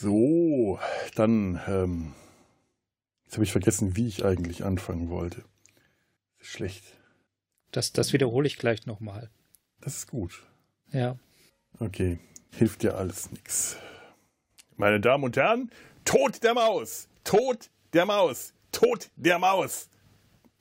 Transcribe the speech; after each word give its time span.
So, 0.00 0.78
dann, 1.16 1.60
ähm, 1.66 2.12
jetzt 3.24 3.34
habe 3.34 3.42
ich 3.44 3.50
vergessen, 3.50 3.96
wie 3.96 4.06
ich 4.06 4.24
eigentlich 4.24 4.64
anfangen 4.64 5.10
wollte. 5.10 5.42
Schlecht. 6.40 6.84
Das, 7.72 7.92
das 7.92 8.12
wiederhole 8.12 8.46
ich 8.46 8.58
gleich 8.58 8.86
nochmal. 8.86 9.28
Das 9.80 9.96
ist 9.96 10.06
gut. 10.08 10.44
Ja. 10.92 11.16
Okay, 11.80 12.20
hilft 12.52 12.84
ja 12.84 12.92
alles 12.92 13.32
nichts. 13.32 13.76
Meine 14.76 15.00
Damen 15.00 15.24
und 15.24 15.36
Herren, 15.36 15.70
Tod 16.04 16.44
der 16.44 16.54
Maus! 16.54 17.08
Tod 17.24 17.68
der 17.92 18.06
Maus! 18.06 18.52
Tod 18.70 19.10
der 19.16 19.40
Maus! 19.40 19.88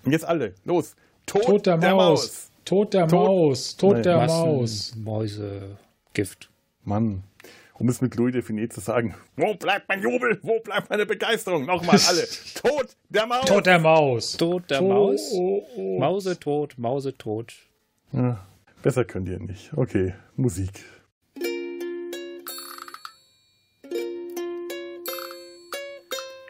Und 0.04 0.13
jetzt 0.13 0.25
alle, 0.25 0.55
los! 0.63 0.95
Tod, 1.27 1.43
Tod 1.43 1.65
der, 1.67 1.77
der 1.77 1.93
Maus. 1.93 2.21
Maus! 2.21 2.51
Tod 2.65 2.93
der 2.95 3.07
Tod- 3.07 3.27
Maus. 3.27 3.77
Tod 3.77 3.93
Nein. 3.93 4.04
der 4.04 4.17
Massen, 4.17 4.39
Maus. 4.47 4.95
Mäuse, 4.95 5.77
Gift. 6.13 6.49
Mann, 6.83 7.23
um 7.80 7.89
es 7.89 8.02
mit 8.02 8.16
Louis 8.16 8.34
Define 8.34 8.68
zu 8.70 8.80
sagen, 8.80 9.16
wo 9.36 9.54
bleibt 9.54 9.88
mein 9.88 10.02
Jubel? 10.02 10.39
Wo 10.41 10.60
bleibt 10.60 10.89
meine 10.89 11.06
Begeisterung? 11.06 11.65
Nochmal 11.65 12.00
alle. 12.07 12.28
Tod 12.56 12.96
der 13.10 13.25
Maus! 13.28 13.46
Tod 13.46 13.65
der 13.65 13.79
Maus. 13.79 14.38
Tod 14.38 14.70
der 14.70 14.82
Maus. 14.82 15.32
oh, 15.34 15.68
oh. 15.75 16.00
Mause 16.00 16.39
tot, 16.39 16.78
Mause 16.78 17.18
tot. 17.18 17.54
Ja, 18.11 18.46
besser 18.82 19.06
könnt 19.06 19.29
ihr 19.29 19.39
nicht. 19.39 19.71
Okay, 19.75 20.15
Musik. 20.36 20.84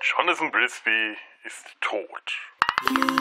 Jonathan 0.02 0.52
Brisby 0.52 1.16
ist 1.46 1.66
tot. 1.82 3.17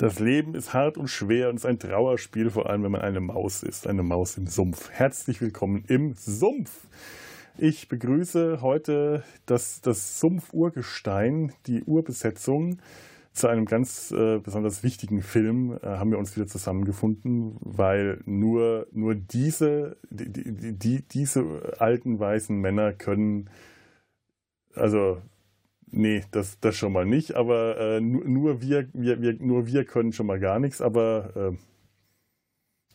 Das 0.00 0.18
Leben 0.18 0.54
ist 0.54 0.72
hart 0.72 0.96
und 0.96 1.08
schwer 1.08 1.50
und 1.50 1.56
ist 1.56 1.66
ein 1.66 1.78
Trauerspiel, 1.78 2.48
vor 2.48 2.70
allem 2.70 2.84
wenn 2.84 2.92
man 2.92 3.02
eine 3.02 3.20
Maus 3.20 3.62
ist, 3.62 3.86
eine 3.86 4.02
Maus 4.02 4.38
im 4.38 4.46
Sumpf. 4.46 4.88
Herzlich 4.88 5.42
willkommen 5.42 5.84
im 5.88 6.14
Sumpf. 6.14 6.86
Ich 7.58 7.86
begrüße 7.86 8.62
heute 8.62 9.24
das, 9.44 9.82
das 9.82 10.18
Sumpf-Urgestein, 10.18 11.52
die 11.66 11.82
Urbesetzung. 11.82 12.78
Zu 13.34 13.48
einem 13.48 13.66
ganz 13.66 14.10
äh, 14.10 14.38
besonders 14.38 14.82
wichtigen 14.82 15.20
Film 15.20 15.78
äh, 15.82 15.86
haben 15.86 16.10
wir 16.10 16.18
uns 16.18 16.34
wieder 16.34 16.46
zusammengefunden, 16.46 17.58
weil 17.60 18.22
nur, 18.24 18.86
nur 18.92 19.14
diese, 19.14 19.98
die, 20.08 20.32
die, 20.32 20.78
die, 20.78 21.02
diese 21.08 21.74
alten 21.78 22.18
weißen 22.18 22.58
Männer 22.58 22.94
können, 22.94 23.50
also 24.74 25.20
Nee, 25.92 26.24
das, 26.30 26.60
das 26.60 26.76
schon 26.76 26.92
mal 26.92 27.04
nicht, 27.04 27.34
aber 27.34 27.78
äh, 27.78 28.00
nur, 28.00 28.24
nur, 28.24 28.62
wir, 28.62 28.88
wir, 28.92 29.20
wir, 29.20 29.34
nur 29.34 29.66
wir 29.66 29.84
können 29.84 30.12
schon 30.12 30.26
mal 30.26 30.38
gar 30.38 30.60
nichts, 30.60 30.80
aber 30.80 31.32
äh, 31.52 31.56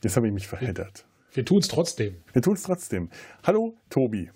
jetzt 0.04 0.16
habe 0.16 0.28
ich 0.28 0.34
mich 0.34 0.48
verheddert. 0.48 1.06
Wir 1.34 1.44
tun's 1.44 1.68
trotzdem. 1.68 2.16
Wir 2.32 2.42
tun 2.42 2.54
es 2.54 2.64
trotzdem. 2.64 3.10
Hallo, 3.44 3.76
Tobi. 3.90 4.30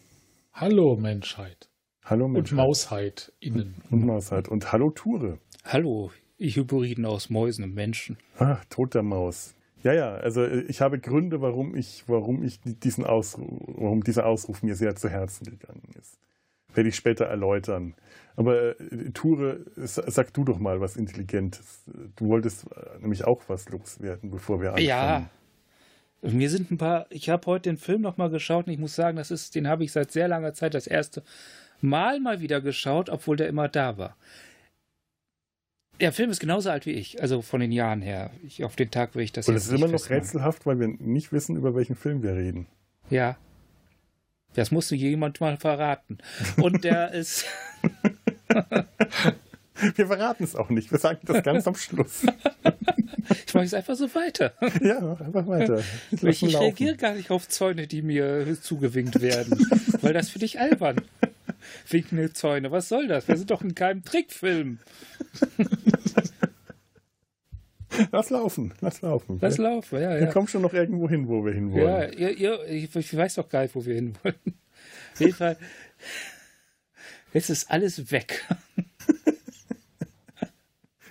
Hallo 0.51 0.97
Menschheit. 0.97 1.69
Hallo, 2.03 2.25
Und 2.25 2.33
Mensch. 2.33 2.51
Mausheit 2.51 3.31
innen. 3.39 3.75
Und 3.91 4.05
Mausheit. 4.05 4.49
Und 4.49 4.73
hallo, 4.73 4.89
Ture. 4.89 5.37
Hallo, 5.63 6.11
Hybriden 6.37 7.05
aus 7.05 7.29
Mäusen 7.29 7.63
und 7.63 7.75
Menschen. 7.75 8.17
Ah, 8.37 8.57
Tod 8.69 8.95
der 8.95 9.03
Maus. 9.03 9.55
Ja, 9.83 9.93
ja, 9.93 10.15
also 10.15 10.43
äh, 10.43 10.61
ich 10.61 10.81
habe 10.81 10.99
Gründe, 10.99 11.39
warum 11.41 11.75
ich, 11.75 12.03
warum 12.07 12.43
ich 12.43 12.59
diesen 12.61 13.05
Ausruf, 13.05 13.47
warum 13.67 14.03
dieser 14.03 14.25
Ausruf 14.25 14.63
mir 14.63 14.75
sehr 14.75 14.95
zu 14.95 15.07
Herzen 15.07 15.45
gegangen 15.45 15.87
ist. 15.97 16.17
Werde 16.73 16.89
ich 16.89 16.95
später 16.95 17.25
erläutern. 17.25 17.95
Aber 18.39 18.79
äh, 18.79 19.11
Ture, 19.13 19.65
sa- 19.75 20.09
sag 20.09 20.33
du 20.33 20.45
doch 20.45 20.59
mal 20.59 20.79
was 20.79 20.95
Intelligentes. 20.95 21.83
Du 22.15 22.27
wolltest 22.27 22.65
äh, 22.71 22.99
nämlich 23.01 23.25
auch 23.25 23.41
was 23.47 23.67
loswerden, 23.67 24.31
bevor 24.31 24.61
wir 24.61 24.69
anfangen. 24.69 24.87
Ja. 24.87 25.29
Mir 26.21 26.49
sind 26.49 26.71
ein 26.71 26.77
paar, 26.77 27.05
ich 27.09 27.29
habe 27.29 27.45
heute 27.47 27.69
den 27.69 27.77
Film 27.77 28.01
nochmal 28.01 28.29
geschaut 28.29 28.67
und 28.67 28.73
ich 28.73 28.79
muss 28.79 28.95
sagen, 28.95 29.17
das 29.17 29.29
ist, 29.29 29.55
den 29.55 29.67
habe 29.67 29.83
ich 29.83 29.91
seit 29.91 30.11
sehr 30.11 30.27
langer 30.29 30.53
Zeit 30.53 30.73
das 30.73 30.87
erste 30.87 31.21
Mal 31.81 32.19
mal 32.21 32.39
wieder 32.39 32.61
geschaut, 32.61 33.09
obwohl 33.09 33.35
der 33.37 33.47
immer 33.49 33.67
da 33.67 33.97
war. 33.97 34.15
Der 35.99 36.13
Film 36.13 36.29
ist 36.29 36.39
genauso 36.39 36.69
alt 36.69 36.85
wie 36.85 36.91
ich, 36.93 37.21
also 37.21 37.41
von 37.41 37.59
den 37.59 37.73
Jahren 37.73 38.01
her. 38.01 38.31
Ich, 38.43 38.63
auf 38.63 38.77
den 38.77 38.89
Tag 38.89 39.15
will 39.15 39.23
ich 39.23 39.33
das 39.33 39.49
Und 39.49 39.55
es 39.55 39.65
ist 39.67 39.71
immer 39.73 39.87
noch 39.87 39.91
festmachen. 39.99 40.15
rätselhaft, 40.17 40.65
weil 40.65 40.79
wir 40.79 40.87
nicht 40.87 41.33
wissen, 41.33 41.57
über 41.57 41.75
welchen 41.75 41.95
Film 41.95 42.23
wir 42.23 42.35
reden. 42.35 42.67
Ja. 43.09 43.37
Das 44.53 44.71
musste 44.71 44.95
jemand 44.95 45.39
mal 45.41 45.57
verraten. 45.57 46.17
Und 46.61 46.83
der 46.85 47.11
ist, 47.13 47.45
Wir 49.95 50.07
verraten 50.07 50.43
es 50.43 50.55
auch 50.55 50.69
nicht. 50.69 50.91
Wir 50.91 50.99
sagen 50.99 51.19
das 51.23 51.41
ganz 51.41 51.65
am 51.65 51.75
Schluss. 51.75 52.23
ich 53.47 53.53
mache 53.53 53.63
es 53.63 53.73
einfach 53.73 53.95
so 53.95 54.13
weiter. 54.13 54.51
Ja, 54.81 55.13
einfach 55.13 55.47
weiter. 55.47 55.81
Ich, 56.11 56.21
ich 56.23 56.41
laufen. 56.41 56.57
reagiere 56.65 56.97
gar 56.97 57.13
nicht 57.13 57.31
auf 57.31 57.47
Zäune, 57.47 57.87
die 57.87 58.01
mir 58.01 58.57
zugewinkt 58.61 59.21
werden, 59.21 59.65
weil 60.01 60.11
das 60.13 60.29
finde 60.29 60.45
ich 60.45 60.59
albern. 60.59 60.97
Winkende 61.87 62.33
Zäune, 62.33 62.71
was 62.71 62.89
soll 62.89 63.07
das? 63.07 63.27
Wir 63.29 63.37
sind 63.37 63.51
doch 63.51 63.61
in 63.61 63.73
keinem 63.73 64.03
Trickfilm. 64.03 64.79
Lass 68.11 68.29
laufen, 68.29 68.73
lass 68.81 69.01
laufen. 69.01 69.39
Lass 69.41 69.57
wir, 69.57 69.63
laufen, 69.63 70.01
ja, 70.01 70.11
wir 70.11 70.19
ja. 70.21 70.31
kommen 70.31 70.47
schon 70.47 70.61
noch 70.61 70.73
irgendwo 70.73 71.09
hin, 71.09 71.27
wo 71.27 71.43
wir 71.43 71.51
Ja, 71.53 71.57
hinwollen. 71.57 72.13
ihr, 72.17 72.37
ihr, 72.37 72.65
ich, 72.67 72.95
ich 72.95 73.15
weiß 73.15 73.35
doch 73.35 73.49
gar 73.49 73.63
nicht, 73.63 73.75
wo 73.75 73.85
wir 73.85 73.95
hinwollen. 73.95 74.35
Auf 75.13 75.19
jeden 75.19 75.33
Fall, 75.33 75.57
jetzt 77.33 77.49
ist 77.49 77.71
alles 77.71 78.11
weg. 78.11 78.45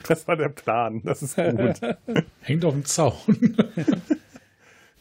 Das 0.09 0.27
war 0.27 0.37
der 0.37 0.49
Plan. 0.49 1.03
Das 1.05 1.23
ist 1.23 1.37
gut. 1.37 1.81
Hängt 2.41 2.65
auf 2.65 2.73
dem 2.73 2.85
Zaun. 2.85 3.15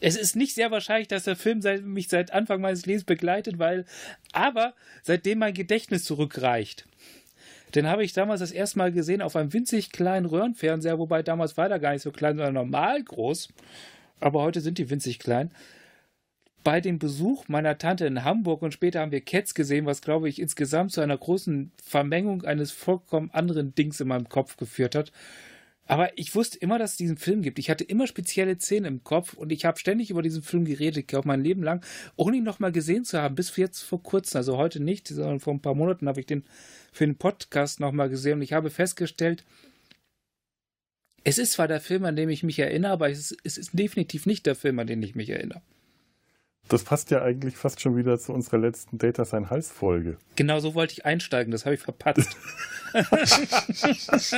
Es 0.00 0.14
ist 0.14 0.36
nicht 0.36 0.54
sehr 0.54 0.70
wahrscheinlich, 0.70 1.08
dass 1.08 1.24
der 1.24 1.34
Film 1.34 1.60
seit, 1.60 1.82
mich 1.82 2.06
seit 2.06 2.32
Anfang 2.32 2.60
meines 2.60 2.86
Lebens 2.86 3.02
begleitet, 3.02 3.58
weil, 3.58 3.84
aber 4.32 4.74
seitdem 5.02 5.40
mein 5.40 5.54
Gedächtnis 5.54 6.04
zurückreicht. 6.04 6.86
Den 7.74 7.88
habe 7.88 8.04
ich 8.04 8.12
damals 8.12 8.38
das 8.38 8.52
erste 8.52 8.78
Mal 8.78 8.92
gesehen 8.92 9.20
auf 9.20 9.34
einem 9.34 9.52
winzig 9.52 9.90
kleinen 9.90 10.26
Röhrenfernseher, 10.26 11.00
wobei 11.00 11.24
damals 11.24 11.56
war 11.56 11.68
der 11.68 11.80
gar 11.80 11.94
nicht 11.94 12.02
so 12.02 12.12
klein, 12.12 12.36
sondern 12.36 12.54
normal 12.54 13.02
groß. 13.02 13.48
Aber 14.20 14.40
heute 14.40 14.60
sind 14.60 14.78
die 14.78 14.88
winzig 14.88 15.18
klein. 15.18 15.50
Bei 16.64 16.80
dem 16.80 16.98
Besuch 16.98 17.48
meiner 17.48 17.78
Tante 17.78 18.06
in 18.06 18.24
Hamburg 18.24 18.62
und 18.62 18.72
später 18.72 19.00
haben 19.00 19.12
wir 19.12 19.20
Cats 19.20 19.54
gesehen, 19.54 19.86
was 19.86 20.02
glaube 20.02 20.28
ich 20.28 20.40
insgesamt 20.40 20.92
zu 20.92 21.00
einer 21.00 21.16
großen 21.16 21.72
Vermengung 21.82 22.44
eines 22.44 22.72
vollkommen 22.72 23.30
anderen 23.30 23.74
Dings 23.74 24.00
in 24.00 24.08
meinem 24.08 24.28
Kopf 24.28 24.56
geführt 24.56 24.94
hat. 24.94 25.12
Aber 25.86 26.16
ich 26.18 26.34
wusste 26.34 26.58
immer, 26.58 26.78
dass 26.78 26.92
es 26.92 26.96
diesen 26.98 27.16
Film 27.16 27.40
gibt. 27.40 27.58
Ich 27.58 27.70
hatte 27.70 27.82
immer 27.82 28.06
spezielle 28.06 28.58
Szenen 28.58 28.84
im 28.84 29.04
Kopf 29.04 29.32
und 29.32 29.50
ich 29.50 29.64
habe 29.64 29.78
ständig 29.78 30.10
über 30.10 30.20
diesen 30.20 30.42
Film 30.42 30.66
geredet, 30.66 30.98
ich 30.98 31.06
glaube 31.06 31.26
mein 31.26 31.42
Leben 31.42 31.62
lang, 31.62 31.82
ohne 32.16 32.36
ihn 32.36 32.44
nochmal 32.44 32.72
gesehen 32.72 33.04
zu 33.04 33.22
haben, 33.22 33.34
bis 33.34 33.56
jetzt 33.56 33.80
vor 33.80 34.02
kurzem, 34.02 34.36
also 34.36 34.58
heute 34.58 34.80
nicht, 34.80 35.08
sondern 35.08 35.40
vor 35.40 35.54
ein 35.54 35.62
paar 35.62 35.74
Monaten 35.74 36.06
habe 36.06 36.20
ich 36.20 36.26
den 36.26 36.44
für 36.92 37.06
den 37.06 37.16
Podcast 37.16 37.80
nochmal 37.80 38.10
gesehen 38.10 38.34
und 38.34 38.42
ich 38.42 38.52
habe 38.52 38.68
festgestellt, 38.68 39.44
es 41.24 41.38
ist 41.38 41.52
zwar 41.52 41.68
der 41.68 41.80
Film, 41.80 42.04
an 42.04 42.16
den 42.16 42.28
ich 42.28 42.42
mich 42.42 42.58
erinnere, 42.58 42.92
aber 42.92 43.10
es 43.10 43.30
ist, 43.30 43.40
es 43.44 43.58
ist 43.58 43.70
definitiv 43.72 44.26
nicht 44.26 44.44
der 44.44 44.54
Film, 44.54 44.78
an 44.78 44.86
den 44.86 45.02
ich 45.02 45.14
mich 45.14 45.30
erinnere. 45.30 45.62
Das 46.68 46.84
passt 46.84 47.10
ja 47.10 47.22
eigentlich 47.22 47.56
fast 47.56 47.80
schon 47.80 47.96
wieder 47.96 48.18
zu 48.18 48.32
unserer 48.32 48.58
letzten 48.58 48.98
Data 48.98 49.24
Sein 49.24 49.48
Hals 49.50 49.70
Folge. 49.70 50.18
Genau 50.36 50.60
so 50.60 50.74
wollte 50.74 50.92
ich 50.92 51.06
einsteigen, 51.06 51.50
das 51.50 51.64
habe 51.64 51.74
ich 51.74 51.80
verpatzt. 51.80 52.36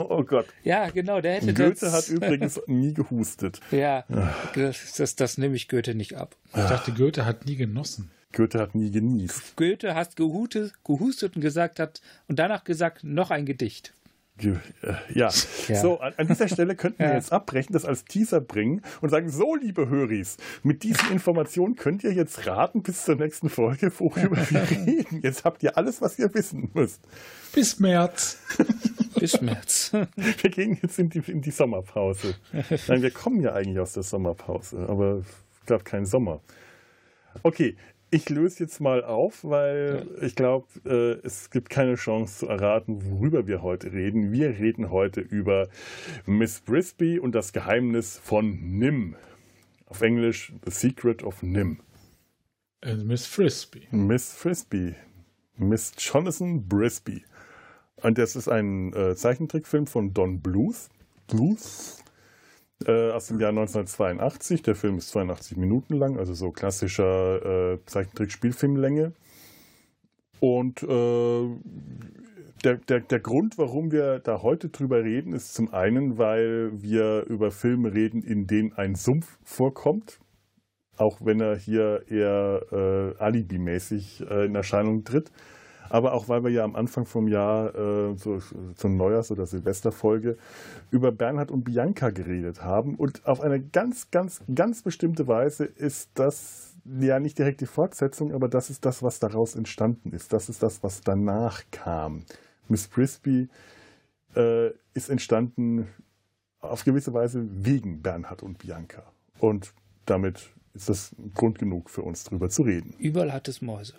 Oh 0.00 0.22
Gott. 0.22 0.46
ja, 0.62 0.90
genau, 0.90 1.20
der 1.20 1.34
hätte 1.34 1.52
Goethe 1.52 1.80
das. 1.80 1.92
hat 1.92 2.08
übrigens 2.08 2.60
nie 2.68 2.94
gehustet. 2.94 3.60
Ja, 3.72 4.04
das, 4.54 4.92
das, 4.96 5.16
das 5.16 5.38
nehme 5.38 5.56
ich 5.56 5.68
Goethe 5.68 5.94
nicht 5.96 6.14
ab. 6.16 6.36
Ich 6.50 6.52
dachte, 6.52 6.92
Goethe 6.92 7.24
hat 7.26 7.46
nie 7.46 7.56
genossen. 7.56 8.10
Goethe 8.32 8.60
hat 8.60 8.74
nie 8.76 8.90
genießt. 8.92 9.56
Goethe 9.56 9.94
hat 9.94 10.14
gehustet, 10.14 10.72
gehustet 10.84 11.34
und 11.34 11.42
gesagt 11.42 11.80
hat 11.80 12.00
und 12.28 12.38
danach 12.38 12.62
gesagt, 12.62 13.02
noch 13.02 13.32
ein 13.32 13.44
Gedicht. 13.44 13.92
Äh, 14.44 14.54
Ja. 15.12 15.30
Ja. 15.68 15.80
so, 15.80 16.00
an, 16.00 16.14
an 16.16 16.26
dieser 16.28 16.48
Stelle 16.48 16.74
könnten 16.76 17.00
wir 17.00 17.08
Ja. 17.08 17.14
jetzt 17.14 17.32
abbrechen, 17.32 17.72
das 17.72 17.84
als 17.84 18.04
Teaser 18.04 18.40
bringen 18.40 18.82
und 19.00 19.08
sagen, 19.10 19.28
so, 19.30 19.54
liebe 19.56 19.88
Höris, 19.88 20.36
mit 20.62 20.82
diesen 20.82 21.10
Informationen 21.12 21.76
könnt 21.76 22.04
ihr 22.04 22.12
jetzt 22.12 22.46
raten 22.46 22.82
bis 22.82 23.04
zur 23.04 23.16
nächsten 23.16 23.48
Folge, 23.48 23.90
worüber 23.98 24.36
wir 24.50 24.70
reden. 24.86 25.20
Jetzt 25.22 25.44
habt 25.44 25.62
ihr 25.62 25.76
alles, 25.76 26.00
was 26.00 26.18
ihr 26.18 26.32
wissen 26.34 26.70
müsst. 26.74 27.00
Bis 27.54 27.78
März. 27.80 28.38
Bis 29.18 29.40
März. 29.40 29.90
Wir 30.16 30.50
gehen 30.50 30.78
jetzt 30.80 30.98
in 30.98 31.08
die, 31.10 31.18
in 31.26 31.40
die 31.40 31.50
Sommerpause. 31.50 32.34
Nein, 32.86 33.02
wir 33.02 33.10
kommen 33.10 33.40
ja 33.40 33.52
eigentlich 33.52 33.80
aus 33.80 33.94
der 33.94 34.04
Sommerpause, 34.04 34.86
aber 34.88 35.22
es 35.60 35.66
gab 35.66 35.84
keinen 35.84 36.06
Sommer. 36.06 36.40
Okay, 37.42 37.76
ich 38.10 38.28
löse 38.28 38.64
jetzt 38.64 38.80
mal 38.80 39.04
auf, 39.04 39.44
weil 39.44 40.06
ja. 40.16 40.22
ich 40.22 40.34
glaube, 40.34 40.66
äh, 40.84 41.26
es 41.26 41.50
gibt 41.50 41.70
keine 41.70 41.96
Chance 41.96 42.40
zu 42.40 42.46
erraten, 42.46 43.04
worüber 43.10 43.46
wir 43.46 43.62
heute 43.62 43.92
reden. 43.92 44.32
Wir 44.32 44.58
reden 44.58 44.90
heute 44.90 45.20
über 45.20 45.68
Miss 46.26 46.60
Brisby 46.60 47.18
und 47.18 47.34
das 47.34 47.52
Geheimnis 47.52 48.18
von 48.18 48.78
Nim. 48.78 49.16
Auf 49.86 50.02
Englisch 50.02 50.52
The 50.64 50.70
Secret 50.70 51.22
of 51.22 51.42
Nim. 51.42 51.80
Äh, 52.82 52.94
Miss 52.94 53.26
Frisbee. 53.26 53.88
Miss 53.90 54.32
Frisbee. 54.32 54.94
Miss 55.56 55.92
Jonathan 55.98 56.66
Brisby. 56.68 57.24
Und 57.96 58.18
das 58.18 58.36
ist 58.36 58.48
ein 58.48 58.92
äh, 58.94 59.16
Zeichentrickfilm 59.16 59.86
von 59.86 60.14
Don 60.14 60.40
Bluth. 60.40 60.88
Bluth 61.26 61.98
äh, 62.86 63.10
aus 63.10 63.26
dem 63.26 63.40
Jahr 63.40 63.50
1982. 63.50 64.62
Der 64.62 64.74
Film 64.74 64.98
ist 64.98 65.10
82 65.10 65.56
Minuten 65.56 65.94
lang, 65.94 66.18
also 66.18 66.34
so 66.34 66.50
klassischer 66.50 67.74
äh, 67.74 67.78
Zeichentrick-Spielfilmlänge. 67.86 69.12
Und 70.40 70.82
äh, 70.82 71.48
der, 72.64 72.76
der, 72.76 73.00
der 73.00 73.20
Grund, 73.20 73.58
warum 73.58 73.90
wir 73.90 74.20
da 74.20 74.42
heute 74.42 74.68
drüber 74.68 75.02
reden, 75.02 75.32
ist 75.32 75.54
zum 75.54 75.72
einen, 75.72 76.18
weil 76.18 76.70
wir 76.80 77.24
über 77.26 77.50
Filme 77.50 77.92
reden, 77.92 78.22
in 78.22 78.46
denen 78.46 78.72
ein 78.72 78.94
Sumpf 78.94 79.38
vorkommt. 79.44 80.20
Auch 80.96 81.20
wenn 81.24 81.40
er 81.40 81.56
hier 81.56 82.02
eher 82.08 82.62
äh, 82.72 83.22
alibimäßig 83.22 84.24
äh, 84.28 84.46
in 84.46 84.54
Erscheinung 84.54 85.04
tritt 85.04 85.30
aber 85.90 86.12
auch 86.12 86.28
weil 86.28 86.44
wir 86.44 86.50
ja 86.50 86.64
am 86.64 86.76
Anfang 86.76 87.06
vom 87.06 87.28
Jahr 87.28 87.74
äh, 87.74 88.16
so, 88.16 88.38
zur 88.74 88.90
Neujahrs- 88.90 89.30
oder 89.30 89.46
Silvesterfolge 89.46 90.36
über 90.90 91.12
Bernhard 91.12 91.50
und 91.50 91.64
Bianca 91.64 92.10
geredet 92.10 92.62
haben. 92.62 92.94
Und 92.94 93.26
auf 93.26 93.40
eine 93.40 93.60
ganz, 93.60 94.10
ganz, 94.10 94.42
ganz 94.54 94.82
bestimmte 94.82 95.26
Weise 95.26 95.64
ist 95.64 96.10
das 96.14 96.74
ja 97.00 97.20
nicht 97.20 97.38
direkt 97.38 97.60
die 97.60 97.66
Fortsetzung, 97.66 98.32
aber 98.32 98.48
das 98.48 98.70
ist 98.70 98.84
das, 98.84 99.02
was 99.02 99.18
daraus 99.18 99.54
entstanden 99.54 100.12
ist. 100.12 100.32
Das 100.32 100.48
ist 100.48 100.62
das, 100.62 100.82
was 100.82 101.02
danach 101.02 101.62
kam. 101.70 102.24
Miss 102.68 102.86
Frisbee 102.86 103.48
äh, 104.34 104.70
ist 104.94 105.08
entstanden 105.08 105.88
auf 106.60 106.84
gewisse 106.84 107.12
Weise 107.12 107.46
wegen 107.50 108.02
Bernhard 108.02 108.42
und 108.42 108.58
Bianca. 108.58 109.02
Und 109.38 109.72
damit 110.06 110.50
ist 110.74 110.88
das 110.88 111.14
Grund 111.34 111.58
genug 111.58 111.90
für 111.90 112.02
uns, 112.02 112.24
darüber 112.24 112.48
zu 112.48 112.62
reden. 112.62 112.94
Überall 112.98 113.32
hat 113.32 113.48
es 113.48 113.62
Mäuse. 113.62 113.94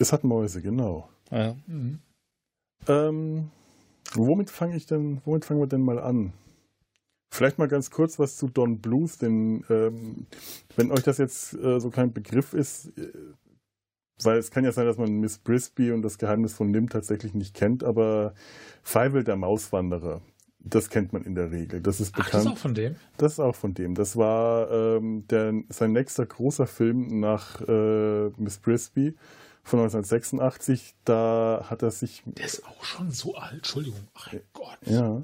Es 0.00 0.14
hat 0.14 0.24
Mäuse, 0.24 0.62
genau. 0.62 1.10
Ja. 1.30 1.54
Mhm. 1.66 1.98
Ähm, 2.88 3.50
womit 4.14 4.48
fange 4.50 4.74
ich 4.74 4.86
denn, 4.86 5.20
womit 5.26 5.44
fangen 5.44 5.60
wir 5.60 5.66
denn 5.66 5.82
mal 5.82 5.98
an? 5.98 6.32
Vielleicht 7.30 7.58
mal 7.58 7.68
ganz 7.68 7.90
kurz 7.90 8.18
was 8.18 8.36
zu 8.38 8.48
Don 8.48 8.80
Bluth, 8.80 9.20
denn 9.20 9.62
ähm, 9.68 10.26
wenn 10.74 10.90
euch 10.90 11.02
das 11.02 11.18
jetzt 11.18 11.52
äh, 11.52 11.78
so 11.78 11.90
kein 11.90 12.14
Begriff 12.14 12.54
ist, 12.54 12.96
äh, 12.96 13.12
weil 14.22 14.38
es 14.38 14.50
kann 14.50 14.64
ja 14.64 14.72
sein, 14.72 14.86
dass 14.86 14.96
man 14.96 15.20
Miss 15.20 15.38
Brisby 15.38 15.92
und 15.92 16.00
das 16.00 16.16
Geheimnis 16.16 16.54
von 16.54 16.70
Nim 16.70 16.88
tatsächlich 16.88 17.34
nicht 17.34 17.54
kennt, 17.54 17.84
aber 17.84 18.32
Feivel 18.82 19.22
der 19.22 19.36
Mauswanderer, 19.36 20.22
das 20.60 20.88
kennt 20.88 21.12
man 21.12 21.24
in 21.24 21.34
der 21.34 21.50
Regel. 21.52 21.82
Das 21.82 22.00
ist 22.00 22.12
bekannt. 22.16 22.30
Ach, 22.30 22.34
das 22.34 22.44
ist 22.44 22.52
auch 22.52 22.58
von 22.58 22.74
dem? 22.74 22.96
Das 23.18 23.32
ist 23.32 23.40
auch 23.40 23.54
von 23.54 23.74
dem. 23.74 23.94
Das 23.94 24.16
war 24.16 24.70
ähm, 24.70 25.26
der, 25.28 25.52
sein 25.68 25.92
nächster 25.92 26.24
großer 26.24 26.66
Film 26.66 27.20
nach 27.20 27.60
äh, 27.68 28.30
Miss 28.38 28.58
Brisby 28.58 29.14
von 29.62 29.80
1986. 29.80 30.94
Da 31.04 31.66
hat 31.68 31.82
er 31.82 31.90
sich. 31.90 32.22
Der 32.26 32.46
ist 32.46 32.66
auch 32.66 32.84
schon 32.84 33.10
so 33.10 33.34
alt, 33.34 33.54
Entschuldigung. 33.54 34.00
Ach 34.14 34.32
Gott. 34.52 34.78
Ja. 34.84 35.22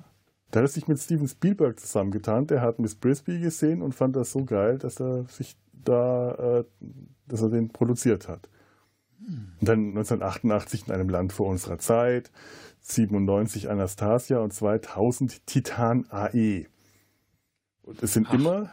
Da 0.51 0.61
hat 0.61 0.65
er 0.65 0.69
sich 0.69 0.89
mit 0.89 0.99
Steven 0.99 1.29
Spielberg 1.29 1.79
zusammengetan. 1.81 2.47
Der 2.47 2.61
hat 2.61 2.79
Miss 2.79 2.95
Brisby 2.95 3.41
gesehen 3.41 3.83
und 3.83 3.95
fand 3.95 4.17
das 4.17 4.33
so 4.33 4.45
geil, 4.45 4.79
dass 4.79 5.01
er 5.01 5.25
sich 5.25 5.57
da, 5.73 6.61
äh, 6.61 6.65
dass 7.27 7.43
er 7.43 7.51
den 7.51 7.71
produziert 7.71 8.29
hat. 8.29 8.49
Hm. 9.19 9.53
Und 9.61 9.69
dann 9.69 9.89
1988 9.89 10.87
in 10.87 10.95
einem 10.95 11.09
Land 11.09 11.33
vor 11.33 11.49
unserer 11.49 11.79
Zeit, 11.79 12.31
97 12.81 13.69
Anastasia 13.69 14.39
und 14.39 14.53
2000 14.53 15.47
Titan 15.47 16.07
AE. 16.11 16.67
Und 17.83 18.03
es 18.03 18.13
sind 18.13 18.29
Ach. 18.31 18.35
immer 18.35 18.71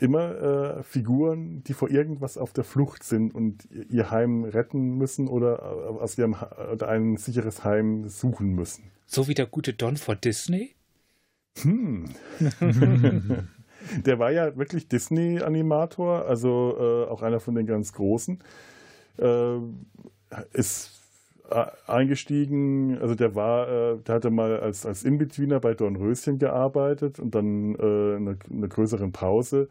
immer 0.00 0.78
äh, 0.78 0.82
Figuren, 0.82 1.62
die 1.64 1.72
vor 1.72 1.90
irgendwas 1.90 2.36
auf 2.36 2.52
der 2.52 2.64
Flucht 2.64 3.04
sind 3.04 3.34
und 3.34 3.68
ihr 3.70 4.10
Heim 4.10 4.44
retten 4.44 4.96
müssen 4.96 5.28
oder 5.28 5.58
äh, 5.60 6.02
aus 6.02 6.18
ihrem 6.18 6.36
oder 6.72 6.88
ein 6.88 7.16
sicheres 7.16 7.64
Heim 7.64 8.08
suchen 8.08 8.54
müssen. 8.54 8.90
So 9.06 9.28
wie 9.28 9.34
der 9.34 9.46
gute 9.46 9.72
Don 9.72 9.96
vor 9.96 10.16
Disney? 10.16 10.74
Hm. 11.62 12.06
der 14.04 14.18
war 14.18 14.32
ja 14.32 14.56
wirklich 14.56 14.88
Disney-Animator, 14.88 16.26
also 16.26 16.76
äh, 16.78 17.10
auch 17.10 17.22
einer 17.22 17.40
von 17.40 17.54
den 17.54 17.66
ganz 17.66 17.92
großen. 17.92 18.40
Äh, 19.18 19.58
ist 20.52 20.93
eingestiegen, 21.86 22.98
also 23.00 23.14
der 23.14 23.34
war, 23.34 23.68
äh, 23.68 23.98
der 23.98 24.14
hatte 24.14 24.30
mal 24.30 24.60
als, 24.60 24.86
als 24.86 25.04
Inbetweener 25.04 25.60
bei 25.60 25.74
Dornröschen 25.74 26.38
gearbeitet 26.38 27.20
und 27.20 27.34
dann 27.34 27.74
äh, 27.74 28.16
eine, 28.16 28.38
eine 28.50 28.68
größere 28.68 29.08
Pause. 29.08 29.68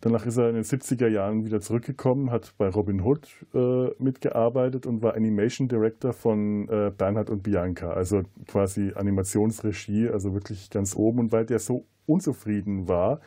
Danach 0.00 0.26
ist 0.26 0.36
er 0.36 0.48
in 0.48 0.54
den 0.54 0.64
70er 0.64 1.08
Jahren 1.08 1.44
wieder 1.44 1.60
zurückgekommen, 1.60 2.30
hat 2.30 2.54
bei 2.56 2.68
Robin 2.68 3.02
Hood 3.02 3.28
äh, 3.52 3.88
mitgearbeitet 3.98 4.86
und 4.86 5.02
war 5.02 5.14
Animation 5.16 5.66
Director 5.66 6.12
von 6.12 6.68
äh, 6.68 6.92
Bernhard 6.96 7.30
und 7.30 7.42
Bianca, 7.42 7.90
also 7.90 8.22
quasi 8.46 8.92
Animationsregie, 8.94 10.08
also 10.08 10.34
wirklich 10.34 10.70
ganz 10.70 10.94
oben. 10.94 11.18
Und 11.18 11.32
weil 11.32 11.46
der 11.46 11.58
so 11.58 11.84
unzufrieden 12.06 12.86
war, 12.86 13.20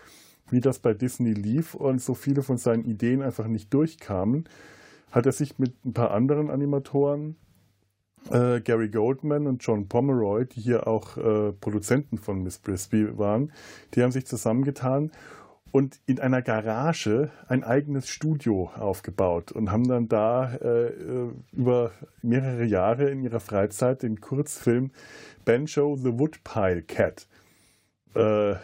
wie 0.49 0.61
das 0.61 0.79
bei 0.79 0.93
Disney 0.93 1.33
lief 1.33 1.75
und 1.75 2.01
so 2.01 2.13
viele 2.13 2.41
von 2.41 2.55
seinen 2.55 2.85
Ideen 2.85 3.21
einfach 3.21 3.47
nicht 3.47 3.73
durchkamen, 3.73 4.45
hat 5.11 5.25
er 5.25 5.33
sich 5.33 5.59
mit 5.59 5.73
ein 5.85 5.91
paar 5.91 6.11
anderen 6.11 6.49
Animatoren 6.49 7.35
äh, 8.29 8.61
Gary 8.61 8.89
Goldman 8.89 9.47
und 9.47 9.63
John 9.63 9.87
Pomeroy, 9.87 10.45
die 10.45 10.61
hier 10.61 10.87
auch 10.87 11.17
äh, 11.17 11.51
Produzenten 11.53 12.17
von 12.17 12.43
Miss 12.43 12.59
Brisby 12.59 13.17
waren, 13.17 13.51
die 13.93 14.03
haben 14.03 14.11
sich 14.11 14.25
zusammengetan 14.25 15.11
und 15.71 15.99
in 16.05 16.19
einer 16.19 16.41
Garage 16.41 17.31
ein 17.47 17.63
eigenes 17.63 18.09
Studio 18.09 18.71
aufgebaut 18.75 19.51
und 19.51 19.71
haben 19.71 19.87
dann 19.87 20.07
da 20.07 20.53
äh, 20.55 20.91
über 21.53 21.91
mehrere 22.21 22.65
Jahre 22.65 23.09
in 23.09 23.23
ihrer 23.23 23.39
Freizeit 23.39 24.03
den 24.03 24.19
Kurzfilm 24.19 24.91
Banjo 25.45 25.95
the 25.95 26.19
Woodpile 26.19 26.83
Cat 26.83 27.27
äh, 28.15 28.55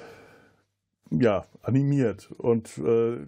ja, 1.11 1.45
animiert. 1.61 2.29
Und 2.37 2.77
äh, 2.77 3.27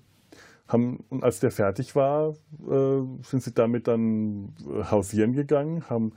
haben, 0.69 1.03
und 1.09 1.23
als 1.23 1.39
der 1.39 1.51
fertig 1.51 1.95
war, 1.95 2.29
äh, 2.29 3.01
sind 3.23 3.43
sie 3.43 3.51
damit 3.53 3.87
dann 3.87 4.53
äh, 4.59 4.83
hausieren 4.83 5.33
gegangen, 5.33 5.89
haben 5.89 6.13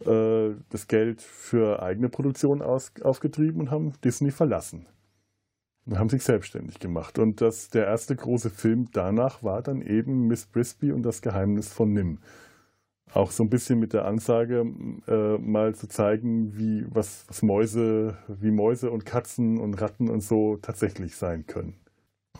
äh, 0.00 0.54
das 0.70 0.88
Geld 0.88 1.20
für 1.20 1.82
eigene 1.82 2.08
Produktion 2.08 2.62
aus, 2.62 2.92
aufgetrieben 3.02 3.60
und 3.60 3.70
haben 3.70 3.92
Disney 4.02 4.30
verlassen. 4.30 4.86
Und 5.86 5.98
haben 5.98 6.08
sich 6.08 6.22
selbstständig 6.24 6.78
gemacht. 6.78 7.18
Und 7.18 7.42
das, 7.42 7.68
der 7.68 7.86
erste 7.86 8.16
große 8.16 8.48
Film 8.48 8.88
danach 8.92 9.42
war 9.42 9.60
dann 9.60 9.82
eben 9.82 10.28
Miss 10.28 10.46
Brisby 10.46 10.92
und 10.92 11.02
das 11.02 11.20
Geheimnis 11.20 11.70
von 11.70 11.92
Nim. 11.92 12.20
Auch 13.12 13.30
so 13.30 13.44
ein 13.44 13.50
bisschen 13.50 13.80
mit 13.80 13.92
der 13.92 14.06
Ansage, 14.06 14.64
äh, 15.06 15.38
mal 15.38 15.74
zu 15.74 15.86
zeigen, 15.86 16.56
wie, 16.56 16.86
was, 16.88 17.26
was 17.28 17.42
Mäuse, 17.42 18.16
wie 18.28 18.50
Mäuse 18.50 18.90
und 18.90 19.04
Katzen 19.04 19.60
und 19.60 19.74
Ratten 19.74 20.08
und 20.08 20.22
so 20.22 20.56
tatsächlich 20.56 21.16
sein 21.16 21.46
können. 21.46 21.74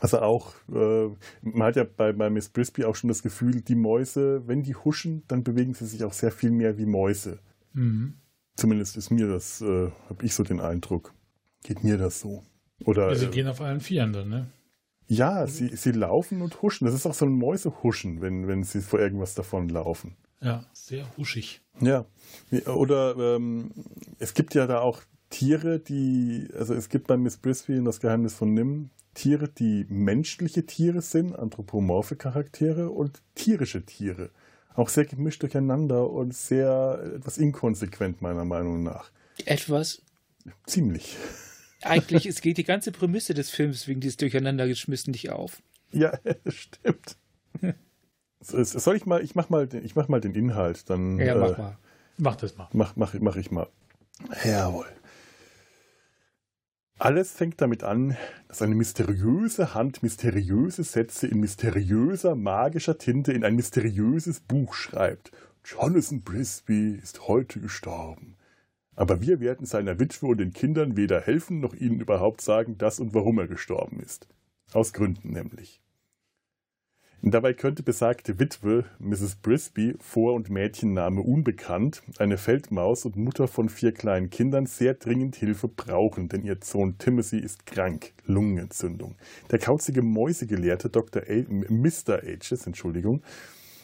Also 0.01 0.21
auch, 0.21 0.55
äh, 0.73 1.09
man 1.43 1.69
hat 1.69 1.77
ja 1.77 1.85
bei, 1.85 2.13
bei 2.13 2.29
Miss 2.29 2.49
Brisby 2.49 2.85
auch 2.85 2.97
schon 2.97 3.09
das 3.09 3.23
Gefühl, 3.23 3.63
die 3.63 3.77
Mäuse, 3.77 4.43
wenn 4.47 4.63
die 4.63 4.75
huschen, 4.75 5.23
dann 5.29 5.45
bewegen 5.45 5.75
sie 5.75 5.87
sich 5.87 6.05
auch 6.05 6.13
sehr 6.13 6.33
viel 6.33 6.51
mehr 6.51 6.77
wie 6.79 6.87
Mäuse. 6.87 7.39
Mhm. 7.73 8.15
Zumindest 8.57 8.97
ist 8.97 9.11
mir 9.11 9.29
das, 9.29 9.61
äh, 9.61 9.91
habe 10.09 10.25
ich 10.25 10.35
so 10.35 10.43
den 10.43 10.61
Eindruck. 10.61 11.15
Geht 11.63 11.83
mir 11.83 11.97
das 11.97 12.21
so. 12.21 12.43
Oder, 12.85 13.09
ja, 13.09 13.15
sie 13.15 13.27
äh, 13.27 13.31
gehen 13.31 13.49
auf 13.49 13.61
allen 13.61 13.81
Vieren 13.81 14.13
dann, 14.13 14.29
ne? 14.29 14.51
Ja, 15.07 15.47
sie, 15.47 15.69
sie 15.77 15.93
laufen 15.93 16.43
und 16.43 16.63
huschen. 16.63 16.87
Das 16.87 16.95
ist 16.95 17.07
auch 17.07 17.15
so 17.15 17.27
ein 17.27 17.33
Mäusehuschen, 17.33 18.21
wenn, 18.21 18.49
wenn 18.49 18.63
sie 18.63 18.81
vor 18.81 19.01
irgendwas 19.01 19.35
davon 19.35 19.69
laufen. 19.69 20.17
Ja, 20.41 20.65
sehr 20.73 21.07
huschig. 21.17 21.63
Ja. 21.81 22.07
Oder 22.67 23.17
ähm, 23.17 23.71
es 24.19 24.35
gibt 24.35 24.55
ja 24.55 24.67
da 24.67 24.81
auch 24.81 25.03
Tiere, 25.31 25.79
die, 25.79 26.49
also 26.57 26.75
es 26.75 26.89
gibt 26.89 27.07
bei 27.07 27.17
Miss 27.17 27.37
Brisby 27.37 27.83
das 27.85 28.01
Geheimnis 28.01 28.35
von 28.35 28.55
Nim 28.55 28.91
Tiere, 29.15 29.49
die 29.49 29.87
menschliche 29.89 30.67
Tiere 30.67 31.03
sind, 31.03 31.39
anthropomorphe 31.39 32.17
Charaktere 32.17 32.91
und 32.91 33.23
tierische 33.35 33.85
Tiere. 33.85 34.31
Auch 34.75 34.89
sehr 34.89 35.05
gemischt 35.05 35.43
durcheinander 35.43 36.11
und 36.11 36.35
sehr 36.35 37.13
etwas 37.17 37.39
inkonsequent, 37.39 38.21
meiner 38.23 38.45
Meinung 38.45 38.83
nach. 38.83 39.11
Etwas? 39.45 40.03
Ziemlich. 40.67 41.17
Eigentlich 41.83 42.27
es 42.27 42.41
geht 42.41 42.57
die 42.57 42.65
ganze 42.65 42.93
Prämisse 42.93 43.35
des 43.35 43.51
Films 43.51 43.87
wegen 43.87 44.01
dieses 44.01 44.17
Durcheinandergeschmissen 44.17 45.13
nicht 45.13 45.31
auf. 45.31 45.63
Ja, 45.93 46.19
stimmt. 46.47 47.17
Soll 48.41 48.97
ich 48.97 49.07
mal, 49.07 49.23
ich 49.23 49.35
mach 49.35 49.49
mal, 49.49 49.69
ich 49.75 49.95
mach 49.95 50.09
mal 50.09 50.21
den 50.21 50.35
Inhalt, 50.35 50.91
dann. 50.91 51.19
Ja, 51.19 51.35
mach 51.37 51.57
äh, 51.57 51.61
mal. 51.61 51.79
Mach 52.17 52.37
das 52.37 52.57
mal. 52.57 52.69
Mach, 52.73 52.97
mach, 52.97 53.15
mach 53.15 53.37
ich 53.37 53.51
mal. 53.51 53.69
Jawohl. 54.45 54.87
Alles 56.99 57.33
fängt 57.33 57.61
damit 57.61 57.83
an, 57.83 58.17
dass 58.47 58.63
eine 58.63 58.77
mysteriöse 58.77 59.75
Hand 59.75 60.03
mysteriöse 60.03 60.85
Sätze 60.85 61.27
in 61.27 61.41
mysteriöser 61.41 62.37
magischer 62.37 62.99
Tinte 62.99 63.33
in 63.33 63.45
ein 63.45 63.57
mysteriöses 63.57 64.41
Buch 64.41 64.75
schreibt. 64.75 65.33
Jonathan 65.65 66.23
Brisby 66.23 66.93
ist 67.03 67.27
heute 67.27 67.61
gestorben. 67.61 68.37
Aber 68.95 69.21
wir 69.21 69.41
werden 69.41 69.67
seiner 69.67 69.99
Witwe 69.99 70.27
und 70.27 70.39
den 70.39 70.53
Kindern 70.53 70.97
weder 70.97 71.21
helfen 71.21 71.59
noch 71.59 71.75
ihnen 71.75 72.01
überhaupt 72.01 72.41
sagen, 72.41 72.79
dass 72.79 73.01
und 73.01 73.13
warum 73.13 73.39
er 73.41 73.49
gestorben 73.49 73.99
ist. 73.99 74.29
Aus 74.73 74.93
Gründen 74.93 75.33
nämlich. 75.33 75.84
Dabei 77.27 77.55
könnte 77.55 77.83
besagte 77.83 78.39
Witwe, 78.39 78.85
Mrs. 78.99 79.37
Brisby, 79.37 79.97
Vor- 79.99 80.35
und 80.35 80.51
Mädchenname 80.51 81.23
unbekannt, 81.23 82.03
eine 82.19 82.37
Feldmaus 82.37 83.07
und 83.07 83.17
Mutter 83.17 83.49
von 83.49 83.71
vier 83.71 83.93
kleinen 83.93 84.29
Kindern, 84.29 84.67
sehr 84.67 84.93
dringend 84.93 85.35
Hilfe 85.37 85.69
brauchen, 85.69 86.29
denn 86.29 86.45
ihr 86.45 86.59
Sohn 86.63 86.99
Timothy 86.99 87.39
ist 87.39 87.65
krank, 87.65 88.13
Lungenentzündung. 88.27 89.17
Der 89.51 89.59
kauzige 89.59 90.03
Mäusegelehrte 90.03 90.91
Dr. 90.91 91.23
A, 91.23 91.45
Mr. 91.49 92.23
Ages, 92.23 92.67
Entschuldigung. 92.67 93.23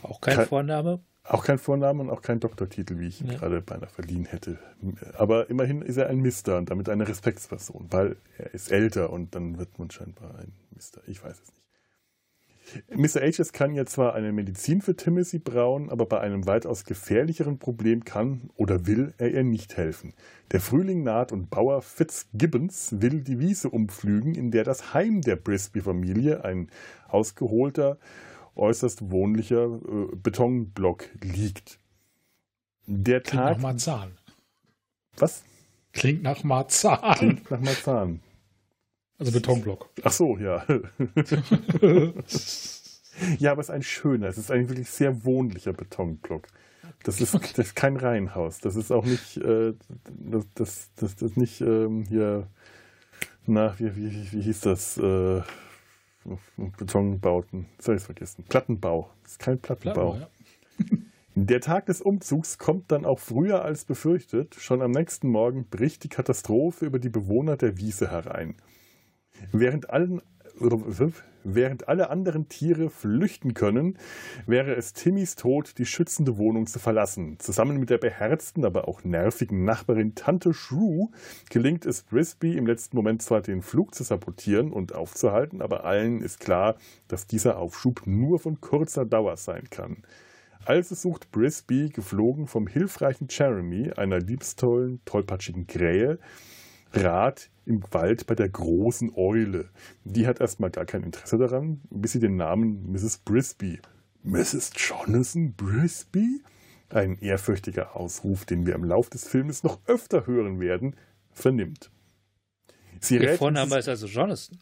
Auch 0.03 0.21
kein 0.21 0.45
Vorname? 0.47 1.01
Auch 1.25 1.43
kein 1.45 1.59
Vorname 1.59 2.03
und 2.03 2.11
auch 2.11 2.21
kein 2.21 2.41
Doktortitel, 2.41 2.99
wie 2.99 3.09
ich 3.09 3.23
ihn 3.23 3.29
Ja. 3.29 3.39
gerade 3.39 3.63
beinahe 3.63 3.89
verliehen 3.89 4.27
hätte. 4.27 4.59
Aber 5.17 5.49
immerhin 5.49 5.81
ist 5.81 5.97
er 5.97 6.09
ein 6.11 6.21
Mister 6.21 6.59
und 6.59 6.71
damit 6.71 6.91
eine 6.91 7.09
Respektsperson, 7.09 7.87
weil 7.91 8.17
er 8.37 8.53
ist 8.53 8.71
älter 8.71 9.11
und 9.11 9.35
dann 9.35 9.59
wird 9.59 9.79
man 9.79 9.91
scheinbar 9.91 10.39
ein 10.39 10.53
Mister. 10.75 11.01
Ich 11.07 11.25
weiß 11.25 11.41
es 11.41 11.49
nicht. 11.49 11.60
Mr. 12.89 13.23
Ages 13.23 13.53
kann 13.53 13.75
ja 13.75 13.87
zwar 13.87 14.15
eine 14.15 14.33
Medizin 14.33 14.81
für 14.81 14.97
Timothy 14.97 15.39
brauen, 15.39 15.91
aber 15.91 16.07
bei 16.07 16.21
einem 16.21 16.47
weitaus 16.47 16.85
gefährlicheren 16.85 17.59
Problem 17.59 18.05
kann 18.05 18.51
oder 18.55 18.87
will 18.87 19.15
er 19.19 19.31
ihr 19.31 19.45
nicht 19.45 19.77
helfen. 19.77 20.15
Der 20.53 20.61
Frühling 20.61 21.03
naht 21.03 21.33
und 21.33 21.51
Bauer 21.51 21.83
Fitzgibbons 21.83 23.01
will 23.01 23.23
die 23.23 23.39
Wiese 23.39 23.71
umpflügen, 23.71 24.35
in 24.35 24.51
der 24.51 24.65
das 24.65 24.95
Heim 24.95 25.21
der 25.23 25.37
Brisby-Familie, 25.37 26.45
ein 26.45 26.71
ausgeholter, 27.09 27.99
äußerst 28.57 29.11
wohnlicher 29.11 29.65
äh, 29.67 30.17
Betonblock 30.17 31.09
liegt. 31.23 31.79
Der 32.87 33.21
Klingt 33.21 33.45
nach 33.45 33.53
Tag. 33.53 33.63
Marzahn. 33.63 34.19
Was? 35.17 35.45
Klingt 35.93 36.23
nach 36.23 36.45
Marzahn. 36.45 37.15
Klingt 37.17 37.51
nach 37.51 37.61
Marzahn. 37.61 38.21
Also 39.21 39.33
Betonblock. 39.33 39.91
Ach 40.03 40.13
so, 40.13 40.39
ja. 40.39 40.65
ja, 43.39 43.53
aber 43.53 43.61
es 43.61 43.69
ist 43.69 43.75
ein 43.75 43.83
schöner, 43.83 44.29
es 44.29 44.39
ist 44.39 44.51
ein 44.51 44.69
wirklich 44.71 44.91
sehr 44.91 45.25
wohnlicher 45.25 45.75
Betonblock. 45.75 46.47
Das 47.05 47.21
ist, 47.21 47.35
das 47.35 47.59
ist 47.59 47.77
kein 47.77 47.97
Reihenhaus. 47.97 48.59
Das 48.61 48.77
ist 48.77 48.91
auch 48.91 49.05
nicht, 49.05 49.37
äh, 49.37 49.75
das, 50.09 50.47
das, 50.55 50.91
das, 50.97 51.17
das 51.17 51.23
ist 51.23 51.37
nicht 51.37 51.61
ähm, 51.61 52.05
hier, 52.09 52.47
na, 53.47 53.79
wie, 53.79 53.95
wie, 53.95 54.33
wie 54.33 54.43
hieß 54.43 54.61
das? 54.63 54.97
Äh, 54.97 55.43
Betonbauten. 56.57 57.67
Das 57.77 57.89
habe 57.89 57.99
ich 57.99 58.03
vergessen. 58.03 58.45
Plattenbau. 58.49 59.11
Das 59.23 59.33
ist 59.33 59.39
kein 59.39 59.59
Plattenbau. 59.59 60.13
Klar, 60.13 60.31
ja. 60.79 60.97
Der 61.37 61.61
Tag 61.61 61.87
des 61.87 62.03
Umzugs 62.03 62.59
kommt 62.59 62.91
dann 62.91 63.05
auch 63.05 63.19
früher 63.19 63.65
als 63.65 63.85
befürchtet. 63.85 64.57
Schon 64.57 64.83
am 64.83 64.91
nächsten 64.91 65.29
Morgen 65.29 65.67
bricht 65.69 66.05
die 66.05 66.09
Katastrophe 66.09 66.87
über 66.87 66.99
die 66.99 67.09
Bewohner 67.09 67.57
der 67.57 67.79
Wiese 67.79 68.11
herein. 68.11 68.57
Während, 69.53 69.91
allen, 69.91 70.23
während 71.45 71.89
alle 71.89 72.11
anderen 72.11 72.49
Tiere 72.49 72.91
flüchten 72.91 73.55
können, 73.55 73.99
wäre 74.47 74.75
es 74.75 74.93
Timmys 74.93 75.37
Tod, 75.37 75.79
die 75.79 75.87
schützende 75.87 76.37
Wohnung 76.39 76.67
zu 76.67 76.79
verlassen. 76.79 77.39
Zusammen 77.39 77.79
mit 77.79 77.91
der 77.91 77.99
beherzten, 77.99 78.65
aber 78.65 78.89
auch 78.89 79.05
nervigen 79.05 79.65
Nachbarin 79.65 80.15
Tante 80.15 80.53
Shrew 80.53 81.09
gelingt 81.49 81.87
es 81.87 82.03
Brisby 82.03 82.57
im 82.57 82.67
letzten 82.67 82.97
Moment 82.97 83.23
zwar 83.23 83.41
den 83.41 83.63
Flug 83.63 83.95
zu 83.95 84.03
sabotieren 84.03 84.73
und 84.73 84.95
aufzuhalten, 84.95 85.63
aber 85.63 85.85
allen 85.85 86.21
ist 86.21 86.41
klar, 86.41 86.77
dass 87.09 87.27
dieser 87.27 87.59
Aufschub 87.59 88.03
nur 88.07 88.39
von 88.39 88.61
kurzer 88.61 89.05
Dauer 89.05 89.37
sein 89.37 89.65
kann. 89.71 90.03
Also 90.67 90.95
sucht 90.95 91.31
Brisby, 91.31 91.89
geflogen 91.89 92.47
vom 92.47 92.67
hilfreichen 92.67 93.29
Jeremy, 93.31 93.93
einer 93.97 94.19
liebstollen, 94.19 95.01
tollpatschigen 95.07 95.67
Krähe, 95.67 96.19
Rat 96.93 97.51
im 97.71 97.83
Wald 97.93 98.27
bei 98.27 98.35
der 98.35 98.49
großen 98.49 99.13
Eule. 99.15 99.71
Die 100.05 100.27
hat 100.27 100.41
erstmal 100.41 100.71
gar 100.71 100.85
kein 100.85 101.05
Interesse 101.05 101.39
daran, 101.39 101.81
bis 101.89 102.13
sie 102.13 102.19
den 102.21 102.37
Namen 102.37 102.91
Mrs. 102.93 103.19
Brisby. 103.19 103.81
Mrs. 104.25 104.73
Jonathan 104.77 105.55
Brisby? 105.55 106.43
Ein 106.91 107.17
ehrfürchtiger 107.21 107.95
Ausruf, 107.97 108.45
den 108.45 108.67
wir 108.67 108.75
im 108.75 108.85
Lauf 108.85 109.09
des 109.09 109.27
Filmes 109.27 109.63
noch 109.63 109.79
öfter 109.87 110.27
hören 110.27 110.59
werden, 110.59 110.97
vernimmt. 111.31 111.91
Sie 113.01 113.17
rät 113.17 113.39
Vorname 113.39 113.79
ist 113.79 113.89
also 113.89 114.07
Jonathan. 114.09 114.59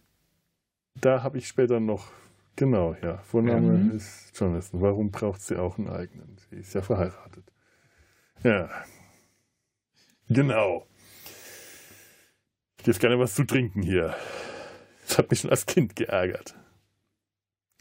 Da 1.01 1.23
habe 1.23 1.39
ich 1.39 1.49
später 1.49 1.81
noch, 1.81 2.13
genau, 2.57 2.95
ja, 3.03 3.17
Vorname 3.19 3.79
Mhm. 3.79 3.91
ist 3.97 4.39
Jonathan. 4.39 4.81
Warum 4.83 5.11
braucht 5.11 5.41
sie 5.41 5.57
auch 5.57 5.79
einen 5.79 5.89
eigenen? 5.89 6.37
Sie 6.51 6.57
ist 6.57 6.75
ja 6.75 6.83
verheiratet. 6.83 7.51
Ja. 8.45 8.69
Genau. 10.29 10.87
Ich 12.79 12.85
gebe 12.85 12.99
gerne 12.99 13.19
was 13.19 13.35
zu 13.35 13.45
trinken 13.45 13.83
hier. 13.83 14.15
Das 15.07 15.19
hat 15.19 15.31
mich 15.31 15.41
schon 15.41 15.51
als 15.51 15.67
Kind 15.67 15.97
geärgert. 15.97 16.55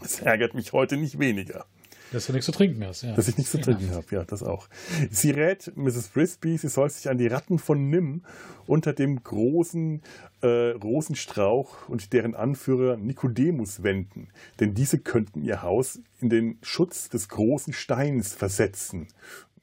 Es 0.03 0.19
ärgert 0.19 0.53
mich 0.53 0.73
heute 0.73 0.97
nicht 0.97 1.19
weniger. 1.19 1.65
Dass 2.11 2.27
du 2.27 2.33
nichts 2.33 2.45
zu 2.45 2.51
trinken 2.51 2.85
hast. 2.85 3.01
Ja. 3.01 3.13
Dass 3.13 3.27
ich 3.27 3.37
nichts 3.37 3.51
zu 3.51 3.59
trinken 3.59 3.91
habe, 3.91 4.05
ja, 4.11 4.23
das 4.23 4.41
auch. 4.41 4.69
Sie 5.11 5.31
rät 5.31 5.73
Mrs. 5.75 6.07
Frisbee, 6.07 6.55
sie 6.55 6.69
soll 6.69 6.89
sich 6.89 7.09
an 7.09 7.17
die 7.17 7.27
Ratten 7.27 7.59
von 7.59 7.89
Nim 7.89 8.23
unter 8.65 8.93
dem 8.93 9.21
großen 9.21 10.01
äh, 10.41 10.47
Rosenstrauch 10.71 11.89
und 11.89 12.13
deren 12.13 12.33
Anführer 12.33 12.95
Nikodemus 12.95 13.83
wenden, 13.83 14.29
denn 14.59 14.73
diese 14.73 14.99
könnten 14.99 15.43
ihr 15.43 15.61
Haus 15.63 15.99
in 16.21 16.29
den 16.29 16.59
Schutz 16.61 17.09
des 17.09 17.27
großen 17.27 17.73
Steins 17.73 18.33
versetzen. 18.33 19.07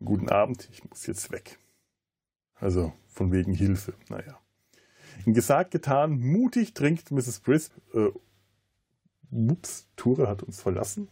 Guten 0.04 0.28
Abend, 0.28 0.68
ich 0.70 0.84
muss 0.84 1.06
jetzt 1.06 1.32
weg. 1.32 1.58
Also 2.56 2.92
von 3.08 3.32
wegen 3.32 3.54
Hilfe, 3.54 3.94
naja. 4.08 4.38
Gesagt, 5.26 5.70
getan, 5.70 6.18
mutig 6.20 6.74
trinkt 6.74 7.10
Mrs. 7.10 7.40
Brisk. 7.40 7.72
Äh, 7.94 8.08
ups, 9.30 9.88
Ture 9.96 10.28
hat 10.28 10.42
uns 10.42 10.60
verlassen. 10.60 11.08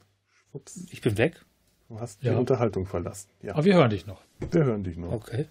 Ups, 0.53 0.87
Ich 0.91 1.01
bin 1.01 1.17
weg. 1.19 1.45
du 1.89 1.99
hast 2.01 2.23
Ja. 2.23 2.33
die 2.33 2.39
Unterhaltung 2.39 2.87
verlassen. 2.87 3.29
Ja, 3.43 3.55
Aber 3.55 3.65
wir 3.65 3.75
hören 3.75 3.91
dich 3.91 4.07
noch. 4.07 4.21
wir 4.39 4.65
hören 4.65 4.85
dich 4.85 4.97
noch. 4.97 5.13
Okay. 5.13 5.47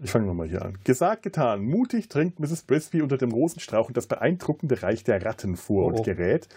Ich 0.00 0.10
fange 0.12 0.26
nochmal 0.26 0.48
hier 0.48 0.64
an. 0.64 0.78
Gesagt, 0.84 1.22
getan. 1.24 1.64
Mutig 1.64 2.08
trinkt 2.08 2.38
Mrs. 2.38 2.62
Brisby 2.62 3.02
unter 3.02 3.16
dem 3.18 3.32
Rosenstrauch 3.32 3.88
in 3.88 3.94
das 3.94 4.06
beeindruckende 4.06 4.80
Reich 4.82 5.02
der 5.02 5.24
Ratten 5.24 5.56
vor 5.56 5.86
Oh. 5.86 5.88
und 5.96 6.04
gerät, 6.04 6.48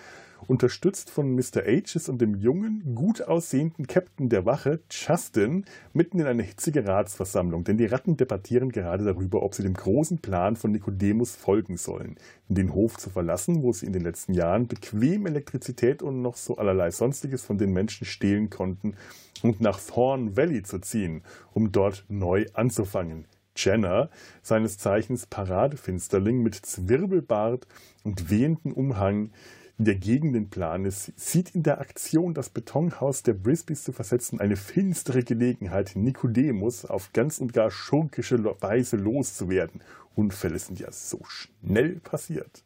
unterstützt 0.47 1.09
von 1.09 1.33
Mr. 1.35 1.63
Ages 1.65 2.09
und 2.09 2.21
dem 2.21 2.35
jungen, 2.35 2.95
gut 2.95 3.21
aussehenden 3.21 3.87
Captain 3.87 4.29
der 4.29 4.45
Wache, 4.45 4.79
Justin, 4.89 5.65
mitten 5.93 6.19
in 6.19 6.27
eine 6.27 6.43
hitzige 6.43 6.85
Ratsversammlung, 6.85 7.63
denn 7.63 7.77
die 7.77 7.85
Ratten 7.85 8.17
debattieren 8.17 8.71
gerade 8.71 9.05
darüber, 9.05 9.43
ob 9.43 9.55
sie 9.55 9.63
dem 9.63 9.73
großen 9.73 10.19
Plan 10.19 10.55
von 10.55 10.71
Nikodemus 10.71 11.35
folgen 11.35 11.77
sollen, 11.77 12.15
den 12.47 12.73
Hof 12.73 12.97
zu 12.97 13.09
verlassen, 13.09 13.63
wo 13.63 13.73
sie 13.73 13.85
in 13.85 13.93
den 13.93 14.03
letzten 14.03 14.33
Jahren 14.33 14.67
bequem 14.67 15.25
Elektrizität 15.25 16.01
und 16.01 16.21
noch 16.21 16.35
so 16.37 16.57
allerlei 16.57 16.91
Sonstiges 16.91 17.43
von 17.43 17.57
den 17.57 17.73
Menschen 17.73 18.05
stehlen 18.05 18.49
konnten, 18.49 18.95
und 19.43 19.61
nach 19.61 19.79
Thorn 19.79 20.37
Valley 20.37 20.63
zu 20.63 20.79
ziehen, 20.79 21.23
um 21.53 21.71
dort 21.71 22.05
neu 22.09 22.45
anzufangen. 22.53 23.25
Jenner, 23.55 24.09
seines 24.41 24.77
Zeichens 24.77 25.25
Paradefinsterling 25.25 26.41
mit 26.41 26.55
Zwirbelbart 26.55 27.67
und 28.03 28.29
wehenden 28.29 28.71
Umhang, 28.71 29.31
der 29.77 29.95
gegen 29.95 30.33
den 30.33 30.49
Plan 30.49 30.85
ist, 30.85 31.11
sieht 31.19 31.55
in 31.55 31.63
der 31.63 31.79
Aktion, 31.79 32.33
das 32.33 32.49
Betonhaus 32.49 33.23
der 33.23 33.33
Brisbys 33.33 33.83
zu 33.83 33.91
versetzen, 33.91 34.39
eine 34.39 34.55
finstere 34.55 35.23
Gelegenheit, 35.23 35.93
Nikodemus 35.95 36.85
auf 36.85 37.13
ganz 37.13 37.39
und 37.39 37.53
gar 37.53 37.71
schurkische 37.71 38.43
Weise 38.61 38.97
loszuwerden. 38.97 39.81
Unfälle 40.15 40.59
sind 40.59 40.79
ja 40.79 40.91
so 40.91 41.19
schnell 41.23 41.99
passiert. 41.99 42.63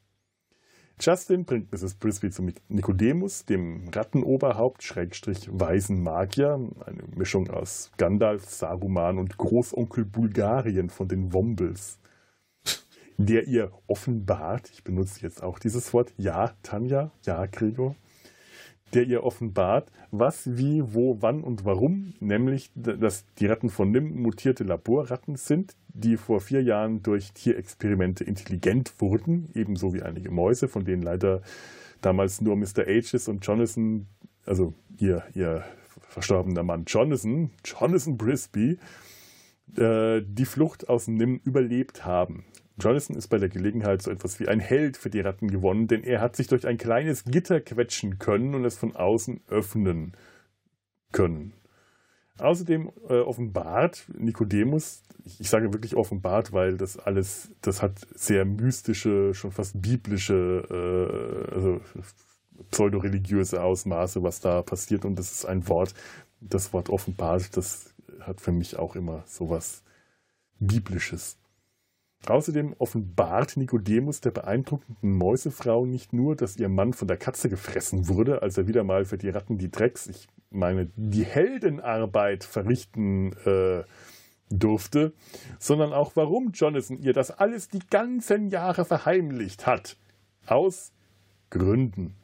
Justin 0.99 1.43
bringt 1.43 1.73
Mrs. 1.73 1.95
Brisby 1.95 2.29
zu 2.29 2.47
Nikodemus, 2.69 3.43
dem 3.43 3.89
Rattenoberhaupt, 3.89 4.81
Schrägstrich 4.81 5.49
weisen 5.51 6.01
Magier, 6.01 6.53
eine 6.85 7.03
Mischung 7.15 7.49
aus 7.49 7.91
Gandalf, 7.97 8.45
Saruman 8.45 9.17
und 9.17 9.37
Großonkel 9.37 10.05
Bulgarien 10.05 10.89
von 10.89 11.09
den 11.09 11.33
Wombles, 11.33 11.99
der 13.17 13.47
ihr 13.47 13.71
offenbart, 13.87 14.69
ich 14.73 14.83
benutze 14.83 15.21
jetzt 15.21 15.41
auch 15.41 15.59
dieses 15.59 15.93
Wort, 15.93 16.13
ja, 16.17 16.53
Tanja, 16.63 17.11
ja, 17.25 17.45
Gregor, 17.45 17.95
der 18.93 19.03
ihr 19.03 19.23
offenbart, 19.23 19.91
was, 20.11 20.57
wie, 20.57 20.81
wo, 20.93 21.21
wann 21.21 21.41
und 21.41 21.65
warum, 21.65 22.13
nämlich, 22.19 22.71
dass 22.75 23.25
die 23.39 23.45
Ratten 23.45 23.69
von 23.69 23.91
Nim 23.91 24.21
mutierte 24.21 24.63
Laborratten 24.63 25.35
sind, 25.35 25.75
die 25.89 26.17
vor 26.17 26.41
vier 26.41 26.61
Jahren 26.61 27.03
durch 27.03 27.33
Tierexperimente 27.33 28.23
intelligent 28.23 28.93
wurden, 28.99 29.49
ebenso 29.53 29.93
wie 29.93 30.01
einige 30.01 30.31
Mäuse, 30.31 30.67
von 30.67 30.85
denen 30.85 31.01
leider 31.01 31.41
damals 32.01 32.41
nur 32.41 32.55
Mr. 32.55 32.87
Ages 32.87 33.27
und 33.27 33.45
Jonathan, 33.45 34.07
also 34.45 34.73
ihr, 34.97 35.23
ihr 35.33 35.63
verstorbener 36.01 36.63
Mann 36.63 36.85
Jonathan, 36.85 37.49
Jonathan 37.63 38.17
Brisby, 38.17 38.77
äh, 39.77 40.21
die 40.25 40.45
Flucht 40.45 40.87
aus 40.87 41.07
Nim 41.07 41.41
überlebt 41.43 42.05
haben. 42.05 42.45
Jonathan 42.77 43.15
ist 43.15 43.27
bei 43.29 43.37
der 43.37 43.49
Gelegenheit 43.49 44.01
so 44.01 44.11
etwas 44.11 44.39
wie 44.39 44.47
ein 44.47 44.59
Held 44.59 44.97
für 44.97 45.09
die 45.09 45.21
Ratten 45.21 45.49
gewonnen, 45.49 45.87
denn 45.87 46.03
er 46.03 46.19
hat 46.19 46.35
sich 46.35 46.47
durch 46.47 46.67
ein 46.67 46.77
kleines 46.77 47.23
Gitter 47.23 47.61
quetschen 47.61 48.19
können 48.19 48.53
und 48.53 48.65
es 48.65 48.77
von 48.77 48.95
außen 48.95 49.41
öffnen 49.47 50.13
können. 51.11 51.53
Außerdem 52.37 52.91
äh, 53.07 53.19
offenbart 53.19 54.05
Nikodemus, 54.17 55.03
ich, 55.23 55.49
sage 55.49 55.71
wirklich 55.71 55.95
offenbart, 55.95 56.51
weil 56.51 56.75
das 56.75 56.99
alles, 56.99 57.49
das 57.61 57.81
hat 57.81 58.05
sehr 58.13 58.43
mystische, 58.43 59.33
schon 59.33 59.51
fast 59.51 59.81
biblische, 59.81 60.67
äh, 60.69 61.55
also 61.55 61.79
pseudoreligiöse 62.71 63.63
Ausmaße, 63.63 64.21
was 64.21 64.41
da 64.41 64.61
passiert. 64.63 65.05
Und 65.05 65.17
das 65.17 65.31
ist 65.31 65.45
ein 65.45 65.65
Wort, 65.69 65.93
das 66.41 66.73
Wort 66.73 66.89
offenbart, 66.89 67.55
das 67.55 67.93
hat 68.19 68.41
für 68.41 68.51
mich 68.51 68.77
auch 68.77 68.97
immer 68.97 69.23
sowas 69.27 69.83
Biblisches. 70.59 71.37
Außerdem 72.27 72.73
offenbart 72.79 73.57
Nikodemus 73.57 74.21
der 74.21 74.31
beeindruckenden 74.31 75.13
Mäusefrau 75.17 75.85
nicht 75.85 76.13
nur, 76.13 76.35
dass 76.35 76.57
ihr 76.57 76.69
Mann 76.69 76.93
von 76.93 77.07
der 77.07 77.17
Katze 77.17 77.49
gefressen 77.49 78.07
wurde, 78.07 78.41
als 78.41 78.57
er 78.57 78.67
wieder 78.67 78.83
mal 78.83 79.05
für 79.05 79.17
die 79.17 79.29
Ratten 79.29 79.57
die 79.57 79.69
Drecks, 79.69 80.07
ich 80.07 80.27
meine, 80.49 80.89
die 80.95 81.25
Heldenarbeit 81.25 82.43
verrichten 82.43 83.33
äh, 83.45 83.83
durfte, 84.49 85.13
sondern 85.59 85.93
auch 85.93 86.15
warum 86.15 86.51
Jonathan 86.51 86.99
ihr 86.99 87.13
das 87.13 87.31
alles 87.31 87.69
die 87.69 87.85
ganzen 87.89 88.49
Jahre 88.49 88.85
verheimlicht 88.85 89.65
hat. 89.65 89.97
Aus 90.45 90.93
Gründen. 91.49 92.15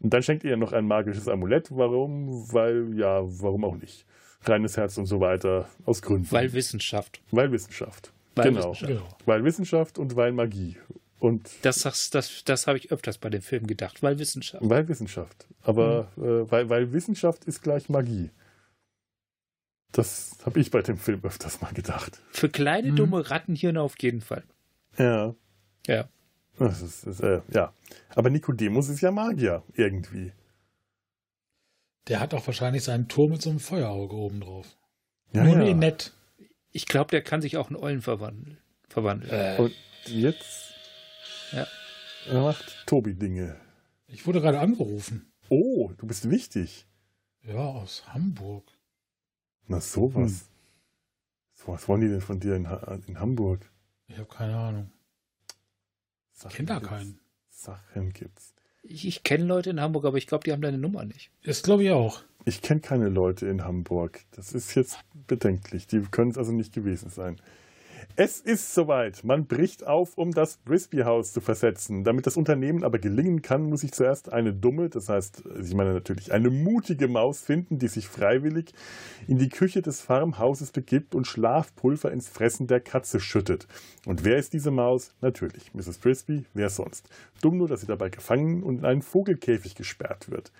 Und 0.00 0.14
dann 0.14 0.22
schenkt 0.22 0.44
ihr 0.44 0.56
noch 0.56 0.72
ein 0.72 0.86
magisches 0.86 1.28
Amulett. 1.28 1.68
Warum? 1.70 2.52
Weil, 2.52 2.94
ja, 2.96 3.22
warum 3.22 3.64
auch 3.64 3.76
nicht? 3.76 4.06
Reines 4.42 4.76
Herz 4.76 4.96
und 4.96 5.06
so 5.06 5.20
weiter. 5.20 5.68
Aus 5.84 6.00
Gründen. 6.00 6.30
Weil 6.30 6.52
Wissenschaft. 6.52 7.20
Weil 7.30 7.52
Wissenschaft. 7.52 8.12
Weil 8.34 8.48
genau. 8.48 8.70
Wissenschaft. 8.72 8.92
genau. 8.92 9.08
Weil 9.26 9.44
Wissenschaft 9.44 9.98
und 9.98 10.16
weil 10.16 10.32
Magie. 10.32 10.76
Und 11.18 11.50
das 11.62 11.82
das, 11.82 12.10
das, 12.10 12.44
das 12.44 12.66
habe 12.66 12.78
ich 12.78 12.90
öfters 12.90 13.18
bei 13.18 13.28
dem 13.28 13.42
Film 13.42 13.66
gedacht, 13.66 14.02
weil 14.02 14.18
Wissenschaft. 14.18 14.62
Weil 14.66 14.88
Wissenschaft. 14.88 15.46
Aber 15.62 16.10
mhm. 16.16 16.24
äh, 16.24 16.50
weil, 16.50 16.68
weil 16.70 16.92
Wissenschaft 16.92 17.44
ist 17.44 17.62
gleich 17.62 17.88
Magie. 17.88 18.30
Das 19.92 20.38
habe 20.46 20.60
ich 20.60 20.70
bei 20.70 20.82
dem 20.82 20.96
Film 20.96 21.20
öfters 21.24 21.60
mal 21.60 21.72
gedacht. 21.72 22.20
Für 22.30 22.48
kleine, 22.48 22.92
mhm. 22.92 22.96
dumme 22.96 23.30
Rattenhirne 23.30 23.82
auf 23.82 24.00
jeden 24.00 24.20
Fall. 24.20 24.44
Ja. 24.96 25.34
Ja. 25.86 26.08
Das 26.58 26.82
ist, 26.82 27.06
das, 27.06 27.20
äh, 27.20 27.40
ja. 27.52 27.72
Aber 28.10 28.30
Nikodemus 28.30 28.88
ist 28.88 29.00
ja 29.00 29.10
Magier, 29.10 29.62
irgendwie. 29.74 30.32
Der 32.08 32.20
hat 32.20 32.34
auch 32.34 32.46
wahrscheinlich 32.46 32.84
seinen 32.84 33.08
Turm 33.08 33.32
mit 33.32 33.42
so 33.42 33.50
einem 33.50 33.60
Feuerauge 33.60 34.14
oben 34.14 34.40
drauf. 34.40 34.66
Ja, 35.32 35.44
Nur 35.44 35.62
ja. 35.62 35.74
nett. 35.74 36.12
Ich 36.72 36.86
glaube, 36.86 37.10
der 37.10 37.22
kann 37.22 37.42
sich 37.42 37.56
auch 37.56 37.70
in 37.70 37.76
Eulen 37.76 38.02
verwandeln. 38.02 38.58
verwandeln. 38.88 39.32
Äh. 39.32 39.60
Und 39.60 39.74
jetzt 40.06 40.72
ja. 41.52 41.66
macht 42.32 42.86
Tobi 42.86 43.14
Dinge. 43.14 43.60
Ich 44.06 44.26
wurde 44.26 44.40
gerade 44.40 44.60
angerufen. 44.60 45.32
Oh, 45.48 45.92
du 45.96 46.06
bist 46.06 46.30
wichtig. 46.30 46.86
Ja, 47.42 47.58
aus 47.58 48.04
Hamburg. 48.08 48.64
Na 49.66 49.80
sowas. 49.80 50.30
Hm. 50.30 51.66
Was 51.66 51.88
wollen 51.88 52.00
die 52.00 52.08
denn 52.08 52.20
von 52.20 52.40
dir 52.40 52.54
in, 52.56 52.64
in 53.06 53.20
Hamburg? 53.20 53.70
Ich 54.06 54.16
habe 54.16 54.28
keine 54.28 54.56
Ahnung. 54.56 54.92
Ich 56.48 56.54
kenne 56.54 56.66
da 56.66 56.80
keinen. 56.80 57.20
Sachen 57.50 58.12
gibt's. 58.12 58.54
Ich, 58.82 59.06
ich 59.06 59.22
kenne 59.22 59.44
Leute 59.44 59.70
in 59.70 59.80
Hamburg, 59.80 60.04
aber 60.04 60.16
ich 60.16 60.26
glaube, 60.26 60.44
die 60.44 60.52
haben 60.52 60.62
deine 60.62 60.78
Nummer 60.78 61.04
nicht. 61.04 61.30
Das 61.44 61.62
glaube 61.62 61.84
ich 61.84 61.90
auch. 61.90 62.22
Ich 62.44 62.62
kenne 62.62 62.80
keine 62.80 63.08
Leute 63.08 63.46
in 63.46 63.64
Hamburg. 63.64 64.20
Das 64.32 64.52
ist 64.52 64.74
jetzt 64.74 64.98
bedenklich. 65.26 65.86
Die 65.86 66.00
können 66.00 66.30
es 66.30 66.38
also 66.38 66.52
nicht 66.52 66.72
gewesen 66.72 67.10
sein. 67.10 67.36
Es 68.22 68.38
ist 68.38 68.74
soweit. 68.74 69.24
Man 69.24 69.46
bricht 69.46 69.86
auf, 69.86 70.18
um 70.18 70.32
das 70.32 70.58
Brisby-Haus 70.58 71.32
zu 71.32 71.40
versetzen. 71.40 72.04
Damit 72.04 72.26
das 72.26 72.36
Unternehmen 72.36 72.84
aber 72.84 72.98
gelingen 72.98 73.40
kann, 73.40 73.62
muss 73.62 73.82
ich 73.82 73.92
zuerst 73.92 74.30
eine 74.30 74.52
dumme, 74.52 74.90
das 74.90 75.08
heißt, 75.08 75.42
ich 75.64 75.72
meine 75.72 75.94
natürlich 75.94 76.30
eine 76.30 76.50
mutige 76.50 77.08
Maus 77.08 77.40
finden, 77.40 77.78
die 77.78 77.88
sich 77.88 78.08
freiwillig 78.08 78.74
in 79.26 79.38
die 79.38 79.48
Küche 79.48 79.80
des 79.80 80.02
Farmhauses 80.02 80.70
begibt 80.70 81.14
und 81.14 81.26
Schlafpulver 81.26 82.12
ins 82.12 82.28
Fressen 82.28 82.66
der 82.66 82.80
Katze 82.80 83.20
schüttet. 83.20 83.66
Und 84.04 84.22
wer 84.22 84.36
ist 84.36 84.52
diese 84.52 84.70
Maus? 84.70 85.14
Natürlich, 85.22 85.72
Mrs. 85.72 85.96
Brisby, 85.96 86.44
wer 86.52 86.68
sonst? 86.68 87.08
Dumm 87.40 87.56
nur, 87.56 87.68
dass 87.68 87.80
sie 87.80 87.86
dabei 87.86 88.10
gefangen 88.10 88.62
und 88.62 88.80
in 88.80 88.84
einen 88.84 89.00
Vogelkäfig 89.00 89.76
gesperrt 89.76 90.30
wird. 90.30 90.52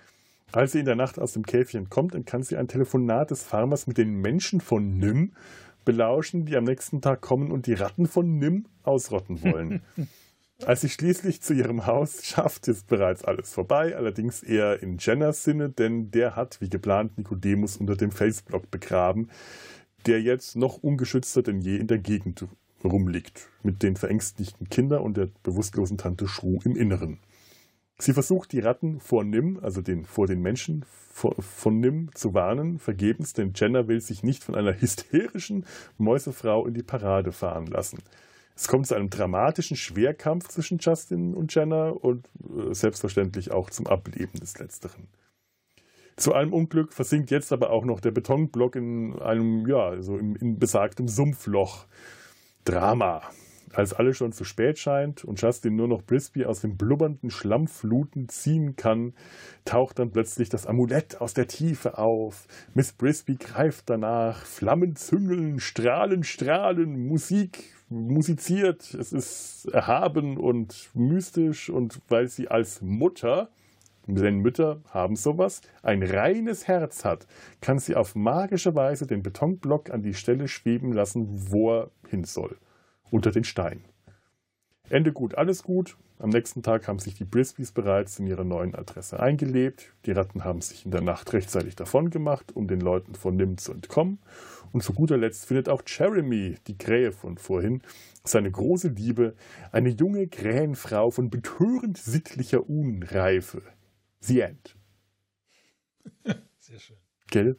Als 0.51 0.71
sie 0.71 0.79
in 0.79 0.85
der 0.85 0.95
Nacht 0.95 1.19
aus 1.19 1.33
dem 1.33 1.45
Käfchen 1.45 1.91
kommt, 1.91 2.15
dann 2.15 2.25
kann 2.25 2.41
sie 2.41 2.57
ein 2.57 2.67
Telefonat 2.67 3.29
des 3.29 3.43
Farmers 3.43 3.85
mit 3.85 3.99
den 3.99 4.15
Menschen 4.15 4.61
von 4.61 4.97
Nym 4.97 5.33
belauschen, 5.85 6.45
die 6.45 6.55
am 6.55 6.63
nächsten 6.63 7.01
Tag 7.01 7.21
kommen 7.21 7.51
und 7.51 7.67
die 7.67 7.73
Ratten 7.73 8.07
von 8.07 8.37
Nim 8.37 8.65
ausrotten 8.83 9.41
wollen. 9.43 9.81
Als 10.65 10.81
sie 10.81 10.89
schließlich 10.89 11.41
zu 11.41 11.53
ihrem 11.53 11.87
Haus 11.87 12.23
schafft, 12.23 12.67
ist 12.67 12.87
bereits 12.87 13.23
alles 13.23 13.51
vorbei, 13.51 13.95
allerdings 13.95 14.43
eher 14.43 14.83
in 14.83 14.97
Jenners 14.99 15.43
Sinne, 15.43 15.69
denn 15.69 16.11
der 16.11 16.35
hat, 16.35 16.61
wie 16.61 16.69
geplant, 16.69 17.17
Nikodemus 17.17 17.77
unter 17.77 17.95
dem 17.95 18.11
Felsblock 18.11 18.69
begraben, 18.69 19.29
der 20.05 20.21
jetzt 20.21 20.55
noch 20.55 20.77
ungeschützter 20.77 21.41
denn 21.41 21.61
je 21.61 21.77
in 21.77 21.87
der 21.87 21.97
Gegend 21.97 22.45
rumliegt, 22.83 23.49
mit 23.63 23.81
den 23.81 23.95
verängstigten 23.95 24.69
Kindern 24.69 25.01
und 25.01 25.17
der 25.17 25.29
bewusstlosen 25.43 25.97
Tante 25.97 26.27
Shrew 26.27 26.59
im 26.63 26.75
Inneren. 26.75 27.19
Sie 28.01 28.13
versucht, 28.13 28.51
die 28.51 28.59
Ratten 28.59 28.99
vor 28.99 29.23
Nim, 29.23 29.59
also 29.61 29.83
den, 29.83 30.05
vor 30.05 30.25
den 30.25 30.41
Menschen 30.41 30.83
vor, 30.87 31.35
von 31.39 31.79
Nim, 31.79 32.09
zu 32.15 32.33
warnen, 32.33 32.79
vergebens, 32.79 33.33
denn 33.33 33.53
Jenna 33.55 33.87
will 33.87 34.01
sich 34.01 34.23
nicht 34.23 34.43
von 34.43 34.55
einer 34.55 34.73
hysterischen 34.81 35.67
Mäusefrau 35.99 36.65
in 36.65 36.73
die 36.73 36.81
Parade 36.81 37.31
fahren 37.31 37.67
lassen. 37.67 37.99
Es 38.55 38.67
kommt 38.67 38.87
zu 38.87 38.95
einem 38.95 39.11
dramatischen 39.11 39.77
Schwerkampf 39.77 40.47
zwischen 40.47 40.79
Justin 40.79 41.35
und 41.35 41.53
Jenna 41.53 41.89
und 41.89 42.27
äh, 42.39 42.73
selbstverständlich 42.73 43.51
auch 43.51 43.69
zum 43.69 43.85
Ableben 43.85 44.39
des 44.39 44.57
Letzteren. 44.57 45.07
Zu 46.15 46.33
allem 46.33 46.53
Unglück 46.53 46.93
versinkt 46.93 47.29
jetzt 47.29 47.53
aber 47.53 47.69
auch 47.69 47.85
noch 47.85 47.99
der 47.99 48.11
Betonblock 48.11 48.77
in 48.77 49.19
einem, 49.19 49.67
ja, 49.67 50.01
so 50.01 50.17
in, 50.17 50.35
in 50.37 50.57
besagtem 50.57 51.07
Sumpfloch. 51.07 51.85
Drama. 52.65 53.21
Als 53.73 53.93
alles 53.93 54.17
schon 54.17 54.33
zu 54.33 54.43
spät 54.43 54.77
scheint 54.79 55.23
und 55.23 55.41
Justin 55.41 55.75
nur 55.75 55.87
noch 55.87 56.01
Brisby 56.01 56.45
aus 56.45 56.61
den 56.61 56.75
blubbernden 56.75 57.29
Schlammfluten 57.29 58.27
ziehen 58.27 58.75
kann, 58.75 59.13
taucht 59.63 59.99
dann 59.99 60.11
plötzlich 60.11 60.49
das 60.49 60.67
Amulett 60.67 61.21
aus 61.21 61.33
der 61.33 61.47
Tiefe 61.47 61.97
auf. 61.97 62.47
Miss 62.73 62.91
Brisby 62.91 63.35
greift 63.35 63.89
danach, 63.89 64.45
Flammen 64.45 64.95
züngeln, 64.95 65.59
Strahlen, 65.59 66.23
Strahlen, 66.23 67.07
Musik 67.07 67.63
musiziert. 67.89 68.93
Es 68.93 69.13
ist 69.13 69.69
erhaben 69.71 70.37
und 70.37 70.89
mystisch 70.93 71.69
und 71.69 72.01
weil 72.09 72.27
sie 72.27 72.49
als 72.49 72.81
Mutter 72.81 73.49
denn 74.07 74.39
Mütter 74.39 74.81
haben 74.89 75.15
sowas, 75.15 75.61
ein 75.83 76.03
reines 76.03 76.67
Herz 76.67 77.05
hat, 77.05 77.27
kann 77.61 77.79
sie 77.79 77.95
auf 77.95 78.15
magische 78.15 78.75
Weise 78.75 79.05
den 79.05 79.21
Betonblock 79.21 79.91
an 79.91 80.01
die 80.01 80.15
Stelle 80.15 80.47
schweben 80.47 80.91
lassen, 80.91 81.27
wo 81.51 81.71
er 81.71 81.91
hin 82.09 82.23
soll 82.23 82.57
unter 83.11 83.31
den 83.31 83.43
Steinen. 83.43 83.85
Ende 84.89 85.13
gut, 85.13 85.35
alles 85.35 85.63
gut. 85.63 85.95
Am 86.19 86.29
nächsten 86.29 86.61
Tag 86.61 86.87
haben 86.87 86.99
sich 86.99 87.15
die 87.15 87.25
Brisbys 87.25 87.71
bereits 87.71 88.19
in 88.19 88.27
ihrer 88.27 88.43
neuen 88.43 88.75
Adresse 88.75 89.19
eingelebt. 89.19 89.93
Die 90.05 90.11
Ratten 90.11 90.43
haben 90.43 90.61
sich 90.61 90.85
in 90.85 90.91
der 90.91 91.01
Nacht 91.01 91.33
rechtzeitig 91.33 91.75
davongemacht, 91.75 92.55
um 92.55 92.67
den 92.67 92.79
Leuten 92.79 93.15
von 93.15 93.35
Nim 93.35 93.57
zu 93.57 93.71
entkommen. 93.71 94.19
Und 94.71 94.83
zu 94.83 94.93
guter 94.93 95.17
Letzt 95.17 95.45
findet 95.45 95.67
auch 95.67 95.81
Jeremy, 95.85 96.57
die 96.67 96.77
Krähe 96.77 97.11
von 97.11 97.37
vorhin, 97.37 97.81
seine 98.23 98.51
große 98.51 98.89
Liebe, 98.89 99.33
eine 99.71 99.89
junge 99.89 100.27
Krähenfrau 100.27 101.09
von 101.09 101.29
betörend 101.29 101.97
sittlicher 101.97 102.69
Unreife. 102.69 103.63
The 104.19 104.41
End. 104.41 104.75
Sehr 106.59 106.79
schön. 106.79 106.97
Gell? 107.31 107.57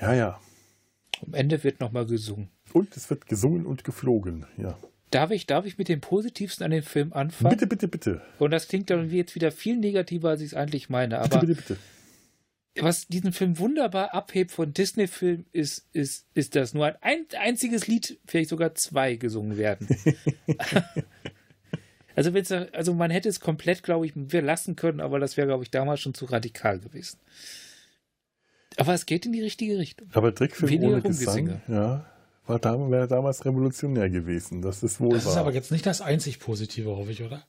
Ja, 0.00 0.14
ja. 0.14 0.40
Am 1.26 1.34
Ende 1.34 1.62
wird 1.62 1.80
nochmal 1.80 2.06
gesungen. 2.06 2.48
Und 2.74 2.96
es 2.96 3.08
wird 3.08 3.28
gesungen 3.28 3.66
und 3.66 3.84
geflogen, 3.84 4.46
ja. 4.56 4.76
Darf 5.12 5.30
ich, 5.30 5.46
darf 5.46 5.64
ich 5.64 5.78
mit 5.78 5.88
dem 5.88 6.00
Positivsten 6.00 6.64
an 6.64 6.72
den 6.72 6.82
Film 6.82 7.12
anfangen? 7.12 7.50
Bitte, 7.50 7.68
bitte, 7.68 7.86
bitte. 7.86 8.22
Und 8.40 8.50
das 8.50 8.66
klingt 8.66 8.90
dann 8.90 9.08
jetzt 9.10 9.36
wieder 9.36 9.52
viel 9.52 9.76
negativer, 9.76 10.30
als 10.30 10.40
ich 10.40 10.48
es 10.48 10.54
eigentlich 10.54 10.88
meine. 10.88 11.20
Aber 11.20 11.38
bitte, 11.38 11.54
bitte, 11.54 11.76
bitte. 12.74 12.84
was 12.84 13.06
diesen 13.06 13.32
Film 13.32 13.60
wunderbar 13.60 14.12
abhebt 14.12 14.50
von 14.50 14.72
Disney-Filmen, 14.72 15.46
ist, 15.52 15.86
ist, 15.92 16.26
ist, 16.34 16.56
dass 16.56 16.74
nur 16.74 16.86
ein 17.00 17.26
einziges 17.38 17.86
Lied, 17.86 18.18
vielleicht 18.26 18.50
sogar 18.50 18.74
zwei, 18.74 19.14
gesungen 19.14 19.56
werden. 19.56 19.86
also, 22.16 22.32
also 22.72 22.94
man 22.94 23.12
hätte 23.12 23.28
es 23.28 23.38
komplett, 23.38 23.84
glaube 23.84 24.06
ich, 24.06 24.14
lassen 24.16 24.74
können, 24.74 24.98
aber 24.98 25.20
das 25.20 25.36
wäre, 25.36 25.46
glaube 25.46 25.62
ich, 25.62 25.70
damals 25.70 26.00
schon 26.00 26.14
zu 26.14 26.24
radikal 26.24 26.80
gewesen. 26.80 27.20
Aber 28.78 28.94
es 28.94 29.06
geht 29.06 29.26
in 29.26 29.32
die 29.32 29.42
richtige 29.42 29.78
Richtung. 29.78 30.08
Aber 30.12 30.34
Trickfilm 30.34 30.72
Weniger 30.72 30.94
ohne 30.94 31.02
Gesang, 31.02 31.62
ja 31.68 32.10
war 32.46 32.58
da, 32.58 32.90
wäre 32.90 33.08
damals 33.08 33.44
revolutionär 33.44 34.10
gewesen. 34.10 34.62
Das 34.62 34.82
ist 34.82 35.00
wohl 35.00 35.14
Das 35.14 35.24
wahr. 35.24 35.32
ist 35.32 35.38
aber 35.38 35.52
jetzt 35.52 35.72
nicht 35.72 35.86
das 35.86 36.00
einzig 36.00 36.40
Positive, 36.40 36.90
hoffe 36.96 37.10
ich, 37.10 37.22
oder? 37.22 37.46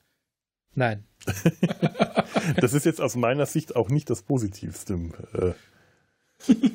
Nein. 0.73 1.05
das 2.61 2.73
ist 2.73 2.85
jetzt 2.85 3.01
aus 3.01 3.15
meiner 3.15 3.45
Sicht 3.45 3.75
auch 3.75 3.89
nicht 3.89 4.09
das 4.09 4.21
Positivste. 4.21 4.93
Äh. 5.33 6.51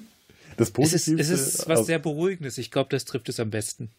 Das 0.56 0.72
Positivste. 0.72 1.14
Es 1.14 1.30
ist, 1.30 1.40
es 1.40 1.54
ist 1.60 1.68
was 1.70 1.86
sehr 1.86 1.98
Beruhigendes. 1.98 2.58
Ich 2.58 2.70
glaube, 2.70 2.90
das 2.90 3.06
trifft 3.06 3.30
es 3.30 3.40
am 3.40 3.48
besten. 3.48 3.90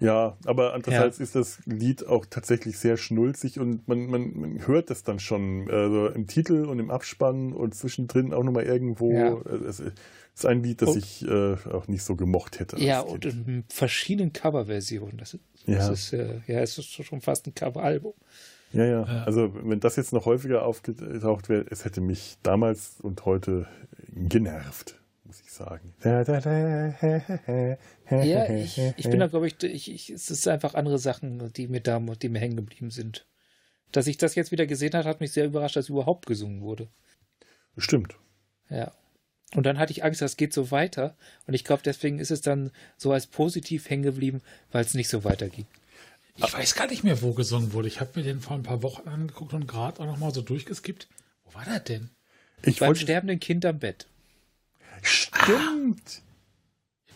Ja, 0.00 0.36
aber 0.46 0.72
andererseits 0.72 1.18
ja. 1.18 1.24
ist 1.24 1.34
das 1.34 1.58
Lied 1.66 2.06
auch 2.06 2.24
tatsächlich 2.28 2.78
sehr 2.78 2.96
schnulzig 2.96 3.60
und 3.60 3.86
man, 3.86 4.06
man, 4.06 4.40
man 4.40 4.66
hört 4.66 4.88
das 4.90 5.02
dann 5.02 5.20
schon 5.20 5.70
also 5.70 6.08
im 6.08 6.26
Titel 6.26 6.64
und 6.64 6.78
im 6.78 6.90
Abspann 6.90 7.52
und 7.52 7.74
zwischendrin 7.74 8.32
auch 8.32 8.42
nochmal 8.42 8.64
irgendwo. 8.64 9.12
Ja. 9.12 9.38
Es 9.68 9.80
ist 9.80 10.46
ein 10.46 10.62
Lied, 10.62 10.80
das 10.80 10.90
und, 10.90 10.98
ich 10.98 11.28
äh, 11.28 11.56
auch 11.70 11.86
nicht 11.86 12.02
so 12.02 12.16
gemocht 12.16 12.60
hätte. 12.60 12.78
Ja, 12.80 13.00
und 13.00 13.26
in 13.26 13.64
verschiedenen 13.68 14.32
Coverversionen. 14.32 15.18
Das, 15.18 15.36
das 15.66 15.66
ja. 15.66 15.92
ist 15.92 16.12
äh, 16.14 16.40
ja, 16.46 16.60
es 16.60 16.78
ist 16.78 16.90
schon 16.90 17.20
fast 17.20 17.46
ein 17.46 17.54
Coveralbum. 17.54 18.14
Ja, 18.72 18.84
ja, 18.84 19.04
ja. 19.04 19.24
Also 19.24 19.52
wenn 19.62 19.80
das 19.80 19.96
jetzt 19.96 20.12
noch 20.12 20.26
häufiger 20.26 20.64
aufgetaucht 20.64 21.48
wäre, 21.48 21.66
es 21.70 21.84
hätte 21.84 22.00
mich 22.00 22.38
damals 22.42 23.00
und 23.02 23.26
heute 23.26 23.66
genervt 24.08 24.99
muss 25.30 25.40
ich 25.42 25.52
sagen. 25.52 25.94
Ja, 26.02 26.22
ich, 28.50 28.76
ich 28.96 29.08
bin 29.08 29.20
da, 29.20 29.28
glaube 29.28 29.46
ich, 29.46 29.62
ich, 29.62 29.88
ich, 29.92 30.10
es 30.10 30.28
ist 30.28 30.48
einfach 30.48 30.74
andere 30.74 30.98
Sachen, 30.98 31.52
die 31.52 31.68
mir 31.68 31.80
da, 31.80 32.00
die 32.00 32.28
mir 32.28 32.40
hängen 32.40 32.56
geblieben 32.56 32.90
sind. 32.90 33.28
Dass 33.92 34.08
ich 34.08 34.18
das 34.18 34.34
jetzt 34.34 34.50
wieder 34.50 34.66
gesehen 34.66 34.94
habe, 34.94 35.08
hat 35.08 35.20
mich 35.20 35.30
sehr 35.30 35.46
überrascht, 35.46 35.76
dass 35.76 35.88
überhaupt 35.88 36.26
gesungen 36.26 36.62
wurde. 36.62 36.88
Stimmt. 37.76 38.16
Ja. 38.68 38.92
Und 39.54 39.66
dann 39.66 39.78
hatte 39.78 39.92
ich 39.92 40.02
Angst, 40.02 40.20
das 40.20 40.36
geht 40.36 40.52
so 40.52 40.72
weiter. 40.72 41.16
Und 41.46 41.54
ich 41.54 41.62
glaube, 41.62 41.82
deswegen 41.84 42.18
ist 42.18 42.32
es 42.32 42.40
dann 42.40 42.72
so 42.96 43.12
als 43.12 43.28
positiv 43.28 43.88
hängen 43.88 44.02
geblieben, 44.02 44.42
weil 44.72 44.84
es 44.84 44.94
nicht 44.94 45.08
so 45.08 45.22
weiterging. 45.22 45.66
Ich 46.34 46.52
weiß 46.52 46.74
gar 46.74 46.88
nicht 46.88 47.04
mehr, 47.04 47.22
wo 47.22 47.32
gesungen 47.34 47.72
wurde. 47.72 47.86
Ich 47.86 48.00
habe 48.00 48.10
mir 48.16 48.24
den 48.24 48.40
vor 48.40 48.56
ein 48.56 48.64
paar 48.64 48.82
Wochen 48.82 49.08
angeguckt 49.08 49.54
und 49.54 49.68
gerade 49.68 50.00
auch 50.00 50.06
noch 50.06 50.18
mal 50.18 50.34
so 50.34 50.42
durchgeskippt. 50.42 51.06
Wo 51.44 51.54
war 51.54 51.64
das 51.64 51.84
denn? 51.84 52.10
Ich 52.62 52.80
Beim 52.80 52.96
sterbenden 52.96 53.38
Kind 53.38 53.64
am 53.64 53.78
Bett. 53.78 54.06
Stimmt. 55.02 56.22
Ah. 56.22 56.30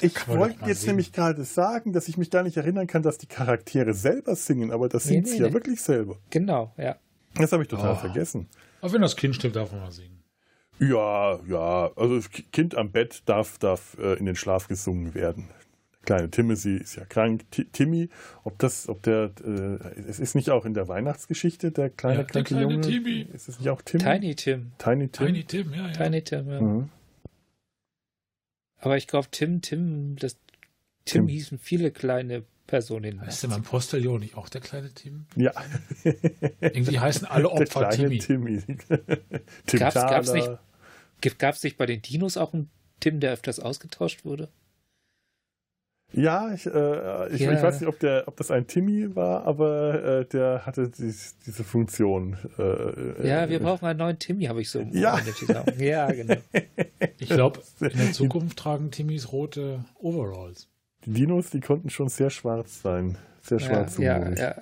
Ich 0.00 0.28
wollte 0.28 0.66
jetzt 0.66 0.80
sehen. 0.80 0.88
nämlich 0.88 1.12
gerade 1.12 1.44
sagen, 1.44 1.92
dass 1.92 2.08
ich 2.08 2.16
mich 2.16 2.30
gar 2.30 2.42
nicht 2.42 2.56
erinnern 2.56 2.86
kann, 2.86 3.02
dass 3.02 3.18
die 3.18 3.26
Charaktere 3.26 3.94
selber 3.94 4.34
singen, 4.34 4.70
aber 4.72 4.88
das 4.88 5.06
nee, 5.06 5.12
singt 5.12 5.28
sie 5.28 5.34
nee, 5.34 5.40
ja 5.42 5.48
nee. 5.48 5.54
wirklich 5.54 5.80
selber. 5.80 6.18
Genau, 6.30 6.74
ja. 6.76 6.96
Das 7.36 7.52
habe 7.52 7.62
ich 7.62 7.68
total 7.68 7.92
oh. 7.92 7.96
vergessen. 7.96 8.48
Aber 8.80 8.92
wenn 8.92 9.02
das 9.02 9.16
Kind 9.16 9.34
stirbt, 9.34 9.56
darf 9.56 9.72
man 9.72 9.80
mal 9.80 9.92
singen. 9.92 10.22
Ja, 10.78 11.38
ja. 11.48 11.90
Also 11.96 12.16
das 12.16 12.30
Kind 12.30 12.74
am 12.74 12.90
Bett 12.90 13.22
darf, 13.26 13.58
darf 13.58 13.96
äh, 13.98 14.14
in 14.18 14.26
den 14.26 14.36
Schlaf 14.36 14.68
gesungen 14.68 15.14
werden. 15.14 15.48
Der 15.48 16.04
kleine 16.04 16.30
Timothy 16.30 16.76
ist 16.76 16.96
ja 16.96 17.04
krank. 17.04 17.50
T 17.50 17.64
Timmy, 17.72 18.10
ob 18.42 18.58
das, 18.58 18.88
ob 18.88 19.02
der, 19.02 19.30
äh, 19.44 20.00
es 20.08 20.18
ist 20.20 20.34
nicht 20.34 20.50
auch 20.50 20.64
in 20.64 20.74
der 20.74 20.88
Weihnachtsgeschichte 20.88 21.70
der 21.70 21.90
kleine 21.90 22.18
ja, 22.18 22.24
kranke 22.24 22.54
der 22.54 22.58
kleine 22.58 22.74
Junge. 22.74 22.86
Timmy. 22.86 23.26
Ist 23.32 23.48
es 23.48 23.58
nicht 23.58 23.70
auch 23.70 23.80
Tim? 23.82 24.00
Tiny 24.00 24.34
Tim. 24.34 24.72
Tiny 24.78 25.08
Tim. 25.08 25.26
Tiny 25.26 25.44
Tim, 25.44 25.72
ja, 25.72 25.86
ja. 25.86 25.92
Tiny 25.92 26.22
Tim, 26.22 26.50
ja. 26.50 26.60
Mhm. 26.60 26.90
Aber 28.84 28.98
ich 28.98 29.06
glaube, 29.06 29.28
Tim, 29.30 29.62
Tim, 29.62 30.16
das 30.16 30.34
Tim, 31.06 31.22
Tim 31.22 31.28
hießen 31.28 31.58
viele 31.58 31.90
kleine 31.90 32.44
Personen. 32.66 33.18
Ist 33.22 33.42
denn 33.42 33.48
beim 33.48 33.62
Postillon 33.62 34.20
nicht 34.20 34.36
auch 34.36 34.50
der 34.50 34.60
kleine 34.60 34.92
Tim? 34.92 35.24
Ja. 35.36 35.52
Irgendwie 36.60 36.98
heißen 36.98 37.26
alle 37.30 37.48
Opfer 37.48 37.88
Timmy. 37.88 38.18
Timmy. 38.18 38.60
Tim 39.66 39.78
gab's, 39.78 39.94
gab's 39.94 40.32
nicht, 40.34 40.50
gab 41.38 41.54
es 41.54 41.62
nicht 41.62 41.78
bei 41.78 41.86
den 41.86 42.02
Dinos 42.02 42.36
auch 42.36 42.52
einen 42.52 42.68
Tim, 43.00 43.20
der 43.20 43.32
öfters 43.32 43.58
ausgetauscht 43.58 44.26
wurde? 44.26 44.50
Ja, 46.16 46.52
ich, 46.52 46.66
äh, 46.66 47.34
ich, 47.34 47.40
ja. 47.40 47.52
ich, 47.52 47.62
weiß 47.62 47.80
nicht, 47.80 47.88
ob, 47.88 47.98
der, 47.98 48.24
ob 48.26 48.36
das 48.36 48.50
ein 48.50 48.66
Timmy 48.66 49.14
war, 49.16 49.44
aber 49.46 50.20
äh, 50.20 50.24
der 50.26 50.64
hatte 50.64 50.88
dies, 50.88 51.36
diese 51.44 51.64
Funktion. 51.64 52.36
Äh, 52.58 53.26
ja, 53.26 53.48
wir 53.48 53.58
brauchen 53.58 53.86
einen 53.86 53.98
neuen 53.98 54.18
Timmy, 54.18 54.44
habe 54.44 54.60
ich 54.60 54.70
so 54.70 54.80
ja. 54.92 55.20
ja, 55.78 56.12
genau. 56.12 56.36
Ich 57.18 57.28
glaube, 57.28 57.60
in 57.80 57.96
der 57.96 58.12
Zukunft 58.12 58.58
tragen 58.58 58.90
Timmys 58.90 59.32
rote 59.32 59.84
Overalls. 59.98 60.68
Die 61.04 61.12
Dinos, 61.12 61.50
die 61.50 61.60
konnten 61.60 61.90
schon 61.90 62.08
sehr 62.08 62.30
schwarz 62.30 62.82
sein. 62.82 63.18
Sehr 63.42 63.58
schwarz 63.58 63.98
ja, 63.98 64.18
ja, 64.18 64.34
ja. 64.34 64.54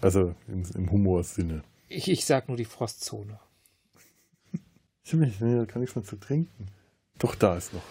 Also 0.00 0.34
im, 0.48 0.64
im 0.74 0.90
Humorsinne. 0.90 1.62
Ich, 1.88 2.08
ich 2.10 2.24
sag 2.24 2.48
nur 2.48 2.56
die 2.56 2.64
Frostzone. 2.64 3.38
Ich 5.04 5.12
habe 5.12 5.26
mich, 5.26 5.40
nee, 5.40 5.56
da 5.56 5.66
kann 5.66 5.82
nichts 5.82 5.96
mehr 5.96 6.04
zu 6.04 6.16
trinken. 6.16 6.66
Doch, 7.18 7.34
da 7.34 7.56
ist 7.56 7.74
noch 7.74 7.82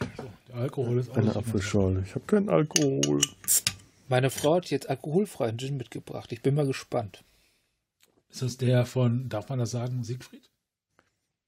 der 0.00 0.35
Alkohol 0.56 0.98
ist 0.98 1.16
Eine 1.16 1.36
Apfelschorle. 1.36 2.02
Ich 2.06 2.14
habe 2.14 2.24
keinen 2.26 2.48
Alkohol. 2.48 3.20
Meine 4.08 4.30
Frau 4.30 4.56
hat 4.56 4.70
jetzt 4.70 4.88
alkoholfreien 4.88 5.58
Gin 5.58 5.76
mitgebracht. 5.76 6.32
Ich 6.32 6.42
bin 6.42 6.54
mal 6.54 6.66
gespannt. 6.66 7.24
Ist 8.30 8.42
das 8.42 8.56
der 8.56 8.86
von, 8.86 9.28
darf 9.28 9.48
man 9.48 9.58
das 9.58 9.70
sagen, 9.70 10.02
Siegfried? 10.02 10.50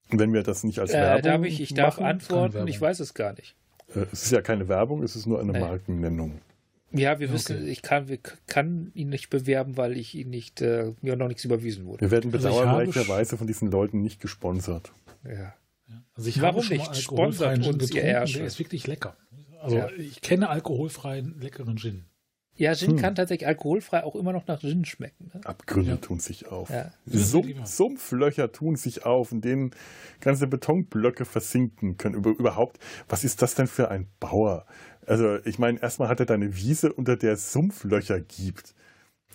Wenn 0.09 0.33
wir 0.33 0.43
das 0.43 0.63
nicht 0.63 0.79
als 0.79 0.91
äh, 0.91 0.95
Werbung 0.95 1.21
darf 1.23 1.45
ich, 1.45 1.61
ich 1.61 1.73
darf 1.73 1.99
antworten, 1.99 2.67
ich 2.67 2.81
weiß 2.81 2.99
es 2.99 3.13
gar 3.13 3.33
nicht. 3.33 3.55
Äh, 3.93 4.05
es 4.11 4.23
ist 4.23 4.31
ja 4.31 4.41
keine 4.41 4.67
Werbung, 4.67 5.03
es 5.03 5.15
ist 5.15 5.25
nur 5.25 5.39
eine 5.39 5.51
nee. 5.51 5.59
Markennennung. 5.59 6.41
Ja, 6.91 7.19
wir 7.19 7.27
okay. 7.27 7.35
wissen, 7.35 7.67
ich 7.67 7.83
kann, 7.83 8.07
wir, 8.07 8.17
kann 8.47 8.91
ihn 8.95 9.09
nicht 9.09 9.29
bewerben, 9.29 9.77
weil 9.77 9.95
ich 9.95 10.15
ihn 10.15 10.31
nicht, 10.31 10.61
äh, 10.61 10.93
mir 11.01 11.15
noch 11.15 11.27
nichts 11.27 11.45
überwiesen 11.45 11.85
wurde. 11.85 12.01
Wir 12.01 12.11
werden 12.11 12.33
also 12.33 12.49
bedauerlicherweise 12.49 13.37
von 13.37 13.45
diesen 13.45 13.69
Leuten 13.69 14.01
nicht 14.01 14.19
gesponsert. 14.19 14.91
Ja. 15.23 15.53
Also 16.13 16.29
ich 16.29 16.41
Warum 16.41 16.67
nicht? 16.67 16.95
Sponsert 16.95 17.65
uns 17.65 17.91
ihr 17.91 18.03
Ärsche. 18.03 18.39
Der 18.39 18.47
ist 18.47 18.59
wirklich 18.59 18.87
lecker. 18.87 19.15
Also 19.61 19.77
ja. 19.77 19.89
ich 19.97 20.21
kenne 20.21 20.49
alkoholfreien 20.49 21.39
leckeren 21.39 21.77
Gin. 21.77 22.05
Ja, 22.55 22.75
Gin 22.75 22.91
hm. 22.91 22.97
kann 22.97 23.15
tatsächlich 23.15 23.47
alkoholfrei 23.47 24.03
auch 24.03 24.15
immer 24.15 24.33
noch 24.33 24.45
nach 24.47 24.59
Gin 24.59 24.83
schmecken. 24.83 25.31
Ne? 25.33 25.41
Abgründe 25.45 25.91
ja. 25.91 25.97
tun 25.97 26.19
sich 26.19 26.47
auf. 26.47 26.69
Ja. 26.69 26.91
Sumpflöcher 27.05 28.51
tun 28.51 28.75
sich 28.75 29.05
auf, 29.05 29.31
in 29.31 29.39
denen 29.39 29.71
ganze 30.19 30.45
Betonblöcke 30.45 31.23
versinken 31.23 31.97
können. 31.97 32.15
Über, 32.15 32.31
überhaupt, 32.31 32.77
was 33.07 33.23
ist 33.23 33.41
das 33.41 33.55
denn 33.55 33.67
für 33.67 33.89
ein 33.89 34.07
Bauer? 34.19 34.65
Also 35.05 35.37
ich 35.45 35.57
meine, 35.57 35.81
erstmal 35.81 36.09
hat 36.09 36.19
er 36.19 36.25
da 36.25 36.33
eine 36.33 36.55
Wiese, 36.57 36.91
unter 36.91 37.15
der 37.15 37.33
es 37.33 37.53
Sumpflöcher 37.53 38.19
gibt. 38.19 38.75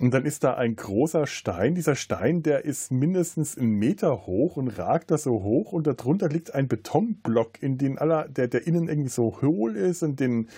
Und 0.00 0.12
dann 0.12 0.24
ist 0.24 0.42
da 0.42 0.54
ein 0.54 0.74
großer 0.74 1.26
Stein. 1.26 1.76
Dieser 1.76 1.94
Stein, 1.94 2.42
der 2.42 2.64
ist 2.64 2.90
mindestens 2.90 3.57
einen 3.57 3.74
Meter 3.78 4.26
hoch 4.26 4.57
und 4.57 4.68
ragt 4.68 5.12
da 5.12 5.18
so 5.18 5.42
hoch. 5.42 5.72
Und 5.72 5.87
darunter 5.87 6.28
liegt 6.28 6.52
ein 6.52 6.66
Betonblock, 6.66 7.62
in 7.62 7.78
den 7.78 7.98
aller, 7.98 8.28
der, 8.28 8.48
der 8.48 8.66
innen 8.66 8.88
irgendwie 8.88 9.11
so 9.11 9.40
hohl 9.40 9.76
ist 9.76 10.02
und 10.02 10.18
den 10.18 10.48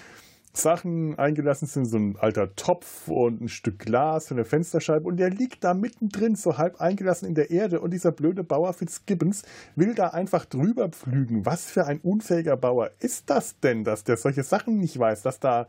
Sachen 0.54 1.18
eingelassen 1.18 1.68
sind, 1.68 1.84
so 1.84 1.98
ein 1.98 2.16
alter 2.18 2.56
Topf 2.56 3.08
und 3.08 3.42
ein 3.42 3.48
Stück 3.48 3.78
Glas 3.80 4.28
von 4.28 4.38
der 4.38 4.46
Fensterscheibe. 4.46 5.06
Und 5.06 5.18
der 5.18 5.28
liegt 5.28 5.64
da 5.64 5.74
mittendrin, 5.74 6.34
so 6.34 6.56
halb 6.56 6.80
eingelassen 6.80 7.28
in 7.28 7.34
der 7.34 7.50
Erde. 7.50 7.80
Und 7.80 7.90
dieser 7.92 8.12
blöde 8.12 8.42
Bauer 8.42 8.72
Fitzgibbons 8.72 9.42
will 9.74 9.94
da 9.94 10.08
einfach 10.08 10.46
drüber 10.46 10.88
pflügen. 10.88 11.44
Was 11.44 11.66
für 11.66 11.86
ein 11.86 12.00
unfähiger 12.00 12.56
Bauer 12.56 12.90
ist 13.00 13.28
das 13.28 13.60
denn, 13.60 13.84
dass 13.84 14.04
der 14.04 14.16
solche 14.16 14.44
Sachen 14.44 14.78
nicht 14.78 14.98
weiß, 14.98 15.20
dass 15.20 15.40
da 15.40 15.66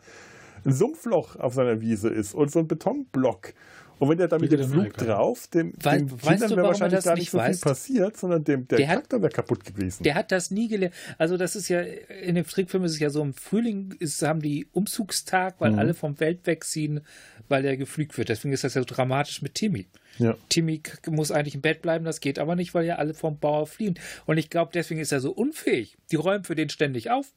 ein 0.65 0.73
Sumpfloch 0.73 1.35
auf 1.37 1.53
seiner 1.53 1.81
Wiese 1.81 2.09
ist 2.09 2.33
und 2.33 2.51
so 2.51 2.59
ein 2.59 2.67
Betonblock. 2.67 3.53
Und 3.99 4.09
wenn 4.09 4.17
der 4.17 4.27
da 4.27 4.37
mit 4.37 4.51
dem 4.51 4.63
Flug 4.63 4.93
drauf, 4.93 5.47
dem, 5.47 5.73
Weil, 5.81 5.99
dem 5.99 6.17
Kindern 6.17 6.51
wäre 6.51 6.67
wahrscheinlich 6.67 7.03
gar 7.03 7.15
nicht 7.15 7.31
so 7.31 7.39
weißt? 7.39 7.63
viel 7.63 7.69
passiert, 7.69 8.17
sondern 8.17 8.43
dem, 8.43 8.67
der, 8.67 8.77
der 8.77 8.87
Charakter 8.87 9.21
wäre 9.21 9.31
kaputt 9.31 9.65
gewesen. 9.65 10.03
Der 10.03 10.13
hat 10.13 10.31
das 10.31 10.51
nie 10.51 10.67
gelernt. 10.67 10.93
Also 11.17 11.35
das 11.35 11.55
ist 11.55 11.67
ja, 11.67 11.81
in 11.81 12.35
dem 12.35 12.45
Trickfilm 12.45 12.83
ist 12.83 12.91
es 12.91 12.99
ja 12.99 13.09
so, 13.09 13.21
im 13.23 13.33
Frühling 13.33 13.95
ist, 13.97 14.21
haben 14.21 14.41
die 14.41 14.67
Umzugstag, 14.71 15.55
weil 15.59 15.71
mhm. 15.71 15.79
alle 15.79 15.93
vom 15.95 16.15
Feld 16.15 16.45
wegziehen, 16.45 17.01
weil 17.47 17.65
er 17.65 17.75
geflügt 17.75 18.17
wird. 18.17 18.29
Deswegen 18.29 18.53
ist 18.53 18.63
das 18.63 18.75
ja 18.75 18.81
so 18.81 18.85
dramatisch 18.85 19.41
mit 19.41 19.55
Timmy. 19.55 19.87
Ja. 20.19 20.35
Timmy 20.49 20.81
muss 21.09 21.31
eigentlich 21.31 21.55
im 21.55 21.61
Bett 21.61 21.81
bleiben, 21.81 22.05
das 22.05 22.19
geht 22.19 22.39
aber 22.39 22.55
nicht, 22.55 22.73
weil 22.73 22.85
ja 22.85 22.95
alle 22.95 23.13
vom 23.13 23.39
Bauer 23.39 23.65
fliehen. 23.65 23.97
Und 24.25 24.37
ich 24.37 24.49
glaube, 24.49 24.71
deswegen 24.73 24.99
ist 24.99 25.11
er 25.11 25.21
so 25.21 25.31
unfähig. 25.31 25.97
Die 26.11 26.15
räumen 26.17 26.43
für 26.43 26.55
den 26.55 26.69
ständig 26.69 27.09
auf. 27.09 27.33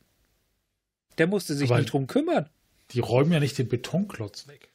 Der 1.16 1.26
musste 1.26 1.54
sich 1.54 1.70
aber 1.70 1.80
nicht 1.80 1.92
drum 1.92 2.06
kümmern. 2.06 2.48
Die 2.92 3.00
räumen 3.00 3.32
ja 3.32 3.40
nicht 3.40 3.58
den 3.58 3.68
Betonklotz 3.68 4.48
weg. 4.48 4.70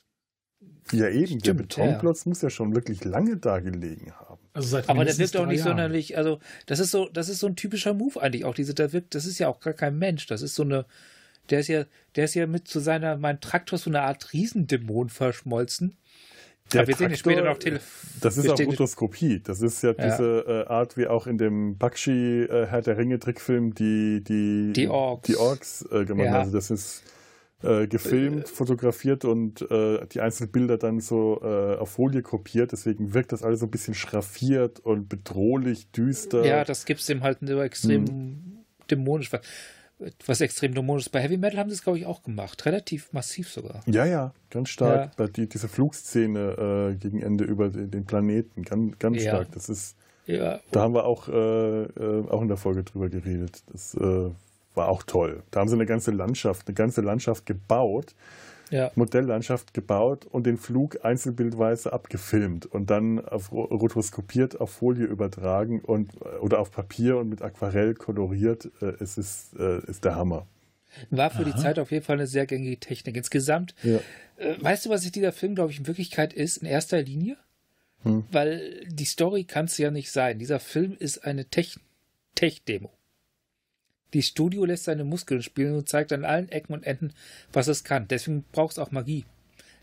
Ja, 0.92 1.10
eben. 1.10 1.28
Stimmt, 1.28 1.48
der 1.48 1.54
Betonklotz 1.54 2.26
ja. 2.26 2.30
muss 2.30 2.42
ja 2.42 2.50
schon 2.50 2.76
wirklich 2.76 3.04
lange 3.04 3.38
da 3.38 3.60
gelegen 3.60 4.14
haben. 4.14 4.40
Also 4.54 4.78
Aber 4.88 5.04
der 5.04 5.18
wirkt 5.18 5.36
auch 5.36 5.48
nicht 5.48 5.60
Jahren. 5.60 5.70
sonderlich, 5.70 6.18
also 6.18 6.40
das 6.66 6.80
ist 6.80 6.92
so, 6.92 7.10
das 7.10 7.28
ist 7.28 7.40
so 7.40 7.48
ein 7.48 7.56
typischer 7.56 7.94
Move 7.94 8.22
eigentlich 8.22 8.46
auch. 8.46 8.54
Diese, 8.54 8.74
der 8.74 8.94
wirkt, 8.94 9.16
das 9.16 9.26
ist 9.26 9.40
ja 9.40 9.48
auch 9.48 9.60
gar 9.60 9.74
kein 9.74 9.98
Mensch. 9.98 10.28
Das 10.28 10.42
ist 10.42 10.56
so 10.56 10.64
eine, 10.64 10.86
der 11.50 11.60
ist 11.60 11.68
ja, 11.68 11.86
der 12.16 12.26
ist 12.26 12.36
ja 12.36 12.46
mit 12.48 12.68
zu 12.68 12.80
seiner, 12.80 13.18
mein 13.18 13.42
Traktor 13.42 13.80
so 13.80 13.90
eine 13.90 14.02
Art 14.02 14.32
Riesendämon 14.32 15.10
verschmolzen. 15.10 15.98
Der 16.72 16.82
Aber 16.82 16.88
wir 16.88 16.96
Traktor, 16.96 17.10
sehen 17.10 17.18
später 17.18 17.44
noch 17.44 17.58
Tele 17.58 17.80
Das 18.22 18.38
ist 18.38 18.50
auch 18.50 18.60
Rotoskopie. 18.60 19.40
Das 19.40 19.62
ist 19.62 19.84
ja 19.84 19.94
diese 19.94 20.46
ja. 20.48 20.62
Äh, 20.62 20.68
Art, 20.68 20.98
wie 20.98 21.08
auch 21.08 21.28
in 21.28 21.38
dem 21.38 21.78
Bakshi 21.78 22.44
äh, 22.44 22.68
Herr 22.68 22.82
der 22.82 22.98
Ringe 22.98 23.20
Trickfilm 23.20 23.76
die, 23.76 24.24
die, 24.24 24.74
die 24.74 24.88
Orks, 24.88 25.28
die 25.28 25.36
Orks 25.36 25.86
äh, 25.92 26.06
gemacht 26.06 26.26
ja. 26.26 26.40
Also 26.40 26.52
das 26.52 26.72
ist 26.72 27.04
äh, 27.64 27.88
gefilmt, 27.88 28.50
fotografiert 28.50 29.26
und 29.26 29.62
äh, 29.72 30.06
die 30.08 30.22
einzelnen 30.22 30.52
Bilder 30.52 30.78
dann 30.78 31.00
so 31.00 31.40
äh, 31.42 31.78
auf 31.78 31.92
Folie 31.92 32.22
kopiert. 32.22 32.72
Deswegen 32.72 33.14
wirkt 33.14 33.32
das 33.32 33.44
alles 33.44 33.62
so 33.62 33.66
ein 33.66 33.72
bisschen 33.72 33.94
schraffiert 33.94 34.80
und 34.80 35.10
bedrohlich, 35.10 35.90
düster. 35.92 36.46
Ja, 36.46 36.64
das 36.64 36.86
gibt 36.86 37.00
es 37.00 37.06
dem 37.06 37.24
halt 37.24 37.42
nur 37.42 37.64
extrem 37.64 38.08
hm. 38.08 38.58
dämonisch. 38.92 39.32
Was 40.26 40.42
extrem 40.42 40.74
dämonisch 40.74 41.06
ist. 41.06 41.12
Bei 41.12 41.22
Heavy 41.22 41.38
Metal 41.38 41.60
haben 41.60 41.70
sie 41.70 41.76
es, 41.76 41.84
glaube 41.84 41.98
ich, 41.98 42.06
auch 42.06 42.24
gemacht. 42.24 42.66
Relativ 42.66 43.14
massiv 43.14 43.50
sogar. 43.50 43.82
Ja, 43.86 44.06
ja, 44.06 44.34
ganz 44.50 44.70
stark. 44.70 45.12
Ja. 45.12 45.12
Bei 45.16 45.28
die, 45.28 45.48
diese 45.48 45.70
Flugszene 45.70 46.92
äh, 46.92 46.96
gegen 46.98 47.22
Ende 47.22 47.46
über 47.46 47.70
den, 47.70 47.90
den 47.90 48.06
Planeten, 48.06 48.64
ganz, 48.64 49.00
ganz 49.00 49.24
ja. 49.24 49.32
stark. 49.32 49.52
Das 49.54 49.70
ist. 49.70 49.96
Ja. 50.26 50.60
Da 50.72 50.82
haben 50.82 50.94
wir 50.94 51.06
auch, 51.06 51.30
äh, 51.30 51.84
äh, 51.84 52.28
auch 52.30 52.42
in 52.42 52.48
der 52.48 52.58
Folge 52.58 52.84
drüber 52.84 53.10
geredet. 53.10 53.64
Das 53.72 53.96
war 54.76 54.88
auch 54.90 55.04
toll. 55.04 55.44
Da 55.52 55.60
haben 55.60 55.68
sie 55.68 55.76
eine 55.76 55.86
ganze 55.86 56.12
Landschaft, 56.12 56.68
eine 56.68 56.76
ganze 56.76 57.02
Landschaft 57.02 57.46
gebaut. 57.46 58.16
ja. 58.72 58.92
Modelllandschaft 58.96 59.74
gebaut 59.74 60.26
und 60.26 60.46
den 60.46 60.58
Flug 60.58 61.04
einzelbildweise 61.04 61.94
abgefilmt 61.94 62.66
und 62.66 62.90
dann 62.90 63.24
auf, 63.24 63.52
rotoskopiert 63.52 64.60
auf 64.60 64.72
Folie 64.72 65.06
übertragen 65.06 65.82
und 65.82 66.12
oder 66.42 66.60
auf 66.60 66.72
Papier 66.72 67.18
und 67.18 67.30
mit 67.30 67.42
Aquarell 67.42 67.94
koloriert. 67.94 68.72
Äh, 68.82 68.94
es 69.00 69.18
ist, 69.18 69.56
äh, 69.60 69.80
ist 69.86 70.04
der 70.04 70.16
Hammer. 70.16 70.48
War 71.10 71.30
für 71.30 71.44
Aha. 71.46 71.52
die 71.52 71.62
Zeit 71.62 71.80
auf 71.80 71.92
jeden 71.92 72.06
Fall 72.06 72.18
eine 72.18 72.28
sehr 72.28 72.46
gängige 72.46 72.80
Technik. 72.80 73.18
Insgesamt, 73.18 73.76
ja. 73.84 74.00
äh, 74.38 74.56
weißt 74.62 74.86
du, 74.86 74.90
was 74.90 75.02
sich 75.02 75.12
dieser 75.12 75.32
Film, 75.32 75.56
glaube 75.56 75.72
ich, 75.72 75.80
in 75.80 75.88
Wirklichkeit 75.88 76.34
ist, 76.34 76.58
in 76.58 76.68
erster 76.68 77.02
Linie? 77.02 77.38
Hm. 78.04 78.24
Weil 78.32 78.86
die 78.88 79.06
Story 79.06 79.44
kann 79.44 79.66
es 79.66 79.78
ja 79.78 79.92
nicht 79.92 80.12
sein. 80.12 80.40
Dieser 80.40 80.60
Film 80.60 80.96
ist 80.98 81.26
eine 81.26 81.46
Tech-Demo. 81.50 82.92
Die 84.16 84.22
Studio 84.22 84.64
lässt 84.64 84.86
seine 84.86 85.04
Muskeln 85.04 85.44
spielen 85.44 85.76
und 85.76 85.90
zeigt 85.90 86.14
an 86.14 86.24
allen 86.24 86.48
Ecken 86.48 86.74
und 86.74 86.84
Enden, 86.84 87.12
was 87.52 87.68
es 87.68 87.84
kann. 87.84 88.08
Deswegen 88.08 88.46
braucht 88.54 88.72
es 88.72 88.80
auch 88.80 88.92
Magie, 88.92 89.26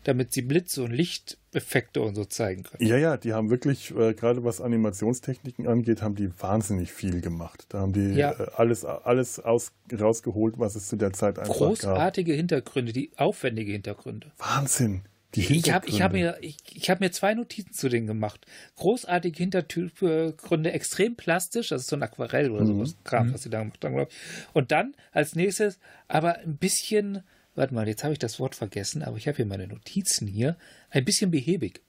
damit 0.05 0.33
sie 0.33 0.41
Blitze 0.41 0.81
und 0.81 0.91
Lichteffekte 0.91 2.01
und 2.01 2.15
so 2.15 2.25
zeigen 2.25 2.63
können. 2.63 2.83
Ja, 2.83 2.97
ja, 2.97 3.15
die 3.15 3.33
haben 3.33 3.51
wirklich, 3.51 3.95
äh, 3.95 4.15
gerade 4.15 4.43
was 4.43 4.59
Animationstechniken 4.59 5.67
angeht, 5.67 6.01
haben 6.01 6.15
die 6.15 6.31
wahnsinnig 6.41 6.91
viel 6.91 7.21
gemacht. 7.21 7.67
Da 7.69 7.81
haben 7.81 7.93
die 7.93 8.15
ja. 8.15 8.31
äh, 8.31 8.47
alles, 8.55 8.85
alles 8.85 9.39
aus, 9.39 9.71
rausgeholt, 9.91 10.57
was 10.57 10.73
es 10.73 10.87
zu 10.87 10.95
der 10.95 11.13
Zeit 11.13 11.37
einfach 11.37 11.53
Großartige 11.53 12.31
gab. 12.31 12.37
Hintergründe, 12.37 12.91
die 12.91 13.11
aufwendige 13.17 13.71
Hintergründe. 13.71 14.31
Wahnsinn 14.39 15.03
ich 15.35 15.71
habe 15.71 15.87
ich 15.87 16.01
hab 16.01 16.13
mir, 16.13 16.37
ich, 16.41 16.57
ich 16.73 16.89
hab 16.89 16.99
mir 16.99 17.11
zwei 17.11 17.33
Notizen 17.33 17.73
zu 17.73 17.89
denen 17.89 18.07
gemacht. 18.07 18.45
Großartige 18.75 19.37
Hintergründe, 19.37 20.71
extrem 20.71 21.15
plastisch, 21.15 21.69
das 21.69 21.83
ist 21.83 21.89
so 21.89 21.95
ein 21.95 22.03
Aquarell 22.03 22.51
oder 22.51 22.63
mhm. 22.63 22.67
sowas, 22.67 22.95
Kram, 23.03 23.27
mhm. 23.27 23.33
was 23.33 23.43
sie 23.43 23.49
da 23.49 23.59
gemacht 23.59 23.83
haben, 23.83 23.93
glaube 23.93 24.11
ich. 24.11 24.55
Und 24.55 24.71
dann 24.71 24.95
als 25.11 25.35
nächstes, 25.35 25.79
aber 26.07 26.37
ein 26.39 26.57
bisschen, 26.57 27.23
warte 27.55 27.73
mal, 27.73 27.87
jetzt 27.87 28.03
habe 28.03 28.13
ich 28.13 28.19
das 28.19 28.39
Wort 28.39 28.55
vergessen, 28.55 29.03
aber 29.03 29.17
ich 29.17 29.27
habe 29.27 29.37
hier 29.37 29.45
meine 29.45 29.67
Notizen 29.67 30.27
hier, 30.27 30.57
ein 30.89 31.05
bisschen 31.05 31.31
behäbig. 31.31 31.81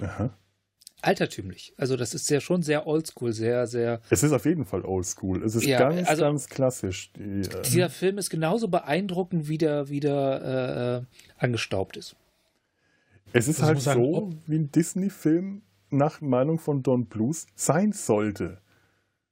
Aha. 0.00 0.36
Altertümlich. 1.00 1.74
Also 1.76 1.96
das 1.96 2.12
ist 2.12 2.28
ja 2.28 2.40
schon 2.40 2.62
sehr 2.62 2.86
oldschool, 2.86 3.32
sehr, 3.32 3.68
sehr. 3.68 4.00
Es 4.10 4.24
ist 4.24 4.32
auf 4.32 4.44
jeden 4.44 4.64
Fall 4.64 4.84
oldschool. 4.84 5.44
Es 5.44 5.54
ist 5.54 5.64
ja, 5.64 5.78
ganz, 5.78 6.08
also 6.08 6.22
ganz 6.22 6.48
klassisch. 6.48 7.12
Die, 7.12 7.40
äh, 7.42 7.62
dieser 7.62 7.88
Film 7.88 8.18
ist 8.18 8.30
genauso 8.30 8.66
beeindruckend, 8.66 9.48
wie 9.48 9.58
der 9.58 9.88
wieder 9.88 10.98
äh, 10.98 11.04
angestaubt 11.38 11.96
ist. 11.96 12.16
Es 13.32 13.46
ist 13.46 13.60
also 13.60 13.66
halt 13.66 13.80
so, 13.80 14.14
sagen, 14.14 14.42
wie 14.46 14.56
ein 14.58 14.72
Disney-Film 14.72 15.62
nach 15.90 16.20
Meinung 16.20 16.58
von 16.58 16.82
Don 16.82 17.06
Blues 17.06 17.46
sein 17.54 17.92
sollte. 17.92 18.58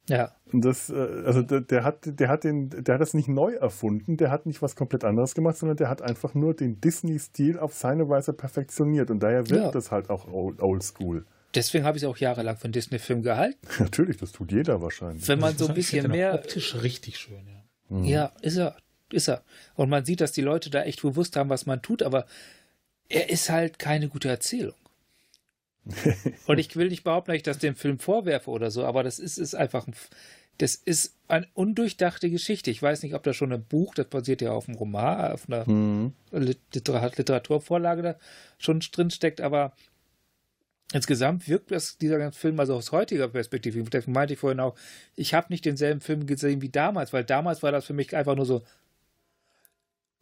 Ja. 0.08 0.32
Und 0.52 0.64
das, 0.64 0.88
äh, 0.88 1.22
also 1.24 1.42
der, 1.42 1.62
der, 1.62 1.82
hat, 1.82 1.98
der 2.04 2.28
hat 2.28 2.44
den, 2.44 2.70
der 2.70 2.94
hat 2.94 3.00
das 3.00 3.12
nicht 3.14 3.26
neu 3.26 3.54
erfunden, 3.54 4.16
der 4.16 4.30
hat 4.30 4.46
nicht 4.46 4.62
was 4.62 4.76
komplett 4.76 5.02
anderes 5.02 5.34
gemacht, 5.34 5.56
sondern 5.56 5.76
der 5.76 5.88
hat 5.88 6.00
einfach 6.00 6.34
nur 6.34 6.54
den 6.54 6.80
Disney-Stil 6.80 7.58
auf 7.58 7.74
seine 7.74 8.08
Weise 8.08 8.32
perfektioniert 8.32 9.10
und 9.10 9.20
daher 9.20 9.50
wird 9.50 9.62
ja. 9.64 9.70
das 9.72 9.90
halt 9.90 10.10
auch 10.10 10.28
oldschool. 10.28 11.16
Old 11.16 11.26
Deswegen 11.56 11.84
habe 11.84 11.96
ich 11.96 12.04
es 12.04 12.08
auch 12.08 12.18
jahrelang 12.18 12.56
für 12.56 12.64
einen 12.64 12.72
Disney-Film 12.72 13.22
gehalten. 13.22 13.66
Natürlich, 13.78 14.18
das 14.18 14.32
tut 14.32 14.52
jeder 14.52 14.82
wahrscheinlich. 14.82 15.26
Wenn 15.26 15.40
man 15.40 15.56
so 15.56 15.66
ein 15.66 15.74
bisschen 15.74 16.08
mehr. 16.10 16.34
Optisch 16.34 16.76
richtig 16.82 17.18
schön, 17.18 17.46
ja. 17.46 17.96
Mhm. 17.96 18.04
Ja, 18.04 18.32
ist 18.42 18.58
er. 18.58 18.76
Ist 19.10 19.28
er. 19.28 19.42
Und 19.74 19.88
man 19.88 20.04
sieht, 20.04 20.20
dass 20.20 20.32
die 20.32 20.42
Leute 20.42 20.68
da 20.68 20.82
echt 20.82 21.02
bewusst 21.02 21.36
haben, 21.36 21.48
was 21.48 21.64
man 21.64 21.80
tut, 21.80 22.02
aber 22.02 22.26
er 23.08 23.30
ist 23.30 23.50
halt 23.50 23.78
keine 23.78 24.08
gute 24.08 24.28
Erzählung. 24.28 24.74
Und 26.46 26.58
ich 26.58 26.74
will 26.76 26.88
nicht 26.88 27.04
behaupten, 27.04 27.30
dass 27.30 27.36
ich 27.36 27.42
das 27.44 27.58
dem 27.58 27.76
Film 27.76 27.98
vorwerfe 27.98 28.50
oder 28.50 28.70
so, 28.70 28.84
aber 28.84 29.04
das 29.04 29.20
ist, 29.20 29.38
ist 29.38 29.54
einfach 29.54 29.86
ein, 29.86 29.94
das 30.58 30.74
ist 30.74 31.14
eine 31.28 31.46
undurchdachte 31.54 32.30
Geschichte. 32.30 32.70
Ich 32.70 32.82
weiß 32.82 33.02
nicht, 33.02 33.14
ob 33.14 33.22
da 33.22 33.32
schon 33.32 33.52
ein 33.52 33.62
Buch, 33.62 33.94
das 33.94 34.06
basiert 34.06 34.42
ja 34.42 34.50
auf 34.50 34.68
einem 34.68 34.78
Roman, 34.78 35.32
auf 35.32 35.48
einer 35.48 35.68
mhm. 35.68 36.12
Literaturvorlage 36.32 38.02
da 38.02 38.16
schon 38.58 38.80
drin 38.80 39.10
steckt, 39.10 39.40
aber 39.40 39.72
Insgesamt 40.92 41.48
wirkt 41.48 41.72
das, 41.72 41.98
dieser 41.98 42.18
ganze 42.18 42.38
Film 42.38 42.60
also 42.60 42.74
aus 42.74 42.92
heutiger 42.92 43.28
Perspektive. 43.28 43.82
Deswegen 43.82 44.12
meinte 44.12 44.34
ich 44.34 44.40
vorhin 44.40 44.60
auch, 44.60 44.76
ich 45.16 45.34
habe 45.34 45.48
nicht 45.50 45.64
denselben 45.64 46.00
Film 46.00 46.26
gesehen 46.26 46.62
wie 46.62 46.68
damals, 46.68 47.12
weil 47.12 47.24
damals 47.24 47.62
war 47.62 47.72
das 47.72 47.86
für 47.86 47.92
mich 47.92 48.14
einfach 48.14 48.36
nur 48.36 48.46
so, 48.46 48.62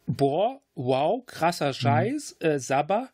boah, 0.07 0.59
wow, 0.73 1.23
krasser 1.25 1.69
mhm. 1.69 1.73
Scheiß, 1.73 2.37
mhm. 2.39 2.47
äh, 2.47 2.59
Sabber. 2.59 3.09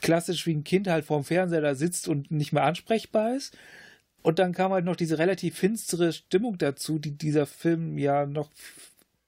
Klassisch 0.00 0.46
wie 0.46 0.54
ein 0.54 0.64
Kind 0.64 0.88
halt 0.88 1.04
vorm 1.04 1.24
Fernseher 1.24 1.60
da 1.60 1.74
sitzt 1.74 2.08
und 2.08 2.30
nicht 2.30 2.52
mehr 2.52 2.64
ansprechbar 2.64 3.36
ist. 3.36 3.56
Und 4.22 4.38
dann 4.38 4.52
kam 4.52 4.72
halt 4.72 4.86
noch 4.86 4.96
diese 4.96 5.18
relativ 5.18 5.58
finstere 5.58 6.12
Stimmung 6.12 6.56
dazu, 6.56 6.98
die 6.98 7.10
dieser 7.10 7.46
Film 7.46 7.98
ja 7.98 8.24
noch. 8.24 8.50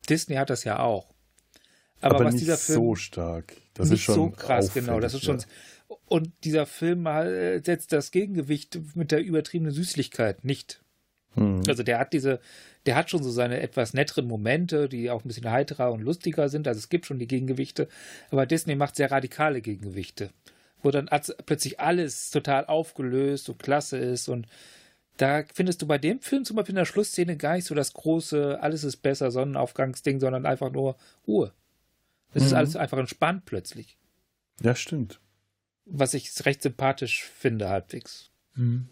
Disney 0.08 0.36
hat 0.36 0.48
das 0.48 0.64
ja 0.64 0.78
auch. 0.78 1.12
Aber, 2.00 2.16
Aber 2.16 2.24
was 2.26 2.36
dieser 2.36 2.56
Film. 2.56 2.78
so 2.78 2.94
stark. 2.94 3.56
Das 3.74 3.90
nicht 3.90 4.00
ist 4.00 4.04
schon 4.04 4.14
so 4.14 4.30
krass, 4.30 4.72
genau. 4.72 5.00
Das 5.00 5.12
ist 5.12 5.24
schon. 5.24 5.42
Und 6.06 6.32
dieser 6.44 6.66
Film 6.66 7.04
setzt 7.62 7.92
das 7.92 8.10
Gegengewicht 8.10 8.78
mit 8.94 9.12
der 9.12 9.22
übertriebenen 9.22 9.72
Süßlichkeit 9.72 10.44
nicht. 10.44 10.80
Hm. 11.34 11.62
Also 11.68 11.82
der 11.82 11.98
hat 11.98 12.12
diese, 12.12 12.40
der 12.86 12.96
hat 12.96 13.10
schon 13.10 13.22
so 13.22 13.30
seine 13.30 13.60
etwas 13.60 13.94
netteren 13.94 14.26
Momente, 14.26 14.88
die 14.88 15.10
auch 15.10 15.24
ein 15.24 15.28
bisschen 15.28 15.50
heiterer 15.50 15.92
und 15.92 16.02
lustiger 16.02 16.48
sind. 16.48 16.66
Also 16.66 16.78
es 16.78 16.88
gibt 16.88 17.06
schon 17.06 17.18
die 17.18 17.28
Gegengewichte, 17.28 17.88
aber 18.30 18.46
Disney 18.46 18.74
macht 18.74 18.96
sehr 18.96 19.10
radikale 19.10 19.60
Gegengewichte, 19.60 20.30
wo 20.82 20.90
dann 20.90 21.08
plötzlich 21.44 21.78
alles 21.78 22.30
total 22.30 22.66
aufgelöst 22.66 23.48
und 23.48 23.58
klasse 23.58 23.98
ist 23.98 24.28
und 24.28 24.46
da 25.18 25.44
findest 25.54 25.80
du 25.80 25.86
bei 25.86 25.96
dem 25.96 26.20
Film 26.20 26.44
zum 26.44 26.56
Beispiel 26.56 26.74
in 26.74 26.76
der 26.76 26.84
Schlussszene 26.84 27.38
gar 27.38 27.54
nicht 27.54 27.64
so 27.64 27.74
das 27.74 27.94
große, 27.94 28.58
alles 28.60 28.84
ist 28.84 28.98
besser 28.98 29.30
Sonnenaufgangsding, 29.30 30.20
sondern 30.20 30.44
einfach 30.44 30.70
nur 30.70 30.96
Ruhe. 31.26 31.54
Es 32.34 32.42
mhm. 32.42 32.46
ist 32.48 32.52
alles 32.52 32.76
einfach 32.76 32.98
entspannt 32.98 33.46
plötzlich. 33.46 33.96
Ja, 34.60 34.74
stimmt 34.74 35.18
was 35.86 36.14
ich 36.14 36.30
recht 36.44 36.62
sympathisch 36.62 37.24
finde, 37.24 37.68
halbwegs. 37.68 38.30
Mhm. 38.54 38.88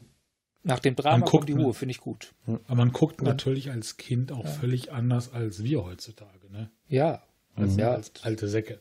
Nach 0.63 0.79
dem 0.79 0.97
Drama 0.97 1.27
kommt 1.27 1.49
die 1.49 1.53
Ruhe, 1.53 1.75
finde 1.75 1.93
ich 1.93 2.01
gut. 2.01 2.35
Aber 2.47 2.75
man 2.75 2.93
guckt 2.93 3.21
ja. 3.21 3.29
natürlich 3.29 3.71
als 3.71 3.99
Kind 3.99 4.33
auch 4.33 4.45
ja. 4.45 4.51
völlig 4.51 4.93
anders 4.93 5.31
als 5.33 5.63
wir 5.63 5.85
heutzutage, 5.85 6.51
ne? 6.51 6.71
Ja. 6.89 7.23
Also 7.55 7.79
ja. 7.79 7.93
als 7.93 8.13
alte 8.23 8.49
Säcke. 8.49 8.81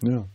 Ja. 0.00 0.28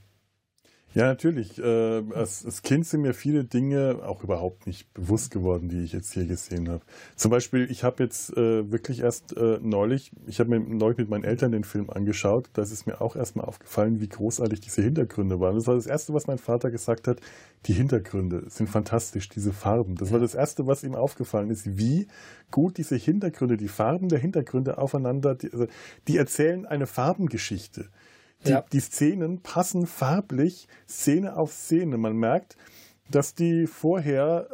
Ja, 0.95 1.05
natürlich. 1.05 1.59
Äh, 1.59 2.03
als, 2.15 2.43
als, 2.43 2.63
Kind 2.63 2.87
sind 2.87 3.01
mir 3.01 3.13
viele 3.13 3.43
Dinge 3.43 3.99
auch 4.03 4.23
überhaupt 4.23 4.65
nicht 4.65 4.91
bewusst 4.95 5.29
geworden, 5.29 5.69
die 5.69 5.83
ich 5.83 5.93
jetzt 5.93 6.13
hier 6.13 6.25
gesehen 6.25 6.67
habe. 6.67 6.81
Zum 7.15 7.29
Beispiel, 7.29 7.69
ich 7.69 7.83
habe 7.83 8.03
jetzt 8.03 8.35
äh, 8.35 8.71
wirklich 8.71 9.01
erst 9.01 9.37
äh, 9.37 9.59
neulich, 9.61 10.11
ich 10.25 10.39
habe 10.39 10.49
mir 10.49 10.59
neulich 10.59 10.97
mit 10.97 11.09
meinen 11.09 11.23
Eltern 11.23 11.51
den 11.51 11.63
Film 11.63 11.91
angeschaut, 11.91 12.49
da 12.53 12.63
ist 12.63 12.71
es 12.71 12.87
mir 12.87 13.01
auch 13.01 13.15
erstmal 13.15 13.45
aufgefallen, 13.45 14.01
wie 14.01 14.09
großartig 14.09 14.61
diese 14.61 14.81
Hintergründe 14.81 15.39
waren. 15.39 15.53
Das 15.53 15.67
war 15.67 15.75
das 15.75 15.85
Erste, 15.85 16.15
was 16.15 16.25
mein 16.25 16.39
Vater 16.39 16.71
gesagt 16.71 17.07
hat, 17.07 17.19
die 17.67 17.73
Hintergründe 17.73 18.45
sind 18.49 18.67
fantastisch, 18.67 19.29
diese 19.29 19.53
Farben. 19.53 19.95
Das 19.95 20.11
war 20.11 20.19
das 20.19 20.33
Erste, 20.33 20.65
was 20.65 20.83
ihm 20.83 20.95
aufgefallen 20.95 21.51
ist, 21.51 21.77
wie 21.77 22.07
gut 22.49 22.79
diese 22.79 22.95
Hintergründe, 22.95 23.57
die 23.57 23.67
Farben 23.67 24.09
der 24.09 24.19
Hintergründe 24.19 24.79
aufeinander, 24.79 25.35
die, 25.35 25.51
also, 25.51 25.67
die 26.07 26.17
erzählen 26.17 26.65
eine 26.65 26.87
Farbengeschichte. 26.87 27.89
Die, 28.45 28.51
ja. 28.51 28.63
die 28.71 28.79
Szenen 28.79 29.41
passen 29.41 29.85
farblich 29.85 30.67
Szene 30.87 31.35
auf 31.35 31.51
Szene. 31.51 31.97
Man 31.97 32.15
merkt, 32.15 32.55
dass 33.11 33.33
die 33.33 33.65
vorher 33.65 34.47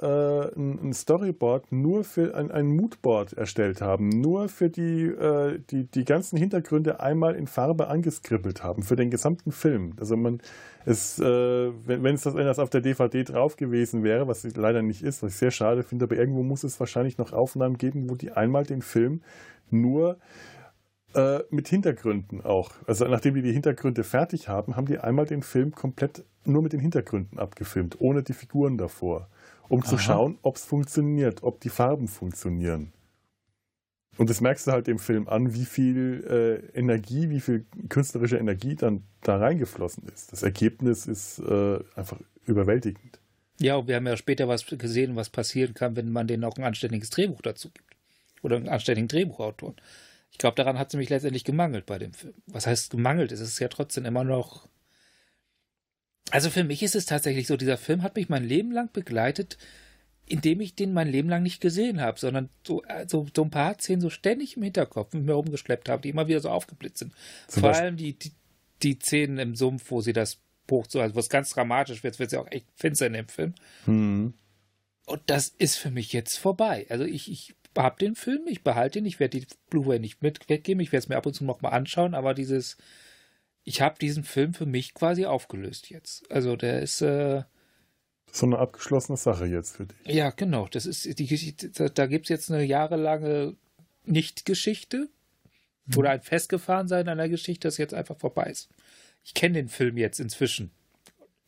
äh, 0.55 0.59
ein, 0.59 0.93
Storyboard 0.93 1.71
nur 1.71 2.03
für 2.03 2.35
ein, 2.35 2.51
ein 2.51 2.67
Moodboard 2.67 3.33
erstellt 3.33 3.81
haben, 3.81 4.07
nur 4.09 4.47
für 4.47 4.69
die, 4.69 5.07
äh, 5.07 5.59
die, 5.69 5.85
die 5.85 6.05
ganzen 6.05 6.37
Hintergründe 6.37 6.99
einmal 7.01 7.35
in 7.35 7.47
Farbe 7.47 7.87
angeskribbelt 7.87 8.63
haben, 8.63 8.83
für 8.83 8.95
den 8.95 9.09
gesamten 9.09 9.51
Film. 9.51 9.93
Also 9.99 10.15
man 10.15 10.41
es, 10.85 11.19
äh, 11.19 11.23
wenn, 11.23 12.03
wenn 12.03 12.15
es 12.15 12.23
das, 12.23 12.33
das 12.33 12.59
auf 12.59 12.69
der 12.69 12.81
DVD 12.81 13.23
drauf 13.23 13.57
gewesen 13.57 14.03
wäre, 14.03 14.27
was 14.27 14.43
leider 14.55 14.81
nicht 14.81 15.03
ist, 15.03 15.21
was 15.21 15.33
ich 15.33 15.37
sehr 15.37 15.51
schade 15.51 15.83
finde, 15.83 16.05
aber 16.05 16.15
irgendwo 16.15 16.43
muss 16.43 16.63
es 16.63 16.79
wahrscheinlich 16.79 17.17
noch 17.17 17.33
Aufnahmen 17.33 17.77
geben, 17.77 18.09
wo 18.09 18.15
die 18.15 18.31
einmal 18.31 18.63
den 18.63 18.81
Film 18.81 19.21
nur 19.69 20.11
äh, 20.11 20.15
mit 21.49 21.67
Hintergründen 21.67 22.41
auch. 22.41 22.71
Also 22.87 23.05
nachdem 23.07 23.35
die 23.35 23.41
die 23.41 23.53
Hintergründe 23.53 24.03
fertig 24.03 24.49
haben, 24.49 24.75
haben 24.75 24.85
die 24.85 24.99
einmal 24.99 25.25
den 25.25 25.43
Film 25.43 25.71
komplett 25.73 26.23
nur 26.43 26.61
mit 26.61 26.73
den 26.73 26.79
Hintergründen 26.79 27.39
abgefilmt, 27.39 27.99
ohne 27.99 28.23
die 28.23 28.33
Figuren 28.33 28.77
davor, 28.77 29.29
um 29.69 29.81
Aha. 29.81 29.89
zu 29.89 29.97
schauen, 29.97 30.37
ob 30.41 30.57
es 30.57 30.65
funktioniert, 30.65 31.43
ob 31.43 31.59
die 31.61 31.69
Farben 31.69 32.07
funktionieren. 32.07 32.91
Und 34.17 34.29
das 34.29 34.39
merkst 34.39 34.67
du 34.67 34.71
halt 34.71 34.87
im 34.87 34.99
Film 34.99 35.27
an, 35.27 35.53
wie 35.53 35.65
viel 35.65 36.71
äh, 36.73 36.77
Energie, 36.77 37.29
wie 37.29 37.41
viel 37.41 37.65
künstlerische 37.89 38.37
Energie 38.37 38.75
dann 38.75 39.03
da 39.21 39.37
reingeflossen 39.37 40.07
ist. 40.13 40.31
Das 40.31 40.41
Ergebnis 40.43 41.05
ist 41.05 41.39
äh, 41.39 41.79
einfach 41.95 42.19
überwältigend. 42.45 43.19
Ja, 43.59 43.75
und 43.75 43.87
wir 43.87 43.95
haben 43.95 44.07
ja 44.07 44.15
später 44.17 44.47
was 44.47 44.65
gesehen, 44.65 45.15
was 45.15 45.29
passieren 45.29 45.73
kann, 45.73 45.95
wenn 45.95 46.11
man 46.11 46.27
denen 46.27 46.43
auch 46.43 46.57
ein 46.57 46.63
anständiges 46.63 47.09
Drehbuch 47.09 47.41
dazu 47.41 47.69
gibt. 47.71 47.95
Oder 48.41 48.57
einen 48.57 48.69
anständigen 48.69 49.07
Drehbuchautor. 49.07 49.75
Ich 50.35 50.37
glaube, 50.37 50.57
daran 50.57 50.77
hat 50.77 50.89
es 50.89 50.93
nämlich 50.93 51.09
letztendlich 51.09 51.45
gemangelt 51.45 51.85
bei 51.85 51.97
dem 51.97 52.11
Film. 52.11 52.33
Was 52.47 52.67
heißt 52.67 52.89
gemangelt? 52.89 53.31
Es 53.31 53.39
ist 53.39 53.57
ja 53.59 53.69
trotzdem 53.69 54.03
immer 54.03 54.25
noch. 54.25 54.67
Also 56.29 56.49
für 56.49 56.65
mich 56.65 56.83
ist 56.83 56.93
es 56.93 57.05
tatsächlich 57.05 57.47
so, 57.47 57.55
dieser 57.55 57.77
Film 57.77 58.03
hat 58.03 58.17
mich 58.17 58.27
mein 58.27 58.43
Leben 58.43 58.73
lang 58.73 58.91
begleitet, 58.91 59.57
indem 60.25 60.59
ich 60.59 60.75
den 60.75 60.91
mein 60.91 61.07
Leben 61.07 61.29
lang 61.29 61.41
nicht 61.41 61.61
gesehen 61.61 62.01
habe, 62.01 62.19
sondern 62.19 62.49
so, 62.67 62.83
so, 63.07 63.25
so 63.33 63.43
ein 63.43 63.49
paar 63.49 63.79
Szenen 63.79 64.01
so 64.01 64.09
ständig 64.09 64.57
im 64.57 64.63
Hinterkopf 64.63 65.13
mit 65.13 65.23
mir 65.23 65.35
rumgeschleppt 65.35 65.87
habe, 65.87 66.01
die 66.01 66.09
immer 66.09 66.27
wieder 66.27 66.41
so 66.41 66.49
aufgeblitzt 66.49 66.97
sind. 66.97 67.13
Zum 67.47 67.61
Vor 67.61 67.69
Beispiel, 67.69 67.85
allem 67.85 67.95
die, 67.95 68.19
die, 68.19 68.33
die 68.83 68.99
Szenen 69.01 69.39
im 69.39 69.55
Sumpf, 69.55 69.89
wo 69.89 70.01
sie 70.01 70.11
das 70.11 70.39
Buch 70.67 70.85
so, 70.89 70.99
also 70.99 71.15
was 71.15 71.29
ganz 71.29 71.51
dramatisch 71.51 72.03
wird, 72.03 72.19
wird 72.19 72.33
ja 72.33 72.41
auch 72.41 72.51
echt 72.51 72.67
finster 72.75 73.07
in 73.07 73.13
dem 73.13 73.29
Film. 73.29 73.53
Mhm. 73.85 74.33
Und 75.05 75.21
das 75.27 75.47
ist 75.47 75.77
für 75.77 75.91
mich 75.91 76.11
jetzt 76.11 76.37
vorbei. 76.37 76.87
Also 76.89 77.05
ich, 77.05 77.31
ich 77.31 77.55
habe 77.77 77.99
den 77.99 78.15
Film, 78.15 78.47
ich 78.47 78.63
behalte 78.63 78.99
ihn, 78.99 79.05
ich 79.05 79.19
werde 79.19 79.39
die 79.39 79.47
Blu-ray 79.69 79.99
nicht 79.99 80.21
mit 80.21 80.49
weggeben, 80.49 80.81
ich 80.81 80.91
werde 80.91 81.03
es 81.03 81.09
mir 81.09 81.17
ab 81.17 81.25
und 81.25 81.33
zu 81.33 81.43
noch 81.43 81.61
mal 81.61 81.69
anschauen, 81.69 82.13
aber 82.13 82.33
dieses, 82.33 82.77
ich 83.63 83.81
habe 83.81 83.99
diesen 83.99 84.23
Film 84.23 84.53
für 84.53 84.65
mich 84.65 84.93
quasi 84.93 85.25
aufgelöst 85.25 85.89
jetzt. 85.89 86.29
Also 86.31 86.55
der 86.55 86.81
ist 86.81 87.01
äh, 87.01 87.43
so 88.31 88.45
eine 88.45 88.59
abgeschlossene 88.59 89.17
Sache 89.17 89.45
jetzt 89.45 89.77
für 89.77 89.85
dich. 89.85 89.97
Ja, 90.07 90.29
genau. 90.29 90.67
Das 90.67 90.85
ist 90.85 91.19
die 91.19 91.25
Geschichte. 91.25 91.69
Da, 91.69 91.89
da 91.89 92.05
gibt 92.05 92.25
es 92.25 92.29
jetzt 92.29 92.51
eine 92.51 92.63
jahrelange 92.63 93.55
Nicht-Geschichte 94.03 95.09
mhm. 95.85 95.97
oder 95.97 96.09
ein 96.09 96.21
Festgefahrensein 96.21 97.07
einer 97.07 97.29
Geschichte, 97.29 97.67
das 97.67 97.77
jetzt 97.77 97.93
einfach 97.93 98.17
vorbei 98.17 98.45
ist. 98.45 98.69
Ich 99.23 99.33
kenne 99.33 99.53
den 99.53 99.69
Film 99.69 99.97
jetzt 99.97 100.19
inzwischen 100.19 100.71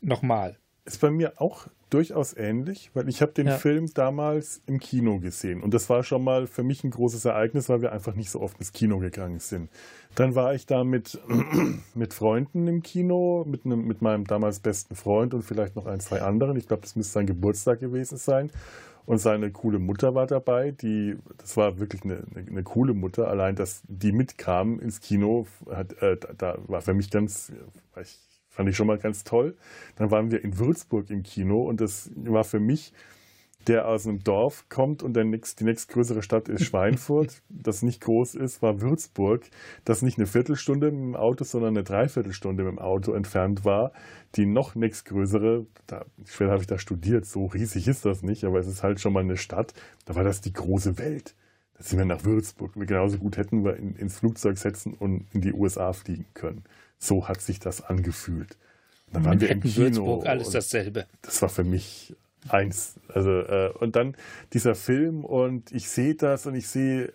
nochmal. 0.01 0.57
Ist 0.85 1.01
bei 1.01 1.11
mir 1.11 1.41
auch 1.41 1.67
durchaus 1.89 2.35
ähnlich, 2.35 2.91
weil 2.93 3.07
ich 3.07 3.21
habe 3.21 3.31
den 3.31 3.47
ja. 3.47 3.57
Film 3.57 3.93
damals 3.93 4.61
im 4.65 4.79
Kino 4.79 5.19
gesehen 5.19 5.61
und 5.61 5.73
das 5.73 5.89
war 5.89 6.03
schon 6.03 6.23
mal 6.23 6.47
für 6.47 6.63
mich 6.63 6.83
ein 6.83 6.91
großes 6.91 7.25
Ereignis, 7.25 7.69
weil 7.69 7.81
wir 7.81 7.91
einfach 7.91 8.15
nicht 8.15 8.29
so 8.29 8.41
oft 8.41 8.57
ins 8.59 8.73
Kino 8.73 8.99
gegangen 8.99 9.39
sind. 9.39 9.69
Dann 10.15 10.35
war 10.35 10.53
ich 10.53 10.65
da 10.65 10.83
mit, 10.83 11.19
mit 11.95 12.13
Freunden 12.13 12.67
im 12.67 12.81
Kino, 12.83 13.45
mit, 13.47 13.65
einem, 13.65 13.85
mit 13.85 14.01
meinem 14.01 14.25
damals 14.25 14.59
besten 14.59 14.95
Freund 14.95 15.33
und 15.33 15.43
vielleicht 15.43 15.75
noch 15.75 15.85
ein, 15.85 15.99
zwei 15.99 16.21
anderen. 16.21 16.57
Ich 16.57 16.67
glaube, 16.67 16.81
das 16.81 16.95
müsste 16.95 17.13
sein 17.13 17.27
Geburtstag 17.27 17.79
gewesen 17.79 18.17
sein. 18.17 18.51
Und 19.05 19.19
seine 19.19 19.51
coole 19.51 19.79
Mutter 19.79 20.15
war 20.15 20.27
dabei, 20.27 20.71
die, 20.71 21.15
das 21.37 21.55
war 21.55 21.79
wirklich 21.79 22.03
eine, 22.03 22.23
eine, 22.35 22.45
eine 22.45 22.63
coole 22.63 22.93
Mutter. 22.93 23.29
Allein, 23.29 23.55
dass 23.55 23.81
die 23.87 24.11
mitkam 24.11 24.81
ins 24.81 24.99
Kino, 24.99 25.47
hat, 25.69 25.93
äh, 26.01 26.17
da 26.37 26.57
war 26.67 26.81
für 26.81 26.93
mich 26.93 27.09
ganz, 27.09 27.53
ich 28.01 28.19
Fand 28.57 28.69
ich 28.69 28.75
schon 28.75 28.87
mal 28.87 28.97
ganz 28.97 29.23
toll. 29.23 29.55
Dann 29.97 30.09
waren 30.09 30.31
wir 30.31 30.43
in 30.43 30.57
Würzburg 30.57 31.11
im 31.11 31.21
Kino 31.21 31.61
und 31.61 31.79
das 31.79 32.09
war 32.15 32.43
für 32.43 32.59
mich, 32.59 32.91
der 33.67 33.87
aus 33.87 34.07
einem 34.07 34.23
Dorf 34.23 34.65
kommt 34.67 35.03
und 35.03 35.13
der 35.13 35.25
nächst, 35.25 35.59
die 35.59 35.63
nächstgrößere 35.63 36.23
Stadt 36.23 36.49
ist 36.49 36.63
Schweinfurt, 36.65 37.43
das 37.49 37.83
nicht 37.83 38.01
groß 38.01 38.33
ist, 38.33 38.63
war 38.63 38.81
Würzburg, 38.81 39.43
das 39.85 40.01
nicht 40.01 40.17
eine 40.17 40.25
Viertelstunde 40.25 40.89
mit 40.89 40.99
dem 40.99 41.15
Auto, 41.15 41.43
sondern 41.43 41.77
eine 41.77 41.83
Dreiviertelstunde 41.83 42.63
mit 42.63 42.71
dem 42.71 42.79
Auto 42.79 43.13
entfernt 43.13 43.63
war. 43.63 43.91
Die 44.33 44.47
noch 44.47 44.73
nächstgrößere, 44.73 45.67
da, 45.85 46.05
schwer 46.25 46.49
habe 46.49 46.61
ich 46.61 46.67
da 46.67 46.79
studiert, 46.79 47.27
so 47.27 47.45
riesig 47.45 47.87
ist 47.87 48.05
das 48.05 48.23
nicht, 48.23 48.43
aber 48.43 48.57
es 48.57 48.65
ist 48.65 48.81
halt 48.81 48.99
schon 48.99 49.13
mal 49.13 49.19
eine 49.19 49.37
Stadt, 49.37 49.75
da 50.05 50.15
war 50.15 50.23
das 50.23 50.41
die 50.41 50.53
große 50.53 50.97
Welt. 50.97 51.35
Da 51.77 51.83
sind 51.83 51.99
wir 51.99 52.05
nach 52.05 52.25
Würzburg. 52.25 52.71
Wir 52.75 52.87
genauso 52.87 53.19
gut 53.19 53.37
hätten 53.37 53.63
wir 53.63 53.75
in, 53.75 53.95
ins 53.97 54.17
Flugzeug 54.17 54.57
setzen 54.57 54.95
und 54.95 55.27
in 55.31 55.41
die 55.41 55.53
USA 55.53 55.93
fliegen 55.93 56.25
können. 56.33 56.63
So 56.99 57.27
hat 57.27 57.41
sich 57.41 57.59
das 57.59 57.81
angefühlt. 57.81 58.57
dann 59.11 59.25
waren 59.25 59.41
wir 59.41 59.49
im 59.49 59.61
Kino. 59.61 59.75
Würzburg 59.75 60.25
alles 60.25 60.49
dasselbe. 60.49 61.05
Das 61.21 61.41
war 61.41 61.49
für 61.49 61.63
mich 61.63 62.15
eins. 62.49 62.95
Also, 63.09 63.31
äh, 63.41 63.71
und 63.79 63.95
dann 63.95 64.15
dieser 64.53 64.75
Film 64.75 65.23
und 65.23 65.71
ich 65.71 65.89
sehe 65.89 66.15
das 66.15 66.45
und 66.45 66.55
ich 66.55 66.67
sehe, 66.67 67.13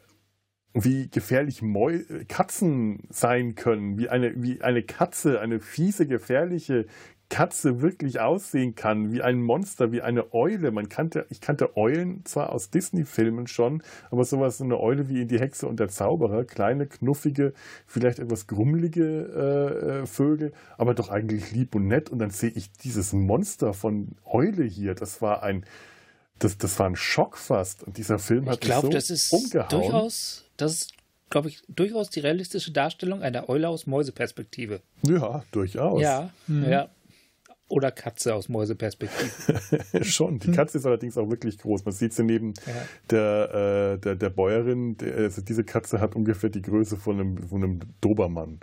wie 0.74 1.08
gefährlich 1.08 1.60
Mäu 1.60 2.00
Katzen 2.28 3.06
sein 3.10 3.54
können, 3.54 3.98
wie 3.98 4.08
eine, 4.08 4.42
wie 4.42 4.62
eine 4.62 4.82
Katze, 4.82 5.40
eine 5.40 5.60
fiese, 5.60 6.06
gefährliche 6.06 6.86
Katze 7.32 7.80
wirklich 7.80 8.20
aussehen 8.20 8.74
kann, 8.74 9.10
wie 9.10 9.22
ein 9.22 9.40
Monster, 9.40 9.90
wie 9.90 10.02
eine 10.02 10.34
Eule. 10.34 10.70
Man 10.70 10.90
kannte, 10.90 11.24
ich 11.30 11.40
kannte 11.40 11.78
Eulen 11.78 12.26
zwar 12.26 12.52
aus 12.52 12.68
Disney-Filmen 12.68 13.46
schon, 13.46 13.82
aber 14.10 14.26
sowas, 14.26 14.60
eine 14.60 14.78
Eule 14.78 15.08
wie 15.08 15.22
in 15.22 15.28
Die 15.28 15.40
Hexe 15.40 15.66
und 15.66 15.80
der 15.80 15.88
Zauberer, 15.88 16.44
kleine, 16.44 16.86
knuffige, 16.86 17.54
vielleicht 17.86 18.18
etwas 18.18 18.46
grummelige 18.48 19.02
äh, 19.02 20.02
äh, 20.02 20.06
Vögel, 20.06 20.52
aber 20.76 20.92
doch 20.92 21.08
eigentlich 21.08 21.52
lieb 21.52 21.74
und 21.74 21.86
nett. 21.86 22.10
Und 22.10 22.18
dann 22.18 22.28
sehe 22.28 22.50
ich 22.50 22.70
dieses 22.70 23.14
Monster 23.14 23.72
von 23.72 24.14
Eule 24.26 24.64
hier. 24.64 24.94
Das 24.94 25.22
war 25.22 25.42
ein, 25.42 25.64
das, 26.38 26.58
das 26.58 26.78
war 26.78 26.86
ein 26.86 26.96
Schock 26.96 27.38
fast. 27.38 27.82
Und 27.82 27.96
dieser 27.96 28.18
Film 28.18 28.44
hat 28.44 28.56
ich 28.56 28.60
glaub, 28.60 28.84
mich 28.84 28.92
so 28.92 28.98
das 28.98 29.08
ist 29.08 29.32
umgehauen. 29.32 29.70
Durchaus, 29.70 30.44
das 30.58 30.72
ist 30.72 30.92
glaube 31.30 31.48
ich, 31.48 31.62
durchaus 31.66 32.10
die 32.10 32.20
realistische 32.20 32.72
Darstellung 32.72 33.22
einer 33.22 33.48
Eule 33.48 33.70
aus 33.70 33.86
Mäuseperspektive. 33.86 34.82
Ja, 35.02 35.44
durchaus. 35.50 36.02
Ja, 36.02 36.28
mhm. 36.46 36.70
ja. 36.70 36.90
Oder 37.72 37.90
Katze 37.90 38.34
aus 38.34 38.50
Mäuseperspektive. 38.50 40.04
Schon. 40.04 40.38
Die. 40.38 40.52
Katze 40.52 40.76
ist 40.76 40.84
allerdings 40.84 41.16
auch 41.16 41.30
wirklich 41.30 41.56
groß. 41.56 41.86
Man 41.86 41.94
sieht 41.94 42.12
sie 42.12 42.22
neben 42.22 42.52
ja. 42.66 42.74
der, 43.08 43.94
äh, 43.94 43.98
der, 43.98 44.14
der 44.14 44.28
Bäuerin. 44.28 44.98
Der, 44.98 45.16
also 45.16 45.40
diese 45.40 45.64
Katze 45.64 45.98
hat 45.98 46.14
ungefähr 46.14 46.50
die 46.50 46.60
Größe 46.60 46.98
von 46.98 47.18
einem, 47.18 47.48
von 47.48 47.64
einem 47.64 47.80
Dobermann. 48.02 48.60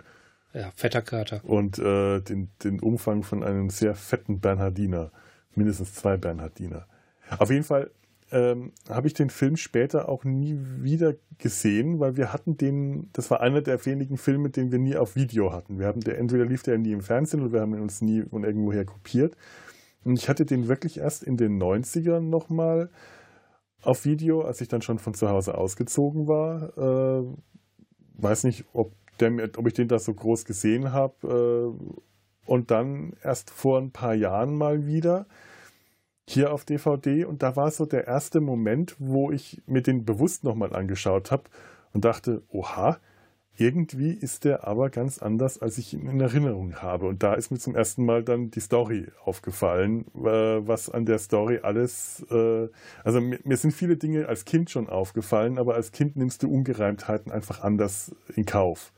Ja, 0.54 0.70
fetter 0.76 1.02
Kater. 1.02 1.40
Und 1.44 1.80
äh, 1.80 2.20
den, 2.20 2.50
den 2.62 2.78
Umfang 2.78 3.24
von 3.24 3.42
einem 3.42 3.68
sehr 3.68 3.96
fetten 3.96 4.38
Bernhardiner. 4.38 5.10
Mindestens 5.56 5.92
zwei 5.92 6.16
Bernhardiner. 6.16 6.86
Auf 7.36 7.50
jeden 7.50 7.64
Fall 7.64 7.90
ähm, 8.32 8.72
habe 8.88 9.06
ich 9.06 9.14
den 9.14 9.30
Film 9.30 9.56
später 9.56 10.08
auch 10.08 10.24
nie 10.24 10.56
wieder 10.78 11.14
gesehen, 11.38 11.98
weil 11.98 12.16
wir 12.16 12.32
hatten 12.32 12.56
den, 12.56 13.10
das 13.12 13.30
war 13.30 13.40
einer 13.40 13.60
der 13.60 13.84
wenigen 13.86 14.16
Filme, 14.16 14.50
den 14.50 14.70
wir 14.70 14.78
nie 14.78 14.96
auf 14.96 15.16
Video 15.16 15.52
hatten. 15.52 15.78
Wir 15.78 15.86
haben 15.86 16.00
der, 16.00 16.18
entweder 16.18 16.44
lief 16.44 16.62
der 16.62 16.78
nie 16.78 16.92
im 16.92 17.00
Fernsehen 17.00 17.40
oder 17.40 17.52
wir 17.52 17.60
haben 17.60 17.74
ihn 17.74 17.80
uns 17.80 18.00
nie 18.02 18.22
von 18.22 18.44
irgendwoher 18.44 18.84
kopiert. 18.84 19.36
Und 20.04 20.14
ich 20.14 20.28
hatte 20.28 20.46
den 20.46 20.68
wirklich 20.68 20.98
erst 20.98 21.22
in 21.22 21.36
den 21.36 21.60
90ern 21.60 22.20
nochmal 22.20 22.90
auf 23.82 24.04
Video, 24.04 24.42
als 24.42 24.60
ich 24.60 24.68
dann 24.68 24.82
schon 24.82 24.98
von 24.98 25.14
zu 25.14 25.28
Hause 25.28 25.56
ausgezogen 25.56 26.26
war. 26.28 26.78
Äh, 26.78 27.24
weiß 28.14 28.44
nicht, 28.44 28.64
ob, 28.72 28.92
der, 29.18 29.50
ob 29.56 29.66
ich 29.66 29.74
den 29.74 29.88
da 29.88 29.98
so 29.98 30.14
groß 30.14 30.44
gesehen 30.44 30.92
habe. 30.92 31.74
Äh, 31.76 32.00
und 32.46 32.70
dann 32.70 33.12
erst 33.22 33.50
vor 33.50 33.78
ein 33.78 33.90
paar 33.90 34.14
Jahren 34.14 34.54
mal 34.54 34.86
wieder 34.86 35.26
hier 36.30 36.52
auf 36.52 36.64
DVD 36.64 37.24
und 37.24 37.42
da 37.42 37.56
war 37.56 37.70
so 37.70 37.86
der 37.86 38.06
erste 38.06 38.40
Moment, 38.40 38.96
wo 38.98 39.30
ich 39.30 39.62
mir 39.66 39.82
den 39.82 40.04
bewusst 40.04 40.44
nochmal 40.44 40.74
angeschaut 40.74 41.30
habe 41.30 41.44
und 41.92 42.04
dachte, 42.04 42.42
oha, 42.48 42.98
irgendwie 43.56 44.12
ist 44.12 44.44
der 44.44 44.66
aber 44.66 44.88
ganz 44.88 45.18
anders, 45.18 45.60
als 45.60 45.76
ich 45.76 45.92
ihn 45.92 46.08
in 46.08 46.20
Erinnerung 46.20 46.76
habe. 46.76 47.06
Und 47.06 47.22
da 47.22 47.34
ist 47.34 47.50
mir 47.50 47.58
zum 47.58 47.74
ersten 47.74 48.04
Mal 48.06 48.24
dann 48.24 48.50
die 48.50 48.60
Story 48.60 49.08
aufgefallen, 49.22 50.06
äh, 50.14 50.66
was 50.66 50.88
an 50.88 51.04
der 51.04 51.18
Story 51.18 51.60
alles, 51.62 52.24
äh, 52.30 52.68
also 53.04 53.20
mir, 53.20 53.38
mir, 53.44 53.56
sind 53.58 53.72
viele 53.72 53.98
Dinge 53.98 54.28
als 54.28 54.46
Kind 54.46 54.70
schon 54.70 54.88
aufgefallen, 54.88 55.58
aber 55.58 55.74
als 55.74 55.92
Kind 55.92 56.16
nimmst 56.16 56.42
du 56.42 56.50
Ungereimtheiten 56.50 57.30
einfach 57.30 57.60
anders 57.60 58.14
in 58.34 58.46
Kauf. 58.46 58.92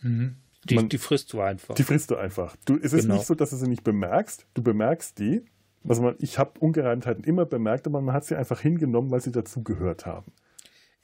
Mhm. 0.00 0.36
Die, 0.64 0.76
Man, 0.76 0.88
die 0.88 0.98
frisst 0.98 1.32
du 1.32 1.40
einfach. 1.40 1.74
Die 1.74 1.82
frisst 1.82 2.10
du 2.10 2.16
einfach. 2.16 2.56
Du, 2.64 2.78
es 2.80 2.92
ist 2.92 3.02
genau. 3.02 3.16
nicht 3.16 3.26
so, 3.26 3.34
dass 3.34 3.50
du 3.50 3.56
sie 3.56 3.68
nicht 3.68 3.84
bemerkst. 3.84 4.46
Du 4.54 4.62
bemerkst 4.62 5.18
die, 5.18 5.44
also 5.86 6.02
man, 6.02 6.14
ich 6.18 6.38
habe 6.38 6.58
Ungereimtheiten 6.60 7.24
immer 7.24 7.44
bemerkt, 7.44 7.86
aber 7.86 8.00
man 8.00 8.14
hat 8.14 8.24
sie 8.24 8.36
einfach 8.36 8.60
hingenommen, 8.60 9.10
weil 9.10 9.20
sie 9.20 9.32
dazugehört 9.32 10.06
haben. 10.06 10.32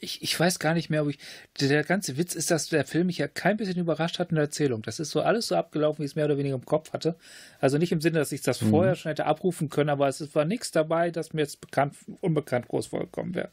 Ich, 0.00 0.22
ich 0.22 0.38
weiß 0.38 0.60
gar 0.60 0.74
nicht 0.74 0.90
mehr, 0.90 1.02
ob 1.02 1.08
ich. 1.08 1.18
Der 1.60 1.82
ganze 1.82 2.16
Witz 2.16 2.36
ist, 2.36 2.52
dass 2.52 2.68
der 2.68 2.84
Film 2.84 3.08
mich 3.08 3.18
ja 3.18 3.26
kein 3.26 3.56
bisschen 3.56 3.78
überrascht 3.78 4.20
hat 4.20 4.30
in 4.30 4.36
der 4.36 4.44
Erzählung. 4.44 4.82
Das 4.82 5.00
ist 5.00 5.10
so 5.10 5.22
alles 5.22 5.48
so 5.48 5.56
abgelaufen, 5.56 5.98
wie 5.98 6.04
ich 6.04 6.12
es 6.12 6.16
mehr 6.16 6.26
oder 6.26 6.38
weniger 6.38 6.54
im 6.54 6.64
Kopf 6.64 6.92
hatte. 6.92 7.16
Also 7.60 7.78
nicht 7.78 7.90
im 7.90 8.00
Sinne, 8.00 8.20
dass 8.20 8.30
ich 8.30 8.42
das 8.42 8.62
mhm. 8.62 8.70
vorher 8.70 8.94
schon 8.94 9.10
hätte 9.10 9.26
abrufen 9.26 9.68
können, 9.68 9.90
aber 9.90 10.06
es 10.06 10.34
war 10.36 10.44
nichts 10.44 10.70
dabei, 10.70 11.10
das 11.10 11.32
mir 11.32 11.40
jetzt 11.40 11.60
bekannt, 11.60 11.96
unbekannt 12.20 12.68
groß 12.68 12.86
vorgekommen 12.86 13.34
wäre. 13.34 13.50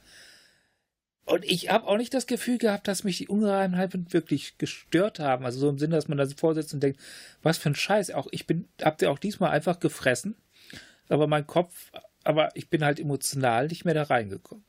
Und 1.26 1.44
ich 1.44 1.72
habe 1.72 1.88
auch 1.88 1.98
nicht 1.98 2.14
das 2.14 2.28
Gefühl 2.28 2.60
gehabt, 2.60 2.88
dass 2.88 3.04
mich 3.04 3.18
die 3.18 3.28
Ungereimtheiten 3.28 4.14
wirklich 4.14 4.60
gestört 4.60 5.20
haben. 5.20 5.46
Also 5.46 5.58
so 5.58 5.70
im 5.70 5.80
Sinne, 5.80 5.96
dass 5.96 6.08
man 6.08 6.20
da 6.20 6.28
vorsitzt 6.28 6.76
und 6.76 6.84
denkt, 6.84 7.00
was 7.42 7.58
für 7.58 7.70
ein 7.70 7.76
Scheiß. 7.76 8.12
Auch 8.12 8.28
ich 8.30 8.46
bin, 8.46 8.68
habt 8.80 9.02
ihr 9.02 9.10
auch 9.10 9.18
diesmal 9.18 9.50
einfach 9.50 9.80
gefressen 9.80 10.36
aber 11.10 11.28
mein 11.28 11.48
Kopf, 11.48 11.92
aber 12.24 12.56
ich 12.56 12.70
bin 12.70 12.84
halt 12.84 13.00
emotional 13.00 13.68
nicht 13.68 13.86
mehr 13.86 13.94
da 13.94 14.04
reingekommen. 14.04 14.66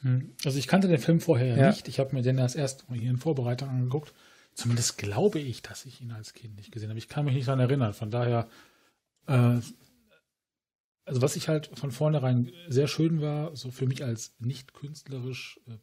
Hm. 0.00 0.34
Also 0.44 0.58
ich 0.58 0.68
kannte 0.68 0.88
den 0.88 0.98
Film 0.98 1.20
vorher 1.20 1.56
ja. 1.56 1.68
nicht. 1.68 1.88
Ich 1.88 1.98
habe 1.98 2.14
mir 2.14 2.22
den 2.22 2.38
erst 2.38 2.56
erst 2.56 2.86
hier 2.92 3.10
in 3.10 3.16
Vorbereitung 3.16 3.68
angeguckt. 3.68 4.14
Zumindest 4.54 4.98
glaube 4.98 5.38
ich, 5.38 5.62
dass 5.62 5.84
ich 5.84 6.00
ihn 6.00 6.12
als 6.12 6.34
Kind 6.34 6.56
nicht 6.56 6.72
gesehen 6.72 6.88
habe. 6.88 6.98
Ich 6.98 7.08
kann 7.08 7.24
mich 7.24 7.34
nicht 7.34 7.48
daran 7.48 7.60
erinnern. 7.60 7.94
Von 7.94 8.10
daher, 8.10 8.48
äh, 9.26 9.60
also 11.04 11.22
was 11.22 11.36
ich 11.36 11.48
halt 11.48 11.70
von 11.74 11.90
vornherein 11.90 12.52
sehr 12.68 12.88
schön 12.88 13.20
war, 13.20 13.54
so 13.56 13.70
für 13.70 13.86
mich 13.86 14.04
als 14.04 14.34
nicht 14.38 14.74
künstlerisch 14.74 15.60
äh, 15.68 15.76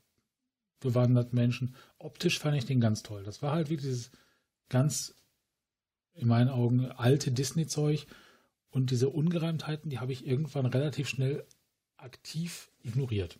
bewanderten 0.80 1.36
Menschen, 1.36 1.76
optisch 1.98 2.40
fand 2.40 2.58
ich 2.58 2.66
den 2.66 2.82
ganz 2.82 3.04
toll. 3.04 3.24
Das 3.24 3.42
war 3.42 3.54
halt 3.54 3.70
wie 3.70 3.78
dieses 3.78 4.12
ganz, 4.70 5.16
in 6.14 6.28
meinen 6.28 6.50
Augen, 6.50 6.92
alte 6.92 7.32
Disney-Zeug 7.32 8.08
und 8.76 8.92
diese 8.92 9.08
Ungereimtheiten, 9.08 9.90
die 9.90 10.00
habe 10.00 10.12
ich 10.12 10.28
irgendwann 10.28 10.66
relativ 10.66 11.08
schnell 11.08 11.46
aktiv 11.96 12.70
ignoriert. 12.84 13.40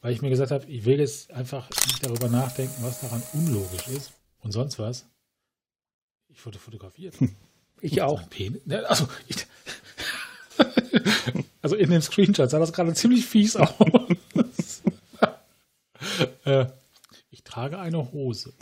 Weil 0.00 0.12
ich 0.12 0.22
mir 0.22 0.28
gesagt 0.28 0.50
habe, 0.50 0.66
ich 0.66 0.84
will 0.84 0.98
jetzt 0.98 1.30
einfach 1.30 1.70
nicht 1.70 2.04
darüber 2.04 2.28
nachdenken, 2.28 2.74
was 2.80 3.00
daran 3.00 3.22
unlogisch 3.32 3.86
ist 3.86 4.10
und 4.40 4.50
sonst 4.50 4.80
was. 4.80 5.06
Ich 6.26 6.44
wurde 6.44 6.58
fotografiert. 6.58 7.14
Ich 7.80 8.02
auch. 8.02 8.24
Also, 8.88 9.08
ich, 9.28 9.46
also 11.62 11.76
in 11.76 11.90
dem 11.90 12.02
Screenshot 12.02 12.50
sah 12.50 12.58
das 12.58 12.72
gerade 12.72 12.92
ziemlich 12.94 13.24
fies 13.24 13.54
aus. 13.54 14.82
äh, 16.44 16.66
ich 17.30 17.44
trage 17.44 17.78
eine 17.78 18.10
Hose. 18.10 18.52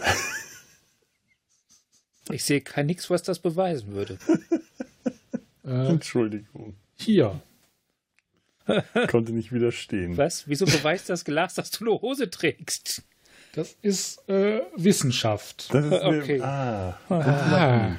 Ich 2.30 2.44
sehe 2.44 2.60
kein 2.60 2.84
nichts, 2.84 3.08
was 3.08 3.22
das 3.22 3.38
beweisen 3.38 3.92
würde. 3.94 4.18
äh, 5.64 5.88
Entschuldigung. 5.88 6.74
Hier. 6.96 7.40
Konnte 9.08 9.32
nicht 9.32 9.52
widerstehen. 9.52 10.16
Was? 10.16 10.48
Wieso 10.48 10.64
beweist 10.64 11.08
das 11.10 11.24
Glas, 11.24 11.54
dass 11.54 11.70
du 11.70 11.84
eine 11.84 12.00
Hose 12.00 12.30
trägst? 12.30 13.02
Das 13.52 13.76
ist 13.82 14.28
äh, 14.28 14.62
Wissenschaft. 14.76 15.72
Das 15.72 15.84
ist 15.84 15.92
okay. 15.92 16.40
Eine, 16.40 16.44
ah. 16.44 16.98
ah. 17.08 17.96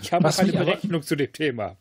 Ich 0.00 0.12
habe 0.12 0.24
was 0.24 0.40
eine 0.40 0.52
Berechnung 0.52 1.02
zu 1.02 1.16
dem 1.16 1.32
Thema. 1.32 1.76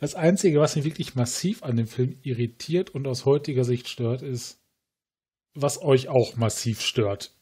Das 0.00 0.14
Einzige, 0.14 0.60
was 0.60 0.76
mich 0.76 0.84
wirklich 0.84 1.14
massiv 1.14 1.62
an 1.62 1.76
dem 1.76 1.86
Film 1.86 2.18
irritiert 2.22 2.90
und 2.90 3.06
aus 3.06 3.24
heutiger 3.24 3.64
Sicht 3.64 3.88
stört, 3.88 4.22
ist, 4.22 4.60
was 5.54 5.80
euch 5.80 6.08
auch 6.08 6.36
massiv 6.36 6.82
stört, 6.82 7.34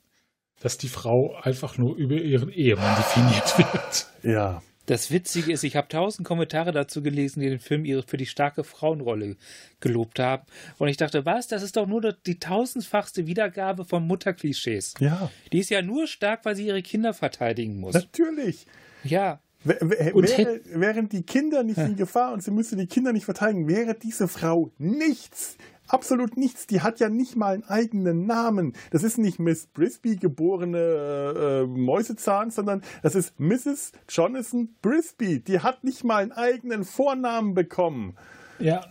dass 0.61 0.79
die 0.79 0.89
Frau 0.89 1.35
einfach 1.43 1.79
nur 1.79 1.97
über 1.97 2.17
ihren 2.17 2.51
Ehemann 2.51 2.97
definiert 2.97 3.59
wird. 3.59 4.07
Ja. 4.23 4.63
Das 4.87 5.11
Witzige 5.11 5.53
ist, 5.53 5.65
ich 5.65 5.75
habe 5.75 5.89
tausend 5.89 6.27
Kommentare 6.27 6.71
dazu 6.71 7.03
gelesen, 7.03 7.41
die 7.41 7.49
den 7.49 7.59
Film 7.59 7.85
für 8.07 8.17
die 8.17 8.27
starke 8.27 8.63
Frauenrolle 8.63 9.37
gelobt 9.81 10.21
haben. 10.21 10.45
Und 10.79 10.87
ich 10.89 10.97
dachte, 10.97 11.27
was? 11.27 11.49
Das 11.49 11.65
ist 11.65 11.77
doch 11.77 11.89
nur 11.89 12.13
die 12.13 12.39
tausendfachste 12.39 13.27
Wiedergabe 13.27 13.85
von 13.85 14.07
Mutterklischees. 14.07 14.95
Ja. 15.01 15.31
Die 15.53 15.59
ist 15.59 15.71
ja 15.71 15.83
nur 15.83 16.07
stark, 16.07 16.45
weil 16.45 16.55
sie 16.55 16.67
ihre 16.67 16.83
Kinder 16.83 17.15
verteidigen 17.15 17.81
muss. 17.81 17.95
Natürlich. 17.95 18.67
Ja. 19.03 19.41
Wäre, 19.65 20.61
wären 20.65 21.09
die 21.09 21.25
Kinder 21.25 21.65
nicht 21.65 21.79
in 21.79 21.97
Gefahr 21.97 22.33
und 22.33 22.45
sie 22.45 22.53
müsste 22.53 22.77
die 22.77 22.87
Kinder 22.87 23.13
nicht 23.13 23.25
verteidigen, 23.25 23.67
wäre 23.69 23.95
diese 23.95 24.29
Frau 24.29 24.71
nichts. 24.79 25.57
Absolut 25.89 26.37
nichts. 26.37 26.67
Die 26.67 26.81
hat 26.81 27.01
ja 27.01 27.09
nicht 27.09 27.37
mal 27.37 27.55
einen 27.55 27.65
eigenen 27.65 28.27
Namen. 28.27 28.75
Das 28.91 29.03
ist 29.03 29.19
nicht 29.19 29.39
Miss 29.39 29.67
Brisby 29.67 30.17
geborene 30.17 30.79
äh, 30.79 31.63
äh, 31.63 31.67
Mäusezahn, 31.67 32.51
sondern 32.51 32.83
das 33.03 33.15
ist 33.15 33.39
Mrs. 33.39 33.93
Jonathan 34.09 34.69
Brisby. 34.83 35.41
Die 35.41 35.61
hat 35.61 35.85
nicht 35.85 36.05
mal 36.05 36.23
einen 36.23 36.33
eigenen 36.33 36.85
Vornamen 36.85 37.55
bekommen. 37.55 38.17
Ja. 38.59 38.87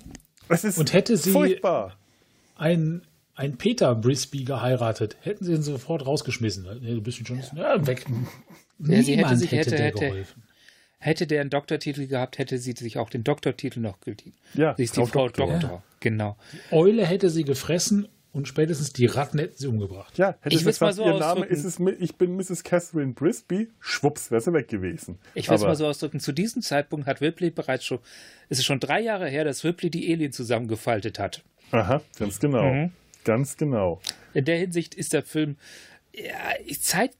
Es 0.49 0.63
ist 0.63 0.77
Und 0.77 0.93
hätte 0.93 1.17
sie 1.17 1.31
furchtbar. 1.31 1.97
Ein, 2.55 3.01
ein 3.35 3.57
Peter 3.57 3.95
Brisby 3.95 4.43
geheiratet, 4.43 5.17
hätten 5.21 5.43
sie 5.43 5.53
ihn 5.53 5.63
sofort 5.63 6.05
rausgeschmissen. 6.05 6.65
Du 6.81 7.01
bist 7.01 7.25
schon 7.27 7.41
ja, 7.55 7.85
weg. 7.85 8.05
Ja, 8.79 9.01
sie 9.01 9.17
hätte 9.17 9.37
sich 9.37 9.51
hätte, 9.51 9.77
hätte, 9.77 9.99
geholfen. 9.99 10.43
Hätte 10.99 11.27
der 11.27 11.41
einen 11.41 11.49
Doktortitel 11.49 12.07
gehabt, 12.07 12.37
hätte 12.37 12.57
sie 12.57 12.73
sich 12.73 12.97
auch 12.97 13.09
den 13.09 13.23
Doktortitel 13.23 13.79
noch 13.79 13.99
gedient. 13.99 14.35
Ja, 14.53 14.75
sie 14.75 14.83
ist 14.83 14.95
die 14.95 15.05
Frau 15.05 15.27
Doktor. 15.27 15.47
Doktor. 15.51 15.69
Ja. 15.69 15.83
Genau. 15.99 16.37
Die 16.51 16.75
Eule 16.75 17.05
hätte 17.05 17.29
sie 17.29 17.43
gefressen 17.43 18.07
und 18.35 18.47
spätestens 18.47 18.91
die 18.91 19.05
Ratten 19.05 19.39
hätten 19.39 19.55
sie 19.57 19.67
umgebracht. 19.67 20.17
Ja, 20.17 20.35
hätte 20.41 20.55
ich 20.55 20.59
sie 20.59 20.65
gesagt, 20.65 20.95
so 20.95 21.05
ihr 21.05 21.17
Name 21.17 21.45
ist 21.45 21.63
es, 21.63 21.79
ich 21.79 22.15
bin 22.15 22.35
Mrs. 22.35 22.63
Catherine 22.63 23.13
Brisby, 23.13 23.69
schwupps, 23.79 24.29
wäre 24.29 24.41
sie 24.41 24.51
weg 24.51 24.67
gewesen. 24.67 25.19
Ich 25.35 25.47
will 25.47 25.55
es 25.55 25.61
mal 25.61 25.75
so 25.75 25.87
ausdrücken, 25.87 26.19
zu 26.19 26.33
diesem 26.33 26.61
Zeitpunkt 26.61 27.07
hat 27.07 27.21
Ripley 27.21 27.49
bereits 27.49 27.85
schon, 27.85 27.99
es 28.49 28.59
ist 28.59 28.65
schon 28.65 28.79
drei 28.79 28.99
Jahre 28.99 29.29
her, 29.29 29.45
dass 29.45 29.63
Ripley 29.63 29.89
die 29.89 30.11
Alien 30.11 30.31
zusammengefaltet 30.33 31.17
hat. 31.17 31.43
Aha, 31.71 32.01
ganz 32.19 32.39
genau. 32.39 32.73
Mhm. 32.73 32.91
Ganz 33.23 33.57
genau. 33.57 34.01
In 34.33 34.45
der 34.45 34.57
Hinsicht 34.57 34.95
ist 34.95 35.13
der 35.13 35.23
Film 35.23 35.55
ja, 36.13 36.33
Zeit, 36.79 37.11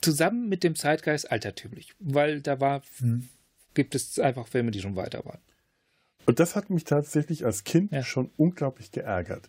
zusammen 0.00 0.48
mit 0.48 0.64
dem 0.64 0.74
Zeitgeist 0.74 1.30
altertümlich, 1.30 1.94
weil 1.98 2.40
da 2.40 2.60
war, 2.60 2.82
hm. 2.98 3.28
gibt 3.74 3.94
es 3.94 4.18
einfach 4.18 4.46
Filme, 4.46 4.70
die 4.70 4.80
schon 4.80 4.96
weiter 4.96 5.24
waren. 5.24 5.40
Und 6.26 6.40
das 6.40 6.56
hat 6.56 6.68
mich 6.70 6.84
tatsächlich 6.84 7.44
als 7.46 7.64
Kind 7.64 7.90
ja. 7.92 8.02
schon 8.02 8.30
unglaublich 8.36 8.92
geärgert. 8.92 9.48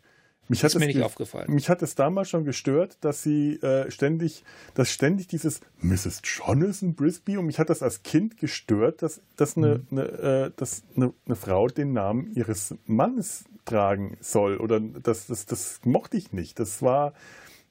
Mich 0.49 0.61
das 0.61 0.73
hat 0.73 0.81
ist 0.81 0.87
mir 0.87 0.93
nicht 0.93 1.03
aufgefallen. 1.03 1.53
Mich 1.53 1.69
hat 1.69 1.83
es 1.83 1.93
damals 1.93 2.29
schon 2.29 2.43
gestört, 2.43 2.97
dass 3.01 3.21
sie 3.21 3.57
äh, 3.57 3.91
ständig, 3.91 4.43
dass 4.73 4.91
ständig 4.91 5.27
dieses 5.27 5.61
Mrs. 5.79 6.21
Jonathan 6.23 6.95
Brisby 6.95 7.37
und 7.37 7.45
mich 7.45 7.59
hat 7.59 7.69
das 7.69 7.83
als 7.83 8.01
Kind 8.01 8.37
gestört, 8.37 9.03
dass, 9.03 9.21
dass, 9.35 9.57
eine, 9.57 9.83
mhm. 9.89 9.99
eine, 9.99 10.07
äh, 10.07 10.51
dass 10.55 10.81
eine, 10.95 11.13
eine, 11.27 11.35
Frau 11.35 11.67
den 11.67 11.93
Namen 11.93 12.31
ihres 12.33 12.73
Mannes 12.87 13.43
tragen 13.65 14.17
soll. 14.21 14.57
Oder 14.57 14.79
das, 14.79 15.27
das, 15.27 15.45
das 15.45 15.81
mochte 15.83 16.17
ich 16.17 16.33
nicht. 16.33 16.59
Das 16.59 16.81
war, 16.81 17.13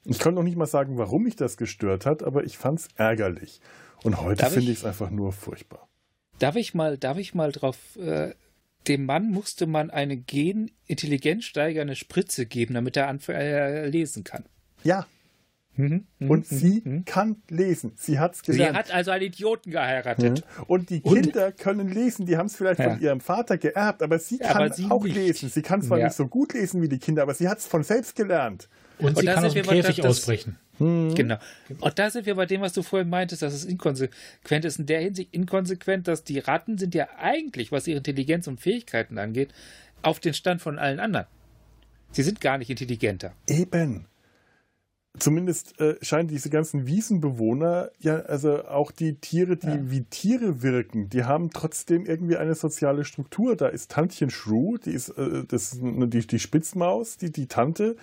ich 0.09 0.19
konnte 0.19 0.35
noch 0.35 0.43
nicht 0.43 0.57
mal 0.57 0.65
sagen, 0.65 0.97
warum 0.97 1.23
mich 1.23 1.35
das 1.35 1.57
gestört 1.57 2.05
hat, 2.05 2.23
aber 2.23 2.43
ich 2.43 2.57
fand 2.57 2.79
es 2.79 2.87
ärgerlich. 2.95 3.61
Und 4.03 4.21
heute 4.21 4.45
finde 4.47 4.71
ich 4.71 4.79
es 4.79 4.85
einfach 4.85 5.09
nur 5.09 5.31
furchtbar. 5.31 5.87
Darf 6.39 6.55
ich 6.55 6.73
mal, 6.73 6.97
darf 6.97 7.17
ich 7.17 7.33
mal 7.33 7.51
drauf. 7.51 7.77
Äh, 7.97 8.33
dem 8.87 9.05
Mann 9.05 9.29
musste 9.29 9.67
man 9.67 9.89
eine 9.89 10.17
gen-intelligenzsteigernde 10.17 11.95
Spritze 11.95 12.45
geben, 12.45 12.73
damit 12.73 12.95
er 12.97 13.09
äh, 13.29 13.87
lesen 13.89 14.23
kann. 14.23 14.45
Ja. 14.83 15.05
Mhm, 15.75 16.07
mhm 16.17 16.29
und 16.29 16.45
sie 16.45 16.81
mhm. 16.83 17.05
kann 17.05 17.41
lesen. 17.49 17.93
Sie 17.95 18.19
hat 18.19 18.35
es 18.35 18.43
gelernt. 18.43 18.73
Sie 18.73 18.77
hat 18.77 18.91
also 18.91 19.11
einen 19.11 19.25
Idioten 19.25 19.71
geheiratet. 19.71 20.43
Mhm. 20.57 20.63
Und 20.67 20.89
die 20.89 21.01
Kinder 21.01 21.47
und? 21.47 21.57
können 21.57 21.89
lesen. 21.89 22.25
Die 22.25 22.37
haben 22.37 22.47
es 22.47 22.55
vielleicht 22.55 22.79
ja. 22.79 22.91
von 22.91 23.01
ihrem 23.01 23.19
Vater 23.21 23.57
geerbt, 23.57 24.01
aber 24.01 24.19
sie 24.19 24.39
kann 24.39 24.57
aber 24.57 24.73
sie 24.73 24.89
auch 24.89 25.03
nicht. 25.03 25.15
lesen. 25.15 25.49
Sie 25.49 25.61
kann 25.61 25.81
zwar 25.81 25.99
ja. 25.99 26.05
nicht 26.05 26.15
so 26.15 26.27
gut 26.27 26.53
lesen 26.53 26.81
wie 26.81 26.89
die 26.89 26.99
Kinder, 26.99 27.21
aber 27.21 27.33
sie 27.33 27.47
hat 27.47 27.59
es 27.59 27.67
von 27.67 27.83
selbst 27.83 28.15
gelernt. 28.15 28.67
Und, 28.99 29.07
und 29.07 29.19
sie 29.19 29.25
kann 29.25 29.45
aus 29.45 29.53
dem 29.53 29.65
Käfig 29.65 29.95
das, 29.97 30.05
ausbrechen. 30.05 30.57
Hm. 30.77 31.15
Genau. 31.15 31.37
Und 31.79 31.99
da 31.99 32.09
sind 32.09 32.25
wir 32.25 32.35
bei 32.35 32.45
dem, 32.45 32.61
was 32.61 32.73
du 32.73 32.83
vorhin 32.83 33.09
meintest, 33.09 33.41
dass 33.41 33.53
es 33.53 33.65
inkonsequent 33.65 34.65
ist. 34.65 34.79
In 34.79 34.85
der 34.85 34.99
Hinsicht 34.99 35.33
inkonsequent, 35.33 36.07
dass 36.07 36.23
die 36.23 36.39
Ratten 36.39 36.77
sind 36.77 36.93
ja 36.95 37.07
eigentlich, 37.17 37.71
was 37.71 37.87
ihre 37.87 37.97
Intelligenz 37.97 38.47
und 38.47 38.59
Fähigkeiten 38.59 39.17
angeht, 39.17 39.53
auf 40.01 40.19
den 40.19 40.33
Stand 40.33 40.61
von 40.61 40.77
allen 40.77 40.99
anderen. 40.99 41.27
Sie 42.11 42.23
sind 42.23 42.41
gar 42.41 42.57
nicht 42.57 42.69
intelligenter. 42.69 43.33
Eben. 43.47 44.05
Zumindest 45.17 45.79
äh, 45.81 45.95
scheinen 46.01 46.27
diese 46.27 46.49
ganzen 46.49 46.85
Wiesenbewohner, 46.85 47.89
ja, 47.99 48.17
also 48.21 48.65
auch 48.65 48.91
die 48.91 49.15
Tiere, 49.15 49.57
die 49.57 49.67
ja. 49.67 49.91
wie 49.91 50.03
Tiere 50.03 50.61
wirken, 50.61 51.09
die 51.09 51.23
haben 51.23 51.49
trotzdem 51.49 52.05
irgendwie 52.05 52.37
eine 52.37 52.53
soziale 52.53 53.03
Struktur. 53.03 53.55
Da 53.55 53.67
ist 53.67 53.91
Tantchen 53.91 54.29
Shrew, 54.29 54.77
die 54.77 54.91
ist 54.91 55.09
äh, 55.09 55.45
das, 55.47 55.79
die, 55.81 56.27
die 56.27 56.39
Spitzmaus, 56.39 57.17
die, 57.17 57.31
die 57.31 57.47
Tante, 57.47 57.95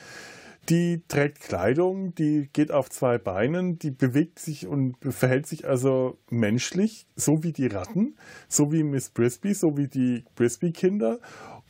die 0.68 1.02
trägt 1.08 1.40
Kleidung, 1.40 2.14
die 2.14 2.48
geht 2.52 2.72
auf 2.72 2.90
zwei 2.90 3.18
Beinen, 3.18 3.78
die 3.78 3.90
bewegt 3.90 4.38
sich 4.38 4.66
und 4.66 4.96
verhält 5.00 5.46
sich 5.46 5.66
also 5.66 6.18
menschlich, 6.30 7.06
so 7.14 7.42
wie 7.42 7.52
die 7.52 7.66
Ratten, 7.66 8.16
so 8.48 8.72
wie 8.72 8.82
Miss 8.82 9.10
Brisby, 9.10 9.54
so 9.54 9.76
wie 9.76 9.88
die 9.88 10.24
Brisby-Kinder. 10.34 11.18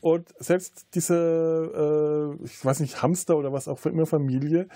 Und 0.01 0.29
selbst 0.39 0.87
diese, 0.95 2.37
äh, 2.41 2.45
ich 2.45 2.65
weiß 2.65 2.81
nicht, 2.81 3.03
Hamster 3.03 3.37
oder 3.37 3.53
was 3.53 3.67
auch 3.67 3.85
immer 3.87 4.07
Familie, 4.07 4.69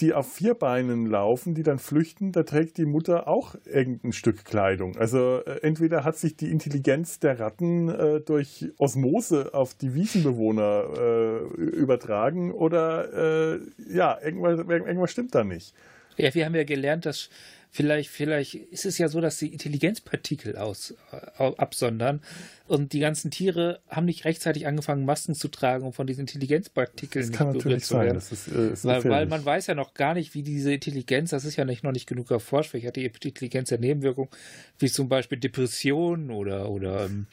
die 0.00 0.12
auf 0.12 0.30
vier 0.30 0.54
Beinen 0.54 1.06
laufen, 1.06 1.54
die 1.54 1.62
dann 1.62 1.78
flüchten, 1.78 2.32
da 2.32 2.42
trägt 2.42 2.76
die 2.76 2.84
Mutter 2.84 3.26
auch 3.26 3.54
irgendein 3.64 4.12
Stück 4.12 4.44
Kleidung. 4.44 4.96
Also 4.96 5.40
äh, 5.46 5.60
entweder 5.62 6.04
hat 6.04 6.18
sich 6.18 6.36
die 6.36 6.50
Intelligenz 6.50 7.18
der 7.18 7.40
Ratten 7.40 7.88
äh, 7.88 8.20
durch 8.20 8.66
Osmose 8.76 9.54
auf 9.54 9.74
die 9.74 9.94
Wiesenbewohner 9.94 10.84
äh, 10.98 11.38
übertragen 11.60 12.52
oder 12.52 13.54
äh, 13.54 13.60
ja, 13.88 14.18
irgendwas, 14.22 14.58
irgendwas 14.58 15.10
stimmt 15.10 15.34
da 15.34 15.44
nicht. 15.44 15.74
Ja, 16.18 16.34
wir 16.34 16.44
haben 16.44 16.54
ja 16.54 16.64
gelernt, 16.64 17.06
dass 17.06 17.30
Vielleicht, 17.76 18.08
vielleicht 18.08 18.54
ist 18.54 18.86
es 18.86 18.96
ja 18.96 19.08
so, 19.08 19.20
dass 19.20 19.38
sie 19.38 19.48
Intelligenzpartikel 19.48 20.56
aus, 20.56 20.94
äh, 21.12 21.44
absondern 21.58 22.22
und 22.66 22.94
die 22.94 23.00
ganzen 23.00 23.30
Tiere 23.30 23.80
haben 23.86 24.06
nicht 24.06 24.24
rechtzeitig 24.24 24.66
angefangen, 24.66 25.04
Masken 25.04 25.34
zu 25.34 25.48
tragen, 25.48 25.84
um 25.84 25.92
von 25.92 26.06
diesen 26.06 26.22
Intelligenzpartikeln 26.22 27.30
das 27.30 27.36
kann 27.36 27.52
natürlich 27.52 27.84
sein. 27.84 28.14
Das 28.14 28.32
ist, 28.32 28.48
äh, 28.48 28.72
ist 28.72 28.86
weil, 28.86 29.04
weil, 29.04 29.26
man 29.26 29.44
weiß 29.44 29.66
ja 29.66 29.74
noch 29.74 29.92
gar 29.92 30.14
nicht, 30.14 30.32
wie 30.32 30.42
diese 30.42 30.72
Intelligenz, 30.72 31.30
das 31.30 31.44
ist 31.44 31.56
ja 31.56 31.66
nicht, 31.66 31.84
noch 31.84 31.92
nicht 31.92 32.06
genug 32.06 32.30
erforscht, 32.30 32.70
vielleicht 32.70 32.86
hat 32.86 32.96
die 32.96 33.04
Intelligenz 33.04 33.68
ja 33.68 33.76
Nebenwirkungen, 33.76 34.30
wie 34.78 34.88
zum 34.88 35.10
Beispiel 35.10 35.36
Depressionen 35.36 36.30
oder, 36.30 36.70
oder 36.70 37.04
ähm, 37.04 37.26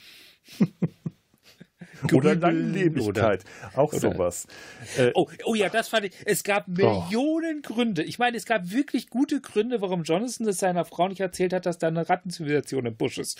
oder 2.12 2.36
Langlebigkeit. 2.36 3.43
Oder, 3.43 3.80
auch 3.80 3.93
oder, 3.93 3.99
sowas. 3.99 4.47
Äh, 4.97 5.12
oh, 5.14 5.28
oh 5.45 5.56
ja, 5.56 5.70
das 5.70 5.89
fand 5.89 6.06
ich. 6.06 6.14
Es 6.26 6.43
gab 6.43 6.68
Millionen 6.68 7.62
oh. 7.66 7.74
Gründe. 7.74 8.04
Ich 8.04 8.20
meine, 8.20 8.38
es 8.38 8.45
gab 8.45 8.72
wirklich 8.72 9.10
gute 9.10 9.41
Gründe, 9.41 9.82
warum 9.82 10.04
Jonathan 10.04 10.47
es 10.47 10.58
seiner 10.58 10.86
Frau 10.86 11.08
nicht 11.08 11.22
erzählt 11.22 11.54
hat, 11.54 11.66
dass 11.66 11.78
da 11.78 11.88
eine 11.88 12.10
Rattenzivilisation 12.10 12.86
im 12.86 12.95
Busch 12.95 13.18
ist. 13.18 13.39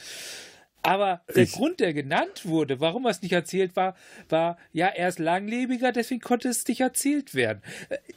Aber 0.84 1.22
der 1.34 1.44
ich, 1.44 1.54
Grund, 1.54 1.80
der 1.80 1.94
genannt 1.94 2.46
wurde, 2.46 2.82
warum 2.82 3.06
es 3.06 3.22
nicht 3.22 3.32
erzählt 3.32 3.78
war, 3.78 3.96
war, 4.28 4.58
ja, 4.74 4.88
er 4.88 5.08
ist 5.08 5.18
langlebiger, 5.18 5.94
deswegen 5.94 6.20
konnte 6.20 6.50
es 6.50 6.68
nicht 6.68 6.82
erzählt 6.82 7.34
werden. 7.34 7.62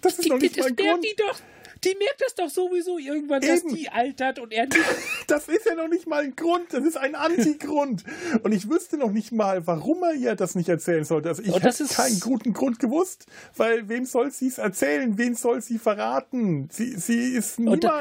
Das 0.00 0.14
ist 0.14 0.24
die, 0.24 0.28
doch 0.30 0.38
nicht 0.40 0.58
das 0.58 0.66
mein 0.66 0.76
Grund. 0.76 1.04
Die 1.04 1.14
doch, 1.16 1.40
die 1.84 1.94
merkt 1.98 2.20
das 2.20 2.34
doch 2.34 2.48
sowieso 2.48 2.98
irgendwann, 2.98 3.42
Eben. 3.42 3.52
dass 3.52 3.74
die 3.74 3.88
altert 3.88 4.38
und 4.38 4.52
er 4.52 4.66
nicht. 4.66 4.78
Das 5.26 5.48
ist 5.48 5.66
ja 5.66 5.74
noch 5.74 5.88
nicht 5.88 6.06
mal 6.06 6.22
ein 6.22 6.36
Grund, 6.36 6.72
das 6.72 6.84
ist 6.84 6.96
ein 6.96 7.14
Antigrund. 7.14 8.04
und 8.42 8.52
ich 8.52 8.68
wüsste 8.68 8.96
noch 8.96 9.10
nicht 9.10 9.32
mal, 9.32 9.66
warum 9.66 10.02
er 10.04 10.14
ihr 10.14 10.34
das 10.36 10.54
nicht 10.54 10.68
erzählen 10.68 11.04
sollte. 11.04 11.28
Also 11.28 11.42
ich 11.42 11.50
habe 11.50 11.84
keinen 11.88 12.20
guten 12.20 12.52
Grund 12.52 12.78
gewusst, 12.78 13.26
weil 13.56 13.88
wem 13.88 14.04
soll 14.04 14.30
sie 14.30 14.48
es 14.48 14.58
erzählen? 14.58 15.18
Wen 15.18 15.34
soll 15.34 15.62
sie 15.62 15.78
verraten? 15.78 16.68
Sie, 16.70 16.96
sie 16.96 17.30
ist 17.30 17.58
niemand. 17.58 17.84
Und, 17.84 17.90
da, 17.90 18.00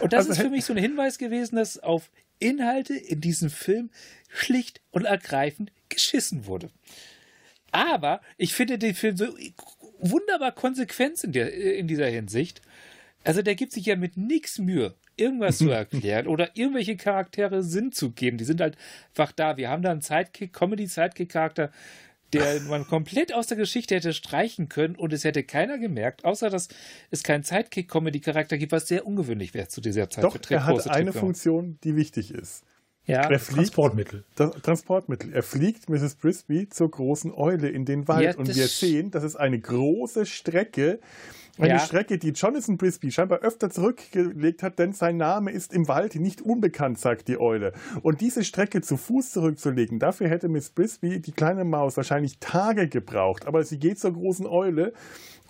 und 0.00 0.12
das 0.12 0.28
also, 0.28 0.32
ist 0.32 0.40
für 0.40 0.50
mich 0.50 0.64
so 0.64 0.72
ein 0.72 0.78
Hinweis 0.78 1.18
gewesen, 1.18 1.56
dass 1.56 1.78
auf 1.78 2.10
Inhalte 2.38 2.94
in 2.94 3.20
diesem 3.20 3.50
Film 3.50 3.90
schlicht 4.28 4.80
und 4.90 5.04
ergreifend 5.04 5.70
geschissen 5.88 6.46
wurde. 6.46 6.70
Aber 7.70 8.20
ich 8.36 8.54
finde 8.54 8.78
den 8.78 8.94
Film 8.94 9.16
so 9.16 9.36
wunderbar 10.02 10.52
konsequent 10.52 11.22
in, 11.24 11.32
der, 11.32 11.52
in 11.54 11.88
dieser 11.88 12.06
Hinsicht, 12.06 12.60
Also 13.24 13.40
der 13.42 13.54
gibt 13.54 13.72
sich 13.72 13.86
ja 13.86 13.96
mit 13.96 14.16
nichts 14.16 14.58
Mühe, 14.58 14.94
irgendwas 15.16 15.58
zu 15.58 15.70
erklären 15.70 16.26
oder 16.26 16.50
irgendwelche 16.54 16.96
Charaktere 16.96 17.62
Sinn 17.62 17.92
zu 17.92 18.10
geben. 18.10 18.36
Die 18.36 18.44
sind 18.44 18.60
halt 18.60 18.76
einfach 19.10 19.32
da. 19.32 19.56
Wir 19.56 19.70
haben 19.70 19.82
da 19.82 19.92
einen 19.92 20.00
Sidekick, 20.00 20.52
Comedy-Sidekick-Charakter, 20.52 21.70
der 22.32 22.60
man 22.68 22.86
komplett 22.86 23.32
aus 23.32 23.46
der 23.46 23.56
Geschichte 23.56 23.94
hätte 23.94 24.12
streichen 24.12 24.68
können 24.68 24.96
und 24.96 25.12
es 25.12 25.24
hätte 25.24 25.44
keiner 25.44 25.78
gemerkt, 25.78 26.24
außer 26.24 26.50
dass 26.50 26.68
es 27.10 27.22
keinen 27.22 27.44
Sidekick-Comedy-Charakter 27.44 28.58
gibt, 28.58 28.72
was 28.72 28.88
sehr 28.88 29.06
ungewöhnlich 29.06 29.54
wäre 29.54 29.68
zu 29.68 29.80
dieser 29.80 30.10
Zeit. 30.10 30.24
Doch, 30.24 30.38
er 30.50 30.66
hat 30.66 30.88
eine 30.88 31.12
Funktion, 31.12 31.78
die 31.84 31.96
wichtig 31.96 32.32
ist. 32.32 32.64
Ja, 33.04 33.22
er 33.22 33.38
fliegt, 33.40 33.56
Transportmittel. 33.56 34.24
Transportmittel. 34.36 35.32
Er 35.32 35.42
fliegt 35.42 35.88
Mrs. 35.88 36.14
Brisby 36.14 36.68
zur 36.68 36.90
großen 36.90 37.32
Eule 37.34 37.68
in 37.68 37.84
den 37.84 38.06
Wald 38.06 38.22
ja, 38.22 38.36
und 38.36 38.54
wir 38.54 38.68
sehen, 38.68 39.10
das 39.10 39.24
ist 39.24 39.34
eine 39.34 39.58
große 39.58 40.24
Strecke, 40.24 41.00
eine 41.58 41.74
ja. 41.74 41.78
Strecke, 41.78 42.18
die 42.18 42.30
Jonathan 42.30 42.78
Brisby 42.78 43.10
scheinbar 43.10 43.40
öfter 43.40 43.70
zurückgelegt 43.70 44.62
hat, 44.62 44.78
denn 44.78 44.92
sein 44.92 45.18
Name 45.18 45.50
ist 45.50 45.72
im 45.74 45.86
Wald 45.86 46.14
nicht 46.14 46.40
unbekannt, 46.40 46.98
sagt 46.98 47.28
die 47.28 47.38
Eule. 47.38 47.72
Und 48.02 48.20
diese 48.20 48.42
Strecke 48.42 48.80
zu 48.80 48.96
Fuß 48.96 49.32
zurückzulegen, 49.32 49.98
dafür 49.98 50.28
hätte 50.28 50.48
Miss 50.48 50.70
Brisby, 50.70 51.20
die 51.20 51.32
kleine 51.32 51.64
Maus, 51.64 51.96
wahrscheinlich 51.96 52.38
Tage 52.38 52.88
gebraucht. 52.88 53.46
Aber 53.46 53.64
sie 53.64 53.78
geht 53.78 53.98
zur 53.98 54.14
großen 54.14 54.46
Eule 54.46 54.92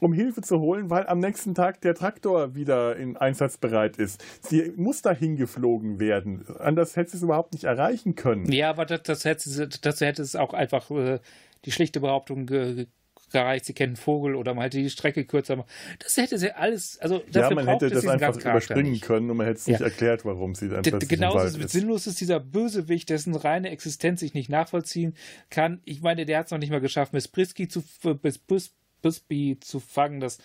um 0.02 0.12
Hilfe 0.12 0.42
zu 0.42 0.58
holen, 0.58 0.90
weil 0.90 1.06
am 1.06 1.20
nächsten 1.20 1.54
Tag 1.54 1.80
der 1.80 1.94
Traktor 1.94 2.56
wieder 2.56 2.96
in 2.96 3.16
Einsatzbereit 3.16 3.98
ist. 3.98 4.22
Sie 4.40 4.72
muss 4.76 5.00
dahin 5.00 5.36
geflogen 5.36 6.00
werden. 6.00 6.44
Anders 6.58 6.96
hätte 6.96 7.12
sie 7.12 7.18
es 7.18 7.22
überhaupt 7.22 7.52
nicht 7.52 7.64
erreichen 7.64 8.16
können. 8.16 8.50
Ja, 8.50 8.70
aber 8.70 8.84
das, 8.84 9.04
das, 9.04 9.24
hätte, 9.24 9.68
das 9.68 10.00
hätte 10.00 10.22
es 10.22 10.34
auch 10.34 10.54
einfach 10.54 10.90
äh, 10.90 11.20
die 11.64 11.70
schlichte 11.70 12.00
Behauptung 12.00 12.46
ge 12.46 12.86
gereicht, 13.32 13.64
sie 13.64 13.72
kennen 13.72 13.96
Vogel 13.96 14.34
oder 14.34 14.54
man 14.54 14.64
hätte 14.64 14.78
die 14.78 14.90
Strecke 14.90 15.24
kürzer 15.24 15.56
machen. 15.56 15.68
Das 15.98 16.16
hätte 16.16 16.38
sie 16.38 16.52
alles, 16.52 16.98
also 17.00 17.22
Ja, 17.32 17.50
man 17.50 17.66
hätte 17.66 17.90
das 17.90 18.06
einfach 18.06 18.36
überspringen 18.36 19.00
können 19.00 19.30
und 19.30 19.36
man 19.36 19.46
hätte 19.46 19.58
es 19.58 19.66
ja. 19.66 19.72
nicht 19.72 19.82
erklärt, 19.82 20.24
warum 20.24 20.54
sie 20.54 20.68
dann 20.68 20.82
plötzlich 20.82 21.08
Genauso 21.08 21.58
ist. 21.58 21.70
sinnlos 21.70 22.06
ist 22.06 22.20
dieser 22.20 22.40
Bösewicht, 22.40 23.10
dessen 23.10 23.34
reine 23.34 23.70
Existenz 23.70 24.22
ich 24.22 24.34
nicht 24.34 24.48
nachvollziehen 24.48 25.14
kann. 25.50 25.80
Ich 25.84 26.02
meine, 26.02 26.26
der 26.26 26.38
hat 26.38 26.46
es 26.46 26.52
noch 26.52 26.58
nicht 26.58 26.70
mal 26.70 26.80
geschafft, 26.80 27.12
Miss 27.12 27.28
Brisky 27.28 27.68
zu, 27.68 27.82
Miss 28.22 28.38
Busby 29.02 29.58
zu 29.60 29.80
fangen. 29.80 30.20
Das, 30.20 30.38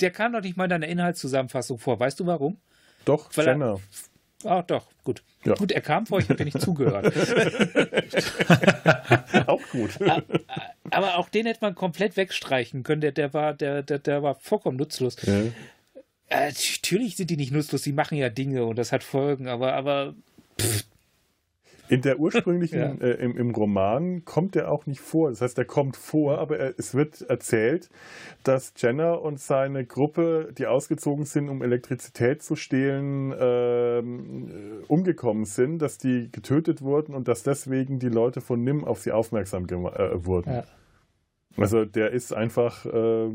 der 0.00 0.10
kam 0.10 0.32
doch 0.32 0.42
nicht 0.42 0.56
mal 0.56 0.64
in 0.64 0.70
deiner 0.70 0.88
Inhaltszusammenfassung 0.88 1.78
vor. 1.78 1.98
Weißt 1.98 2.18
du 2.20 2.26
warum? 2.26 2.60
Doch, 3.04 3.30
Weil 3.36 3.46
Jenner. 3.46 3.80
Ah, 4.44 4.62
doch, 4.62 4.86
gut. 5.04 5.22
Ja. 5.44 5.54
Gut, 5.54 5.72
er 5.72 5.80
kam 5.80 6.06
vor, 6.06 6.18
ich 6.18 6.28
habe 6.28 6.36
dir 6.36 6.44
nicht 6.44 6.60
zugehört. 6.60 7.06
auch 9.46 9.62
gut. 9.70 9.98
Aber 10.90 11.18
auch 11.18 11.28
den 11.28 11.46
hätte 11.46 11.60
man 11.62 11.74
komplett 11.74 12.16
wegstreichen 12.16 12.82
können. 12.82 13.00
Der, 13.00 13.12
der, 13.12 13.34
war, 13.34 13.54
der, 13.54 13.82
der, 13.82 13.98
der 13.98 14.22
war 14.22 14.34
vollkommen 14.34 14.76
nutzlos. 14.76 15.16
Ja. 15.22 15.40
Äh, 16.28 16.52
natürlich 16.52 17.16
sind 17.16 17.30
die 17.30 17.36
nicht 17.36 17.52
nutzlos, 17.52 17.82
die 17.82 17.92
machen 17.92 18.16
ja 18.16 18.28
Dinge 18.28 18.64
und 18.64 18.76
das 18.76 18.92
hat 18.92 19.02
Folgen, 19.02 19.48
aber, 19.48 19.74
aber 19.74 20.14
pff, 20.60 20.84
in 21.90 22.02
der 22.02 22.20
ursprünglichen, 22.20 22.78
ja. 23.00 23.06
äh, 23.06 23.24
im, 23.24 23.36
im, 23.36 23.50
Roman 23.50 24.24
kommt 24.24 24.54
er 24.56 24.70
auch 24.70 24.86
nicht 24.86 25.00
vor. 25.00 25.30
Das 25.30 25.40
heißt, 25.40 25.58
er 25.58 25.64
kommt 25.64 25.96
vor, 25.96 26.38
aber 26.38 26.58
er, 26.58 26.74
es 26.78 26.94
wird 26.94 27.22
erzählt, 27.22 27.90
dass 28.44 28.72
Jenner 28.76 29.22
und 29.22 29.40
seine 29.40 29.84
Gruppe, 29.84 30.52
die 30.56 30.66
ausgezogen 30.66 31.24
sind, 31.24 31.48
um 31.48 31.62
Elektrizität 31.62 32.42
zu 32.42 32.54
stehlen, 32.54 33.34
ähm, 33.38 34.48
äh, 34.48 34.86
umgekommen 34.86 35.44
sind, 35.44 35.82
dass 35.82 35.98
die 35.98 36.30
getötet 36.30 36.82
wurden 36.82 37.14
und 37.14 37.26
dass 37.26 37.42
deswegen 37.42 37.98
die 37.98 38.08
Leute 38.08 38.40
von 38.40 38.62
Nim 38.62 38.84
auf 38.84 39.00
sie 39.00 39.12
aufmerksam 39.12 39.64
äh, 39.64 40.24
wurden. 40.24 40.52
Ja. 40.52 40.64
Also 41.56 41.84
der 41.84 42.12
ist 42.12 42.32
einfach 42.32 42.86
äh, 42.86 43.28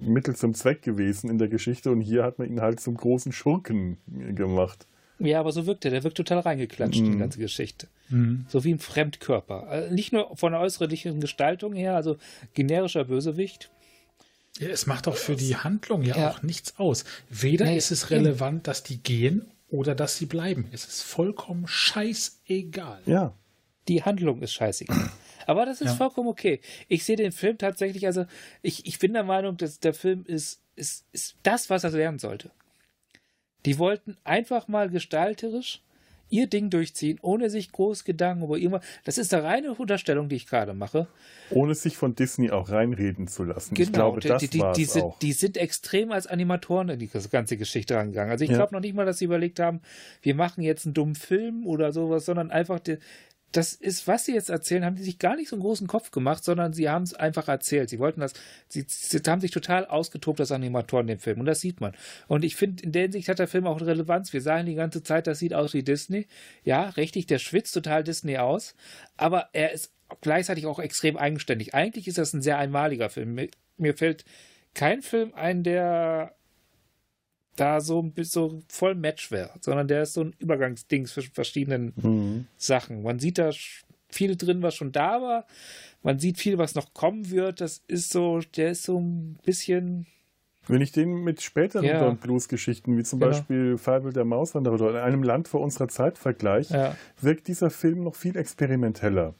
Mittel 0.00 0.34
zum 0.34 0.54
Zweck 0.54 0.82
gewesen 0.82 1.30
in 1.30 1.38
der 1.38 1.48
Geschichte 1.48 1.90
und 1.90 2.00
hier 2.00 2.24
hat 2.24 2.38
man 2.38 2.48
ihn 2.48 2.60
halt 2.60 2.80
zum 2.80 2.96
großen 2.96 3.32
Schurken 3.32 3.98
gemacht. 4.34 4.86
Ja, 5.18 5.40
aber 5.40 5.52
so 5.52 5.66
wirkt 5.66 5.84
er. 5.84 5.90
Der 5.90 6.04
wirkt 6.04 6.16
total 6.16 6.40
reingeklatscht, 6.40 7.00
mhm. 7.00 7.12
die 7.12 7.18
ganze 7.18 7.38
Geschichte. 7.38 7.88
Mhm. 8.08 8.46
So 8.48 8.64
wie 8.64 8.72
ein 8.72 8.78
Fremdkörper. 8.78 9.66
Also 9.66 9.94
nicht 9.94 10.12
nur 10.12 10.36
von 10.36 10.52
der 10.52 10.60
äußerlichen 10.60 11.20
Gestaltung 11.20 11.74
her, 11.74 11.94
also 11.96 12.16
generischer 12.54 13.04
Bösewicht. 13.04 13.70
Ja, 14.58 14.68
es 14.68 14.86
macht 14.86 15.08
auch 15.08 15.16
für 15.16 15.36
die 15.36 15.56
Handlung 15.56 16.02
ja, 16.02 16.16
ja. 16.16 16.30
auch 16.30 16.42
nichts 16.42 16.78
aus. 16.78 17.04
Weder 17.28 17.66
nee, 17.66 17.76
ist 17.76 17.90
es 17.90 18.10
relevant, 18.10 18.66
dass 18.66 18.82
die 18.82 19.02
gehen 19.02 19.50
oder 19.68 19.94
dass 19.94 20.16
sie 20.16 20.26
bleiben. 20.26 20.66
Es 20.72 20.86
ist 20.86 21.02
vollkommen 21.02 21.66
scheißegal. 21.66 23.00
Ja. 23.06 23.34
Die 23.86 24.02
Handlung 24.02 24.42
ist 24.42 24.52
scheißegal. 24.52 25.10
Aber 25.46 25.64
das 25.64 25.80
ist 25.80 25.88
ja. 25.88 25.94
vollkommen 25.94 26.28
okay. 26.28 26.60
Ich 26.88 27.04
sehe 27.04 27.16
den 27.16 27.32
Film 27.32 27.56
tatsächlich, 27.56 28.06
also 28.06 28.26
ich, 28.62 28.86
ich 28.86 28.98
bin 28.98 29.14
der 29.14 29.24
Meinung, 29.24 29.56
dass 29.56 29.80
der 29.80 29.94
Film 29.94 30.24
ist, 30.26 30.60
ist, 30.76 31.06
ist 31.12 31.36
das, 31.42 31.70
was 31.70 31.84
er 31.84 31.90
lernen 31.90 32.18
sollte. 32.18 32.50
Die 33.66 33.78
wollten 33.78 34.16
einfach 34.24 34.68
mal 34.68 34.88
gestalterisch 34.88 35.82
ihr 36.30 36.46
Ding 36.46 36.70
durchziehen, 36.70 37.18
ohne 37.22 37.50
sich 37.50 37.72
groß 37.72 38.04
Gedanken 38.04 38.44
über 38.44 38.58
irgendwas. 38.58 38.84
Das 39.04 39.18
ist 39.18 39.32
eine 39.32 39.44
reine 39.44 39.72
Unterstellung, 39.72 40.28
die 40.28 40.36
ich 40.36 40.46
gerade 40.46 40.74
mache. 40.74 41.06
Ohne 41.50 41.74
sich 41.74 41.96
von 41.96 42.14
Disney 42.14 42.50
auch 42.50 42.70
reinreden 42.70 43.28
zu 43.28 43.44
lassen. 43.44 43.74
Genau, 43.74 43.86
ich 43.88 43.92
glaube, 43.92 44.20
das 44.20 44.42
die, 44.42 44.48
die, 44.48 44.62
die, 44.76 44.84
sind, 44.84 45.02
auch. 45.02 45.18
die 45.18 45.32
sind 45.32 45.56
extrem 45.56 46.12
als 46.12 46.26
Animatoren 46.26 46.90
in 46.90 46.98
die 46.98 47.10
ganze 47.30 47.56
Geschichte 47.56 47.96
rangegangen. 47.96 48.30
Also 48.30 48.44
ich 48.44 48.50
ja. 48.50 48.56
glaube 48.56 48.74
noch 48.74 48.80
nicht 48.80 48.94
mal, 48.94 49.06
dass 49.06 49.18
sie 49.18 49.24
überlegt 49.24 49.58
haben, 49.60 49.80
wir 50.22 50.34
machen 50.34 50.62
jetzt 50.62 50.84
einen 50.84 50.94
dummen 50.94 51.14
Film 51.14 51.66
oder 51.66 51.92
sowas, 51.92 52.26
sondern 52.26 52.50
einfach 52.50 52.80
die, 52.80 52.98
das 53.52 53.72
ist, 53.72 54.06
was 54.06 54.26
sie 54.26 54.34
jetzt 54.34 54.50
erzählen, 54.50 54.84
haben 54.84 54.96
die 54.96 55.02
sich 55.02 55.18
gar 55.18 55.34
nicht 55.34 55.48
so 55.48 55.56
einen 55.56 55.62
großen 55.62 55.86
Kopf 55.86 56.10
gemacht, 56.10 56.44
sondern 56.44 56.74
sie 56.74 56.90
haben 56.90 57.04
es 57.04 57.14
einfach 57.14 57.48
erzählt. 57.48 57.88
Sie 57.88 57.98
wollten 57.98 58.20
das, 58.20 58.34
sie, 58.68 58.84
sie 58.86 59.20
haben 59.26 59.40
sich 59.40 59.50
total 59.50 59.86
ausgetobt 59.86 60.40
als 60.40 60.52
Animatoren 60.52 61.08
in 61.08 61.16
dem 61.16 61.20
Film 61.20 61.40
und 61.40 61.46
das 61.46 61.60
sieht 61.60 61.80
man. 61.80 61.94
Und 62.26 62.44
ich 62.44 62.56
finde, 62.56 62.82
in 62.82 62.92
der 62.92 63.02
Hinsicht 63.02 63.28
hat 63.28 63.38
der 63.38 63.48
Film 63.48 63.66
auch 63.66 63.80
Relevanz. 63.80 64.32
Wir 64.32 64.42
sagen 64.42 64.66
die 64.66 64.74
ganze 64.74 65.02
Zeit, 65.02 65.26
das 65.26 65.38
sieht 65.38 65.54
aus 65.54 65.72
wie 65.72 65.82
Disney. 65.82 66.26
Ja, 66.62 66.90
richtig, 66.90 67.26
der 67.26 67.38
schwitzt 67.38 67.72
total 67.72 68.04
Disney 68.04 68.36
aus, 68.36 68.74
aber 69.16 69.48
er 69.52 69.72
ist 69.72 69.92
gleichzeitig 70.20 70.66
auch 70.66 70.78
extrem 70.78 71.16
eigenständig. 71.16 71.74
Eigentlich 71.74 72.06
ist 72.06 72.18
das 72.18 72.34
ein 72.34 72.42
sehr 72.42 72.58
einmaliger 72.58 73.08
Film. 73.08 73.34
Mir, 73.34 73.48
mir 73.78 73.94
fällt 73.94 74.24
kein 74.74 75.00
Film 75.00 75.32
ein, 75.34 75.62
der 75.62 76.37
da 77.60 77.80
so, 77.80 78.10
so 78.22 78.62
voll 78.68 78.94
Match 78.94 79.30
wäre, 79.30 79.50
sondern 79.60 79.88
der 79.88 80.02
ist 80.02 80.14
so 80.14 80.22
ein 80.22 80.34
Übergangsding 80.38 81.06
zwischen 81.06 81.32
verschiedenen 81.32 81.92
mhm. 81.96 82.46
Sachen. 82.56 83.02
Man 83.02 83.18
sieht 83.18 83.38
da 83.38 83.50
viel 84.08 84.36
drin, 84.36 84.62
was 84.62 84.74
schon 84.74 84.92
da 84.92 85.20
war. 85.20 85.46
Man 86.02 86.18
sieht 86.18 86.38
viel, 86.38 86.58
was 86.58 86.74
noch 86.74 86.94
kommen 86.94 87.30
wird. 87.30 87.60
Das 87.60 87.82
ist 87.88 88.10
so, 88.10 88.40
der 88.56 88.70
ist 88.70 88.84
so 88.84 88.98
ein 88.98 89.38
bisschen. 89.44 90.06
Wenn 90.66 90.80
ich 90.82 90.92
den 90.92 91.24
mit 91.24 91.40
späteren 91.42 91.84
ja. 91.84 92.10
Blues-Geschichten, 92.10 92.96
wie 92.96 93.02
zum 93.02 93.20
genau. 93.20 93.32
Beispiel 93.32 93.78
Fabel 93.78 94.12
der 94.12 94.24
Mauswanderer 94.24 94.74
oder 94.74 94.90
in 94.90 94.96
einem 94.96 95.22
Land 95.22 95.48
vor 95.48 95.60
unserer 95.60 95.88
Zeit 95.88 96.18
vergleiche, 96.18 96.74
ja. 96.74 96.96
wirkt 97.20 97.48
dieser 97.48 97.70
Film 97.70 98.04
noch 98.04 98.14
viel 98.14 98.36
experimenteller 98.36 99.34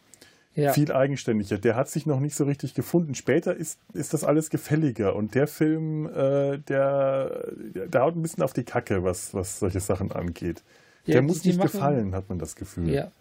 ja. 0.58 0.72
viel 0.72 0.92
eigenständiger. 0.92 1.58
Der 1.58 1.76
hat 1.76 1.88
sich 1.88 2.06
noch 2.06 2.20
nicht 2.20 2.34
so 2.34 2.44
richtig 2.44 2.74
gefunden. 2.74 3.14
Später 3.14 3.54
ist, 3.54 3.78
ist 3.92 4.14
das 4.14 4.24
alles 4.24 4.50
gefälliger 4.50 5.14
und 5.14 5.34
der 5.34 5.46
Film, 5.46 6.06
äh, 6.06 6.58
der, 6.58 7.52
der 7.64 8.02
haut 8.02 8.16
ein 8.16 8.22
bisschen 8.22 8.42
auf 8.42 8.52
die 8.52 8.64
Kacke, 8.64 9.04
was, 9.04 9.34
was 9.34 9.58
solche 9.58 9.80
Sachen 9.80 10.12
angeht. 10.12 10.62
Ja, 11.04 11.14
der 11.14 11.22
muss 11.22 11.44
nicht 11.44 11.56
machen, 11.56 11.72
gefallen, 11.72 12.14
hat 12.14 12.28
man 12.28 12.38
das 12.38 12.56
Gefühl. 12.56 12.90
Ja. 12.90 13.12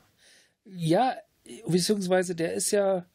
ja, 0.66 1.16
beziehungsweise 1.68 2.36
der 2.36 2.54
ist 2.54 2.72
ja. 2.72 3.06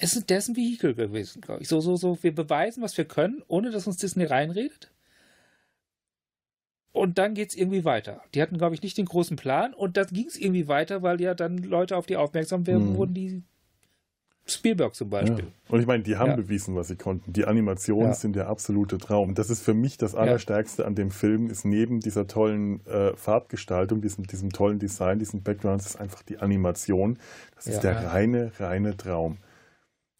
Es 0.00 0.14
ist, 0.14 0.30
der 0.30 0.38
ist 0.38 0.48
ein 0.48 0.56
Vehikel 0.56 0.94
gewesen, 0.94 1.40
glaube 1.40 1.62
ich. 1.62 1.68
So, 1.68 1.80
so, 1.80 1.96
so, 1.96 2.22
wir 2.22 2.32
beweisen, 2.32 2.82
was 2.82 2.96
wir 2.96 3.04
können, 3.04 3.42
ohne 3.48 3.70
dass 3.70 3.86
uns 3.88 3.96
Disney 3.96 4.24
reinredet. 4.24 4.92
Und 6.98 7.16
dann 7.16 7.34
geht 7.34 7.50
es 7.50 7.56
irgendwie 7.56 7.84
weiter. 7.84 8.22
Die 8.34 8.42
hatten, 8.42 8.58
glaube 8.58 8.74
ich, 8.74 8.82
nicht 8.82 8.98
den 8.98 9.04
großen 9.04 9.36
Plan. 9.36 9.72
Und 9.72 9.96
dann 9.96 10.08
ging 10.08 10.26
es 10.26 10.36
irgendwie 10.36 10.66
weiter, 10.66 11.00
weil 11.00 11.20
ja 11.20 11.34
dann 11.34 11.58
Leute 11.58 11.96
auf 11.96 12.06
die 12.06 12.16
aufmerksam 12.16 12.66
werden, 12.66 12.92
mhm. 12.92 12.96
wurden, 12.96 13.14
die 13.14 13.42
Spielberg 14.46 14.96
zum 14.96 15.08
Beispiel. 15.08 15.44
Ja. 15.44 15.72
Und 15.72 15.80
ich 15.80 15.86
meine, 15.86 16.02
die 16.02 16.16
haben 16.16 16.30
ja. 16.30 16.36
bewiesen, 16.36 16.74
was 16.74 16.88
sie 16.88 16.96
konnten. 16.96 17.32
Die 17.32 17.44
Animationen 17.44 18.08
ja. 18.08 18.14
sind 18.14 18.34
der 18.34 18.48
absolute 18.48 18.98
Traum. 18.98 19.36
Das 19.36 19.48
ist 19.48 19.62
für 19.62 19.74
mich 19.74 19.96
das 19.96 20.16
Allerstärkste 20.16 20.86
an 20.86 20.96
dem 20.96 21.12
Film, 21.12 21.50
ist 21.50 21.64
neben 21.64 22.00
dieser 22.00 22.26
tollen 22.26 22.84
äh, 22.86 23.14
Farbgestaltung, 23.14 24.00
diesem, 24.00 24.26
diesem 24.26 24.50
tollen 24.50 24.80
Design, 24.80 25.20
diesen 25.20 25.44
Backgrounds, 25.44 25.86
ist 25.86 26.00
einfach 26.00 26.24
die 26.24 26.38
Animation. 26.38 27.18
Das 27.54 27.68
ist 27.68 27.84
der 27.84 28.06
reine, 28.06 28.50
reine 28.58 28.96
Traum. 28.96 29.36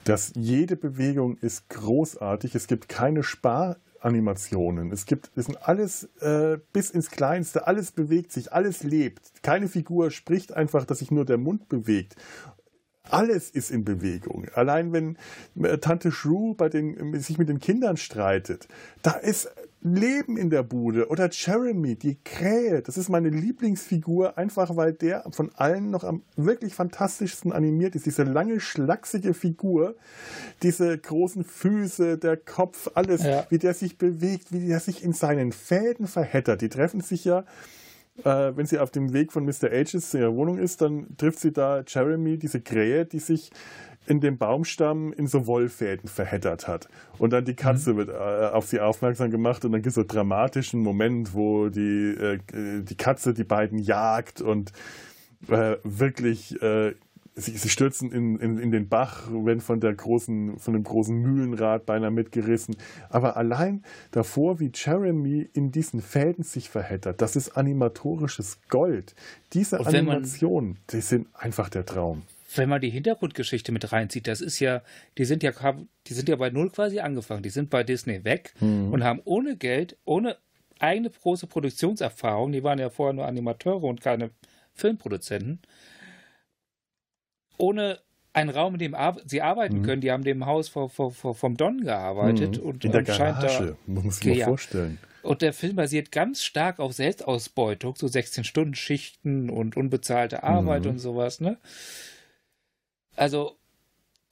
Das, 0.05 0.33
jede 0.37 0.77
Bewegung 0.77 1.39
ist 1.39 1.69
großartig. 1.71 2.55
Es 2.55 2.69
gibt 2.69 2.89
keine 2.89 3.25
Spar 3.25 3.79
Animationen. 4.01 4.93
Es 4.93 5.07
gibt, 5.07 5.31
es 5.37 5.47
sind 5.47 5.63
alles 5.63 6.05
äh, 6.21 6.59
bis 6.73 6.91
ins 6.91 7.11
Kleinste, 7.11 7.67
alles 7.67 7.93
bewegt 7.93 8.33
sich, 8.33 8.53
alles 8.53 8.83
lebt. 8.83 9.43
Keine 9.43 9.69
Figur 9.69 10.11
spricht 10.11 10.53
einfach, 10.53 10.85
dass 10.85 10.99
sich 10.99 11.11
nur 11.11 11.25
der 11.25 11.39
Mund 11.39 11.69
bewegt. 11.69 12.17
Alles 13.11 13.51
ist 13.51 13.71
in 13.71 13.85
Bewegung. 13.85 14.47
Allein 14.55 14.93
wenn 14.93 15.17
äh, 15.63 15.79
Tante 15.79 16.13
Shrew 16.13 16.55
bei 16.55 16.69
den, 16.69 17.19
sich 17.21 17.39
mit 17.39 17.49
den 17.49 17.59
Kindern 17.59 17.97
streitet, 17.97 18.69
da 19.03 19.13
ist 19.13 19.51
leben 19.81 20.37
in 20.37 20.51
der 20.51 20.63
Bude. 20.63 21.09
Oder 21.09 21.29
Jeremy, 21.31 21.95
die 21.97 22.19
Krähe. 22.25 22.83
Das 22.83 22.97
ist 22.97 23.09
meine 23.09 23.29
Lieblingsfigur, 23.29 24.37
einfach 24.37 24.77
weil 24.77 24.93
der 24.93 25.25
von 25.31 25.51
allen 25.55 25.91
noch 25.91 26.05
am 26.05 26.23
wirklich 26.37 26.75
fantastischsten 26.75 27.53
animiert 27.53 27.95
ist. 27.95 28.07
Diese 28.07 28.25
lange, 28.25 28.61
schlachsige 28.61 29.35
Figur, 29.35 29.97
diese 30.63 30.97
großen 30.99 31.45
Füße, 31.45 32.19
der 32.19 32.37
Kopf, 32.37 32.91
alles, 32.95 33.23
ja. 33.23 33.47
wie 33.51 33.59
der 33.59 33.75
sich 33.75 33.99
bewegt, 33.99 34.53
wie 34.53 34.67
der 34.67 34.81
sich 34.81 35.05
in 35.05 35.13
seinen 35.13 35.53
Fäden 35.53 36.07
verheddert. 36.07 36.61
Die 36.61 36.69
treffen 36.69 37.01
sich 37.01 37.25
ja 37.25 37.45
äh, 38.25 38.57
wenn 38.57 38.67
sie 38.67 38.81
auf 38.81 38.91
dem 38.91 39.13
Weg 39.13 39.33
von 39.33 39.45
Mr. 39.45 39.71
Ages 39.71 40.11
zu 40.11 40.19
ihrer 40.19 40.35
Wohnung 40.35 40.59
ist, 40.59 40.81
dann 40.81 41.17
trifft 41.19 41.39
sie 41.39 41.53
da 41.53 41.85
Jeremy, 41.87 42.37
diese 42.37 42.61
Krähe, 42.61 43.07
die 43.07 43.21
sich 43.21 43.53
in 44.09 44.21
dem 44.21 44.39
Baumstamm 44.39 45.13
in 45.13 45.27
so 45.27 45.47
Wollfäden 45.47 46.09
verheddert 46.09 46.67
hat. 46.67 46.89
Und 47.19 47.33
dann 47.33 47.45
die 47.45 47.55
Katze 47.55 47.93
mhm. 47.93 47.97
wird 47.99 48.09
äh, 48.09 48.47
auf 48.53 48.67
sie 48.67 48.81
aufmerksam 48.81 49.31
gemacht 49.31 49.65
und 49.65 49.73
dann 49.73 49.83
gibt 49.83 49.89
es 49.89 49.95
so 49.95 50.01
einen 50.01 50.09
dramatischen 50.09 50.81
Moment, 50.81 51.35
wo 51.35 51.69
die, 51.69 52.15
äh, 52.15 52.39
die 52.83 52.97
Katze 52.97 53.35
die 53.35 53.45
beiden 53.45 53.79
jagt 53.79 54.41
und 54.41 54.73
äh, 55.49 55.77
wirklich 55.85 56.61
äh, 56.63 56.95
sie, 57.35 57.57
sie, 57.57 57.69
stürzen 57.69 58.11
in, 58.11 58.39
in, 58.39 58.59
in, 58.59 58.71
den 58.71 58.89
Bach, 58.89 59.31
werden 59.31 59.61
von 59.61 59.79
der 59.79 59.95
großen, 59.95 60.59
von 60.59 60.73
dem 60.73 60.85
großen 60.85 61.15
Mühlenrad 61.15 61.85
beinahe 61.85 62.11
mitgerissen. 62.11 62.77
Aber 63.11 63.37
allein 63.37 63.83
davor, 64.11 64.59
wie 64.59 64.73
Jeremy 64.75 65.49
in 65.53 65.71
diesen 65.71 66.01
Fäden 66.01 66.45
sich 66.45 66.71
verheddert, 66.71 67.21
das 67.21 67.37
ist 67.37 67.59
animatorisches 67.59 68.59
Gold. 68.71 69.15
Diese 69.53 69.85
Animationen, 69.85 70.79
die 70.91 71.03
sind 71.03 71.29
einfach 71.35 71.69
der 71.69 71.85
Traum 71.85 72.23
wenn 72.55 72.69
man 72.69 72.81
die 72.81 72.91
Hintergrundgeschichte 72.91 73.73
mit 73.73 73.93
reinzieht, 73.93 74.27
das 74.27 74.41
ist 74.41 74.59
ja, 74.59 74.83
die 75.19 75.25
sind 75.25 75.43
ja, 75.43 75.53
die 76.07 76.15
sind 76.15 76.29
ja 76.29 76.37
bei 76.37 76.51
Null 76.51 76.71
quasi 76.71 77.01
angefangen. 77.01 77.43
Die 77.43 77.51
sind 77.51 77.71
bei 77.71 77.85
Disney 77.85 78.25
weg 78.25 78.55
mhm. 78.61 78.93
und 78.93 79.05
haben 79.05 79.21
ohne 79.25 79.57
Geld, 79.57 79.97
ohne 80.05 80.37
eigene 80.79 81.11
große 81.11 81.47
Produktionserfahrung, 81.47 82.53
die 82.53 82.63
waren 82.63 82.79
ja 82.79 82.91
vorher 82.91 83.13
nur 83.13 83.27
Animateure 83.27 83.85
und 83.85 84.01
keine 84.01 84.31
Filmproduzenten, 84.75 85.61
ohne 87.59 87.99
einen 88.33 88.51
Raum, 88.51 88.75
in 88.75 88.79
dem 88.79 88.97
sie 89.27 89.43
arbeiten 89.43 89.81
mhm. 89.81 89.83
können. 89.83 90.01
Die 90.01 90.13
haben 90.13 90.25
dem 90.25 90.47
Haus 90.47 90.69
vor, 90.69 90.89
vor, 90.89 91.11
vor, 91.11 91.35
vom 91.35 91.57
Don 91.57 91.81
gearbeitet. 91.81 92.59
Mhm. 92.59 92.63
Und, 92.63 92.85
in 92.85 92.93
der 92.93 93.03
Garage, 93.03 93.77
da, 93.87 93.93
muss 93.93 94.05
man 94.05 94.13
sich 94.13 94.39
mal 94.39 94.45
vorstellen. 94.45 94.99
Und 95.23 95.43
der 95.43 95.53
Film 95.53 95.77
basiert 95.77 96.13
ganz 96.13 96.43
stark 96.43 96.79
auf 96.79 96.93
Selbstausbeutung, 96.93 97.97
so 97.97 98.07
16-Stunden-Schichten 98.07 99.51
und 99.51 99.77
unbezahlte 99.77 100.45
Arbeit 100.45 100.85
mhm. 100.85 100.91
und 100.91 100.99
sowas, 100.99 101.41
ne? 101.41 101.59
Also, 103.19 103.57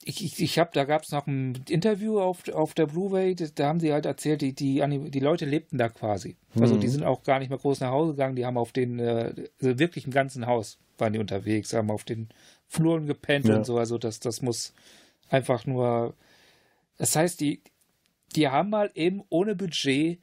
ich, 0.03 0.23
ich, 0.23 0.41
ich 0.41 0.59
habe, 0.59 0.69
da 0.73 0.85
gab 0.85 1.03
es 1.03 1.11
noch 1.11 1.27
ein 1.27 1.65
Interview 1.67 2.19
auf, 2.19 2.47
auf 2.49 2.73
der 2.73 2.85
Blu-ray, 2.85 3.35
da 3.35 3.67
haben 3.67 3.81
sie 3.81 3.91
halt 3.91 4.05
erzählt, 4.05 4.41
die, 4.41 4.53
die, 4.53 4.81
die 5.09 5.19
Leute 5.19 5.45
lebten 5.45 5.77
da 5.77 5.89
quasi. 5.89 6.37
Also 6.57 6.75
mhm. 6.75 6.79
die 6.79 6.87
sind 6.87 7.03
auch 7.03 7.23
gar 7.23 7.39
nicht 7.39 7.49
mehr 7.49 7.57
groß 7.57 7.81
nach 7.81 7.91
Hause 7.91 8.13
gegangen, 8.13 8.37
die 8.37 8.45
haben 8.45 8.57
auf 8.57 8.71
den, 8.71 8.99
äh, 8.99 9.33
also 9.61 9.79
wirklich 9.79 10.05
im 10.05 10.13
ganzen 10.13 10.45
Haus 10.47 10.79
waren 10.97 11.11
die 11.11 11.19
unterwegs, 11.19 11.73
haben 11.73 11.91
auf 11.91 12.05
den 12.05 12.29
Fluren 12.67 13.05
gepennt 13.05 13.47
ja. 13.47 13.57
und 13.57 13.65
so. 13.65 13.77
Also 13.77 13.97
das, 13.97 14.19
das 14.19 14.41
muss 14.41 14.73
einfach 15.29 15.65
nur. 15.65 16.13
Das 16.97 17.15
heißt, 17.15 17.41
die, 17.41 17.61
die 18.35 18.47
haben 18.47 18.69
mal 18.69 18.89
eben 18.95 19.23
ohne 19.29 19.55
Budget 19.55 20.19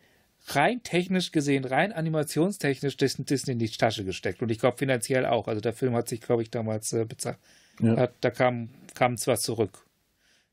rein 0.49 0.83
technisch 0.83 1.31
gesehen, 1.31 1.65
rein 1.65 1.93
animationstechnisch 1.93 2.97
Disney 2.97 3.53
in 3.53 3.59
die 3.59 3.69
Tasche 3.69 4.05
gesteckt. 4.05 4.43
Und 4.43 4.51
ich 4.51 4.59
glaube 4.59 4.79
finanziell 4.79 5.27
auch. 5.27 5.49
Also 5.49 5.61
der 5.61 5.73
Film 5.73 5.95
hat 5.95 6.09
sich, 6.09 6.21
glaube 6.21 6.43
ich, 6.43 6.51
damals 6.51 6.93
äh, 6.93 7.05
bezahlt 7.05 7.39
ja. 7.81 8.09
Da 8.21 8.31
kam, 8.31 8.69
kam 8.95 9.17
zwar 9.17 9.37
zurück. 9.37 9.85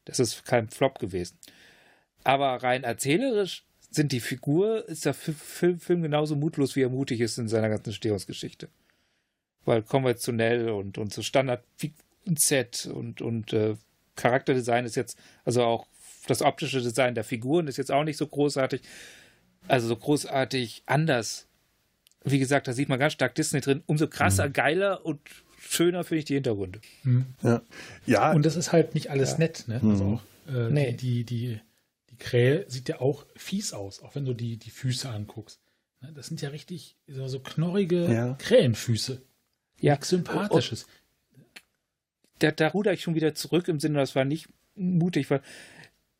Das 0.05 0.19
ist 0.19 0.45
kein 0.45 0.69
Flop 0.69 0.99
gewesen. 0.99 1.37
Aber 2.23 2.63
rein 2.63 2.83
erzählerisch 2.83 3.65
sind 3.89 4.11
die 4.11 4.19
Figur, 4.19 4.87
ist 4.87 5.05
der 5.05 5.13
Film, 5.13 5.79
Film 5.79 6.01
genauso 6.01 6.35
mutlos, 6.35 6.75
wie 6.75 6.81
er 6.81 6.89
mutig 6.89 7.19
ist 7.19 7.37
in 7.37 7.47
seiner 7.47 7.69
ganzen 7.69 7.93
Stehungsgeschichte. 7.93 8.69
Weil 9.65 9.83
konventionell 9.83 10.69
und, 10.69 10.97
und 10.97 11.13
so 11.13 11.21
Standard 11.21 11.63
Set 12.35 12.85
und, 12.85 13.21
und 13.21 13.53
äh, 13.53 13.75
Charakterdesign 14.15 14.85
ist 14.85 14.95
jetzt, 14.95 15.17
also 15.43 15.63
auch 15.63 15.87
das 16.27 16.41
optische 16.41 16.81
Design 16.81 17.15
der 17.15 17.23
Figuren 17.23 17.67
ist 17.67 17.77
jetzt 17.77 17.91
auch 17.91 18.03
nicht 18.03 18.17
so 18.17 18.27
großartig, 18.27 18.81
also 19.67 19.87
so 19.87 19.95
großartig 19.95 20.83
anders. 20.85 21.47
Wie 22.23 22.39
gesagt, 22.39 22.67
da 22.67 22.73
sieht 22.73 22.89
man 22.89 22.99
ganz 22.99 23.13
stark 23.13 23.35
Disney 23.35 23.61
drin, 23.61 23.83
umso 23.87 24.07
krasser, 24.07 24.47
mhm. 24.47 24.53
geiler 24.53 25.05
und 25.05 25.19
schöner 25.61 26.03
finde 26.03 26.19
ich 26.19 26.25
die 26.25 26.33
Hintergründe. 26.33 26.81
Mhm. 27.03 27.25
Ja. 27.43 27.61
ja. 28.05 28.31
Und 28.33 28.45
das 28.45 28.55
ist 28.55 28.71
halt 28.71 28.95
nicht 28.95 29.09
alles 29.11 29.33
ja. 29.33 29.37
nett, 29.39 29.65
ne? 29.67 29.79
Also 29.83 30.03
mhm. 30.03 30.13
auch 30.15 30.21
äh, 30.53 30.69
nee. 30.69 30.93
die, 30.93 31.23
die, 31.23 31.59
die 32.09 32.17
Krähe 32.17 32.65
sieht 32.67 32.89
ja 32.89 32.99
auch 32.99 33.25
fies 33.35 33.73
aus, 33.73 34.01
auch 34.01 34.15
wenn 34.15 34.25
du 34.25 34.33
die, 34.33 34.57
die 34.57 34.71
Füße 34.71 35.09
anguckst. 35.09 35.61
Ne? 36.01 36.11
Das 36.13 36.27
sind 36.27 36.41
ja 36.41 36.49
richtig 36.49 36.97
so, 37.07 37.27
so 37.27 37.39
knorrige 37.39 38.11
ja. 38.11 38.33
Krähenfüße. 38.39 39.21
Ja. 39.79 39.93
Nichts 39.93 40.09
Sympathisches. 40.09 40.87
Da, 42.39 42.51
da 42.51 42.69
ruder 42.69 42.93
ich 42.93 43.03
schon 43.03 43.15
wieder 43.15 43.35
zurück 43.35 43.67
im 43.67 43.79
Sinne, 43.79 43.99
das 43.99 44.15
war 44.15 44.25
nicht 44.25 44.49
mutig, 44.75 45.29
weil 45.29 45.41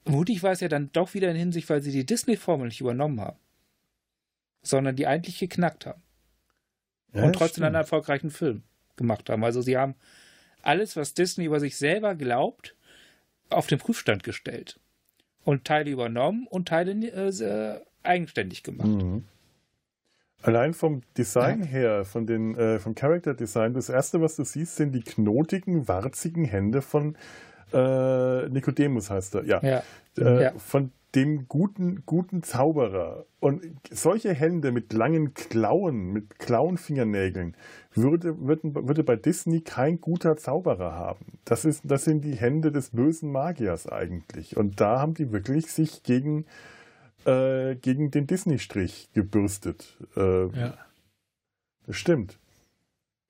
mutig 0.05 0.43
war 0.43 0.51
es 0.51 0.59
ja 0.59 0.67
dann 0.67 0.91
doch 0.91 1.15
wieder 1.15 1.31
in 1.31 1.37
Hinsicht, 1.37 1.69
weil 1.69 1.81
sie 1.81 1.91
die 1.91 2.05
Disney-Formel 2.05 2.67
nicht 2.67 2.81
übernommen 2.81 3.19
haben, 3.19 3.37
sondern 4.61 4.95
die 4.95 5.07
eigentlich 5.07 5.39
geknackt 5.39 5.87
haben. 5.87 6.01
Ja, 7.13 7.23
und 7.23 7.33
trotzdem 7.33 7.63
stimmt. 7.63 7.65
einen 7.65 7.75
erfolgreichen 7.75 8.29
Film 8.29 8.63
gemacht 9.01 9.29
haben. 9.29 9.43
Also 9.43 9.61
sie 9.61 9.77
haben 9.77 9.95
alles, 10.61 10.95
was 10.95 11.13
Disney 11.13 11.45
über 11.45 11.59
sich 11.59 11.77
selber 11.77 12.15
glaubt, 12.15 12.75
auf 13.49 13.67
den 13.67 13.79
Prüfstand 13.79 14.23
gestellt. 14.23 14.79
Und 15.43 15.65
Teile 15.65 15.89
übernommen 15.89 16.47
und 16.47 16.67
Teile 16.67 16.91
äh, 16.91 17.79
eigenständig 18.03 18.63
gemacht. 18.63 18.87
Mhm. 18.87 19.25
Allein 20.43 20.73
vom 20.73 21.01
Design 21.17 21.61
ja. 21.61 21.65
her, 21.67 22.05
von 22.05 22.25
den, 22.25 22.55
äh, 22.55 22.79
vom 22.79 22.95
Character 22.95 23.33
Design, 23.33 23.73
das 23.73 23.89
erste, 23.89 24.21
was 24.21 24.35
du 24.35 24.43
siehst, 24.43 24.75
sind 24.75 24.91
die 24.91 25.01
knotigen, 25.01 25.87
warzigen 25.87 26.45
Hände 26.45 26.81
von 26.81 27.15
äh, 27.73 28.49
Nicodemus 28.49 29.09
heißt 29.09 29.35
er, 29.35 29.45
ja. 29.45 29.61
ja. 29.63 29.83
Äh, 30.17 30.43
ja. 30.43 30.51
Von 30.57 30.91
dem 31.15 31.47
guten, 31.47 32.03
guten 32.05 32.43
Zauberer. 32.43 33.25
Und 33.39 33.61
solche 33.89 34.33
Hände 34.33 34.71
mit 34.71 34.93
langen 34.93 35.33
Klauen, 35.33 36.11
mit 36.11 36.39
Klauenfingernägeln, 36.39 37.55
würde, 37.93 38.39
würde, 38.39 38.87
würde 38.87 39.03
bei 39.03 39.15
Disney 39.15 39.61
kein 39.61 39.99
guter 39.99 40.37
Zauberer 40.37 40.93
haben. 40.93 41.39
Das, 41.43 41.65
ist, 41.65 41.81
das 41.83 42.05
sind 42.05 42.23
die 42.23 42.35
Hände 42.35 42.71
des 42.71 42.91
bösen 42.91 43.31
Magiers 43.31 43.87
eigentlich. 43.87 44.55
Und 44.55 44.79
da 44.79 44.99
haben 44.99 45.13
die 45.13 45.31
wirklich 45.31 45.67
sich 45.67 46.03
gegen, 46.03 46.45
äh, 47.25 47.75
gegen 47.75 48.11
den 48.11 48.27
Disney-Strich 48.27 49.09
gebürstet. 49.13 49.97
Äh, 50.15 50.47
ja. 50.47 50.77
Das 51.87 51.95
stimmt. 51.95 52.39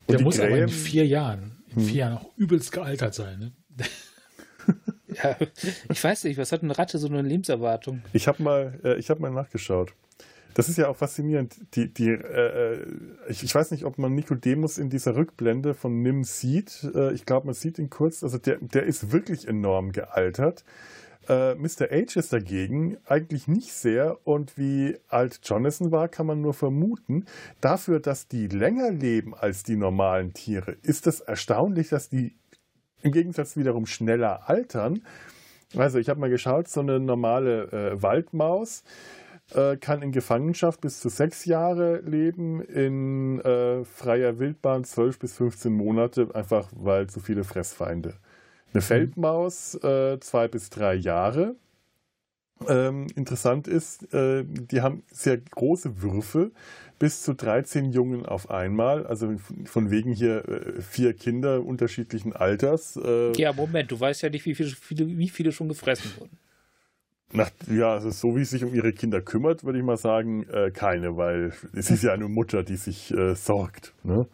Und 0.07 0.19
Der 0.19 0.21
muss 0.21 0.37
Krähen, 0.37 0.51
aber 0.51 0.61
in 0.63 0.69
vier 0.69 1.07
Jahren, 1.07 1.63
in 1.69 1.81
vier 1.81 1.89
hm. 1.89 1.97
Jahren 1.97 2.17
auch 2.17 2.37
übelst 2.37 2.71
gealtert 2.71 3.15
sein. 3.15 3.39
Ne? 3.39 3.51
Ich 5.89 6.03
weiß 6.03 6.23
nicht, 6.25 6.37
was 6.37 6.51
hat 6.51 6.63
eine 6.63 6.77
Ratte 6.77 6.97
so 6.97 7.07
eine 7.07 7.21
Lebenserwartung? 7.21 8.01
Ich 8.13 8.27
habe 8.27 8.41
mal, 8.41 8.79
äh, 8.83 8.97
ich 8.97 9.09
mal 9.19 9.31
nachgeschaut. 9.31 9.93
Das 10.53 10.67
ist 10.67 10.77
ja 10.77 10.89
auch 10.89 10.97
faszinierend. 10.97 11.55
Die, 11.75 11.93
die, 11.93 12.09
äh, 12.09 12.73
äh, 12.73 12.85
ich, 13.29 13.43
ich, 13.43 13.55
weiß 13.55 13.71
nicht, 13.71 13.85
ob 13.85 13.97
man 13.97 14.13
Nikodemus 14.13 14.77
in 14.77 14.89
dieser 14.89 15.15
Rückblende 15.15 15.73
von 15.73 16.01
Nim 16.01 16.23
sieht. 16.23 16.83
Äh, 16.93 17.13
ich 17.13 17.25
glaube, 17.25 17.45
man 17.47 17.55
sieht 17.55 17.79
ihn 17.79 17.89
kurz. 17.89 18.23
Also 18.23 18.37
der, 18.37 18.57
der 18.59 18.83
ist 18.83 19.11
wirklich 19.11 19.47
enorm 19.47 19.91
gealtert. 19.91 20.65
Äh, 21.29 21.55
Mr. 21.55 21.87
H 21.91 22.19
ist 22.19 22.33
dagegen 22.33 22.97
eigentlich 23.05 23.47
nicht 23.47 23.73
sehr 23.73 24.17
und 24.25 24.57
wie 24.57 24.97
alt 25.07 25.39
Jonathan 25.43 25.91
war, 25.91 26.09
kann 26.09 26.25
man 26.25 26.41
nur 26.41 26.53
vermuten. 26.53 27.25
Dafür, 27.61 27.99
dass 27.99 28.27
die 28.27 28.47
länger 28.47 28.91
leben 28.91 29.35
als 29.35 29.63
die 29.63 29.75
normalen 29.75 30.33
Tiere, 30.33 30.75
ist 30.81 31.05
es 31.07 31.21
erstaunlich, 31.21 31.89
dass 31.89 32.09
die 32.09 32.35
im 33.03 33.11
Gegensatz 33.11 33.57
wiederum 33.57 33.85
schneller 33.85 34.49
altern. 34.49 35.01
Also 35.75 35.99
ich 35.99 36.09
habe 36.09 36.19
mal 36.19 36.29
geschaut, 36.29 36.67
so 36.67 36.81
eine 36.81 36.99
normale 36.99 37.71
äh, 37.71 38.01
Waldmaus 38.01 38.83
äh, 39.53 39.77
kann 39.77 40.01
in 40.01 40.11
Gefangenschaft 40.11 40.81
bis 40.81 40.99
zu 40.99 41.09
sechs 41.09 41.45
Jahre 41.45 42.01
leben, 42.01 42.61
in 42.61 43.39
äh, 43.41 43.83
freier 43.85 44.39
Wildbahn 44.39 44.83
zwölf 44.83 45.19
bis 45.19 45.37
15 45.37 45.71
Monate, 45.71 46.29
einfach 46.33 46.69
weil 46.75 47.07
zu 47.07 47.19
viele 47.19 47.43
Fressfeinde. 47.43 48.15
Eine 48.73 48.81
mhm. 48.81 48.85
Feldmaus 48.85 49.75
äh, 49.83 50.19
zwei 50.19 50.47
bis 50.47 50.69
drei 50.69 50.95
Jahre. 50.95 51.55
Ähm, 52.67 53.07
interessant 53.15 53.67
ist, 53.67 54.13
äh, 54.13 54.43
die 54.45 54.81
haben 54.81 55.03
sehr 55.11 55.37
große 55.37 56.01
Würfel, 56.01 56.51
bis 57.01 57.23
zu 57.23 57.33
13 57.33 57.91
Jungen 57.91 58.27
auf 58.27 58.51
einmal, 58.51 59.07
also 59.07 59.33
von 59.65 59.89
wegen 59.89 60.13
hier 60.13 60.47
äh, 60.47 60.81
vier 60.81 61.13
Kinder 61.13 61.65
unterschiedlichen 61.65 62.31
Alters. 62.31 62.95
Äh, 62.95 63.31
ja, 63.37 63.51
Moment, 63.53 63.91
du 63.91 63.99
weißt 63.99 64.21
ja 64.21 64.29
nicht, 64.29 64.45
wie 64.45 64.53
viele, 64.53 64.69
wie 64.89 65.27
viele 65.27 65.51
schon 65.51 65.67
gefressen 65.67 66.11
wurden. 66.19 66.37
Nach, 67.33 67.49
ja, 67.67 67.93
also 67.93 68.11
so 68.11 68.35
wie 68.35 68.43
sie 68.43 68.57
sich 68.57 68.63
um 68.63 68.75
ihre 68.75 68.93
Kinder 68.93 69.19
kümmert, 69.19 69.63
würde 69.63 69.79
ich 69.79 69.83
mal 69.83 69.97
sagen, 69.97 70.43
äh, 70.43 70.69
keine, 70.69 71.17
weil 71.17 71.53
es 71.73 71.89
ist 71.89 72.03
ja 72.03 72.13
eine 72.13 72.27
Mutter, 72.27 72.61
die 72.61 72.75
sich 72.75 73.11
äh, 73.11 73.33
sorgt. 73.33 73.95
Ne? 74.03 74.27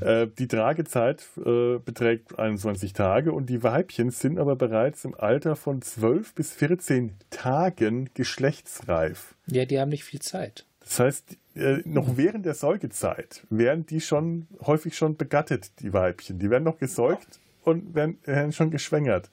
Äh, 0.00 0.28
die 0.38 0.46
Tragezeit 0.46 1.24
äh, 1.38 1.78
beträgt 1.78 2.38
21 2.38 2.92
Tage 2.92 3.32
und 3.32 3.46
die 3.46 3.62
Weibchen 3.62 4.10
sind 4.10 4.38
aber 4.38 4.56
bereits 4.56 5.04
im 5.04 5.14
Alter 5.14 5.56
von 5.56 5.82
12 5.82 6.34
bis 6.34 6.52
14 6.52 7.16
Tagen 7.30 8.10
geschlechtsreif. 8.14 9.34
Ja, 9.46 9.64
die 9.64 9.80
haben 9.80 9.88
nicht 9.88 10.04
viel 10.04 10.20
Zeit. 10.20 10.66
Das 10.80 11.00
heißt, 11.00 11.36
äh, 11.56 11.78
noch 11.84 12.16
während 12.16 12.46
der 12.46 12.54
Säugezeit 12.54 13.44
werden 13.50 13.86
die 13.86 14.00
schon 14.00 14.46
häufig 14.64 14.96
schon 14.96 15.16
begattet, 15.16 15.80
die 15.80 15.92
Weibchen. 15.92 16.38
Die 16.38 16.48
werden 16.48 16.64
noch 16.64 16.78
gesäugt 16.78 17.40
und 17.64 17.94
werden, 17.94 18.18
werden 18.24 18.52
schon 18.52 18.70
geschwängert. 18.70 19.30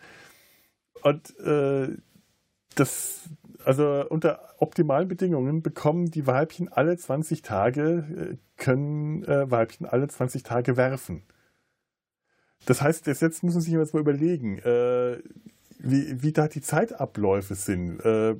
Und 1.03 1.37
äh, 1.39 1.89
das, 2.75 3.29
also 3.65 4.05
unter 4.09 4.39
optimalen 4.59 5.07
Bedingungen 5.07 5.61
bekommen 5.61 6.11
die 6.11 6.27
Weibchen 6.27 6.71
alle 6.71 6.97
20 6.97 7.41
Tage, 7.41 8.31
äh, 8.33 8.37
können 8.57 9.23
äh, 9.23 9.49
Weibchen 9.49 9.85
alle 9.85 10.07
20 10.07 10.43
Tage 10.43 10.77
werfen. 10.77 11.23
Das 12.65 12.81
heißt, 12.81 13.07
jetzt 13.07 13.43
muss 13.43 13.55
man 13.55 13.61
sich 13.61 13.73
jetzt 13.73 13.93
mal 13.93 13.99
überlegen, 13.99 14.57
äh, 14.59 15.17
wie, 15.79 16.21
wie 16.23 16.31
da 16.31 16.47
die 16.47 16.61
Zeitabläufe 16.61 17.55
sind. 17.55 17.99
Äh, 18.05 18.35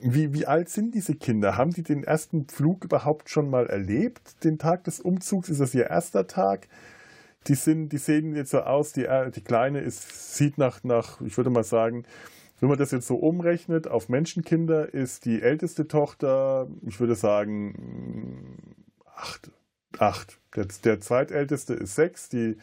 wie, 0.00 0.34
wie 0.34 0.46
alt 0.46 0.68
sind 0.68 0.94
diese 0.94 1.14
Kinder? 1.14 1.56
Haben 1.56 1.72
die 1.72 1.82
den 1.82 2.04
ersten 2.04 2.48
Flug 2.48 2.84
überhaupt 2.84 3.30
schon 3.30 3.48
mal 3.48 3.66
erlebt? 3.66 4.44
Den 4.44 4.58
Tag 4.58 4.84
des 4.84 5.00
Umzugs? 5.00 5.48
Ist 5.48 5.60
das 5.60 5.74
ihr 5.74 5.88
erster 5.88 6.26
Tag? 6.26 6.68
Die, 7.48 7.54
sind, 7.54 7.90
die 7.90 7.98
sehen 7.98 8.34
jetzt 8.34 8.50
so 8.50 8.60
aus, 8.60 8.92
die, 8.92 9.04
äh, 9.04 9.30
die 9.30 9.42
Kleine 9.42 9.80
ist, 9.80 10.36
sieht 10.36 10.58
nach, 10.58 10.82
nach, 10.84 11.20
ich 11.20 11.36
würde 11.36 11.50
mal 11.50 11.64
sagen, 11.64 12.04
wenn 12.60 12.68
man 12.68 12.78
das 12.78 12.90
jetzt 12.90 13.06
so 13.06 13.16
umrechnet 13.16 13.86
auf 13.86 14.08
Menschenkinder, 14.08 14.92
ist 14.92 15.24
die 15.24 15.42
älteste 15.42 15.88
Tochter, 15.88 16.68
ich 16.86 17.00
würde 17.00 17.14
sagen, 17.14 18.74
acht. 19.14 19.50
acht. 19.98 20.38
Der, 20.54 20.66
der 20.84 21.00
zweitälteste 21.00 21.74
ist 21.74 21.94
sechs, 21.94 22.28
die 22.28 22.56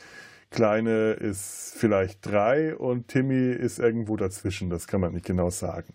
Kleine 0.50 1.14
ist 1.14 1.74
vielleicht 1.76 2.26
drei 2.26 2.76
und 2.76 3.08
Timmy 3.08 3.52
ist 3.52 3.80
irgendwo 3.80 4.16
dazwischen. 4.18 4.70
Das 4.70 4.86
kann 4.88 5.02
man 5.02 5.14
nicht 5.14 5.26
genau 5.26 5.50
sagen. 5.50 5.94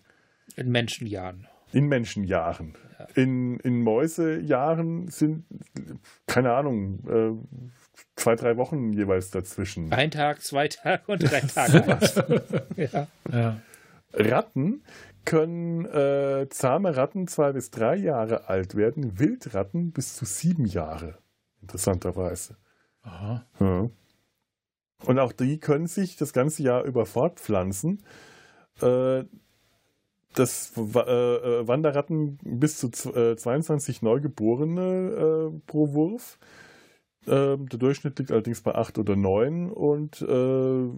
In 0.57 0.69
Menschenjahren. 0.69 1.47
In 1.71 1.87
Menschenjahren. 1.87 2.75
Ja. 2.97 3.07
In, 3.15 3.59
in 3.59 3.81
Mäusejahren 3.81 5.07
sind, 5.07 5.45
keine 6.27 6.53
Ahnung, 6.53 6.99
äh, 7.07 7.59
zwei, 8.17 8.35
drei 8.35 8.57
Wochen 8.57 8.91
jeweils 8.91 9.31
dazwischen. 9.31 9.93
Ein 9.93 10.11
Tag, 10.11 10.41
zwei 10.41 10.67
Tage 10.67 11.03
und 11.07 11.23
drei 11.23 11.39
Tage. 11.53 12.49
ja. 12.75 13.07
ja. 13.31 13.61
Ratten 14.13 14.83
können 15.25 15.85
äh, 15.85 16.47
zahme 16.49 16.95
Ratten 16.95 17.27
zwei 17.27 17.51
bis 17.51 17.71
drei 17.71 17.95
Jahre 17.95 18.49
alt 18.49 18.75
werden, 18.75 19.19
Wildratten 19.19 19.91
bis 19.91 20.15
zu 20.15 20.25
sieben 20.25 20.65
Jahre. 20.65 21.17
Interessanterweise. 21.61 22.57
Aha. 23.01 23.45
Ja. 23.59 23.89
Und 25.05 25.19
auch 25.19 25.31
die 25.31 25.59
können 25.59 25.87
sich 25.87 26.17
das 26.17 26.33
ganze 26.33 26.63
Jahr 26.63 26.83
über 26.83 27.05
fortpflanzen. 27.05 28.03
Äh, 28.81 29.23
das 30.33 30.73
äh, 30.77 30.81
äh, 30.81 31.67
Wanderratten 31.67 32.37
bis 32.43 32.77
zu 32.77 32.89
22 32.89 34.01
Neugeborene 34.01 35.51
äh, 35.51 35.59
pro 35.65 35.93
Wurf. 35.93 36.37
Ähm, 37.27 37.67
der 37.69 37.79
Durchschnitt 37.79 38.17
liegt 38.19 38.31
allerdings 38.31 38.61
bei 38.61 38.75
8 38.75 38.97
oder 38.97 39.15
9 39.15 39.71
und 39.71 40.21
äh, 40.21 40.89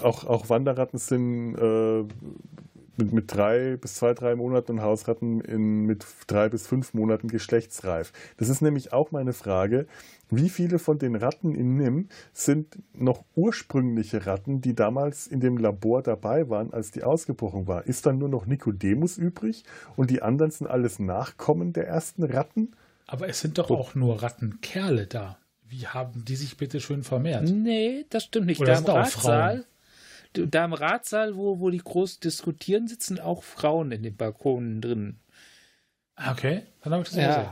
auch, 0.00 0.24
auch 0.24 0.48
Wanderratten 0.48 0.98
sind 0.98 1.54
äh, 1.54 2.04
mit, 2.96 3.12
mit 3.12 3.34
drei 3.34 3.76
bis 3.76 3.94
zwei, 3.94 4.14
drei 4.14 4.34
Monaten 4.34 4.72
und 4.72 4.82
Hausratten 4.82 5.40
in, 5.40 5.84
mit 5.86 6.06
drei 6.26 6.48
bis 6.48 6.66
fünf 6.66 6.94
Monaten 6.94 7.28
geschlechtsreif. 7.28 8.12
Das 8.36 8.48
ist 8.48 8.60
nämlich 8.60 8.92
auch 8.92 9.10
meine 9.12 9.32
Frage. 9.32 9.86
Wie 10.30 10.48
viele 10.48 10.78
von 10.78 10.98
den 10.98 11.14
Ratten 11.14 11.54
in 11.54 11.76
NIM 11.76 12.08
sind 12.32 12.78
noch 12.94 13.24
ursprüngliche 13.34 14.26
Ratten, 14.26 14.60
die 14.60 14.74
damals 14.74 15.26
in 15.26 15.40
dem 15.40 15.56
Labor 15.56 16.02
dabei 16.02 16.48
waren, 16.48 16.72
als 16.72 16.90
die 16.90 17.02
ausgebrochen 17.02 17.66
war? 17.66 17.86
Ist 17.86 18.06
dann 18.06 18.18
nur 18.18 18.28
noch 18.28 18.46
Nikodemus 18.46 19.18
übrig 19.18 19.64
und 19.96 20.10
die 20.10 20.22
anderen 20.22 20.50
sind 20.50 20.66
alles 20.66 20.98
Nachkommen 20.98 21.72
der 21.72 21.86
ersten 21.86 22.24
Ratten? 22.24 22.72
Aber 23.06 23.28
es 23.28 23.40
sind 23.40 23.58
doch 23.58 23.70
auch 23.70 23.94
nur 23.94 24.22
Rattenkerle 24.22 25.06
da. 25.06 25.38
Wie 25.64 25.86
haben 25.86 26.24
die 26.24 26.36
sich 26.36 26.56
bitte 26.56 26.80
schön 26.80 27.02
vermehrt? 27.02 27.50
Nee, 27.50 28.04
das 28.10 28.24
stimmt 28.24 28.46
nicht. 28.46 28.60
Oder 28.60 28.74
da 28.74 28.78
im 28.78 28.86
Ratsaal, 28.86 29.64
da 30.34 30.64
im 30.64 30.72
Ratsaal, 30.72 31.36
wo, 31.36 31.60
wo 31.60 31.70
die 31.70 31.78
groß 31.78 32.20
diskutieren, 32.20 32.88
sitzen 32.88 33.18
auch 33.18 33.42
Frauen 33.42 33.90
in 33.92 34.02
den 34.02 34.16
Balkonen 34.16 34.80
drin. 34.80 35.18
Ah, 36.14 36.32
okay, 36.32 36.62
dann 36.82 36.92
habe 36.92 37.02
ich 37.02 37.08
das 37.08 37.18
ja. 37.18 37.28
gesehen. 37.28 37.50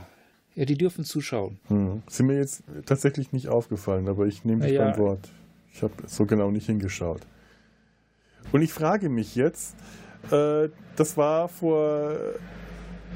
Ja, 0.53 0.65
die 0.65 0.77
dürfen 0.77 1.05
zuschauen. 1.05 1.59
Hm. 1.67 2.03
Sind 2.07 2.27
mir 2.27 2.37
jetzt 2.37 2.63
tatsächlich 2.85 3.31
nicht 3.31 3.47
aufgefallen, 3.47 4.07
aber 4.07 4.25
ich 4.27 4.43
nehme 4.45 4.65
dich 4.65 4.73
ja, 4.73 4.85
beim 4.85 4.97
Wort. 4.97 5.29
Ich 5.73 5.81
habe 5.81 5.93
so 6.05 6.25
genau 6.25 6.51
nicht 6.51 6.65
hingeschaut. 6.65 7.21
Und 8.51 8.61
ich 8.61 8.73
frage 8.73 9.09
mich 9.09 9.35
jetzt, 9.35 9.75
äh, 10.29 10.69
das 10.95 11.17
war 11.17 11.47
vor 11.47 12.17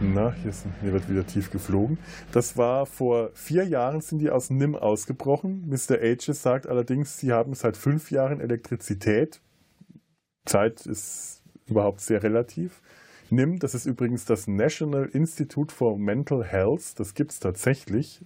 na, 0.02 0.34
hier, 0.41 0.50
ist, 0.50 0.66
hier, 0.82 0.93
wird 0.93 1.10
wieder 1.10 1.26
tief 1.26 1.52
geflogen. 1.52 1.98
Das 2.32 2.58
war 2.58 2.86
vor 2.86 3.32
vier 3.34 3.64
Jahren 3.64 4.02
sind 4.02 4.20
die 4.20 4.30
aus 4.30 4.50
NIM 4.50 4.76
ausgebrochen. 4.76 5.68
Mr. 5.68 5.96
Ages 6.02 6.41
sagt 6.41 6.68
allerdings, 6.68 7.18
sie 7.18 7.32
haben 7.32 7.54
seit 7.54 7.78
fünf 7.78 8.12
Jahren 8.12 8.41
Elektrizität. 8.41 9.41
Zeit 10.46 10.86
ist 10.86 11.41
überhaupt 11.66 12.02
sehr 12.02 12.24
relativ. 12.24 12.82
NIM, 13.30 13.58
das 13.60 13.74
ist 13.74 13.86
übrigens 13.86 14.26
das 14.26 14.48
National 14.48 15.06
Institute 15.06 15.74
for 15.74 15.98
Mental 15.98 16.43
Health. 16.43 17.00
Das 17.00 17.14
gibt 17.14 17.32
es 17.32 17.39
tatsächlich. 17.39 18.22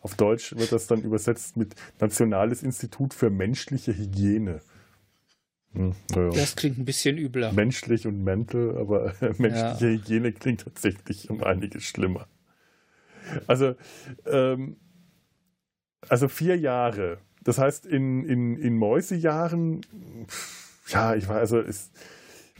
Auf 0.00 0.14
Deutsch 0.14 0.54
wird 0.56 0.72
das 0.72 0.86
dann 0.86 1.02
übersetzt 1.02 1.56
mit 1.56 1.74
Nationales 2.00 2.62
Institut 2.62 3.12
für 3.12 3.30
menschliche 3.30 3.96
Hygiene. 3.96 4.60
Hm, 5.74 5.94
ja. 6.14 6.30
Das 6.30 6.56
klingt 6.56 6.78
ein 6.78 6.84
bisschen 6.84 7.18
übler. 7.18 7.52
Menschlich 7.52 8.06
und 8.06 8.24
mental, 8.24 8.76
aber 8.78 9.14
menschliche 9.38 9.86
ja. 9.88 9.92
Hygiene 9.92 10.32
klingt 10.32 10.62
tatsächlich 10.62 11.30
um 11.30 11.42
einiges 11.42 11.84
schlimmer. 11.84 12.26
Also, 13.46 13.74
ähm, 14.26 14.76
also 16.08 16.28
vier 16.28 16.56
Jahre. 16.56 17.18
Das 17.44 17.58
heißt, 17.58 17.86
in, 17.86 18.24
in, 18.24 18.56
in 18.56 18.76
Mäusejahren, 18.76 19.82
ja, 20.88 21.14
ich 21.14 21.28
weiß, 21.28 21.38
also 21.38 21.60
ist, 21.60 21.92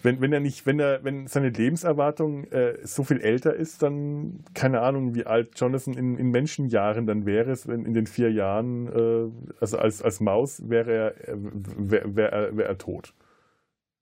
wenn, 0.03 0.21
wenn 0.21 0.33
er 0.33 0.41
nicht, 0.41 0.67
wenn 0.67 0.79
er, 0.79 1.03
wenn 1.05 1.27
seine 1.27 1.51
Lebenserwartung 1.51 2.45
äh, 2.45 2.79
so 2.85 3.05
viel 3.05 3.21
älter 3.21 3.55
ist, 3.55 3.83
dann 3.83 4.45
keine 4.55 4.81
Ahnung, 4.81 5.15
wie 5.15 5.27
alt 5.27 5.59
Jonathan 5.59 5.95
in, 5.95 6.17
in 6.17 6.31
Menschenjahren 6.31 7.07
dann 7.07 7.27
wäre, 7.27 7.57
wenn 7.67 7.85
in 7.85 7.95
den 7.95 8.07
vier 8.07 8.31
Jahren, 8.31 8.87
äh, 8.87 9.53
also 9.61 9.79
als, 9.79 10.03
als 10.03 10.21
Maus 10.21 10.69
wäre 10.69 10.93
er, 10.93 11.15
wäre 11.27 12.17
wär, 12.17 12.33
er, 12.33 12.57
wär 12.57 12.67
er 12.67 12.79
tot. 12.79 13.15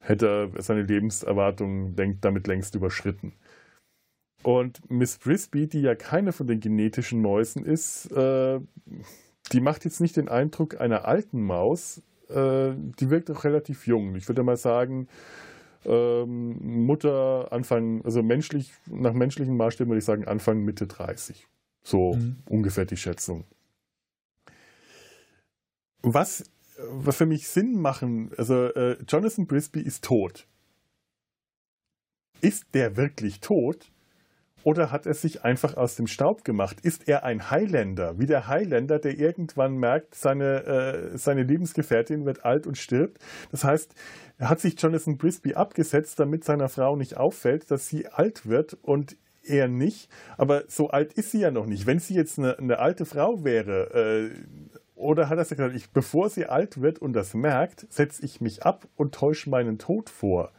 Hätte 0.00 0.50
er 0.54 0.62
seine 0.62 0.82
Lebenserwartung 0.82 1.96
denk, 1.96 2.20
damit 2.20 2.46
längst 2.46 2.74
überschritten. 2.74 3.32
Und 4.42 4.88
Miss 4.90 5.16
Frisbee, 5.16 5.66
die 5.66 5.80
ja 5.80 5.94
keine 5.94 6.32
von 6.32 6.46
den 6.46 6.60
genetischen 6.60 7.20
Mäusen 7.20 7.64
ist, 7.64 8.12
äh, 8.12 8.60
die 9.52 9.60
macht 9.60 9.84
jetzt 9.84 10.00
nicht 10.00 10.16
den 10.16 10.28
Eindruck 10.28 10.80
einer 10.80 11.06
alten 11.06 11.42
Maus, 11.42 12.02
äh, 12.28 12.72
die 12.76 13.10
wirkt 13.10 13.30
auch 13.30 13.44
relativ 13.44 13.86
jung. 13.86 14.14
Ich 14.14 14.28
würde 14.28 14.42
mal 14.42 14.56
sagen, 14.56 15.08
ähm, 15.86 16.84
Mutter 16.84 17.52
Anfang, 17.52 18.02
also 18.04 18.22
menschlich, 18.22 18.72
nach 18.86 19.12
menschlichen 19.12 19.56
Maßstäben 19.56 19.90
würde 19.90 19.98
ich 19.98 20.04
sagen 20.04 20.26
Anfang, 20.26 20.64
Mitte 20.64 20.86
30. 20.86 21.46
So 21.82 22.14
mhm. 22.14 22.36
ungefähr 22.48 22.84
die 22.84 22.96
Schätzung. 22.96 23.44
Was, 26.02 26.44
was 26.90 27.16
für 27.16 27.26
mich 27.26 27.48
Sinn 27.48 27.80
machen, 27.80 28.30
also 28.36 28.66
äh, 28.66 28.96
Jonathan 29.08 29.46
Brisby 29.46 29.80
ist 29.80 30.04
tot. 30.04 30.46
Ist 32.40 32.66
der 32.74 32.96
wirklich 32.96 33.40
tot? 33.40 33.90
Oder 34.66 34.90
hat 34.90 35.06
er 35.06 35.14
sich 35.14 35.44
einfach 35.44 35.76
aus 35.76 35.94
dem 35.94 36.08
Staub 36.08 36.42
gemacht? 36.42 36.78
Ist 36.82 37.08
er 37.08 37.22
ein 37.22 37.52
Highlander, 37.52 38.18
wie 38.18 38.26
der 38.26 38.48
Highlander, 38.48 38.98
der 38.98 39.16
irgendwann 39.16 39.76
merkt, 39.76 40.16
seine, 40.16 40.64
äh, 40.64 41.16
seine 41.16 41.44
Lebensgefährtin 41.44 42.26
wird 42.26 42.44
alt 42.44 42.66
und 42.66 42.76
stirbt? 42.76 43.20
Das 43.52 43.62
heißt, 43.62 43.94
er 44.38 44.50
hat 44.50 44.58
sich 44.58 44.74
Jonathan 44.82 45.18
Brisby 45.18 45.54
abgesetzt, 45.54 46.18
damit 46.18 46.42
seiner 46.42 46.68
Frau 46.68 46.96
nicht 46.96 47.16
auffällt, 47.16 47.70
dass 47.70 47.86
sie 47.86 48.08
alt 48.08 48.48
wird 48.48 48.76
und 48.82 49.16
er 49.44 49.68
nicht. 49.68 50.10
Aber 50.36 50.64
so 50.66 50.90
alt 50.90 51.12
ist 51.12 51.30
sie 51.30 51.42
ja 51.42 51.52
noch 51.52 51.66
nicht. 51.66 51.86
Wenn 51.86 52.00
sie 52.00 52.16
jetzt 52.16 52.36
eine, 52.36 52.58
eine 52.58 52.80
alte 52.80 53.06
Frau 53.06 53.44
wäre, 53.44 53.94
äh, 53.94 54.30
oder 54.96 55.28
hat 55.28 55.38
er 55.38 55.44
gesagt, 55.44 55.76
ich, 55.76 55.90
bevor 55.90 56.28
sie 56.28 56.46
alt 56.46 56.82
wird 56.82 56.98
und 56.98 57.12
das 57.12 57.34
merkt, 57.34 57.86
setze 57.92 58.24
ich 58.24 58.40
mich 58.40 58.64
ab 58.64 58.88
und 58.96 59.14
täusche 59.14 59.48
meinen 59.48 59.78
Tod 59.78 60.10
vor? 60.10 60.50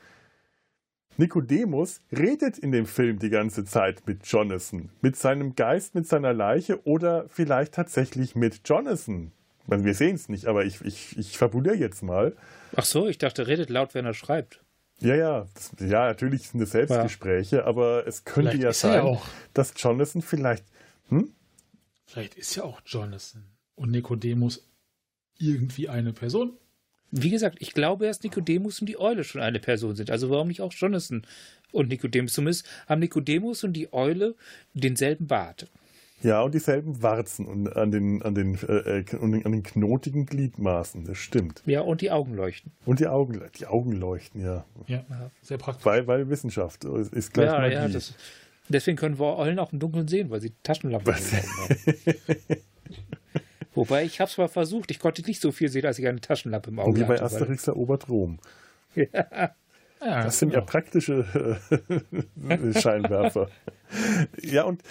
Nikodemus 1.17 2.01
redet 2.11 2.57
in 2.57 2.71
dem 2.71 2.85
Film 2.85 3.19
die 3.19 3.29
ganze 3.29 3.65
Zeit 3.65 4.07
mit 4.07 4.25
Jonathan, 4.27 4.89
mit 5.01 5.15
seinem 5.15 5.55
Geist, 5.55 5.95
mit 5.95 6.07
seiner 6.07 6.33
Leiche 6.33 6.85
oder 6.85 7.25
vielleicht 7.29 7.73
tatsächlich 7.73 8.35
mit 8.35 8.61
Jonathan. 8.65 9.31
Wir 9.67 9.93
sehen 9.93 10.15
es 10.15 10.29
nicht, 10.29 10.45
aber 10.45 10.63
ich, 10.63 10.81
ich, 10.81 11.17
ich 11.17 11.37
fabuliere 11.37 11.75
jetzt 11.75 12.01
mal. 12.01 12.35
Ach 12.75 12.85
so, 12.85 13.07
ich 13.07 13.17
dachte, 13.17 13.47
redet 13.47 13.69
laut, 13.69 13.93
wenn 13.95 14.05
er 14.05 14.13
schreibt. 14.13 14.61
Ja, 14.99 15.15
ja, 15.15 15.47
das, 15.53 15.71
ja, 15.79 16.07
natürlich 16.07 16.49
sind 16.49 16.61
es 16.61 16.71
Selbstgespräche, 16.71 17.57
ja. 17.57 17.65
aber 17.65 18.07
es 18.07 18.23
könnte 18.23 18.51
vielleicht 18.51 18.63
ja 18.63 18.73
sein, 18.73 19.05
ja 19.05 19.21
dass 19.53 19.73
Jonathan 19.75 20.21
vielleicht. 20.21 20.65
Hm? 21.09 21.33
Vielleicht 22.05 22.35
ist 22.35 22.55
ja 22.55 22.63
auch 22.63 22.81
Jonathan 22.85 23.43
und 23.75 23.91
Nikodemus 23.91 24.67
irgendwie 25.37 25.89
eine 25.89 26.13
Person. 26.13 26.57
Wie 27.11 27.29
gesagt, 27.29 27.57
ich 27.59 27.73
glaube, 27.73 28.05
dass 28.05 28.23
Nikodemus 28.23 28.81
und 28.81 28.87
die 28.87 28.99
Eule 28.99 29.23
schon 29.23 29.41
eine 29.41 29.59
Person 29.59 29.95
sind. 29.95 30.11
Also 30.11 30.29
warum 30.29 30.49
nicht 30.49 30.61
auch 30.61 30.73
Jonathan 30.73 31.25
und 31.71 31.89
Nikodemus? 31.89 32.33
Zumindest 32.33 32.67
haben 32.87 32.99
Nikodemus 32.99 33.63
und 33.63 33.73
die 33.73 33.93
Eule 33.93 34.35
denselben 34.73 35.27
Bart. 35.27 35.67
Ja, 36.23 36.41
und 36.41 36.55
dieselben 36.55 37.03
Warzen 37.03 37.45
und 37.45 37.75
an 37.75 37.91
den, 37.91 38.23
an 38.23 38.33
den, 38.33 38.55
äh, 38.67 38.99
äh 38.99 39.05
an 39.21 39.51
den 39.51 39.63
knotigen 39.63 40.25
Gliedmaßen, 40.25 41.05
das 41.05 41.17
stimmt. 41.17 41.61
Ja, 41.65 41.81
und 41.81 42.01
die 42.01 42.09
Augen 42.09 42.33
leuchten. 42.33 42.71
Und 42.85 42.99
die 42.99 43.07
Augen, 43.07 43.39
die 43.59 43.67
Augen 43.67 43.91
leuchten, 43.91 44.43
ja. 44.43 44.65
Ja, 44.87 45.05
sehr 45.43 45.59
praktisch. 45.59 45.85
Weil, 45.85 46.07
weil 46.07 46.27
Wissenschaft 46.29 46.85
ist 46.85 47.33
gleich 47.33 47.51
ja, 47.51 47.59
Magie. 47.59 47.73
Ja, 47.75 47.87
das, 47.87 48.15
deswegen 48.67 48.97
können 48.97 49.19
wir 49.19 49.37
Eulen 49.37 49.59
auch 49.59 49.71
im 49.71 49.79
Dunkeln 49.79 50.07
sehen, 50.07 50.31
weil 50.31 50.41
sie 50.41 50.53
Taschenlampen 50.63 51.13
haben. 51.13 51.75
Wobei, 53.77 54.03
ich 54.03 54.19
habe 54.19 54.29
es 54.29 54.37
mal 54.37 54.47
versucht, 54.47 54.91
ich 54.91 54.99
konnte 54.99 55.21
nicht 55.21 55.41
so 55.41 55.51
viel 55.51 55.69
sehen, 55.69 55.85
als 55.85 55.99
ich 55.99 56.07
eine 56.07 56.19
Taschenlampe 56.19 56.71
im 56.71 56.79
Auge 56.79 57.01
hatte. 57.01 57.13
Wie 57.13 57.17
bei 57.17 57.21
Asterix 57.21 57.67
erobert 57.67 58.09
Rom. 58.09 58.39
Ja. 58.95 59.51
Ja, 59.99 60.23
das 60.23 60.39
sind 60.39 60.49
genau. 60.49 60.61
ja 60.61 60.65
praktische 60.65 61.25
Scheinwerfer. 62.79 63.49
ja, 64.41 64.63
und 64.63 64.83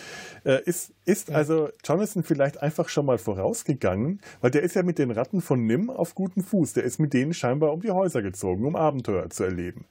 äh, 0.45 0.63
ist, 0.65 0.93
ist 1.05 1.31
also 1.31 1.69
Jonathan 1.85 2.25
vielleicht 2.25 2.61
einfach 2.61 2.89
schon 2.89 3.07
mal 3.07 3.19
vorausgegangen, 3.19 4.21
weil 4.41 4.51
der 4.51 4.63
ist 4.63 4.75
ja 4.75 4.83
mit 4.83 4.99
den 4.99 5.13
Ratten 5.13 5.41
von 5.41 5.65
Nim 5.65 5.91
auf 5.91 6.15
guten 6.15 6.43
Fuß. 6.43 6.73
Der 6.73 6.83
ist 6.85 6.99
mit 6.99 7.13
denen 7.13 7.35
scheinbar 7.35 7.73
um 7.73 7.83
die 7.83 7.91
Häuser 7.91 8.23
gezogen, 8.23 8.65
um 8.65 8.75
Abenteuer 8.75 9.31
zu 9.31 9.45
erleben. 9.45 9.85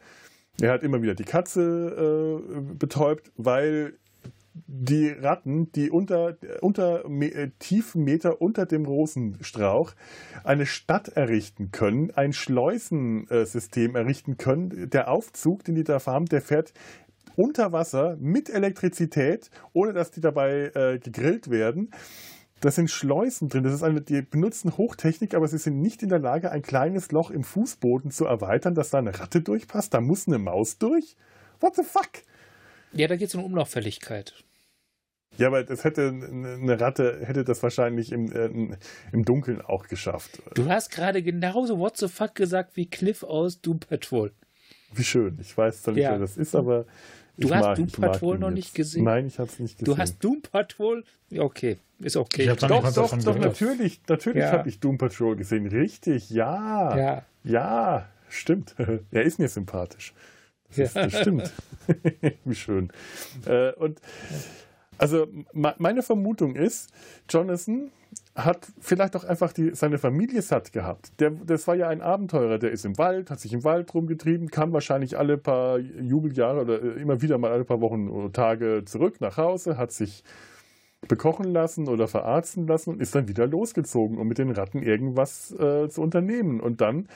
Er 0.61 0.71
hat 0.71 0.83
immer 0.83 1.01
wieder 1.01 1.15
die 1.15 1.23
Katze 1.23 2.41
äh, 2.51 2.73
betäubt, 2.73 3.31
weil 3.37 3.97
die 4.67 5.09
Ratten, 5.09 5.71
die 5.73 5.89
unter, 5.89 6.37
unter 6.61 7.05
äh, 7.05 7.51
tiefen 7.59 8.03
Meter 8.03 8.41
unter 8.41 8.65
dem 8.65 8.85
Rosenstrauch 8.85 9.93
eine 10.43 10.65
Stadt 10.65 11.09
errichten 11.09 11.71
können, 11.71 12.11
ein 12.15 12.31
Schleusensystem 12.31 13.95
errichten 13.95 14.37
können. 14.37 14.89
Der 14.89 15.09
Aufzug, 15.09 15.65
den 15.65 15.75
die 15.75 15.83
da 15.83 16.03
haben, 16.05 16.25
der 16.25 16.41
fährt 16.41 16.73
unter 17.35 17.73
Wasser 17.73 18.15
mit 18.19 18.49
Elektrizität, 18.49 19.49
ohne 19.73 19.91
dass 19.91 20.11
die 20.11 20.21
dabei 20.21 20.71
äh, 20.73 20.99
gegrillt 20.99 21.49
werden. 21.49 21.91
Das 22.61 22.75
sind 22.75 22.89
Schleusen 22.89 23.49
drin. 23.49 23.63
Das 23.63 23.73
ist 23.73 23.83
eine, 23.83 24.01
die 24.01 24.21
benutzen 24.21 24.77
Hochtechnik, 24.77 25.33
aber 25.33 25.49
sie 25.49 25.57
sind 25.57 25.81
nicht 25.81 26.01
in 26.01 26.09
der 26.09 26.19
Lage, 26.19 26.51
ein 26.51 26.61
kleines 26.61 27.11
Loch 27.11 27.29
im 27.29 27.43
Fußboden 27.43 28.11
zu 28.11 28.25
erweitern, 28.25 28.73
dass 28.73 28.89
da 28.89 28.99
eine 28.99 29.19
Ratte 29.19 29.41
durchpasst. 29.41 29.93
Da 29.93 29.99
muss 29.99 30.27
eine 30.27 30.39
Maus 30.39 30.77
durch. 30.77 31.17
What 31.59 31.75
the 31.75 31.83
fuck? 31.83 32.09
Ja, 32.95 33.07
da 33.07 33.15
geht 33.15 33.29
es 33.29 33.35
um 33.35 33.43
Umlauffälligkeit. 33.43 34.33
Ja, 35.37 35.47
aber 35.47 35.63
das 35.63 35.83
hätte 35.83 36.07
eine 36.07 36.79
Ratte 36.79 37.19
hätte 37.25 37.43
das 37.43 37.61
wahrscheinlich 37.61 38.11
im, 38.11 38.31
äh, 38.31 38.77
im 39.11 39.25
Dunkeln 39.25 39.61
auch 39.61 39.87
geschafft. 39.87 40.41
Du 40.53 40.69
hast 40.69 40.91
gerade 40.91 41.21
genauso 41.21 41.77
What 41.77 41.97
the 41.97 42.07
fuck 42.07 42.35
gesagt 42.35 42.77
wie 42.77 42.85
Cliff 42.89 43.23
aus 43.23 43.59
Doom 43.59 43.79
Patrol. 43.79 44.31
Wie 44.93 45.03
schön. 45.03 45.37
Ich 45.41 45.57
weiß 45.57 45.83
zwar 45.83 45.93
nicht, 45.93 46.03
ja. 46.03 46.11
wer 46.11 46.19
das 46.19 46.37
ist, 46.37 46.55
aber. 46.55 46.85
Du 47.37 47.53
hast 47.53 47.63
mag, 47.63 47.75
Doom 47.75 47.87
Patrol 47.87 48.39
noch 48.39 48.51
nicht 48.51 48.73
gesehen? 48.73 49.03
Nein, 49.03 49.27
ich 49.27 49.39
habe 49.39 49.49
es 49.49 49.59
nicht 49.59 49.77
gesehen. 49.77 49.93
Du 49.93 49.97
hast 49.97 50.23
Doom 50.23 50.41
Patrol? 50.41 51.03
Okay, 51.37 51.77
ist 51.99 52.15
okay. 52.15 52.43
Ich 52.43 52.47
doch, 52.47 52.69
doch, 52.69 52.93
doch, 52.93 53.17
doch 53.17 53.37
natürlich, 53.37 53.99
natürlich 54.07 54.43
ja. 54.43 54.53
habe 54.53 54.69
ich 54.69 54.79
Doom 54.79 54.97
Patrol 54.97 55.35
gesehen. 55.35 55.67
Richtig, 55.67 56.29
ja. 56.29 56.97
Ja, 56.97 57.25
ja 57.43 58.09
stimmt. 58.29 58.75
er 59.11 59.23
ist 59.23 59.39
mir 59.39 59.49
sympathisch. 59.49 60.13
Das, 60.69 60.77
ist, 60.77 60.95
das 60.95 61.19
stimmt. 61.19 61.53
Wie 62.45 62.55
schön. 62.55 62.91
Äh, 63.45 63.73
und 63.73 64.01
also 64.97 65.27
meine 65.53 66.03
Vermutung 66.03 66.55
ist, 66.55 66.89
Jonathan 67.29 67.91
hat 68.35 68.67
vielleicht 68.79 69.15
auch 69.15 69.23
einfach 69.23 69.53
die, 69.53 69.73
seine 69.73 69.97
Familie 69.97 70.41
satt 70.41 70.71
gehabt. 70.71 71.19
Der, 71.19 71.31
das 71.31 71.67
war 71.67 71.75
ja 71.75 71.87
ein 71.89 72.01
Abenteurer, 72.01 72.59
der 72.59 72.71
ist 72.71 72.85
im 72.85 72.97
Wald, 72.97 73.29
hat 73.29 73.39
sich 73.39 73.53
im 73.53 73.63
Wald 73.63 73.93
rumgetrieben, 73.93 74.49
kam 74.49 74.73
wahrscheinlich 74.73 75.17
alle 75.17 75.37
paar 75.37 75.79
Jubeljahre 75.79 76.61
oder 76.61 76.81
äh, 76.81 77.01
immer 77.01 77.21
wieder 77.21 77.37
mal 77.37 77.51
alle 77.51 77.65
paar 77.65 77.81
Wochen 77.81 78.09
oder 78.09 78.31
Tage 78.31 78.83
zurück 78.85 79.21
nach 79.21 79.37
Hause, 79.37 79.77
hat 79.77 79.91
sich 79.91 80.23
bekochen 81.07 81.45
lassen 81.45 81.87
oder 81.87 82.07
verarzten 82.07 82.67
lassen 82.67 82.91
und 82.91 83.01
ist 83.01 83.15
dann 83.15 83.27
wieder 83.27 83.47
losgezogen, 83.47 84.17
um 84.17 84.27
mit 84.27 84.37
den 84.37 84.49
Ratten 84.49 84.81
irgendwas 84.81 85.51
äh, 85.51 85.87
zu 85.89 86.01
unternehmen. 86.01 86.59
Und 86.59 86.81
dann 86.81 87.07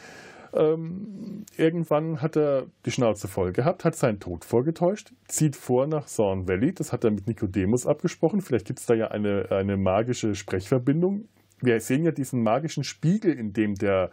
ähm, 0.54 1.46
irgendwann 1.58 2.22
hat 2.22 2.36
er 2.36 2.68
die 2.86 2.92
Schnauze 2.92 3.28
voll 3.28 3.52
gehabt, 3.52 3.86
hat 3.86 3.96
seinen 3.96 4.20
Tod 4.20 4.46
vorgetäuscht, 4.46 5.12
zieht 5.28 5.56
vor 5.56 5.88
nach 5.88 6.08
Thorn 6.10 6.48
Valley. 6.48 6.74
Das 6.74 6.92
hat 6.92 7.04
er 7.04 7.12
mit 7.12 7.28
Nikodemus 7.28 7.86
abgesprochen. 7.86 8.42
Vielleicht 8.42 8.68
gibt 8.68 8.80
es 8.80 8.86
da 8.86 8.94
ja 8.94 9.10
eine, 9.10 9.48
eine 9.52 9.78
magische 9.78 10.36
Sprechverbindung. 10.36 11.28
Wir 11.62 11.80
sehen 11.82 12.04
ja 12.04 12.12
diesen 12.12 12.44
magischen 12.44 12.84
Spiegel, 12.84 13.34
in 13.34 13.54
dem 13.54 13.76
der 13.76 14.12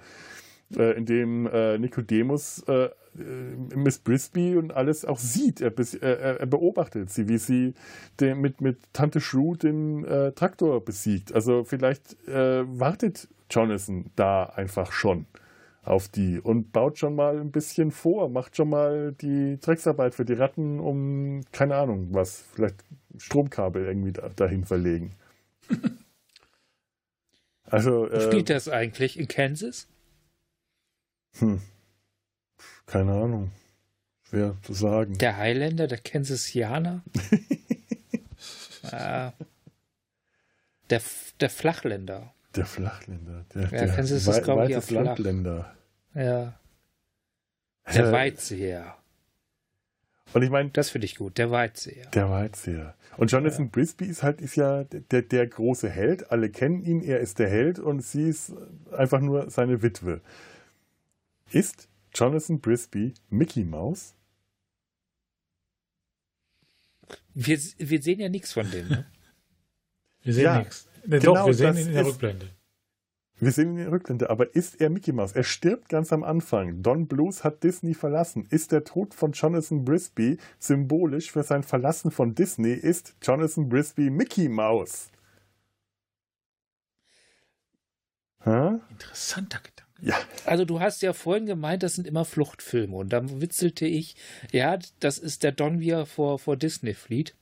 äh, 0.74 0.96
in 0.96 1.06
dem 1.06 1.46
äh, 1.46 1.78
Nikodemus 1.78 2.64
äh, 2.66 2.88
Miss 3.74 3.98
Brisby 3.98 4.56
und 4.56 4.74
alles 4.74 5.04
auch 5.04 5.18
sieht. 5.18 5.60
Er, 5.60 5.72
er, 6.02 6.40
er 6.40 6.46
beobachtet 6.46 7.10
sie, 7.10 7.28
wie 7.28 7.38
sie 7.38 7.74
den, 8.20 8.40
mit, 8.40 8.60
mit 8.60 8.78
Tante 8.92 9.20
Shrew 9.20 9.54
den 9.54 10.04
äh, 10.04 10.32
Traktor 10.32 10.84
besiegt. 10.84 11.32
Also 11.32 11.64
vielleicht 11.64 12.16
äh, 12.28 12.64
wartet 12.66 13.28
Jonathan 13.50 14.10
da 14.16 14.44
einfach 14.44 14.92
schon 14.92 15.26
auf 15.86 16.08
die 16.08 16.40
und 16.40 16.72
baut 16.72 16.98
schon 16.98 17.14
mal 17.14 17.38
ein 17.38 17.52
bisschen 17.52 17.92
vor, 17.92 18.28
macht 18.28 18.56
schon 18.56 18.68
mal 18.68 19.12
die 19.12 19.58
Drecksarbeit 19.60 20.16
für 20.16 20.24
die 20.24 20.32
Ratten, 20.32 20.80
um, 20.80 21.42
keine 21.52 21.76
Ahnung, 21.76 22.08
was, 22.10 22.44
vielleicht 22.52 22.84
Stromkabel 23.16 23.86
irgendwie 23.86 24.12
da, 24.12 24.28
dahin 24.30 24.64
verlegen. 24.64 25.14
also, 27.64 28.08
äh, 28.08 28.20
Spielt 28.20 28.50
das 28.50 28.68
eigentlich 28.68 29.16
in 29.16 29.28
Kansas? 29.28 29.86
Hm. 31.38 31.60
Keine 32.86 33.12
Ahnung. 33.12 33.52
Schwer 34.28 34.56
zu 34.62 34.72
sagen. 34.72 35.16
Der 35.18 35.36
Highlander, 35.36 35.86
der 35.86 35.98
Kansasianer? 35.98 37.04
ah. 38.90 39.32
der, 40.90 41.00
der 41.40 41.50
Flachländer. 41.50 42.34
Der 42.56 42.66
Flachländer. 42.66 43.44
Der, 43.54 43.62
ja, 43.62 43.68
der 43.68 43.88
Kansas 43.88 44.26
ist, 44.26 44.42
glaube 44.42 44.68
ich, 44.68 44.90
Landländer. 44.90 45.75
Ja. 46.16 46.58
Der 47.94 48.06
äh, 48.06 48.12
Weitseher. 48.12 48.96
Und 50.32 50.42
ich 50.42 50.50
meine. 50.50 50.70
Das 50.70 50.90
finde 50.90 51.04
ich 51.04 51.16
gut, 51.16 51.38
der 51.38 51.50
Weitseher. 51.50 52.06
Der 52.06 52.30
Weitseher. 52.30 52.96
Und 53.16 53.30
Jonathan 53.30 53.66
ja. 53.66 53.70
Brisby 53.70 54.06
ist 54.06 54.22
halt 54.22 54.40
ist 54.40 54.56
ja 54.56 54.84
der, 54.84 55.22
der 55.22 55.46
große 55.46 55.88
Held. 55.88 56.30
Alle 56.30 56.50
kennen 56.50 56.82
ihn, 56.82 57.02
er 57.02 57.20
ist 57.20 57.38
der 57.38 57.48
Held 57.48 57.78
und 57.78 58.00
sie 58.00 58.28
ist 58.28 58.52
einfach 58.92 59.20
nur 59.20 59.50
seine 59.50 59.82
Witwe. 59.82 60.20
Ist 61.50 61.88
Jonathan 62.14 62.60
Brisby 62.60 63.14
Mickey 63.30 63.64
Mouse? 63.64 64.14
Wir, 67.34 67.58
wir 67.78 68.02
sehen 68.02 68.20
ja 68.20 68.28
nichts 68.28 68.52
von 68.52 68.70
dem, 68.70 68.88
ne? 68.88 69.06
Wir 70.22 70.34
sehen 70.34 70.44
ja, 70.44 70.58
nichts. 70.58 70.88
Genau, 71.04 71.34
Doch, 71.34 71.46
wir 71.46 71.54
sehen 71.54 71.76
ihn 71.76 71.86
in 71.86 71.94
der 71.94 72.06
Rückblende. 72.06 72.48
Wir 73.38 73.52
sehen 73.52 73.72
ihn 73.72 73.76
in 73.76 73.84
der 73.84 73.92
Rückblende, 73.92 74.30
aber 74.30 74.54
ist 74.54 74.80
er 74.80 74.88
Mickey 74.88 75.12
Mouse? 75.12 75.32
Er 75.32 75.44
stirbt 75.44 75.90
ganz 75.90 76.10
am 76.10 76.24
Anfang. 76.24 76.82
Don 76.82 77.06
Blues 77.06 77.44
hat 77.44 77.62
Disney 77.62 77.92
verlassen. 77.92 78.46
Ist 78.48 78.72
der 78.72 78.84
Tod 78.84 79.12
von 79.12 79.32
Jonathan 79.32 79.84
Brisby 79.84 80.38
symbolisch 80.58 81.30
für 81.30 81.42
sein 81.42 81.62
Verlassen 81.62 82.10
von 82.10 82.34
Disney? 82.34 82.72
Ist 82.72 83.14
Jonathan 83.20 83.68
Brisby 83.68 84.08
Mickey 84.08 84.48
Mouse? 84.48 85.10
Hä? 88.42 88.78
Interessanter 88.90 89.58
Gedanke. 89.58 89.86
Ja. 90.00 90.16
Also 90.46 90.64
du 90.64 90.80
hast 90.80 91.02
ja 91.02 91.12
vorhin 91.12 91.44
gemeint, 91.46 91.82
das 91.82 91.94
sind 91.94 92.06
immer 92.06 92.24
Fluchtfilme 92.24 92.96
und 92.96 93.12
dann 93.12 93.42
witzelte 93.42 93.86
ich, 93.86 94.16
ja, 94.50 94.78
das 95.00 95.18
ist 95.18 95.42
der 95.42 95.52
Don, 95.52 95.80
wie 95.80 95.90
er 95.90 96.06
vor, 96.06 96.38
vor 96.38 96.56
Disney 96.56 96.94
flieht. 96.94 97.34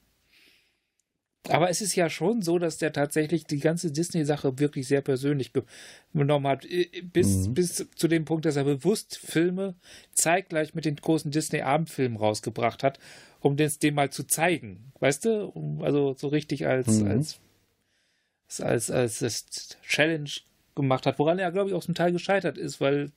Aber 1.50 1.68
es 1.68 1.82
ist 1.82 1.94
ja 1.94 2.08
schon 2.08 2.40
so, 2.40 2.58
dass 2.58 2.78
der 2.78 2.92
tatsächlich 2.92 3.44
die 3.44 3.58
ganze 3.58 3.92
Disney-Sache 3.92 4.58
wirklich 4.58 4.88
sehr 4.88 5.02
persönlich 5.02 5.52
genommen 6.14 6.46
hat. 6.46 6.66
Bis, 7.12 7.48
mhm. 7.48 7.54
bis 7.54 7.86
zu 7.94 8.08
dem 8.08 8.24
Punkt, 8.24 8.46
dass 8.46 8.56
er 8.56 8.64
bewusst 8.64 9.18
Filme 9.18 9.74
zeitgleich 10.12 10.74
mit 10.74 10.86
den 10.86 10.96
großen 10.96 11.30
Disney-Abendfilmen 11.30 12.16
rausgebracht 12.16 12.82
hat, 12.82 12.98
um 13.40 13.56
das 13.56 13.78
dem 13.78 13.94
mal 13.94 14.10
zu 14.10 14.26
zeigen. 14.26 14.92
Weißt 15.00 15.26
du? 15.26 15.80
Also 15.82 16.14
so 16.14 16.28
richtig 16.28 16.66
als, 16.66 17.00
mhm. 17.00 17.08
als, 17.08 17.40
als, 18.60 18.90
als, 18.90 19.22
als 19.22 19.76
Challenge 19.86 20.30
gemacht 20.74 21.04
hat, 21.04 21.18
woran 21.18 21.38
er, 21.38 21.52
glaube 21.52 21.68
ich, 21.68 21.74
auch 21.74 21.84
zum 21.84 21.94
Teil 21.94 22.12
gescheitert 22.12 22.56
ist, 22.56 22.80
weil 22.80 23.12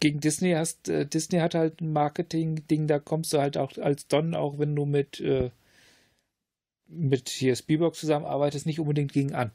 gegen 0.00 0.20
Disney 0.20 0.52
hast, 0.52 0.88
äh, 0.88 1.06
Disney 1.06 1.38
hat 1.38 1.54
halt 1.54 1.80
ein 1.80 1.92
Marketing-Ding, 1.92 2.86
da 2.86 2.98
kommst 2.98 3.32
du 3.32 3.38
halt 3.38 3.56
auch 3.56 3.76
als 3.78 4.08
Don, 4.08 4.34
auch 4.34 4.58
wenn 4.58 4.74
du 4.74 4.86
mit 4.86 5.20
äh, 5.20 5.50
mit 6.90 7.28
hier 7.28 7.56
Spielberg 7.56 7.94
zusammenarbeitest, 7.94 8.66
nicht 8.66 8.80
unbedingt 8.80 9.12
gegen 9.12 9.34
an. 9.34 9.52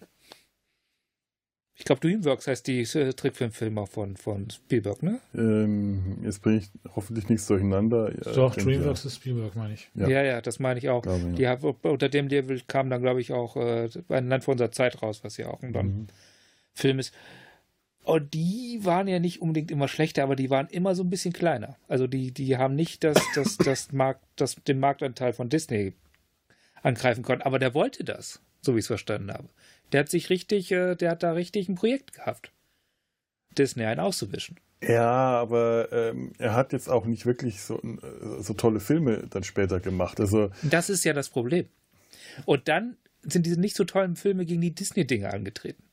Ich 1.78 1.84
glaube, 1.84 2.00
Dreamworks 2.00 2.48
heißt 2.48 2.68
die 2.68 2.82
äh, 2.82 3.14
Trickfilmfilmer 3.14 3.86
von, 3.86 4.16
von 4.16 4.50
Spielberg, 4.50 5.04
ne? 5.04 5.20
Ähm, 5.36 6.20
jetzt 6.24 6.42
bringe 6.42 6.60
ich 6.60 6.72
hoffentlich 6.96 7.28
nichts 7.28 7.48
durcheinander. 7.48 8.12
Doch, 8.12 8.56
Dreamworks 8.56 9.04
ja. 9.04 9.08
ist 9.10 9.16
Spielberg, 9.18 9.58
meine 9.58 9.74
ich. 9.74 9.90
Ja. 9.94 10.08
ja, 10.08 10.24
ja, 10.24 10.42
das 10.42 10.60
meine 10.60 10.80
ich 10.80 10.88
auch. 10.88 11.02
Glaube, 11.02 11.34
ja. 11.38 11.58
die, 11.58 11.88
unter 11.88 12.08
dem 12.08 12.30
Level 12.30 12.62
kam 12.66 12.90
dann, 12.90 13.02
glaube 13.02 13.20
ich, 13.20 13.34
auch 13.34 13.58
äh, 13.58 13.90
ein 14.08 14.30
Land 14.30 14.46
vor 14.46 14.54
unserer 14.54 14.72
Zeit 14.72 15.02
raus, 15.02 15.20
was 15.24 15.36
ja 15.36 15.48
auch 15.48 15.60
dann 15.60 15.88
mhm. 15.88 16.08
Film 16.74 17.00
ist. 17.00 17.14
Und 18.04 18.34
die 18.34 18.80
waren 18.84 19.08
ja 19.08 19.20
nicht 19.20 19.42
unbedingt 19.42 19.72
immer 19.72 19.88
schlechter, 19.90 20.24
aber 20.24 20.38
die 20.38 20.50
waren 20.50 20.68
immer 20.68 20.96
so 20.96 21.04
ein 21.04 21.10
bisschen 21.10 21.34
kleiner. 21.34 21.76
Also 21.90 22.08
die, 22.08 22.32
die 22.32 22.56
haben 22.56 22.76
nicht 22.76 23.04
das, 23.04 23.18
das, 23.34 23.58
das 23.58 23.92
Markt, 23.92 24.24
das, 24.38 24.56
den 24.68 24.80
Marktanteil 24.80 25.34
von 25.34 25.50
Disney 25.50 25.94
angreifen 26.86 27.24
können. 27.24 27.42
Aber 27.42 27.60
der 27.60 27.74
wollte 27.74 28.04
das, 28.04 28.42
so 28.62 28.74
wie 28.74 28.80
ich 28.80 28.84
es 28.84 28.88
verstanden 28.88 29.32
habe. 29.32 29.50
Der 29.92 30.02
hat 30.02 30.10
sich 30.10 30.30
richtig, 30.30 30.72
äh, 30.72 30.96
der 30.96 31.12
hat 31.12 31.24
da 31.24 31.34
richtig 31.34 31.68
ein 31.68 31.76
Projekt 31.76 32.14
gehabt. 32.14 32.52
Disney 33.58 33.86
einen 33.86 34.00
auszuwischen. 34.00 34.60
Ja, 34.82 35.40
aber 35.40 35.90
ähm, 35.92 36.34
er 36.38 36.54
hat 36.54 36.74
jetzt 36.74 36.90
auch 36.90 37.06
nicht 37.06 37.26
wirklich 37.26 37.62
so, 37.62 37.82
äh, 37.82 38.42
so 38.42 38.54
tolle 38.54 38.80
Filme 38.80 39.26
dann 39.30 39.44
später 39.44 39.80
gemacht. 39.80 40.20
Also 40.20 40.52
das 40.62 40.90
ist 40.90 41.04
ja 41.06 41.14
das 41.14 41.30
Problem. 41.30 41.68
Und 42.46 42.68
dann 42.68 42.98
sind 43.24 43.46
diese 43.46 43.60
nicht 43.60 43.76
so 43.76 43.86
tollen 43.86 44.16
Filme 44.16 44.46
gegen 44.46 44.62
die 44.62 44.76
Disney-Dinge 44.76 45.34
angetreten. 45.34 45.84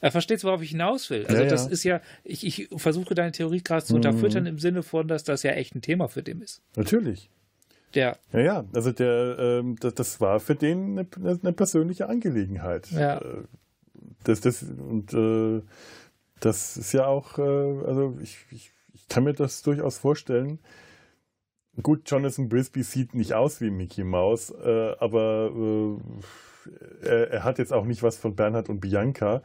Er 0.00 0.10
versteht, 0.10 0.42
worauf 0.44 0.62
ich 0.62 0.70
hinaus 0.70 1.10
will. 1.10 1.24
Also, 1.26 1.42
ja, 1.42 1.48
das 1.48 1.66
ja. 1.66 1.70
ist 1.70 1.84
ja, 1.84 2.00
ich, 2.24 2.44
ich, 2.44 2.68
versuche 2.76 3.14
deine 3.14 3.32
Theorie 3.32 3.62
gerade 3.62 3.84
zu 3.84 3.94
mhm. 3.94 3.98
unterfüttern 3.98 4.46
im 4.46 4.58
Sinne 4.58 4.82
von, 4.82 5.08
dass 5.08 5.24
das 5.24 5.42
ja 5.42 5.52
echt 5.52 5.74
ein 5.74 5.80
Thema 5.80 6.08
für 6.08 6.22
den 6.22 6.42
ist. 6.42 6.60
Natürlich. 6.76 7.30
Der. 7.94 8.18
Ja, 8.32 8.40
ja, 8.40 8.64
also 8.74 8.92
der, 8.92 9.38
ähm, 9.38 9.76
das, 9.80 9.94
das, 9.94 10.20
war 10.20 10.40
für 10.40 10.54
den 10.54 10.98
eine, 10.98 11.06
eine 11.42 11.52
persönliche 11.52 12.08
Angelegenheit. 12.08 12.90
Ja. 12.90 13.18
Äh, 13.18 13.44
das, 14.24 14.40
das, 14.40 14.62
und 14.62 15.12
äh, 15.12 15.62
das 16.40 16.76
ist 16.76 16.92
ja 16.92 17.06
auch, 17.06 17.38
äh, 17.38 17.42
also 17.42 18.16
ich, 18.22 18.38
ich, 18.50 18.70
ich, 18.94 19.08
kann 19.08 19.24
mir 19.24 19.34
das 19.34 19.62
durchaus 19.62 19.98
vorstellen. 19.98 20.58
Gut, 21.82 22.10
Jonathan 22.10 22.48
Brisby 22.48 22.82
sieht 22.82 23.14
nicht 23.14 23.34
aus 23.34 23.60
wie 23.60 23.70
Mickey 23.70 24.04
Mouse, 24.04 24.50
äh, 24.50 24.94
aber 24.98 25.50
äh, 25.54 27.06
er, 27.06 27.30
er, 27.30 27.44
hat 27.44 27.58
jetzt 27.58 27.72
auch 27.72 27.84
nicht 27.84 28.02
was 28.02 28.16
von 28.16 28.36
Bernhard 28.36 28.68
und 28.68 28.80
Bianca. 28.80 29.42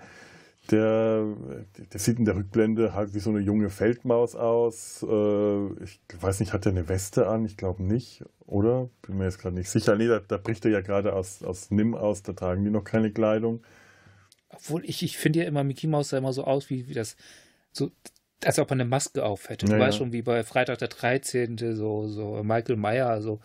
Der, 0.71 1.25
der 1.93 1.99
sieht 1.99 2.19
in 2.19 2.25
der 2.25 2.35
Rückblende 2.35 2.93
halt 2.93 3.13
wie 3.13 3.19
so 3.19 3.29
eine 3.29 3.39
junge 3.39 3.69
Feldmaus 3.69 4.35
aus. 4.35 5.03
Äh, 5.07 5.83
ich 5.83 5.99
weiß 6.19 6.39
nicht, 6.39 6.53
hat 6.53 6.65
er 6.65 6.71
eine 6.71 6.89
Weste 6.89 7.27
an? 7.27 7.45
Ich 7.45 7.57
glaube 7.57 7.83
nicht, 7.83 8.23
oder? 8.45 8.89
Bin 9.01 9.17
mir 9.17 9.25
jetzt 9.25 9.39
gerade 9.39 9.55
nicht 9.55 9.69
sicher. 9.69 9.95
Nee, 9.95 10.07
da, 10.07 10.19
da, 10.19 10.37
bricht 10.37 10.65
er 10.65 10.71
ja 10.71 10.81
gerade 10.81 11.13
aus, 11.13 11.43
aus 11.43 11.71
Nim 11.71 11.95
aus, 11.95 12.23
da 12.23 12.33
tragen 12.33 12.63
die 12.63 12.71
noch 12.71 12.83
keine 12.83 13.11
Kleidung. 13.11 13.63
Obwohl 14.49 14.83
ich, 14.85 15.03
ich 15.03 15.17
finde 15.17 15.39
ja 15.39 15.45
immer, 15.45 15.63
Mickey 15.63 15.87
Mouse 15.87 16.09
sah 16.09 16.17
immer 16.17 16.33
so 16.33 16.43
aus, 16.43 16.69
wie, 16.69 16.87
wie 16.87 16.93
das, 16.93 17.15
so, 17.71 17.91
als 18.43 18.59
ob 18.59 18.69
er 18.69 18.73
eine 18.73 18.85
Maske 18.85 19.23
auf 19.23 19.49
hätte. 19.49 19.65
Du 19.65 19.73
ja, 19.73 19.79
weißt 19.79 19.97
schon, 19.97 20.13
wie 20.13 20.21
bei 20.21 20.43
Freitag 20.43 20.79
der 20.79 20.87
13. 20.87 21.57
so, 21.75 22.07
so 22.07 22.43
Michael 22.43 22.77
Meyer, 22.77 23.21
so. 23.21 23.39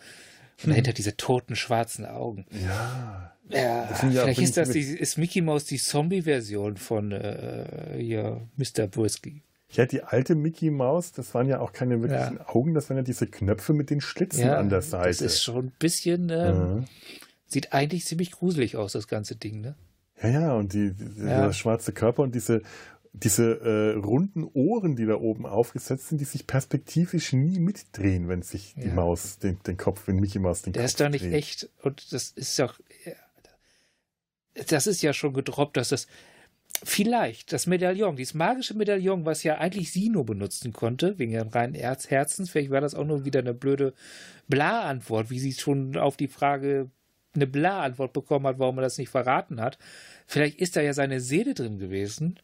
Und 0.63 0.69
dahinter 0.69 0.93
diese 0.93 1.17
toten 1.17 1.55
schwarzen 1.55 2.05
Augen. 2.05 2.45
Ja. 2.51 3.32
Ja, 3.49 3.87
vielleicht 3.87 4.39
ist 4.39 4.57
das 4.57 4.69
die, 4.69 4.81
ist 4.81 5.17
Mickey 5.17 5.41
Mouse 5.41 5.65
die 5.65 5.77
Zombie-Version 5.77 6.77
von 6.77 7.11
äh, 7.11 7.95
hier 7.97 8.41
Mr. 8.55 8.87
Brisky. 8.87 9.43
Ja, 9.71 9.85
die 9.85 10.03
alte 10.03 10.35
Mickey 10.35 10.69
Mouse, 10.69 11.11
das 11.11 11.33
waren 11.33 11.47
ja 11.47 11.59
auch 11.59 11.73
keine 11.73 12.01
wirklichen 12.01 12.37
ja. 12.37 12.49
Augen, 12.49 12.73
das 12.73 12.89
waren 12.89 12.97
ja 12.97 13.03
diese 13.03 13.27
Knöpfe 13.27 13.73
mit 13.73 13.89
den 13.89 14.01
Schlitzen 14.01 14.45
ja, 14.45 14.57
an 14.57 14.69
der 14.69 14.81
Seite. 14.81 15.07
Das 15.09 15.21
ist 15.21 15.43
schon 15.43 15.65
ein 15.65 15.73
bisschen, 15.79 16.29
ähm, 16.29 16.75
mhm. 16.75 16.85
sieht 17.47 17.73
eigentlich 17.73 18.05
ziemlich 18.05 18.31
gruselig 18.31 18.77
aus, 18.77 18.93
das 18.93 19.07
ganze 19.07 19.35
Ding, 19.35 19.61
ne? 19.61 19.75
Ja, 20.21 20.29
ja, 20.29 20.53
und 20.53 20.73
die, 20.73 20.93
die 20.93 21.21
ja. 21.21 21.45
der 21.45 21.53
schwarze 21.53 21.91
Körper 21.91 22.21
und 22.21 22.35
diese, 22.35 22.61
diese 23.13 23.59
äh, 23.61 23.97
runden 23.97 24.43
Ohren, 24.43 24.95
die 24.95 25.05
da 25.05 25.15
oben 25.15 25.47
aufgesetzt 25.47 26.09
sind, 26.09 26.21
die 26.21 26.25
sich 26.25 26.45
perspektivisch 26.45 27.33
nie 27.33 27.59
mitdrehen, 27.59 28.27
wenn 28.27 28.43
sich 28.43 28.75
die 28.75 28.89
Maus 28.89 29.39
den, 29.39 29.57
den 29.65 29.77
Kopf, 29.77 30.07
wenn 30.07 30.17
Mickey 30.17 30.39
Maus 30.39 30.61
den 30.61 30.73
der 30.73 30.83
Kopf 30.83 30.83
Der 30.83 30.85
ist 30.85 30.99
doch 31.01 31.09
nicht 31.09 31.25
dreht. 31.25 31.33
echt 31.33 31.69
und 31.81 32.13
das 32.13 32.29
ist 32.31 32.57
doch 32.59 32.79
das 34.67 34.87
ist 34.87 35.01
ja 35.01 35.13
schon 35.13 35.33
gedroppt, 35.33 35.77
dass 35.77 35.89
das 35.89 36.07
vielleicht 36.83 37.53
das 37.53 37.67
Medaillon, 37.67 38.15
dieses 38.15 38.33
magische 38.33 38.73
Medaillon, 38.73 39.25
was 39.25 39.43
ja 39.43 39.57
eigentlich 39.57 39.91
Sino 39.91 40.23
benutzen 40.23 40.73
konnte, 40.73 41.17
wegen 41.19 41.31
ihrem 41.31 41.49
reinen 41.49 41.75
Herz 41.75 42.09
Herzens, 42.09 42.49
vielleicht 42.49 42.71
war 42.71 42.81
das 42.81 42.95
auch 42.95 43.05
nur 43.05 43.25
wieder 43.25 43.39
eine 43.39 43.53
blöde 43.53 43.93
Bla-Antwort, 44.47 45.29
wie 45.29 45.39
sie 45.39 45.53
schon 45.53 45.97
auf 45.97 46.17
die 46.17 46.27
Frage 46.27 46.89
eine 47.35 47.47
Bla-Antwort 47.47 48.13
bekommen 48.13 48.47
hat, 48.47 48.59
warum 48.59 48.77
er 48.77 48.83
das 48.83 48.97
nicht 48.97 49.09
verraten 49.09 49.61
hat. 49.61 49.77
Vielleicht 50.27 50.59
ist 50.59 50.75
da 50.75 50.81
ja 50.81 50.93
seine 50.93 51.19
Seele 51.19 51.53
drin 51.53 51.79
gewesen. 51.79 52.39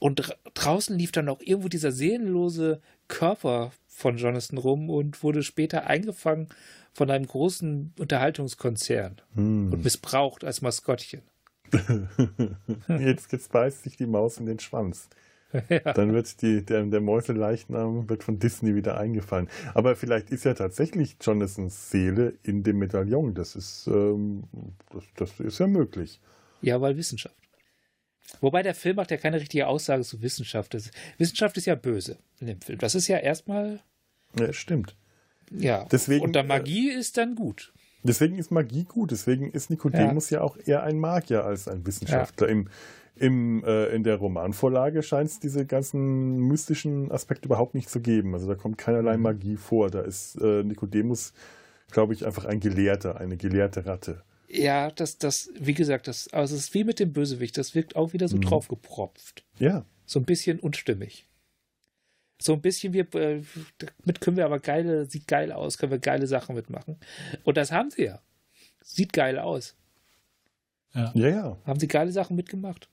Und 0.00 0.36
draußen 0.54 0.96
lief 0.96 1.12
dann 1.12 1.28
auch 1.28 1.40
irgendwo 1.40 1.68
dieser 1.68 1.92
seelenlose 1.92 2.80
Körper 3.08 3.72
von 3.98 4.16
Jonathan 4.16 4.58
rum 4.58 4.90
und 4.90 5.22
wurde 5.24 5.42
später 5.42 5.86
eingefangen 5.86 6.48
von 6.92 7.10
einem 7.10 7.26
großen 7.26 7.94
Unterhaltungskonzern 7.98 9.20
hm. 9.34 9.72
und 9.72 9.82
missbraucht 9.82 10.44
als 10.44 10.62
Maskottchen. 10.62 11.22
jetzt, 12.88 13.32
jetzt 13.32 13.52
beißt 13.52 13.82
sich 13.82 13.96
die 13.96 14.06
Maus 14.06 14.38
in 14.38 14.46
den 14.46 14.58
Schwanz. 14.58 15.08
Ja. 15.70 15.94
Dann 15.94 16.12
wird 16.12 16.42
die, 16.42 16.62
der, 16.62 16.84
der 16.84 17.00
Mäuseleichnam 17.00 18.10
wird 18.10 18.22
von 18.22 18.38
Disney 18.38 18.74
wieder 18.74 18.98
eingefallen. 18.98 19.48
Aber 19.72 19.96
vielleicht 19.96 20.28
ist 20.28 20.44
ja 20.44 20.52
tatsächlich 20.52 21.16
Jonathans 21.22 21.90
Seele 21.90 22.34
in 22.42 22.62
dem 22.64 22.78
Medaillon. 22.78 23.32
Das 23.32 23.56
ist, 23.56 23.86
ähm, 23.86 24.44
das, 24.90 25.04
das 25.16 25.40
ist 25.40 25.58
ja 25.58 25.66
möglich. 25.66 26.20
Ja, 26.60 26.82
weil 26.82 26.98
Wissenschaft. 26.98 27.34
Wobei 28.42 28.62
der 28.62 28.74
Film 28.74 28.96
macht 28.96 29.10
ja 29.10 29.16
keine 29.16 29.40
richtige 29.40 29.66
Aussage 29.66 30.02
zu 30.02 30.20
Wissenschaft. 30.20 30.76
Wissenschaft 31.16 31.56
ist 31.56 31.64
ja 31.64 31.76
böse 31.76 32.18
in 32.40 32.46
dem 32.48 32.60
Film. 32.60 32.78
Das 32.78 32.94
ist 32.94 33.08
ja 33.08 33.16
erstmal. 33.16 33.80
Ja, 34.38 34.52
stimmt. 34.52 34.96
Ja. 35.50 35.84
Deswegen, 35.90 36.24
und 36.24 36.34
der 36.34 36.44
Magie 36.44 36.90
äh, 36.90 36.98
ist 36.98 37.16
dann 37.16 37.34
gut. 37.34 37.72
Deswegen 38.02 38.38
ist 38.38 38.50
Magie 38.50 38.84
gut. 38.84 39.10
Deswegen 39.10 39.50
ist 39.50 39.70
Nikodemus 39.70 40.30
ja, 40.30 40.38
ja 40.38 40.44
auch 40.44 40.56
eher 40.64 40.82
ein 40.82 40.98
Magier 40.98 41.44
als 41.44 41.68
ein 41.68 41.86
Wissenschaftler. 41.86 42.46
Ja. 42.46 42.52
Im, 42.52 42.68
im, 43.16 43.64
äh, 43.64 43.86
in 43.86 44.04
der 44.04 44.16
Romanvorlage 44.16 45.02
scheint 45.02 45.30
es 45.30 45.40
diese 45.40 45.66
ganzen 45.66 46.38
mystischen 46.38 47.10
Aspekte 47.10 47.46
überhaupt 47.46 47.74
nicht 47.74 47.90
zu 47.90 48.00
geben. 48.00 48.34
Also 48.34 48.46
da 48.46 48.54
kommt 48.54 48.78
keinerlei 48.78 49.16
mhm. 49.16 49.22
Magie 49.24 49.56
vor. 49.56 49.90
Da 49.90 50.02
ist 50.02 50.36
äh, 50.40 50.62
Nikodemus, 50.62 51.32
glaube 51.90 52.14
ich, 52.14 52.24
einfach 52.24 52.44
ein 52.44 52.60
Gelehrter, 52.60 53.18
eine 53.18 53.36
gelehrte 53.36 53.86
Ratte. 53.86 54.22
Ja, 54.48 54.90
das, 54.90 55.18
das, 55.18 55.50
wie 55.58 55.74
gesagt, 55.74 56.08
das, 56.08 56.28
also 56.32 56.54
es 56.54 56.62
ist 56.62 56.74
wie 56.74 56.84
mit 56.84 57.00
dem 57.00 57.12
Bösewicht, 57.12 57.58
das 57.58 57.74
wirkt 57.74 57.96
auch 57.96 58.14
wieder 58.14 58.28
so 58.28 58.36
mhm. 58.36 58.42
draufgepropft. 58.42 59.44
Ja. 59.58 59.84
So 60.06 60.20
ein 60.20 60.24
bisschen 60.24 60.58
unstimmig. 60.58 61.27
So 62.40 62.54
ein 62.54 62.60
bisschen, 62.60 62.92
wir, 62.92 63.12
äh, 63.14 63.42
damit 64.04 64.20
können 64.20 64.36
wir 64.36 64.44
aber 64.44 64.60
geile, 64.60 65.06
sieht 65.06 65.26
geil 65.26 65.52
aus, 65.52 65.76
können 65.78 65.92
wir 65.92 65.98
geile 65.98 66.26
Sachen 66.26 66.54
mitmachen. 66.54 66.98
Und 67.44 67.56
das 67.56 67.72
haben 67.72 67.90
sie 67.90 68.04
ja. 68.04 68.20
Sieht 68.82 69.12
geil 69.12 69.38
aus. 69.38 69.76
Ja, 70.94 71.12
ja. 71.14 71.28
ja. 71.28 71.58
Haben 71.66 71.80
sie 71.80 71.88
geile 71.88 72.12
Sachen 72.12 72.36
mitgemacht. 72.36 72.88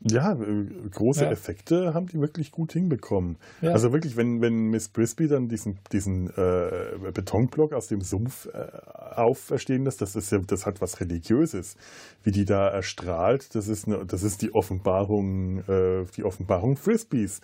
Ja, 0.00 0.32
äh, 0.32 0.88
große 0.90 1.24
ja. 1.24 1.30
Effekte 1.30 1.94
haben 1.94 2.06
die 2.06 2.20
wirklich 2.20 2.50
gut 2.50 2.72
hinbekommen. 2.72 3.38
Ja. 3.62 3.72
Also 3.72 3.92
wirklich, 3.92 4.16
wenn, 4.16 4.42
wenn 4.42 4.68
Miss 4.68 4.88
Brisby 4.88 5.26
dann 5.26 5.48
diesen, 5.48 5.78
diesen 5.90 6.28
äh, 6.36 7.10
Betonblock 7.12 7.72
aus 7.72 7.88
dem 7.88 8.02
Sumpf 8.02 8.46
äh, 8.46 8.70
auferstehen 9.16 9.84
lässt, 9.84 10.02
das 10.02 10.14
ist 10.14 10.30
ja, 10.32 10.38
das 10.46 10.66
hat 10.66 10.82
was 10.82 11.00
Religiöses. 11.00 11.76
Wie 12.22 12.30
die 12.30 12.44
da 12.44 12.68
erstrahlt, 12.68 13.54
das 13.54 13.68
ist, 13.68 13.86
eine, 13.86 14.04
das 14.04 14.22
ist 14.22 14.42
die 14.42 14.54
Offenbarung, 14.54 15.60
äh, 15.60 16.04
die 16.14 16.24
Offenbarung 16.24 16.76
Frisbees. 16.76 17.40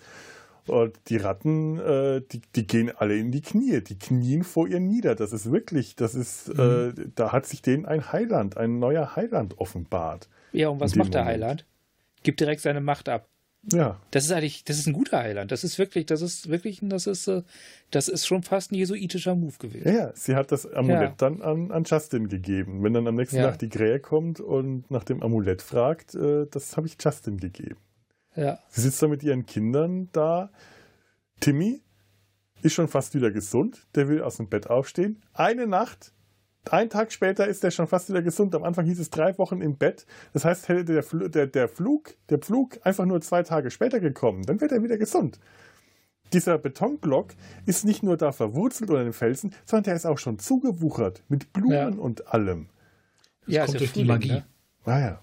Und 0.67 0.97
die 1.09 1.17
Ratten, 1.17 1.79
äh, 1.79 2.21
die, 2.21 2.41
die 2.55 2.65
gehen 2.65 2.91
alle 2.95 3.17
in 3.17 3.31
die 3.31 3.41
Knie, 3.41 3.81
die 3.81 3.97
knien 3.97 4.43
vor 4.43 4.67
ihr 4.67 4.79
nieder. 4.79 5.15
Das 5.15 5.33
ist 5.33 5.51
wirklich, 5.51 5.95
das 5.95 6.15
ist, 6.15 6.53
mhm. 6.53 6.93
äh, 6.97 7.05
da 7.15 7.31
hat 7.31 7.45
sich 7.45 7.61
denen 7.61 7.85
ein 7.85 8.11
Heiland, 8.11 8.57
ein 8.57 8.79
neuer 8.79 9.15
Heiland 9.15 9.57
offenbart. 9.59 10.29
Ja, 10.53 10.69
und 10.69 10.79
was 10.79 10.95
macht 10.95 11.13
der 11.13 11.25
Heiland? 11.25 11.65
Gibt 12.23 12.39
direkt 12.39 12.61
seine 12.61 12.79
Macht 12.79 13.09
ab. 13.09 13.27
Ja. 13.71 13.99
Das 14.11 14.25
ist 14.25 14.31
eigentlich, 14.31 14.65
das 14.65 14.77
ist 14.77 14.87
ein 14.87 14.93
guter 14.93 15.19
Heiland. 15.19 15.51
Das 15.51 15.63
ist 15.63 15.79
wirklich, 15.79 16.05
das 16.05 16.21
ist 16.21 16.49
wirklich, 16.49 16.79
das 16.81 17.07
ist, 17.07 17.27
äh, 17.27 17.43
das 17.91 18.09
ist 18.09 18.25
schon 18.25 18.43
fast 18.43 18.71
ein 18.71 18.75
jesuitischer 18.75 19.35
Move 19.35 19.57
gewesen. 19.57 19.87
Ja, 19.87 19.93
ja. 19.93 20.11
sie 20.15 20.35
hat 20.35 20.51
das 20.51 20.71
Amulett 20.71 21.01
ja. 21.01 21.13
dann 21.17 21.41
an, 21.41 21.71
an 21.71 21.83
Justin 21.85 22.27
gegeben. 22.27 22.83
Wenn 22.83 22.93
dann 22.93 23.07
am 23.07 23.15
nächsten 23.15 23.37
ja. 23.37 23.43
Tag 23.49 23.59
die 23.59 23.69
Krähe 23.69 23.99
kommt 23.99 24.41
und 24.41 24.89
nach 24.91 25.05
dem 25.05 25.23
Amulett 25.23 25.61
fragt, 25.61 26.13
äh, 26.15 26.45
das 26.51 26.75
habe 26.75 26.87
ich 26.87 26.97
Justin 27.01 27.37
gegeben. 27.37 27.77
Ja. 28.35 28.59
Sie 28.69 28.81
sitzt 28.81 29.01
da 29.01 29.07
mit 29.07 29.23
ihren 29.23 29.45
Kindern 29.45 30.09
da. 30.11 30.51
Timmy 31.39 31.81
ist 32.61 32.73
schon 32.73 32.87
fast 32.87 33.13
wieder 33.15 33.31
gesund. 33.31 33.85
Der 33.95 34.07
will 34.07 34.21
aus 34.21 34.37
dem 34.37 34.49
Bett 34.49 34.69
aufstehen. 34.69 35.21
Eine 35.33 35.67
Nacht. 35.67 36.13
Ein 36.69 36.89
Tag 36.89 37.11
später 37.11 37.47
ist 37.47 37.63
er 37.63 37.71
schon 37.71 37.87
fast 37.87 38.09
wieder 38.09 38.21
gesund. 38.21 38.55
Am 38.55 38.63
Anfang 38.63 38.85
hieß 38.85 38.99
es 38.99 39.09
drei 39.09 39.37
Wochen 39.37 39.61
im 39.61 39.77
Bett. 39.77 40.05
Das 40.31 40.45
heißt, 40.45 40.69
hätte 40.69 40.85
der, 40.85 41.03
Fl 41.03 41.29
der, 41.29 41.47
der, 41.47 41.67
Flug, 41.67 42.15
der 42.29 42.39
Flug 42.39 42.79
einfach 42.83 43.05
nur 43.05 43.19
zwei 43.21 43.43
Tage 43.43 43.69
später 43.69 43.99
gekommen, 43.99 44.43
dann 44.43 44.61
wäre 44.61 44.75
er 44.75 44.83
wieder 44.83 44.97
gesund. 44.97 45.39
Dieser 46.31 46.57
Betonblock 46.57 47.33
ist 47.65 47.83
nicht 47.83 48.01
nur 48.01 48.17
da 48.17 48.31
verwurzelt 48.31 48.89
oder 48.89 49.05
in 49.05 49.13
Felsen, 49.13 49.53
sondern 49.65 49.83
der 49.83 49.95
ist 49.95 50.05
auch 50.05 50.17
schon 50.17 50.39
zugewuchert 50.39 51.21
mit 51.27 51.51
Blumen 51.51 51.73
ja. 51.73 51.87
und 51.89 52.27
allem. 52.33 52.69
Das 53.45 53.55
ja, 53.55 53.65
kommt 53.65 53.79
durch 53.81 53.91
die 53.91 54.05
Magie. 54.05 54.43
Ne? 54.85 55.19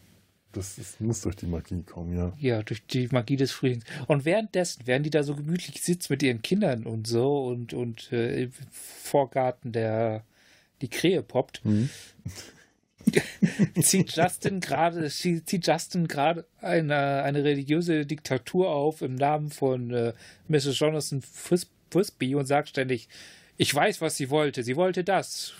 Das, 0.53 0.77
das, 0.77 0.99
muss 0.99 1.21
durch 1.21 1.37
die 1.37 1.47
Magie 1.47 1.83
kommen, 1.83 2.17
ja. 2.17 2.33
Ja, 2.39 2.63
durch 2.63 2.85
die 2.87 3.09
Magie 3.13 3.37
des 3.37 3.53
Frühlings. 3.53 3.85
Und 4.09 4.25
währenddessen, 4.25 4.83
während 4.87 5.07
die 5.07 5.11
da 5.11 5.23
so 5.23 5.37
gemütlich 5.37 5.81
sitzt 5.83 6.11
mit 6.11 6.23
ihren 6.23 6.43
Kindern 6.43 6.87
und 6.87 7.07
so 7.07 7.45
und, 7.47 7.73
und 7.73 8.11
äh, 8.13 8.45
im 8.45 8.53
Vorgarten 8.73 9.73
der 9.73 10.25
die 10.81 10.89
Krähe 10.89 11.23
poppt, 11.23 11.65
mhm. 11.65 11.91
zieht 13.81 14.17
Justin 14.17 14.61
gerade 14.61 15.09
zieht 15.09 15.67
Justin 15.67 16.09
gerade 16.09 16.47
eine, 16.61 17.23
eine 17.23 17.45
religiöse 17.45 18.07
Diktatur 18.07 18.71
auf 18.71 19.03
im 19.03 19.15
Namen 19.15 19.51
von 19.51 19.91
äh, 19.91 20.13
Mrs. 20.49 20.79
Jonathan 20.79 21.23
Frisbee 21.23 22.35
und 22.35 22.47
sagt 22.47 22.71
ständig, 22.71 23.09
ich 23.57 23.75
weiß, 23.75 24.01
was 24.01 24.17
sie 24.17 24.31
wollte. 24.31 24.63
Sie 24.63 24.77
wollte 24.77 25.05
das. 25.05 25.53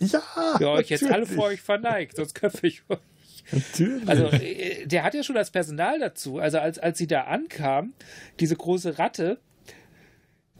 Ja. 0.00 0.20
Für 0.58 0.70
euch 0.70 0.88
jetzt 0.88 1.04
alle 1.04 1.26
vor 1.26 1.44
euch 1.44 1.60
verneigt, 1.60 2.16
sonst 2.16 2.34
köpfe 2.34 2.66
ich 2.66 2.82
euch. 2.88 2.98
Natürlich. 3.52 4.08
Also, 4.08 4.26
äh, 4.26 4.86
der 4.86 5.02
hat 5.02 5.14
ja 5.14 5.22
schon 5.22 5.34
das 5.34 5.50
Personal 5.50 5.98
dazu. 5.98 6.38
Also, 6.38 6.58
als, 6.58 6.78
als 6.78 6.98
sie 6.98 7.06
da 7.06 7.22
ankam, 7.22 7.94
diese 8.38 8.56
große 8.56 8.98
Ratte, 8.98 9.38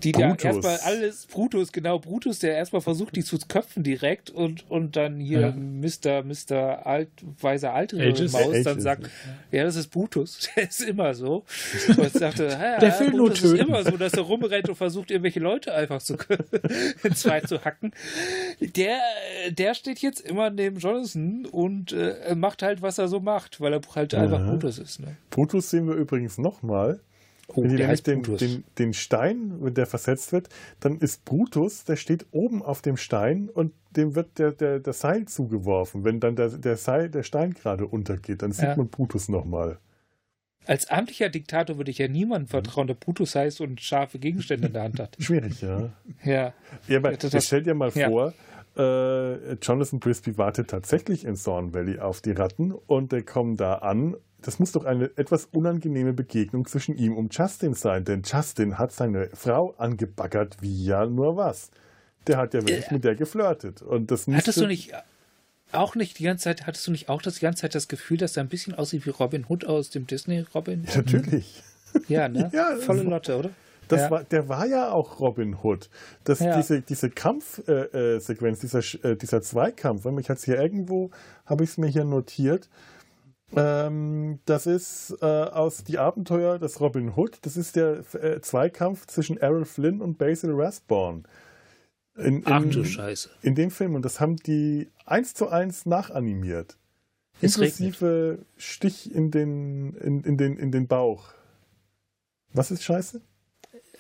die 0.05 0.13
Brutus. 0.13 0.43
da 0.43 0.49
erstmal 0.49 0.79
alles, 0.79 1.27
Brutus, 1.27 1.73
genau, 1.73 1.99
Brutus, 1.99 2.39
der 2.39 2.55
erstmal 2.55 2.83
versucht, 2.83 3.17
die 3.17 3.25
zu 3.25 3.39
köpfen 3.39 3.83
direkt 3.83 4.31
und, 4.31 4.69
und 4.71 4.97
dann 4.97 5.19
hier 5.19 5.41
ja. 5.41 5.51
Mr. 5.53 6.23
Mr. 6.23 6.87
Alt, 6.87 7.09
weiser 7.41 7.73
alte 7.73 7.97
Ages. 8.01 8.33
Maus 8.33 8.49
Ages. 8.49 8.65
dann 8.65 8.81
sagt, 8.81 9.11
ja, 9.51 9.65
das 9.65 9.77
ist 9.77 9.89
Brutus, 9.89 10.51
der 10.57 10.69
ist 10.69 10.83
immer 10.83 11.15
so. 11.15 11.45
Und 11.89 11.99
ich 11.99 12.13
sagte, 12.13 12.47
ja, 12.47 12.79
der 12.81 13.01
will 13.01 13.11
nur 13.11 13.35
töten. 13.35 13.57
ist 13.57 13.63
immer 13.63 13.85
so, 13.85 13.97
dass 13.97 14.13
er 14.15 14.23
rumrennt 14.23 14.69
und 14.69 14.77
versucht, 14.77 15.11
irgendwelche 15.11 15.41
Leute 15.41 15.75
einfach 15.75 16.03
zu 16.03 16.17
in 17.03 17.15
zwei 17.15 17.41
zu 17.41 17.65
hacken. 17.65 17.93
Der, 18.61 18.99
der 19.51 19.75
steht 19.75 20.01
jetzt 20.01 20.21
immer 20.21 20.51
neben 20.51 20.79
Jonathan 20.79 21.47
und 21.47 21.93
äh, 21.93 22.35
macht 22.35 22.63
halt, 22.63 22.83
was 22.83 22.99
er 22.99 23.09
so 23.09 23.21
macht, 23.21 23.61
weil 23.61 23.73
er 23.73 23.81
halt 23.95 24.15
Aha. 24.15 24.23
einfach 24.23 24.45
Brutus 24.45 24.79
ist. 24.79 25.01
Ne? 25.01 25.17
Brutus 25.31 25.71
sehen 25.71 25.87
wir 25.87 25.95
übrigens 25.95 26.39
nochmal 26.39 27.01
Oh, 27.55 27.63
wenn 27.63 27.71
die 27.71 27.77
nämlich 27.77 28.03
den, 28.03 28.23
den, 28.23 28.65
den, 28.79 28.93
Stein, 28.95 29.55
wenn 29.61 29.75
der 29.75 29.87
versetzt 29.87 30.33
wird, 30.33 30.49
dann 30.81 30.99
ist 30.99 31.25
Brutus, 31.25 31.85
der 31.85 31.97
steht 31.97 32.27
oben 32.31 32.63
auf 32.63 32.83
dem 32.83 32.97
Stein 32.97 33.49
und 33.49 33.73
dem 33.91 34.15
wird 34.15 34.39
der, 34.39 34.53
der, 34.53 34.79
der 34.79 34.93
Seil 34.93 35.27
zugeworfen. 35.27 36.05
Wenn 36.05 36.21
dann 36.21 36.37
der, 36.37 36.49
der, 36.51 36.77
Seil, 36.77 37.11
der 37.11 37.23
Stein 37.23 37.55
gerade 37.55 37.87
untergeht, 37.87 38.43
dann 38.43 38.53
sieht 38.53 38.65
ja. 38.65 38.77
man 38.77 38.89
Brutus 38.89 39.29
nochmal. 39.29 39.79
Als 40.67 40.89
amtlicher 40.91 41.31
Diktator 41.31 41.79
würde 41.79 41.91
ich 41.91 41.99
ja 41.99 42.07
niemandem 42.07 42.49
vertrauen, 42.49 42.87
der 42.87 42.95
Brutus 42.95 43.35
heißt 43.35 43.61
und 43.61 43.81
scharfe 43.81 44.19
Gegenstände 44.19 44.69
in 44.69 44.73
der 44.75 44.83
Hand 44.83 45.01
hat. 45.01 45.17
Schwierig, 45.21 45.61
ja. 45.63 45.91
Ja. 46.23 46.53
ja 46.87 46.99
aber 46.99 47.13
das, 47.13 47.47
stell 47.47 47.63
dir 47.63 47.75
mal 47.75 47.91
ja. 47.95 48.09
vor, 48.09 48.35
äh, 48.77 49.55
Jonathan 49.55 49.99
Brisby 49.99 50.39
wartet 50.39 50.71
tatsächlich 50.71 51.25
in 51.25 51.35
Thorn 51.35 51.75
Valley 51.75 51.99
auf 51.99 52.21
die 52.21 52.33
Ratten 52.33 52.73
und 52.73 53.11
der 53.13 53.23
kommt 53.23 53.61
da 53.61 53.75
an 53.75 54.17
das 54.43 54.59
muss 54.59 54.73
doch 54.73 54.85
eine 54.85 55.11
etwas 55.17 55.47
unangenehme 55.47 56.13
Begegnung 56.13 56.67
zwischen 56.67 56.97
ihm 56.97 57.17
und 57.17 57.37
Justin 57.37 57.75
sein, 57.75 58.05
denn 58.05 58.23
Justin 58.25 58.79
hat 58.79 58.93
seine 58.93 59.29
Frau 59.35 59.75
angebaggert 59.79 60.57
wie 60.61 60.85
ja 60.85 61.07
nur 61.07 61.37
was. 61.37 61.71
Der 62.27 62.37
hat 62.37 62.55
ja 62.55 62.61
wirklich 62.61 62.91
äh, 62.91 62.95
mit 62.95 63.05
der 63.05 63.15
geflirtet. 63.15 63.83
Und 63.83 64.11
das 64.11 64.27
hattest 64.27 64.61
du 64.61 64.67
nicht 64.67 64.93
auch 65.73 65.95
nicht 65.95 66.19
die 66.19 66.25
ganze 66.25 66.45
Zeit, 66.45 66.67
hattest 66.67 66.87
du 66.87 66.91
nicht 66.91 67.09
auch 67.09 67.23
das 67.23 67.35
die 67.35 67.41
ganze 67.41 67.63
Zeit 67.63 67.75
das 67.75 67.89
Gefühl, 67.89 68.17
dass 68.17 68.37
er 68.37 68.43
ein 68.43 68.49
bisschen 68.49 68.75
aussieht 68.75 69.07
wie 69.07 69.11
Robin 69.11 69.47
Hood 69.49 69.65
aus 69.65 69.91
dem 69.91 70.07
Disney 70.07 70.45
Robin? 70.55 70.85
Ja, 70.89 70.97
natürlich. 70.97 71.63
Ja, 72.09 72.29
ne? 72.29 72.51
Ja, 72.53 72.77
Volle 72.77 73.03
Lotte, 73.03 73.37
oder? 73.37 73.51
Das 73.89 74.03
ja. 74.03 74.11
war, 74.11 74.25
der 74.25 74.49
war 74.49 74.67
ja 74.67 74.93
auch 74.93 75.19
Robin 75.19 75.57
Hood. 75.63 75.91
Das, 76.23 76.39
ja. 76.39 76.57
Diese, 76.57 76.81
diese 76.81 77.11
Kampfsequenz, 77.11 77.69
äh, 77.69 78.49
äh, 78.49 78.61
dieser, 78.61 79.05
äh, 79.05 79.17
dieser 79.17 79.43
Zweikampf, 79.43 80.07
ich 80.21 80.31
hatte 80.31 80.45
hier 80.45 80.61
irgendwo, 80.61 81.11
habe 81.45 81.65
ich 81.65 81.71
es 81.71 81.79
mir 81.79 81.89
hier 81.89 82.05
notiert, 82.05 82.69
ähm, 83.57 84.39
das 84.45 84.67
ist 84.67 85.17
äh, 85.21 85.25
aus 85.25 85.85
Die 85.85 85.99
Abenteuer 85.99 86.59
des 86.59 86.81
Robin 86.81 87.15
Hood. 87.17 87.39
Das 87.43 87.57
ist 87.57 87.77
der 87.77 88.05
äh, 88.15 88.41
Zweikampf 88.41 89.07
zwischen 89.07 89.37
Errol 89.37 89.65
Flynn 89.65 90.01
und 90.01 90.19
Basil 90.19 90.53
Rathbone. 90.53 91.23
In, 92.17 92.43
in, 92.43 92.43
Ach 92.47 92.63
du 92.63 92.85
Scheiße. 92.85 93.31
In 93.43 93.55
dem 93.55 93.71
Film. 93.71 93.95
Und 93.95 94.05
das 94.05 94.21
haben 94.21 94.37
die 94.37 94.89
eins 95.07 95.35
zu 95.35 95.49
eins 95.49 95.87
nachanimiert. 95.87 96.77
Es 97.41 97.57
Inklusive 97.57 98.31
regnet. 98.33 98.47
Stich 98.57 99.15
in 99.15 99.31
den, 99.31 99.95
in, 99.95 100.23
in, 100.23 100.37
den, 100.37 100.57
in 100.57 100.71
den 100.71 100.87
Bauch. 100.87 101.33
Was 102.53 102.71
ist 102.71 102.83
scheiße? 102.83 103.21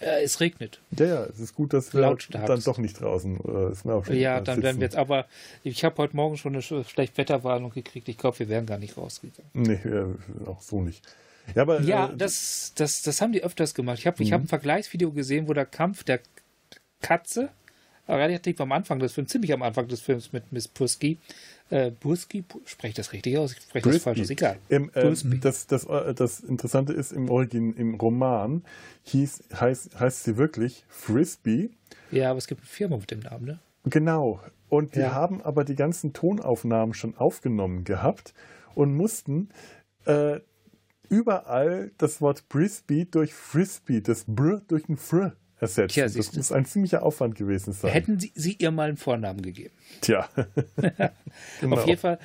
Äh, 0.00 0.22
es 0.22 0.40
regnet. 0.40 0.80
Ja, 0.98 1.06
ja, 1.06 1.24
es 1.24 1.40
ist 1.40 1.54
gut, 1.54 1.72
dass 1.74 1.92
wir 1.92 2.00
Lautstark. 2.00 2.46
dann 2.46 2.62
doch 2.62 2.78
nicht 2.78 3.00
draußen 3.00 3.38
äh, 3.38 4.14
Ja, 4.18 4.40
dann 4.40 4.56
sitzen. 4.56 4.62
werden 4.62 4.80
wir 4.80 4.86
jetzt, 4.86 4.96
aber 4.96 5.26
ich 5.62 5.84
habe 5.84 5.98
heute 5.98 6.16
Morgen 6.16 6.38
schon 6.38 6.54
eine 6.54 6.62
Schlechtwetterwarnung 6.62 7.70
gekriegt. 7.70 8.08
Ich 8.08 8.16
glaube, 8.16 8.38
wir 8.38 8.48
wären 8.48 8.66
gar 8.66 8.78
nicht 8.78 8.96
rausgegangen. 8.96 9.50
Nee, 9.52 9.74
äh, 9.74 10.06
auch 10.46 10.62
so 10.62 10.80
nicht. 10.80 11.06
Ja, 11.54 11.62
aber, 11.62 11.82
ja 11.82 12.08
äh, 12.08 12.16
das, 12.16 12.72
das, 12.76 13.02
das 13.02 13.20
haben 13.20 13.32
die 13.32 13.42
öfters 13.42 13.74
gemacht. 13.74 13.98
Ich 13.98 14.06
habe 14.06 14.24
mhm. 14.24 14.32
hab 14.32 14.40
ein 14.42 14.48
Vergleichsvideo 14.48 15.12
gesehen, 15.12 15.48
wo 15.48 15.52
der 15.52 15.66
Kampf 15.66 16.04
der 16.04 16.20
Katze, 17.02 17.50
relativ 18.08 18.60
am 18.60 18.72
Anfang 18.72 18.98
des 18.98 19.12
Films, 19.12 19.30
ziemlich 19.30 19.52
am 19.52 19.62
Anfang 19.62 19.88
des 19.88 20.00
Films 20.00 20.32
mit 20.32 20.50
Miss 20.52 20.68
Pusky, 20.68 21.18
äh, 21.70 21.92
Burski, 21.92 22.44
spreche 22.64 22.90
ich 22.90 22.94
das 22.94 23.12
richtig 23.12 23.38
aus? 23.38 23.52
Ich 23.52 23.62
spreche 23.62 23.90
das 23.90 24.02
falsch 24.02 24.20
aus, 24.20 24.30
egal. 24.30 24.58
Im, 24.68 24.90
äh, 24.94 25.14
das, 25.40 25.66
das, 25.66 25.84
äh, 25.84 26.14
das 26.14 26.40
Interessante 26.40 26.92
ist, 26.92 27.12
im 27.12 27.30
Origin, 27.30 27.74
im 27.74 27.94
Roman 27.94 28.64
hieß, 29.04 29.44
heißt, 29.54 29.98
heißt 29.98 30.24
sie 30.24 30.36
wirklich 30.36 30.84
Frisbee. 30.88 31.70
Ja, 32.10 32.30
aber 32.30 32.38
es 32.38 32.48
gibt 32.48 32.60
eine 32.60 32.68
Firma 32.68 32.96
mit 32.96 33.10
dem 33.10 33.20
Namen, 33.20 33.44
ne? 33.44 33.58
Genau. 33.84 34.40
Und 34.68 34.94
die 34.94 35.00
ja. 35.00 35.12
haben 35.12 35.40
aber 35.42 35.64
die 35.64 35.76
ganzen 35.76 36.12
Tonaufnahmen 36.12 36.92
schon 36.94 37.16
aufgenommen 37.16 37.84
gehabt 37.84 38.34
und 38.74 38.94
mussten 38.94 39.48
äh, 40.04 40.40
überall 41.08 41.92
das 41.98 42.20
Wort 42.20 42.44
Frisbee 42.48 43.04
durch 43.04 43.32
Frisbee, 43.32 44.00
das 44.00 44.24
Br 44.26 44.60
durch 44.68 44.88
ein 44.88 44.96
Fr 44.96 45.34
ersetzen. 45.60 45.92
Tja, 45.92 46.04
das 46.04 46.34
muss 46.34 46.52
ein 46.52 46.64
ziemlicher 46.64 47.02
Aufwand 47.02 47.34
gewesen 47.34 47.72
sein. 47.72 47.92
Hätten 47.92 48.18
Sie, 48.18 48.32
Sie 48.34 48.56
ihr 48.58 48.70
mal 48.70 48.88
einen 48.88 48.96
Vornamen 48.96 49.42
gegeben. 49.42 49.74
Tja. 50.00 50.28
genau. 51.60 51.76
Auf 51.76 51.86
jeden 51.86 52.00
Fall, 52.00 52.18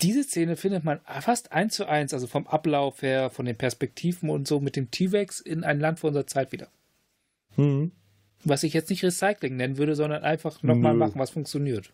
diese 0.00 0.22
Szene 0.22 0.56
findet 0.56 0.84
man 0.84 1.00
fast 1.20 1.52
eins 1.52 1.74
zu 1.74 1.86
eins, 1.86 2.12
also 2.12 2.26
vom 2.26 2.46
Ablauf 2.46 3.02
her, 3.02 3.30
von 3.30 3.46
den 3.46 3.56
Perspektiven 3.56 4.30
und 4.30 4.46
so 4.46 4.60
mit 4.60 4.76
dem 4.76 4.90
T-Rex 4.90 5.40
in 5.40 5.64
ein 5.64 5.80
Land 5.80 6.00
vor 6.00 6.08
unserer 6.08 6.26
Zeit 6.26 6.52
wieder. 6.52 6.68
Mhm. 7.56 7.92
Was 8.44 8.64
ich 8.64 8.72
jetzt 8.72 8.90
nicht 8.90 9.04
Recycling 9.04 9.56
nennen 9.56 9.78
würde, 9.78 9.94
sondern 9.94 10.24
einfach 10.24 10.62
nochmal 10.62 10.94
machen, 10.94 11.18
was 11.18 11.30
funktioniert. 11.30 11.92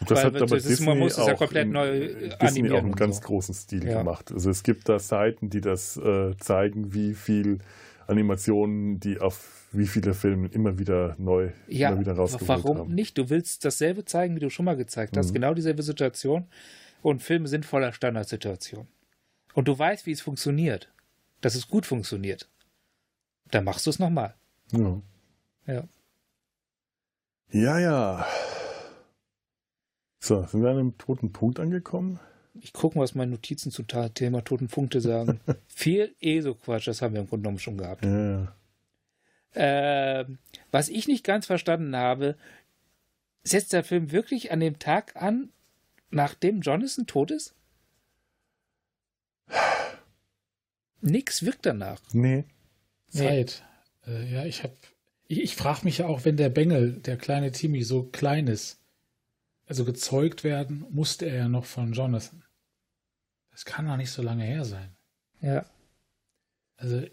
Das 0.00 0.18
Weil, 0.18 0.24
hat 0.26 0.42
aber 0.42 0.56
Disney 0.56 0.86
man 0.86 0.98
muss 0.98 1.16
es 1.16 1.26
ja 1.26 1.34
komplett 1.34 1.68
neu 1.68 2.14
Disney 2.42 2.70
auch 2.70 2.82
im 2.82 2.94
ganz 2.94 3.16
so. 3.16 3.22
großen 3.22 3.54
Stil 3.54 3.86
ja. 3.88 3.98
gemacht. 3.98 4.30
Also 4.30 4.50
es 4.50 4.62
gibt 4.62 4.88
da 4.90 4.98
Seiten, 4.98 5.48
die 5.48 5.62
das 5.62 5.96
äh, 5.96 6.36
zeigen, 6.36 6.92
wie 6.92 7.14
viel 7.14 7.60
Animationen, 8.06 9.00
die 9.00 9.18
auf 9.20 9.66
wie 9.72 9.86
viele 9.86 10.14
Filme 10.14 10.48
immer 10.48 10.78
wieder 10.78 11.16
neu 11.18 11.50
ja, 11.68 11.90
immer 11.90 12.00
wieder 12.00 12.12
rausgeholt 12.14 12.48
warum 12.48 12.78
haben. 12.78 12.94
nicht? 12.94 13.18
Du 13.18 13.30
willst 13.30 13.64
dasselbe 13.64 14.04
zeigen, 14.04 14.36
wie 14.36 14.40
du 14.40 14.50
schon 14.50 14.64
mal 14.64 14.76
gezeigt 14.76 15.16
hast. 15.16 15.30
Mhm. 15.30 15.34
Genau 15.34 15.54
dieselbe 15.54 15.82
Situation. 15.82 16.46
Und 17.02 17.22
Filme 17.22 17.48
sind 17.48 17.66
voller 17.66 17.92
Standardsituationen. 17.92 18.88
Und 19.54 19.68
du 19.68 19.78
weißt, 19.78 20.06
wie 20.06 20.12
es 20.12 20.20
funktioniert. 20.20 20.92
Dass 21.40 21.54
es 21.54 21.68
gut 21.68 21.86
funktioniert. 21.86 22.48
Dann 23.50 23.64
machst 23.64 23.86
du 23.86 23.90
es 23.90 23.98
nochmal. 23.98 24.34
Ja. 24.72 25.00
Ja. 25.66 25.84
Ja, 27.50 27.78
ja. 27.78 28.26
So, 30.18 30.44
sind 30.46 30.62
wir 30.62 30.70
an 30.70 30.78
einem 30.78 30.98
toten 30.98 31.32
Punkt 31.32 31.60
angekommen? 31.60 32.18
Ich 32.62 32.72
gucke, 32.72 32.98
was 32.98 33.14
meine 33.14 33.32
Notizen 33.32 33.70
zum 33.70 33.86
Thema 33.86 34.42
toten 34.42 34.68
Punkte 34.68 35.00
sagen. 35.00 35.40
Viel 35.68 36.14
ESO-Quatsch, 36.20 36.88
das 36.88 37.02
haben 37.02 37.14
wir 37.14 37.20
im 37.20 37.28
Grunde 37.28 37.42
genommen 37.42 37.58
schon 37.58 37.78
gehabt. 37.78 38.04
Ja. 38.04 38.54
Äh, 39.54 40.26
was 40.70 40.88
ich 40.88 41.08
nicht 41.08 41.24
ganz 41.24 41.46
verstanden 41.46 41.96
habe, 41.96 42.36
setzt 43.42 43.72
der 43.72 43.84
Film 43.84 44.12
wirklich 44.12 44.52
an 44.52 44.60
dem 44.60 44.78
Tag 44.78 45.16
an, 45.16 45.50
nachdem 46.10 46.60
Jonathan 46.60 47.06
tot 47.06 47.30
ist? 47.30 47.54
Nix 51.00 51.44
wirkt 51.44 51.66
danach. 51.66 52.00
Nee. 52.12 52.44
Zeit. 53.08 53.62
Nee. 54.06 54.12
Äh, 54.12 54.32
ja, 54.32 54.44
ich 54.44 54.62
habe. 54.62 54.74
Ich, 55.28 55.40
ich 55.40 55.56
frage 55.56 55.84
mich 55.84 55.98
ja 55.98 56.06
auch, 56.06 56.24
wenn 56.24 56.36
der 56.36 56.50
Bengel, 56.50 56.92
der 56.92 57.16
kleine 57.16 57.50
Timmy, 57.50 57.82
so 57.82 58.04
klein 58.04 58.46
ist, 58.46 58.78
also 59.66 59.84
gezeugt 59.84 60.44
werden, 60.44 60.84
musste 60.90 61.26
er 61.26 61.36
ja 61.36 61.48
noch 61.48 61.64
von 61.64 61.92
Jonathan. 61.92 62.44
Das 63.56 63.64
kann 63.64 63.86
doch 63.86 63.96
nicht 63.96 64.10
so 64.10 64.20
lange 64.20 64.44
her 64.44 64.66
sein. 64.66 64.94
Ja. 65.40 65.64
Also 66.76 67.04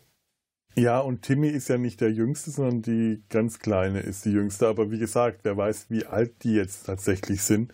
ja, 0.76 1.00
und 1.00 1.22
Timmy 1.22 1.48
ist 1.48 1.70
ja 1.70 1.78
nicht 1.78 2.02
der 2.02 2.12
Jüngste, 2.12 2.52
sondern 2.52 2.82
die 2.82 3.24
ganz 3.30 3.60
Kleine 3.60 4.02
ist 4.02 4.26
die 4.26 4.32
Jüngste. 4.32 4.68
Aber 4.68 4.92
wie 4.92 5.00
gesagt, 5.00 5.40
wer 5.44 5.56
weiß, 5.56 5.86
wie 5.90 6.06
alt 6.06 6.44
die 6.44 6.52
jetzt 6.52 6.86
tatsächlich 6.86 7.44
sind. 7.44 7.72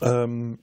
Ähm, 0.00 0.60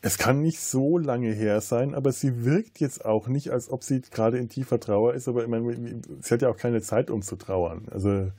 es 0.00 0.16
kann 0.16 0.40
nicht 0.40 0.60
so 0.60 0.96
lange 0.96 1.30
her 1.30 1.60
sein, 1.60 1.94
aber 1.94 2.10
sie 2.12 2.42
wirkt 2.42 2.80
jetzt 2.80 3.04
auch 3.04 3.28
nicht, 3.28 3.50
als 3.50 3.68
ob 3.68 3.84
sie 3.84 4.00
gerade 4.00 4.38
in 4.38 4.48
tiefer 4.48 4.80
Trauer 4.80 5.12
ist. 5.12 5.28
Aber 5.28 5.42
ich 5.42 5.48
meine, 5.48 6.00
sie 6.20 6.32
hat 6.32 6.40
ja 6.40 6.48
auch 6.48 6.56
keine 6.56 6.80
Zeit, 6.80 7.10
um 7.10 7.20
zu 7.20 7.36
trauern. 7.36 7.86
Also 7.90 8.32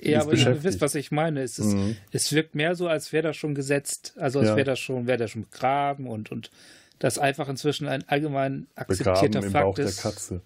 ja, 0.00 0.22
aber 0.22 0.34
ihr 0.34 0.64
wisst, 0.64 0.80
was 0.80 0.96
ich 0.96 1.12
meine. 1.12 1.42
Es, 1.42 1.60
ist, 1.60 1.74
mhm. 1.74 1.96
es 2.10 2.32
wirkt 2.32 2.56
mehr 2.56 2.74
so, 2.74 2.88
als 2.88 3.12
wäre 3.12 3.22
das 3.28 3.36
schon 3.36 3.54
gesetzt. 3.54 4.14
Also 4.16 4.40
als 4.40 4.48
ja. 4.48 4.56
wäre 4.56 4.66
das 4.66 4.80
schon, 4.80 5.06
wäre 5.06 5.18
das 5.18 5.30
schon 5.30 5.42
begraben 5.42 6.08
und, 6.08 6.32
und 6.32 6.50
das 6.98 7.18
einfach 7.18 7.48
inzwischen 7.48 7.88
ein 7.88 8.08
allgemein 8.08 8.66
akzeptierter 8.74 9.40
begraben 9.40 9.50
Fakt 9.50 9.54
im 9.54 9.62
Bauch 9.62 9.78
ist. 9.78 10.04
Der 10.04 10.10
Katze 10.10 10.40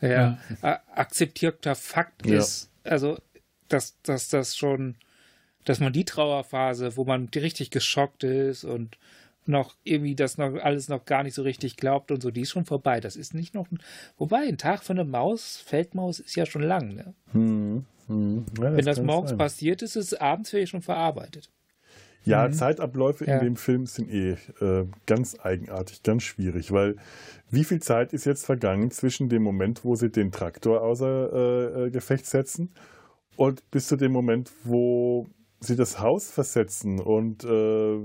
ja, 0.00 0.38
ja. 0.62 0.82
akzeptierter 0.94 1.74
Fakt 1.74 2.26
ja. 2.26 2.38
ist, 2.38 2.70
also 2.84 3.18
dass, 3.68 4.00
dass 4.02 4.28
das 4.28 4.56
schon 4.56 4.96
dass 5.64 5.80
man 5.80 5.92
die 5.92 6.04
Trauerphase, 6.04 6.96
wo 6.96 7.04
man 7.04 7.28
richtig 7.34 7.70
geschockt 7.70 8.22
ist 8.22 8.62
und 8.62 8.98
noch 9.46 9.74
irgendwie 9.82 10.14
das 10.14 10.38
noch 10.38 10.54
alles 10.62 10.88
noch 10.88 11.04
gar 11.04 11.22
nicht 11.24 11.34
so 11.34 11.42
richtig 11.42 11.76
glaubt 11.76 12.10
und 12.10 12.22
so, 12.22 12.30
die 12.30 12.42
ist 12.42 12.50
schon 12.50 12.64
vorbei. 12.64 13.00
Das 13.00 13.16
ist 13.16 13.34
nicht 13.34 13.54
noch. 13.54 13.66
Wobei, 14.16 14.46
ein 14.46 14.58
Tag 14.58 14.84
für 14.84 14.92
eine 14.92 15.04
Maus, 15.04 15.56
Feldmaus, 15.56 16.20
ist 16.20 16.36
ja 16.36 16.46
schon 16.46 16.62
lang. 16.62 16.94
Ne? 16.94 17.14
Hm, 17.32 17.84
hm. 18.06 18.46
Ja, 18.58 18.64
das 18.70 18.76
Wenn 18.76 18.84
das 18.84 19.00
morgens 19.00 19.30
sein. 19.30 19.38
passiert 19.38 19.82
ist, 19.82 19.96
ist 19.96 20.12
es 20.12 20.20
abends 20.20 20.50
vielleicht 20.50 20.70
schon 20.70 20.82
verarbeitet. 20.82 21.50
Ja, 22.26 22.48
mhm. 22.48 22.52
Zeitabläufe 22.52 23.24
ja. 23.24 23.38
in 23.38 23.44
dem 23.44 23.56
Film 23.56 23.86
sind 23.86 24.10
eh 24.10 24.36
äh, 24.60 24.86
ganz 25.06 25.36
eigenartig, 25.40 26.02
ganz 26.02 26.24
schwierig, 26.24 26.72
weil 26.72 26.96
wie 27.50 27.64
viel 27.64 27.80
Zeit 27.80 28.12
ist 28.12 28.26
jetzt 28.26 28.44
vergangen 28.44 28.90
zwischen 28.90 29.28
dem 29.28 29.42
Moment, 29.42 29.84
wo 29.84 29.94
sie 29.94 30.10
den 30.10 30.32
Traktor 30.32 30.82
außer 30.82 31.32
äh, 31.32 31.86
äh 31.86 31.90
Gefecht 31.90 32.26
setzen 32.26 32.74
und 33.36 33.70
bis 33.70 33.86
zu 33.86 33.96
dem 33.96 34.10
Moment, 34.10 34.50
wo 34.64 35.26
sie 35.60 35.76
das 35.76 36.00
Haus 36.00 36.30
versetzen 36.30 36.98
und 36.98 37.44
äh, 37.44 37.98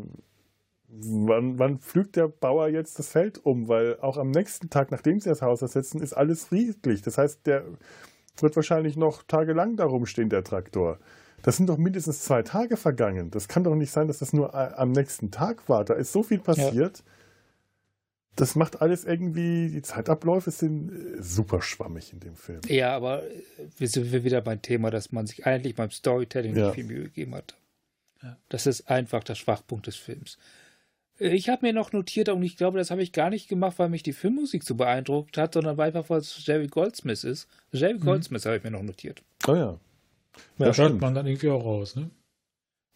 wann, 0.88 1.58
wann 1.58 1.80
pflügt 1.80 2.16
der 2.16 2.28
Bauer 2.28 2.68
jetzt 2.68 3.00
das 3.00 3.10
Feld 3.10 3.44
um? 3.44 3.68
Weil 3.68 4.00
auch 4.02 4.18
am 4.18 4.30
nächsten 4.30 4.70
Tag, 4.70 4.92
nachdem 4.92 5.20
sie 5.20 5.30
das 5.30 5.42
Haus 5.42 5.60
versetzen, 5.60 6.02
ist 6.02 6.14
alles 6.14 6.46
friedlich. 6.46 7.02
Das 7.02 7.18
heißt, 7.18 7.48
der 7.48 7.64
wird 8.40 8.56
wahrscheinlich 8.56 8.98
noch 8.98 9.24
tagelang 9.24 9.78
darum 9.78 10.06
stehen, 10.06 10.30
der 10.30 10.44
Traktor. 10.44 11.00
Das 11.44 11.58
sind 11.58 11.68
doch 11.68 11.78
mindestens 11.78 12.22
zwei 12.24 12.44
Tage 12.44 12.78
vergangen. 12.78 13.32
Das 13.32 13.48
kann 13.48 13.64
doch 13.64 13.76
nicht 13.76 13.92
sein, 13.92 14.08
dass 14.08 14.20
das 14.20 14.34
nur 14.34 14.54
äh, 14.54 14.74
am 14.76 14.92
nächsten 14.92 15.32
Tag 15.32 15.68
war. 15.70 15.86
Da 15.86 15.94
ist 15.96 16.12
so 16.12 16.24
viel 16.24 16.40
passiert. 16.40 17.00
Ja. 17.00 17.04
Das 18.36 18.56
macht 18.56 18.82
alles 18.82 19.04
irgendwie, 19.04 19.70
die 19.70 19.82
Zeitabläufe 19.82 20.52
sind 20.52 20.92
äh, 20.92 21.22
super 21.22 21.62
schwammig 21.62 22.14
in 22.14 22.20
dem 22.20 22.36
Film. 22.36 22.62
Ja, 22.68 22.96
aber 22.96 23.24
äh, 23.24 23.42
wir 23.78 23.88
sind 23.88 24.12
wieder 24.12 24.42
beim 24.42 24.62
Thema, 24.62 24.92
dass 24.92 25.12
man 25.12 25.28
sich 25.28 25.46
eigentlich 25.46 25.76
beim 25.76 25.92
Storytelling 25.92 26.56
ja. 26.56 26.66
nicht 26.66 26.76
viel 26.76 26.86
Mühe 26.86 27.04
gegeben 27.04 27.36
hat. 27.36 27.56
Das 28.50 28.68
ist 28.68 28.90
einfach 28.90 29.24
der 29.24 29.36
Schwachpunkt 29.36 29.88
des 29.88 29.96
Films. 29.96 30.38
Ich 31.18 31.50
habe 31.50 31.66
mir 31.66 31.74
noch 31.74 31.92
notiert, 31.92 32.30
und 32.30 32.42
ich 32.42 32.58
glaube, 32.58 32.80
das 32.80 32.90
habe 32.90 33.04
ich 33.04 33.12
gar 33.12 33.30
nicht 33.30 33.48
gemacht, 33.48 33.78
weil 33.78 33.90
mich 33.90 34.04
die 34.04 34.14
Filmmusik 34.14 34.64
so 34.64 34.76
beeindruckt 34.76 35.38
hat, 35.38 35.54
sondern 35.54 35.78
weil 35.78 35.88
einfach, 35.88 36.10
was 36.10 36.46
Jerry 36.46 36.68
Goldsmith 36.68 37.24
ist. 37.24 37.48
Jerry 37.72 37.96
mhm. 37.96 38.02
Goldsmith 38.02 38.46
habe 38.46 38.58
ich 38.58 38.64
mir 38.64 38.72
noch 38.72 38.82
notiert. 38.82 39.22
Oh 39.48 39.56
ja. 39.56 39.80
Ja, 40.58 40.68
das 40.68 40.78
hört 40.78 41.00
man 41.00 41.14
dann 41.14 41.28
irgendwie 41.28 41.50
auch 41.50 41.64
raus, 41.64 41.96
ne? 41.96 42.10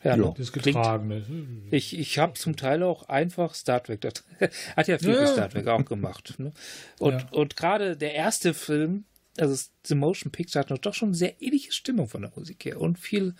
Ja, 0.04 0.16
ja. 0.16 0.34
das 0.38 0.52
Getragene. 0.52 1.26
Ich, 1.72 1.98
ich 1.98 2.20
habe 2.20 2.34
zum 2.34 2.56
Teil 2.56 2.84
auch 2.84 3.10
einfach 3.10 3.56
Star 3.56 3.82
Trek. 3.82 4.02
Das 4.02 4.24
hat 4.76 4.88
ja 4.88 5.00
viel 5.00 5.10
ja. 5.10 5.16
für 5.16 5.28
Star 5.28 5.50
Trek 5.50 5.68
auch 5.68 5.84
gemacht. 5.84 6.36
Ne? 6.38 6.52
Und, 7.00 7.22
ja. 7.22 7.28
und 7.32 7.56
gerade 7.56 7.98
der 7.98 8.14
erste 8.14 8.54
Film, 8.54 9.06
also 9.38 9.70
The 9.84 9.96
Motion 9.96 10.32
Picture, 10.32 10.62
hat 10.62 10.70
noch 10.70 10.78
doch 10.78 10.94
schon 10.94 11.10
eine 11.10 11.16
sehr 11.16 11.42
ähnliche 11.42 11.72
Stimmung 11.72 12.08
von 12.08 12.22
der 12.22 12.32
Musik 12.36 12.66
her 12.66 12.80
und 12.80 13.00
viel, 13.00 13.34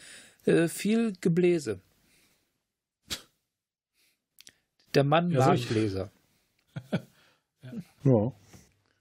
äh, 0.46 0.68
viel 0.68 1.14
Gebläse. 1.22 1.82
Der 4.96 5.04
Mann 5.04 5.30
ja, 5.30 5.46
mag 5.46 5.60
Gläser. 5.68 6.10
ja. 8.04 8.32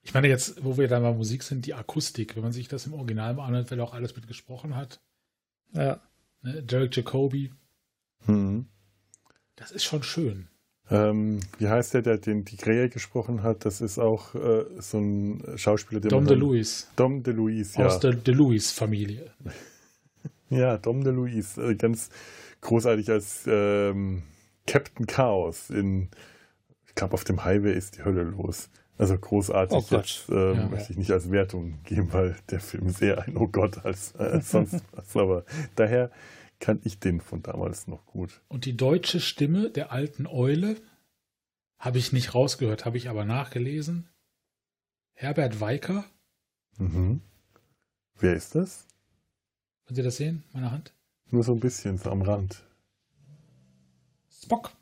Ich 0.05 0.13
meine 0.13 0.29
jetzt, 0.29 0.63
wo 0.63 0.77
wir 0.77 0.87
da 0.87 1.01
mal 1.01 1.15
Musik 1.15 1.43
sind, 1.43 1.65
die 1.65 1.75
Akustik, 1.75 2.37
wenn 2.37 2.43
man 2.43 2.53
sich 2.53 2.69
das 2.69 2.87
im 2.87 2.93
Original 2.93 3.35
mal 3.35 3.47
anhört, 3.47 3.71
weil 3.71 3.79
er 3.79 3.85
auch 3.85 3.95
alles 3.95 4.15
mit 4.15 4.29
gesprochen 4.29 4.77
hat. 4.77 5.01
Ja. 5.73 6.01
Ne, 6.43 6.63
Derek 6.63 6.95
Jacobi. 6.95 7.51
Mhm. 8.27 8.67
Das 9.57 9.71
ist 9.71 9.85
schon 9.85 10.03
schön. 10.03 10.49
Ähm, 10.91 11.41
wie 11.59 11.69
heißt 11.69 11.95
der, 11.95 12.03
der 12.03 12.19
den 12.19 12.45
die 12.45 12.59
Krähe 12.59 12.91
gesprochen 12.91 13.43
hat? 13.43 13.65
Das 13.65 13.81
ist 13.81 13.99
auch 13.99 14.35
äh, 14.35 14.67
so 14.79 14.99
ein 14.99 15.43
Schauspieler, 15.57 16.03
der 16.03 16.11
Dom 16.11 16.27
DeLuise. 16.27 16.87
Dom 16.97 17.23
DeLuise, 17.23 17.79
ja. 17.79 17.87
Aus 17.87 18.01
der 18.01 18.13
DeLuise-Familie. 18.13 19.33
ja, 20.51 20.77
Dom 20.77 21.03
DeLuise. 21.03 21.71
Äh, 21.71 21.75
ganz 21.77 22.11
großartig 22.61 23.11
als 23.11 23.45
ähm, 23.47 24.25
Captain 24.67 25.07
Chaos 25.07 25.71
in, 25.71 26.11
ich 26.87 26.95
glaube, 26.95 27.15
auf 27.15 27.25
dem 27.25 27.45
Highway 27.45 27.75
ist 27.75 27.97
die 27.97 28.05
Hölle 28.05 28.25
los. 28.25 28.69
Also 28.97 29.19
großartig. 29.19 29.77
Oh 29.77 29.97
jetzt 29.97 30.29
ähm, 30.29 30.55
ja, 30.55 30.69
möchte 30.69 30.93
ich 30.93 30.99
nicht 30.99 31.11
als 31.11 31.31
Wertung 31.31 31.83
geben, 31.83 32.13
weil 32.13 32.37
der 32.51 32.61
Film 32.61 32.91
sehr 32.91 33.23
ein 33.23 33.37
Oh 33.37 33.49
Gott 33.49 33.85
als, 33.85 34.13
äh, 34.13 34.41
sonst 34.45 34.85
was. 34.93 35.17
Aber 35.17 35.45
daher 35.75 36.11
kann 36.61 36.81
ich 36.85 37.01
den 37.01 37.21
von 37.21 37.43
damals 37.43 37.89
noch 37.89 38.07
gut. 38.07 38.41
Und 38.49 38.65
die 38.65 38.77
deutsche 38.77 39.21
Stimme 39.21 39.71
der 39.71 39.91
alten 39.91 40.27
Eule 40.27 40.77
habe 41.79 41.99
ich 41.99 42.13
nicht 42.13 42.35
rausgehört, 42.35 42.85
habe 42.85 42.97
ich 42.97 43.09
aber 43.09 43.25
nachgelesen. 43.25 44.09
Herbert 45.13 45.61
Weicker. 45.61 46.05
Mhm. 46.79 47.21
Wer 48.19 48.35
ist 48.35 48.55
das? 48.55 48.87
Können 49.87 49.97
Sie 49.97 50.03
das 50.03 50.17
sehen, 50.17 50.45
meine 50.53 50.71
Hand? 50.71 50.95
Nur 51.31 51.43
so 51.43 51.53
ein 51.53 51.61
bisschen, 51.61 51.99
so 51.99 52.11
am 52.11 52.23
Rand. 52.23 52.65
Spock. 54.31 54.73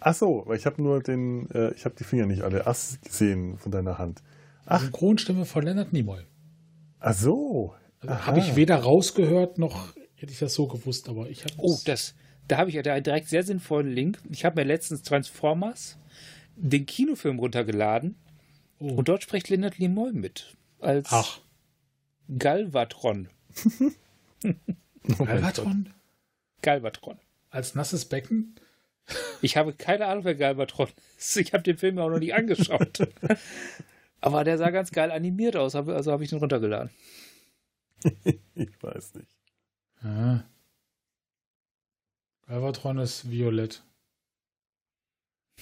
Ach 0.00 0.14
so, 0.14 0.44
weil 0.46 0.56
ich 0.56 0.66
habe 0.66 0.82
nur 0.82 1.02
den, 1.02 1.50
äh, 1.50 1.72
ich 1.74 1.84
habe 1.84 1.94
die 1.98 2.04
Finger 2.04 2.26
nicht 2.26 2.42
alle 2.42 2.66
Ass 2.66 2.98
gesehen 3.04 3.58
von 3.58 3.70
deiner 3.70 3.98
Hand. 3.98 4.22
Ach. 4.66 4.82
Synchronstimme 4.82 5.44
von 5.44 5.64
Leonard 5.64 5.92
Nimoy. 5.92 6.22
Ach 7.00 7.14
so. 7.14 7.74
Also 8.00 8.26
habe 8.26 8.40
ich 8.40 8.56
weder 8.56 8.76
rausgehört 8.76 9.58
noch 9.58 9.94
hätte 10.20 10.32
ich 10.32 10.38
das 10.38 10.54
so 10.54 10.66
gewusst, 10.66 11.08
aber 11.08 11.28
ich 11.30 11.44
habe. 11.44 11.54
Oh, 11.58 11.78
das, 11.84 12.14
da 12.46 12.58
habe 12.58 12.70
ich 12.70 12.76
ja 12.76 12.82
direkt 12.82 13.28
sehr 13.28 13.42
sinnvollen 13.42 13.90
Link. 13.90 14.18
Ich 14.30 14.44
habe 14.44 14.60
mir 14.60 14.66
letztens 14.66 15.02
Transformers, 15.02 15.96
den 16.56 16.86
Kinofilm 16.86 17.38
runtergeladen 17.38 18.16
oh. 18.78 18.94
und 18.94 19.08
dort 19.08 19.22
spricht 19.22 19.48
Leonard 19.48 19.78
Nimoy 19.78 20.12
mit 20.12 20.56
als 20.78 21.08
Ach. 21.10 21.40
Galvatron. 22.38 23.28
Galvatron? 25.18 25.88
Galvatron. 26.62 27.18
Als 27.50 27.74
nasses 27.74 28.04
Becken? 28.04 28.54
Ich 29.42 29.56
habe 29.56 29.72
keine 29.72 30.06
Ahnung, 30.06 30.24
wer 30.24 30.34
Galvatron 30.34 30.88
ist. 31.18 31.36
Ich 31.36 31.52
habe 31.52 31.62
den 31.62 31.78
Film 31.78 31.98
ja 31.98 32.04
auch 32.04 32.10
noch 32.10 32.18
nie 32.18 32.32
angeschaut. 32.32 33.08
Aber 34.20 34.44
der 34.44 34.58
sah 34.58 34.70
ganz 34.70 34.90
geil 34.90 35.10
animiert 35.10 35.56
aus, 35.56 35.74
also 35.74 36.12
habe 36.12 36.24
ich 36.24 36.32
ihn 36.32 36.38
runtergeladen. 36.38 36.90
ich 38.54 38.82
weiß 38.82 39.14
nicht. 39.14 39.34
Ja. 40.02 40.44
Galvatron 42.46 42.98
ist 42.98 43.30
violett. 43.30 43.82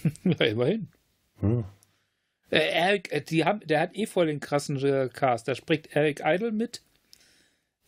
ja, 0.24 0.46
immerhin. 0.46 0.88
Hm. 1.40 1.64
Äh, 2.50 2.70
Eric, 2.70 3.12
äh, 3.12 3.20
die 3.20 3.44
haben, 3.44 3.60
der 3.66 3.80
hat 3.80 3.96
eh 3.96 4.06
voll 4.06 4.26
den 4.26 4.40
krassen 4.40 4.78
Cast. 5.10 5.48
Da 5.48 5.54
spricht 5.54 5.94
Eric 5.94 6.22
Idle 6.24 6.52
mit. 6.52 6.82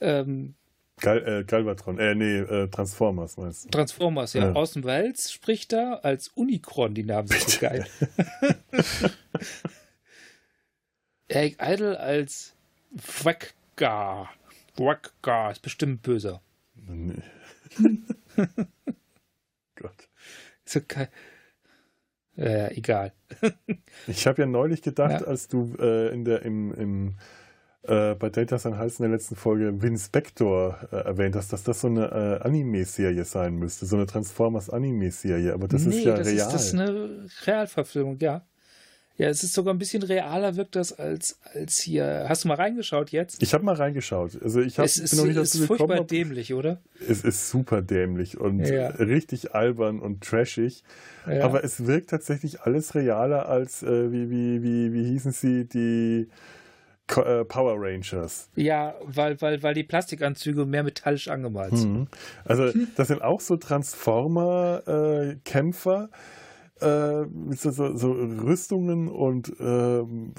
Ähm, 0.00 0.54
Gal, 1.00 1.26
äh, 1.26 1.44
Galvatron, 1.44 1.98
äh, 1.98 2.14
nee, 2.14 2.38
äh, 2.38 2.68
Transformers 2.68 3.36
meinst 3.36 3.64
du? 3.64 3.70
Transformers, 3.70 4.34
ja. 4.34 4.44
ja. 4.46 4.54
Orson 4.54 4.84
Welles 4.84 5.32
spricht 5.32 5.72
da 5.72 5.94
als 6.02 6.28
Unicron, 6.28 6.94
die 6.94 7.04
Namen 7.04 7.28
sind 7.28 7.48
so 7.48 7.60
geil. 7.60 7.86
Eric 11.28 11.58
Idle 11.62 11.98
als 11.98 12.54
Wacka. 13.22 14.28
Wacka 14.76 15.50
ist 15.50 15.62
bestimmt 15.62 16.02
böser. 16.02 16.42
Nee. 16.74 17.22
Gott. 19.76 20.08
So 20.64 20.80
geil. 20.86 21.08
Äh, 22.36 22.74
egal. 22.76 23.12
ich 24.06 24.26
habe 24.26 24.42
ja 24.42 24.46
neulich 24.46 24.82
gedacht, 24.82 25.20
ja. 25.22 25.26
als 25.26 25.48
du 25.48 25.74
äh, 25.78 26.12
in 26.12 26.24
der, 26.24 26.42
im, 26.42 26.74
im 26.74 27.14
äh, 27.82 28.14
bei 28.14 28.28
Data 28.28 28.58
San 28.58 28.76
Hals 28.76 28.98
in 28.98 29.04
der 29.04 29.12
letzten 29.12 29.36
Folge 29.36 29.80
Winspector 29.80 30.88
äh, 30.92 30.96
erwähnt 30.96 31.36
hast, 31.36 31.52
dass 31.52 31.62
das 31.62 31.80
so 31.80 31.86
eine 31.88 32.40
äh, 32.42 32.46
Anime-Serie 32.46 33.24
sein 33.24 33.56
müsste, 33.56 33.86
so 33.86 33.96
eine 33.96 34.06
Transformers-Anime-Serie, 34.06 35.54
aber 35.54 35.66
das 35.66 35.84
nee, 35.84 35.98
ist 35.98 36.04
ja 36.04 36.16
das 36.16 36.26
real. 36.26 36.52
das 36.52 36.66
ist 36.66 36.74
eine 36.74 37.26
Realverfilmung, 37.46 38.18
ja. 38.20 38.44
Ja, 39.16 39.28
es 39.28 39.42
ist 39.42 39.52
sogar 39.52 39.74
ein 39.74 39.78
bisschen 39.78 40.02
realer, 40.02 40.56
wirkt 40.56 40.76
das 40.76 40.98
als, 40.98 41.38
als 41.52 41.78
hier. 41.78 42.24
Hast 42.26 42.44
du 42.44 42.48
mal 42.48 42.54
reingeschaut 42.54 43.10
jetzt? 43.10 43.42
Ich 43.42 43.52
habe 43.52 43.62
mal 43.62 43.74
reingeschaut. 43.74 44.40
Also 44.42 44.62
ich 44.62 44.78
hab, 44.78 44.86
es 44.86 44.96
ist, 44.96 45.10
bin 45.10 45.18
noch 45.18 45.26
nicht 45.26 45.36
dazu 45.36 45.58
ist 45.58 45.68
gekommen. 45.68 45.78
furchtbar 45.88 46.06
dämlich, 46.06 46.54
oder? 46.54 46.80
Es 47.06 47.22
ist 47.22 47.50
super 47.50 47.82
dämlich 47.82 48.38
und 48.38 48.60
ja. 48.60 48.88
richtig 48.88 49.54
albern 49.54 50.00
und 50.00 50.22
trashig. 50.22 50.84
Ja. 51.26 51.44
Aber 51.44 51.62
es 51.64 51.86
wirkt 51.86 52.08
tatsächlich 52.08 52.62
alles 52.62 52.94
realer 52.94 53.46
als, 53.46 53.82
äh, 53.82 54.10
wie, 54.10 54.30
wie, 54.30 54.62
wie, 54.62 54.94
wie 54.94 55.04
hießen 55.04 55.32
sie, 55.32 55.66
die 55.66 56.28
Power 57.14 57.76
Rangers. 57.78 58.50
Ja, 58.56 58.96
weil, 59.04 59.40
weil, 59.40 59.62
weil 59.62 59.74
die 59.74 59.84
Plastikanzüge 59.84 60.66
mehr 60.66 60.82
metallisch 60.82 61.28
angemalt 61.28 61.76
sind. 61.76 61.92
Mhm. 61.92 62.08
Also 62.44 62.72
das 62.96 63.06
sind 63.08 63.22
auch 63.22 63.40
so 63.40 63.56
Transformer-Kämpfer 63.56 66.10
äh, 66.80 67.26
mit 67.26 67.60
so, 67.60 67.70
so, 67.70 68.12
Rüstungen 68.12 69.08
und 69.08 69.52
ähm, 69.60 70.34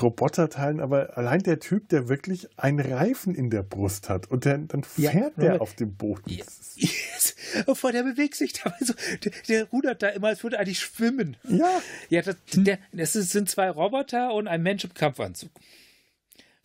Roboterteilen, 0.00 0.80
aber 0.80 1.18
allein 1.18 1.40
der 1.40 1.58
Typ, 1.58 1.88
der 1.88 2.08
wirklich 2.08 2.48
einen 2.56 2.78
Reifen 2.78 3.34
in 3.34 3.50
der 3.50 3.64
Brust 3.64 4.08
hat 4.08 4.30
und 4.30 4.44
der, 4.44 4.58
dann 4.58 4.84
fährt 4.84 5.36
ja, 5.36 5.42
der 5.42 5.60
auf 5.60 5.74
dem 5.74 5.96
Boden. 5.96 6.30
Yes. 6.30 6.76
Yes. 6.76 7.34
Oh, 7.66 7.74
vor 7.74 7.90
der 7.92 8.04
bewegt 8.04 8.36
sich 8.36 8.52
da 8.52 8.72
so, 8.80 8.94
der, 9.24 9.32
der, 9.48 9.64
rudert 9.70 10.02
da 10.02 10.10
immer, 10.10 10.28
als 10.28 10.42
würde 10.42 10.56
er 10.56 10.60
eigentlich 10.60 10.80
schwimmen. 10.80 11.36
Ja. 11.48 11.80
Ja, 12.08 12.22
das, 12.22 12.36
der, 12.54 12.78
das 12.92 13.12
sind 13.12 13.50
zwei 13.50 13.70
Roboter 13.70 14.32
und 14.34 14.46
ein 14.46 14.62
Mensch 14.62 14.84
im 14.84 14.94
Kampfanzug. 14.94 15.50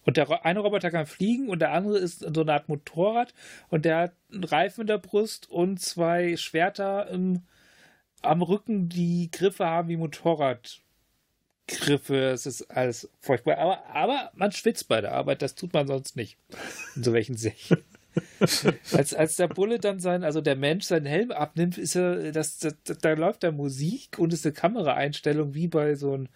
Und 0.08 0.16
der 0.16 0.46
eine 0.46 0.62
Roboter 0.62 0.90
kann 0.90 1.06
fliegen 1.06 1.50
und 1.50 1.60
der 1.60 1.74
andere 1.74 1.98
ist 1.98 2.20
so 2.20 2.42
eine 2.42 2.54
Art 2.54 2.70
Motorrad 2.70 3.34
und 3.68 3.84
der 3.84 3.98
hat 3.98 4.14
einen 4.32 4.46
Reifen 4.46 4.82
in 4.82 4.88
der 4.88 5.00
Brust 5.00 5.52
und 5.52 5.82
zwei 5.82 6.38
Schwerter 6.38 7.10
im, 7.10 7.42
am 8.22 8.42
Rücken, 8.42 8.88
die 8.88 9.30
Griffe 9.30 9.66
haben 9.66 9.90
wie 9.90 9.98
Motorradgriffe. 9.98 12.30
Es 12.30 12.46
ist 12.46 12.72
alles 12.72 13.10
furchtbar. 13.20 13.58
Aber, 13.58 13.86
aber 13.88 14.32
man 14.34 14.54
schwitzt 14.54 14.88
bei 14.88 15.02
der 15.02 15.12
Arbeit, 15.12 15.42
das 15.42 15.56
tut 15.56 15.74
man 15.74 15.88
sonst 15.88 16.16
nicht. 16.16 16.38
In 16.96 17.04
so 17.04 17.12
welchen 17.12 17.36
Serien. 17.36 17.84
als, 18.94 19.14
als 19.14 19.36
der 19.36 19.50
Bulle 19.50 19.78
dann 19.78 20.00
sein, 20.00 20.24
also 20.24 20.40
der 20.40 20.56
Mensch 20.56 20.86
seinen 20.86 21.06
Helm 21.06 21.32
abnimmt, 21.32 21.78
ist 21.78 21.96
er, 21.96 22.32
das, 22.32 22.60
das, 22.60 22.76
da 23.02 23.12
läuft 23.12 23.44
da 23.44 23.52
Musik 23.52 24.20
und 24.20 24.32
ist 24.32 24.46
eine 24.46 24.54
Kameraeinstellung 24.54 25.54
wie 25.54 25.68
bei 25.68 25.96
so 25.96 26.14
einem 26.14 26.30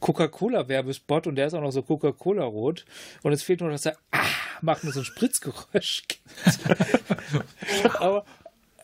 Coca-Cola-Werbespot 0.00 1.26
und 1.26 1.36
der 1.36 1.46
ist 1.46 1.54
auch 1.54 1.60
noch 1.60 1.70
so 1.70 1.82
Coca-Cola-rot. 1.82 2.84
Und 3.22 3.32
es 3.32 3.42
fehlt 3.42 3.60
nur, 3.60 3.70
dass 3.70 3.86
er 3.86 3.96
ah, 4.10 4.24
macht 4.60 4.84
nur 4.84 4.92
so 4.92 5.00
ein 5.00 5.04
Spritzgeräusch. 5.04 6.02
aber, 7.98 8.24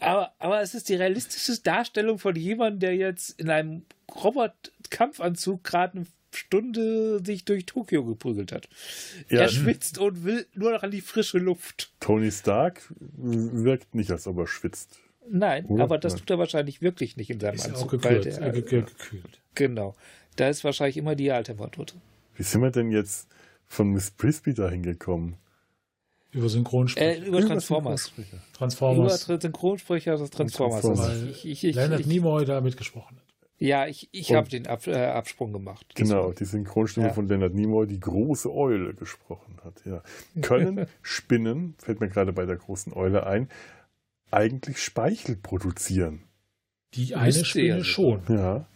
aber, 0.01 0.33
aber 0.39 0.63
es 0.63 0.75
ist 0.75 0.89
die 0.89 0.95
realistische 0.95 1.61
Darstellung 1.61 2.19
von 2.19 2.35
jemandem, 2.37 2.81
der 2.81 2.97
jetzt 2.97 3.39
in 3.39 3.51
einem 3.51 3.85
Robot-Kampfanzug 4.15 5.63
gerade 5.65 5.99
eine 5.99 6.07
Stunde 6.35 7.21
sich 7.25 7.45
durch 7.45 7.67
Tokio 7.67 8.05
geprügelt 8.05 8.53
hat. 8.53 8.69
Ja. 9.29 9.41
Er 9.41 9.49
schwitzt 9.49 9.99
und 9.99 10.25
will 10.25 10.47
nur 10.55 10.73
noch 10.73 10.83
an 10.83 10.91
die 10.91 11.01
frische 11.01 11.39
Luft. 11.39 11.93
Tony 12.01 12.31
Stark 12.31 12.83
wirkt 12.99 13.95
nicht, 13.95 14.11
als 14.11 14.27
ob 14.27 14.39
er 14.39 14.47
schwitzt. 14.47 15.01
Nein, 15.29 15.67
Oder? 15.67 15.85
aber 15.85 15.99
das 15.99 16.17
tut 16.17 16.31
er 16.31 16.39
wahrscheinlich 16.39 16.83
wirklich 16.83 17.17
nicht 17.17 17.31
in 17.31 17.41
seinem 17.41 17.55
ist 17.55 17.67
Anzug. 17.67 17.83
Auch 17.83 17.91
gekühlt, 17.91 18.25
der, 18.25 18.43
äh, 18.43 18.53
gekühlt. 18.53 19.41
Genau. 19.55 19.95
Da 20.41 20.49
ist 20.49 20.65
wahrscheinlich 20.65 20.97
immer 20.97 21.15
die 21.15 21.25
Idealtemperatur 21.25 21.85
drin. 21.85 22.01
Wie 22.35 22.43
sind 22.45 22.63
wir 22.63 22.71
denn 22.71 22.91
jetzt 22.91 23.29
von 23.67 23.91
Miss 23.91 24.11
Prisby 24.11 24.55
dahin 24.55 24.83
gekommen? 24.83 25.37
Über 26.31 26.49
Synchronsprecher. 26.49 27.23
Äh, 27.23 27.27
über 27.27 27.43
Transformers. 27.43 28.11
Transformers. 28.55 29.29
Über 29.29 29.39
Synchronsprecher 29.39 30.17
des 30.17 30.31
Transformers. 30.31 30.81
Transformers. 30.81 31.11
Also 31.11 31.27
ich, 31.27 31.45
ich, 31.45 31.65
ich, 31.65 31.77
Leonard 31.77 32.07
Nimoy 32.07 32.47
da 32.47 32.63
mitgesprochen 32.63 33.19
hat. 33.19 33.25
Ja, 33.59 33.87
ich, 33.87 34.09
ich 34.13 34.33
habe 34.33 34.49
den 34.49 34.67
Ab, 34.67 34.87
äh, 34.87 34.97
Absprung 34.97 35.53
gemacht. 35.53 35.93
Genau, 35.95 36.33
die 36.33 36.47
Synchronstimme 36.47 37.09
ja. 37.09 37.13
von 37.13 37.29
Leonard 37.29 37.53
Nimoy, 37.53 37.87
die 37.87 38.01
große 38.01 38.51
Eule 38.51 38.95
gesprochen 38.95 39.59
hat. 39.63 39.83
Ja. 39.85 40.03
Können 40.41 40.87
Spinnen, 41.03 41.75
fällt 41.77 42.01
mir 42.01 42.09
gerade 42.09 42.33
bei 42.33 42.47
der 42.47 42.57
großen 42.57 42.95
Eule 42.95 43.27
ein, 43.27 43.51
eigentlich 44.31 44.79
Speichel 44.79 45.37
produzieren? 45.37 46.23
Die 46.95 47.15
eine 47.15 47.45
Spinne 47.45 47.85
schon. 47.85 48.23
Ja. 48.31 48.67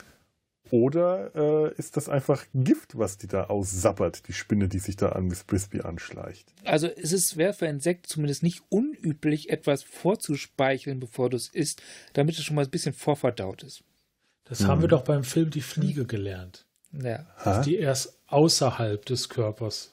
Oder 0.70 1.34
äh, 1.34 1.74
ist 1.76 1.96
das 1.96 2.08
einfach 2.08 2.46
Gift, 2.54 2.98
was 2.98 3.18
die 3.18 3.26
da 3.26 3.44
aussappert, 3.44 4.26
die 4.28 4.32
Spinne, 4.32 4.68
die 4.68 4.78
sich 4.78 4.96
da 4.96 5.10
an 5.10 5.26
Miss 5.26 5.44
Brisby 5.44 5.82
anschleicht? 5.82 6.52
Also 6.64 6.86
es 6.86 7.12
ist 7.12 7.36
wäre 7.36 7.52
für 7.52 7.66
Insekten 7.66 8.08
zumindest 8.08 8.42
nicht 8.42 8.62
unüblich, 8.70 9.50
etwas 9.50 9.82
vorzuspeicheln, 9.82 11.00
bevor 11.00 11.28
du 11.28 11.36
es 11.36 11.48
isst, 11.48 11.82
damit 12.14 12.38
es 12.38 12.44
schon 12.44 12.56
mal 12.56 12.64
ein 12.64 12.70
bisschen 12.70 12.94
vorverdaut 12.94 13.62
ist. 13.62 13.84
Das 14.44 14.60
hm. 14.60 14.68
haben 14.68 14.80
wir 14.80 14.88
doch 14.88 15.04
beim 15.04 15.22
Film 15.22 15.50
Die 15.50 15.60
Fliege 15.60 16.06
gelernt. 16.06 16.66
Ja. 16.92 17.26
Dass 17.44 17.64
die 17.64 17.76
erst 17.76 18.18
außerhalb 18.28 19.04
des 19.04 19.28
Körpers 19.28 19.92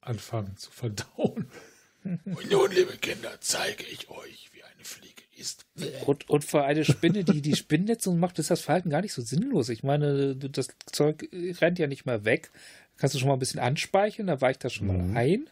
anfangen 0.00 0.56
zu 0.56 0.70
verdauen. 0.70 1.50
Und 2.04 2.50
nun, 2.50 2.70
liebe 2.70 2.96
Kinder, 2.98 3.32
zeige 3.40 3.84
ich 3.84 4.08
euch, 4.10 4.50
wie 4.52 4.62
eine 4.62 4.84
Fliege 4.84 5.25
ist. 5.38 5.66
Und, 6.06 6.28
und 6.28 6.44
für 6.44 6.64
eine 6.64 6.84
Spinne, 6.84 7.24
die 7.24 7.40
die 7.40 7.56
Spinnennetze 7.56 8.10
macht, 8.12 8.38
ist 8.38 8.50
das 8.50 8.60
Verhalten 8.60 8.90
gar 8.90 9.02
nicht 9.02 9.12
so 9.12 9.22
sinnlos. 9.22 9.68
Ich 9.68 9.82
meine, 9.82 10.34
das 10.36 10.68
Zeug 10.86 11.28
rennt 11.32 11.78
ja 11.78 11.86
nicht 11.86 12.06
mehr 12.06 12.24
weg. 12.24 12.50
Kannst 12.96 13.14
du 13.14 13.18
schon 13.18 13.28
mal 13.28 13.34
ein 13.34 13.40
bisschen 13.40 13.60
anspeicheln, 13.60 14.26
da 14.26 14.40
weicht 14.40 14.64
das 14.64 14.72
schon 14.72 14.86
mhm. 14.86 15.12
mal 15.12 15.20
ein. 15.20 15.50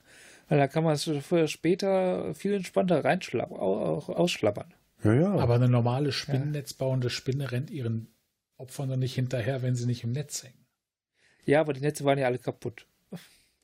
Weil 0.48 0.58
dann 0.58 0.70
kann 0.70 0.84
man 0.84 0.94
es 0.94 1.08
später 1.50 2.34
viel 2.34 2.54
entspannter 2.54 3.02
ausschlabbern. 3.60 4.74
Ja, 5.02 5.12
ja. 5.14 5.34
Aber 5.36 5.54
eine 5.54 5.68
normale 5.68 6.12
spinnennetzbauende 6.12 7.10
Spinne 7.10 7.52
rennt 7.52 7.70
ihren 7.70 8.08
Opfern 8.56 8.88
doch 8.88 8.96
nicht 8.96 9.14
hinterher, 9.14 9.62
wenn 9.62 9.74
sie 9.74 9.86
nicht 9.86 10.04
im 10.04 10.12
Netz 10.12 10.42
hängen. 10.42 10.64
Ja, 11.44 11.60
aber 11.60 11.72
die 11.72 11.80
Netze 11.80 12.04
waren 12.04 12.18
ja 12.18 12.26
alle 12.26 12.38
kaputt. 12.38 12.86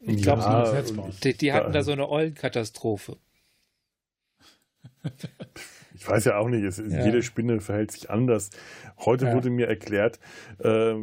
Ich 0.00 0.22
glaube, 0.22 0.42
ja, 0.42 0.82
die, 1.22 1.36
die, 1.36 1.52
hatten 1.52 1.72
da 1.72 1.82
so 1.82 1.92
eine 1.92 2.08
Eulenkatastrophe. 2.08 3.18
Ich 6.00 6.08
weiß 6.08 6.24
ja 6.24 6.38
auch 6.38 6.48
nicht, 6.48 6.64
es, 6.64 6.78
ja. 6.78 7.04
jede 7.04 7.22
Spinne 7.22 7.60
verhält 7.60 7.92
sich 7.92 8.08
anders. 8.08 8.48
Heute 8.96 9.26
ja. 9.26 9.34
wurde 9.34 9.50
mir 9.50 9.68
erklärt, 9.68 10.18
äh, 10.58 10.94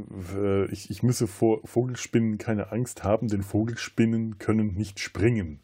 ich, 0.71 0.89
ich 0.89 1.03
müsse 1.03 1.27
vor 1.27 1.61
Vogelspinnen 1.65 2.39
keine 2.39 2.71
Angst 2.71 3.03
haben, 3.03 3.27
denn 3.27 3.43
Vogelspinnen 3.43 4.39
können 4.39 4.73
nicht 4.73 4.99
springen. 4.99 5.61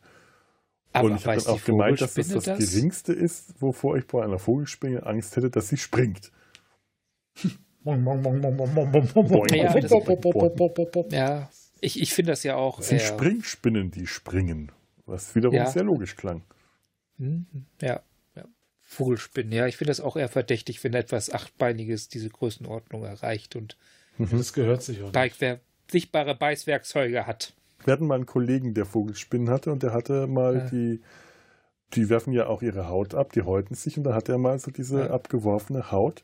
Aber 0.92 1.10
und 1.10 1.16
ich 1.16 1.26
habe 1.26 1.42
dann 1.42 1.48
auch 1.48 1.64
gemeint, 1.64 2.00
dass 2.00 2.14
das 2.14 2.28
das, 2.28 2.44
das 2.44 2.60
Geringste 2.60 3.12
ist, 3.12 3.60
wovor 3.60 3.98
ich 3.98 4.06
bei 4.06 4.24
einer 4.24 4.38
Vogelspinne 4.38 5.04
Angst 5.04 5.36
hätte, 5.36 5.50
dass 5.50 5.68
sie 5.68 5.78
springt. 5.78 6.32
ja, 11.12 11.50
ich, 11.82 12.00
ich 12.00 12.14
finde 12.14 12.34
das 12.34 12.44
ja 12.44 12.56
auch. 12.56 12.80
Es 12.80 12.90
sind 12.90 13.02
Springspinnen, 13.02 13.90
die 13.90 14.06
springen, 14.06 14.72
was 15.08 15.34
wiederum 15.34 15.56
ja. 15.56 15.66
sehr 15.66 15.84
logisch 15.84 16.16
klang. 16.16 16.44
Mhm. 17.18 17.48
Ja, 17.82 18.04
Vogelspinnen, 18.94 19.52
ja, 19.52 19.68
ich 19.68 19.78
finde 19.78 19.91
das 19.91 19.99
auch 19.99 20.15
eher 20.15 20.30
verdächtig, 20.30 20.84
wenn 20.84 20.94
etwas 20.94 21.32
Achtbeiniges 21.32 22.07
diese 22.07 22.30
Größenordnung 22.30 23.03
erreicht 23.03 23.56
und 23.56 23.78
mhm. 24.18 24.30
das 24.38 24.53
gehört 24.53 24.84
sich 24.84 25.02
auch 25.02 25.11
nicht. 25.11 25.60
sichtbare 25.91 26.36
Beißwerkzeuge 26.36 27.28
hat. 27.28 27.53
Wir 27.84 27.94
hatten 27.94 28.07
mal 28.07 28.15
einen 28.15 28.26
Kollegen, 28.26 28.74
der 28.74 28.86
Vogelspinnen 28.86 29.49
hatte 29.49 29.72
und 29.72 29.84
der 29.84 29.94
hatte 29.94 30.28
mal 30.28 30.56
ja. 30.56 30.70
die, 30.70 31.02
die 31.94 32.10
werfen 32.10 32.34
ja 32.34 32.48
auch 32.48 32.61
ihre 32.61 32.88
Haut 32.88 33.14
ab, 33.14 33.34
die 33.34 33.41
häuten 33.41 33.76
sich 33.76 33.98
und 33.98 34.03
da 34.03 34.14
hat 34.14 34.30
er 34.30 34.38
mal 34.38 34.57
so 34.60 34.72
diese 34.72 34.99
ja. 34.99 35.10
abgeworfene 35.10 35.91
Haut, 35.91 36.24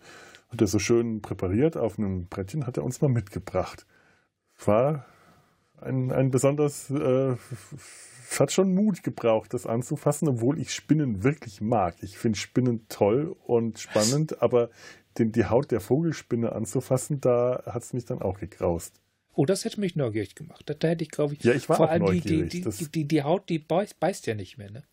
hat 0.50 0.62
er 0.62 0.68
so 0.68 0.80
schön 0.80 1.22
präpariert 1.22 1.78
auf 1.78 2.00
einem 2.00 2.28
Brettchen, 2.28 2.66
hat 2.66 2.78
er 2.78 2.84
uns 2.84 3.02
mal 3.02 3.10
mitgebracht. 3.10 3.86
War 4.64 5.06
ein, 5.82 6.12
ein 6.12 6.32
besonders, 6.32 6.90
äh, 6.90 7.36
es 8.30 8.40
hat 8.40 8.52
schon 8.52 8.74
Mut 8.74 9.04
gebraucht, 9.04 9.54
das 9.54 9.66
anzufassen, 9.66 10.28
obwohl 10.28 10.60
ich 10.60 10.74
Spinnen 10.74 11.24
wirklich 11.24 11.62
mag. 11.62 11.96
Ich 12.02 12.18
finde 12.18 12.38
Spinnen 12.38 12.86
toll 12.88 13.36
und 13.46 13.80
spannend, 13.80 14.42
aber 14.42 14.70
den, 15.18 15.32
die 15.32 15.46
Haut 15.46 15.72
der 15.72 15.82
Vogelspinne 15.82 16.52
anzufassen, 16.52 17.22
da 17.22 17.64
hat 17.66 17.84
es 17.84 17.94
mich 17.94 18.06
dann 18.06 18.22
auch 18.22 18.40
gegraust. 18.40 19.02
Oh, 19.34 19.46
das 19.46 19.66
hätte 19.66 19.80
mich 19.80 19.96
neugierig 19.96 20.36
gemacht. 20.36 20.64
Da, 20.66 20.88
hätte 20.88 21.04
ich, 21.04 21.12
glaube 21.12 21.34
ich, 21.34 21.44
ja, 21.44 21.54
ich 21.54 21.66
vor 21.66 21.90
allem 21.90 22.04
neugierig. 22.04 22.50
Die, 22.50 22.62
die, 22.62 22.92
die, 22.92 23.06
die, 23.06 23.24
Haut, 23.24 23.50
die 23.50 23.60
beißt, 23.60 24.00
beißt, 24.00 24.28
ja 24.28 24.36
nicht 24.36 24.58
mehr, 24.58 24.70
ne? 24.70 24.84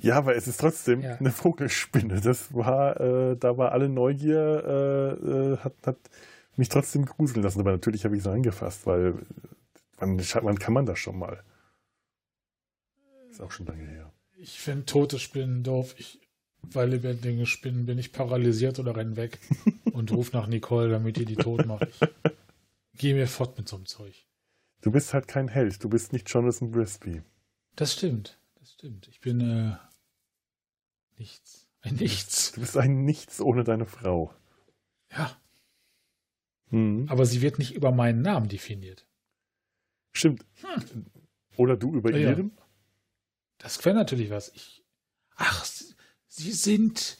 Ja, 0.00 0.16
aber 0.16 0.34
es 0.34 0.48
ist 0.48 0.60
trotzdem 0.60 1.02
ja. 1.02 1.16
eine 1.16 1.30
Vogelspinne. 1.30 2.20
Das 2.22 2.54
war, 2.54 2.98
äh, 3.00 3.36
da 3.36 3.58
war 3.58 3.72
alle 3.72 3.88
Neugier, 3.90 5.18
äh, 5.20 5.26
äh 5.28 5.56
hat, 5.58 5.74
hat 5.84 5.98
mich 6.56 6.70
trotzdem 6.70 7.04
gruseln 7.04 7.42
lassen. 7.42 7.60
Aber 7.60 7.72
natürlich 7.72 8.04
habe 8.04 8.16
ich 8.16 8.22
es 8.22 8.26
angefasst, 8.26 8.86
weil 8.86 9.14
Wann, 10.00 10.18
wann 10.18 10.58
kann 10.58 10.72
man 10.72 10.86
das 10.86 10.98
schon 10.98 11.18
mal? 11.18 11.42
Ist 13.30 13.40
auch 13.40 13.52
schon 13.52 13.66
lange 13.66 13.86
her. 13.86 14.12
Ich 14.36 14.58
finde 14.60 14.86
tote 14.86 15.18
Spinnen 15.18 15.62
doof. 15.62 15.94
Ich, 15.98 16.20
bei 16.62 16.84
lebendigen 16.84 17.46
Spinnen 17.46 17.86
bin 17.86 17.98
ich 17.98 18.12
paralysiert 18.12 18.78
oder 18.78 18.96
renn 18.96 19.16
weg 19.16 19.38
und 19.92 20.12
ruf 20.12 20.32
nach 20.32 20.46
Nicole, 20.46 20.90
damit 20.90 21.16
die 21.16 21.24
die 21.24 21.36
tot 21.36 21.66
macht. 21.66 21.88
Ich 22.92 22.98
geh 22.98 23.14
mir 23.14 23.26
fort 23.26 23.56
mit 23.56 23.68
so 23.68 23.76
einem 23.76 23.86
Zeug. 23.86 24.26
Du 24.82 24.90
bist 24.90 25.12
halt 25.12 25.28
kein 25.28 25.48
Held. 25.48 25.82
Du 25.84 25.88
bist 25.88 26.12
nicht 26.12 26.28
Jonathan 26.30 26.70
Brisby. 26.70 27.22
Das 27.76 27.92
stimmt. 27.92 28.38
Das 28.58 28.72
stimmt. 28.72 29.08
Ich 29.08 29.20
bin 29.20 29.40
äh, 29.40 29.76
nichts. 31.18 31.66
Ein 31.82 31.94
Nichts. 31.94 32.52
Du 32.52 32.60
bist 32.60 32.76
ein 32.76 33.04
Nichts 33.04 33.40
ohne 33.40 33.64
deine 33.64 33.86
Frau. 33.86 34.34
Ja. 35.10 35.34
Mhm. 36.70 37.06
Aber 37.08 37.24
sie 37.24 37.40
wird 37.40 37.58
nicht 37.58 37.74
über 37.74 37.90
meinen 37.90 38.22
Namen 38.22 38.48
definiert. 38.48 39.06
Stimmt. 40.12 40.44
Hm. 40.60 41.06
Oder 41.56 41.76
du 41.76 41.94
über 41.94 42.10
ja, 42.12 42.30
ihren? 42.30 42.52
Das 43.60 43.84
wäre 43.84 43.94
natürlich 43.94 44.30
was. 44.30 44.50
Ich, 44.54 44.82
ach, 45.36 45.64
Sie 46.26 46.52
sind 46.52 47.18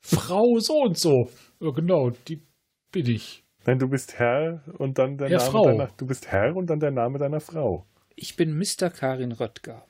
Frau 0.00 0.58
so 0.60 0.82
und 0.82 0.96
so. 0.96 1.30
Ja, 1.60 1.70
genau, 1.70 2.10
die 2.10 2.46
bin 2.92 3.06
ich. 3.06 3.44
Nein, 3.66 3.78
du 3.78 3.88
bist 3.88 4.18
Herr 4.18 4.62
und 4.78 4.98
dann 4.98 5.18
der 5.18 5.28
ja, 5.28 5.38
Name 5.38 5.50
Frau. 5.50 5.64
deiner 5.64 5.88
Du 5.96 6.06
bist 6.06 6.28
Herr 6.28 6.56
und 6.56 6.68
dann 6.68 6.80
der 6.80 6.92
Name 6.92 7.18
deiner 7.18 7.40
Frau. 7.40 7.86
Ich 8.14 8.36
bin 8.36 8.56
Mr. 8.56 8.90
Karin 8.90 9.32
Röttger. 9.32 9.84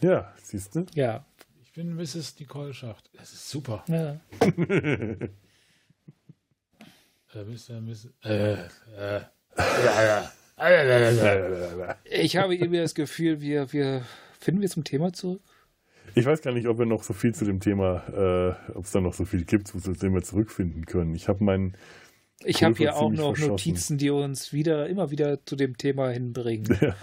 Ja, 0.00 0.34
siehst 0.42 0.74
du? 0.74 0.86
Ja. 0.94 1.24
Ich 1.62 1.72
bin 1.72 1.94
Mrs. 1.94 2.38
Nicole 2.38 2.74
Schacht. 2.74 3.08
Das 3.14 3.32
ist 3.32 3.48
super. 3.48 3.84
Ja. 3.88 4.20
äh, 4.40 5.28
Mr. 7.34 7.80
Mrs. 7.80 8.08
Äh, 8.24 8.68
äh. 8.96 9.20
Ich 12.04 12.36
habe 12.36 12.56
irgendwie 12.56 12.80
das 12.80 12.96
Gefühl, 12.96 13.40
wir, 13.40 13.72
wir 13.72 14.02
finden 14.38 14.60
wir 14.60 14.68
zum 14.68 14.84
Thema 14.84 15.12
zurück. 15.12 15.42
Ich 16.14 16.26
weiß 16.26 16.42
gar 16.42 16.52
nicht, 16.52 16.66
ob 16.68 16.78
wir 16.78 16.86
noch 16.86 17.02
so 17.02 17.12
viel 17.12 17.34
zu 17.34 17.44
dem 17.44 17.60
Thema, 17.60 18.56
äh, 18.68 18.72
ob 18.72 18.84
es 18.84 18.92
da 18.92 19.00
noch 19.00 19.14
so 19.14 19.24
viel 19.24 19.44
gibt, 19.44 19.68
zu 19.68 19.78
dem 19.78 20.14
wir 20.14 20.22
zurückfinden 20.22 20.86
können. 20.86 21.14
Ich 21.14 21.28
habe 21.28 21.44
mein, 21.44 21.76
Ich 22.44 22.62
habe 22.62 22.76
hier 22.76 22.96
auch 22.96 23.10
noch 23.10 23.36
Notizen, 23.36 23.98
die 23.98 24.10
uns 24.10 24.52
wieder 24.52 24.88
immer 24.88 25.10
wieder 25.10 25.44
zu 25.44 25.56
dem 25.56 25.76
Thema 25.76 26.10
hinbringen. 26.10 26.66
Ja, 26.80 26.94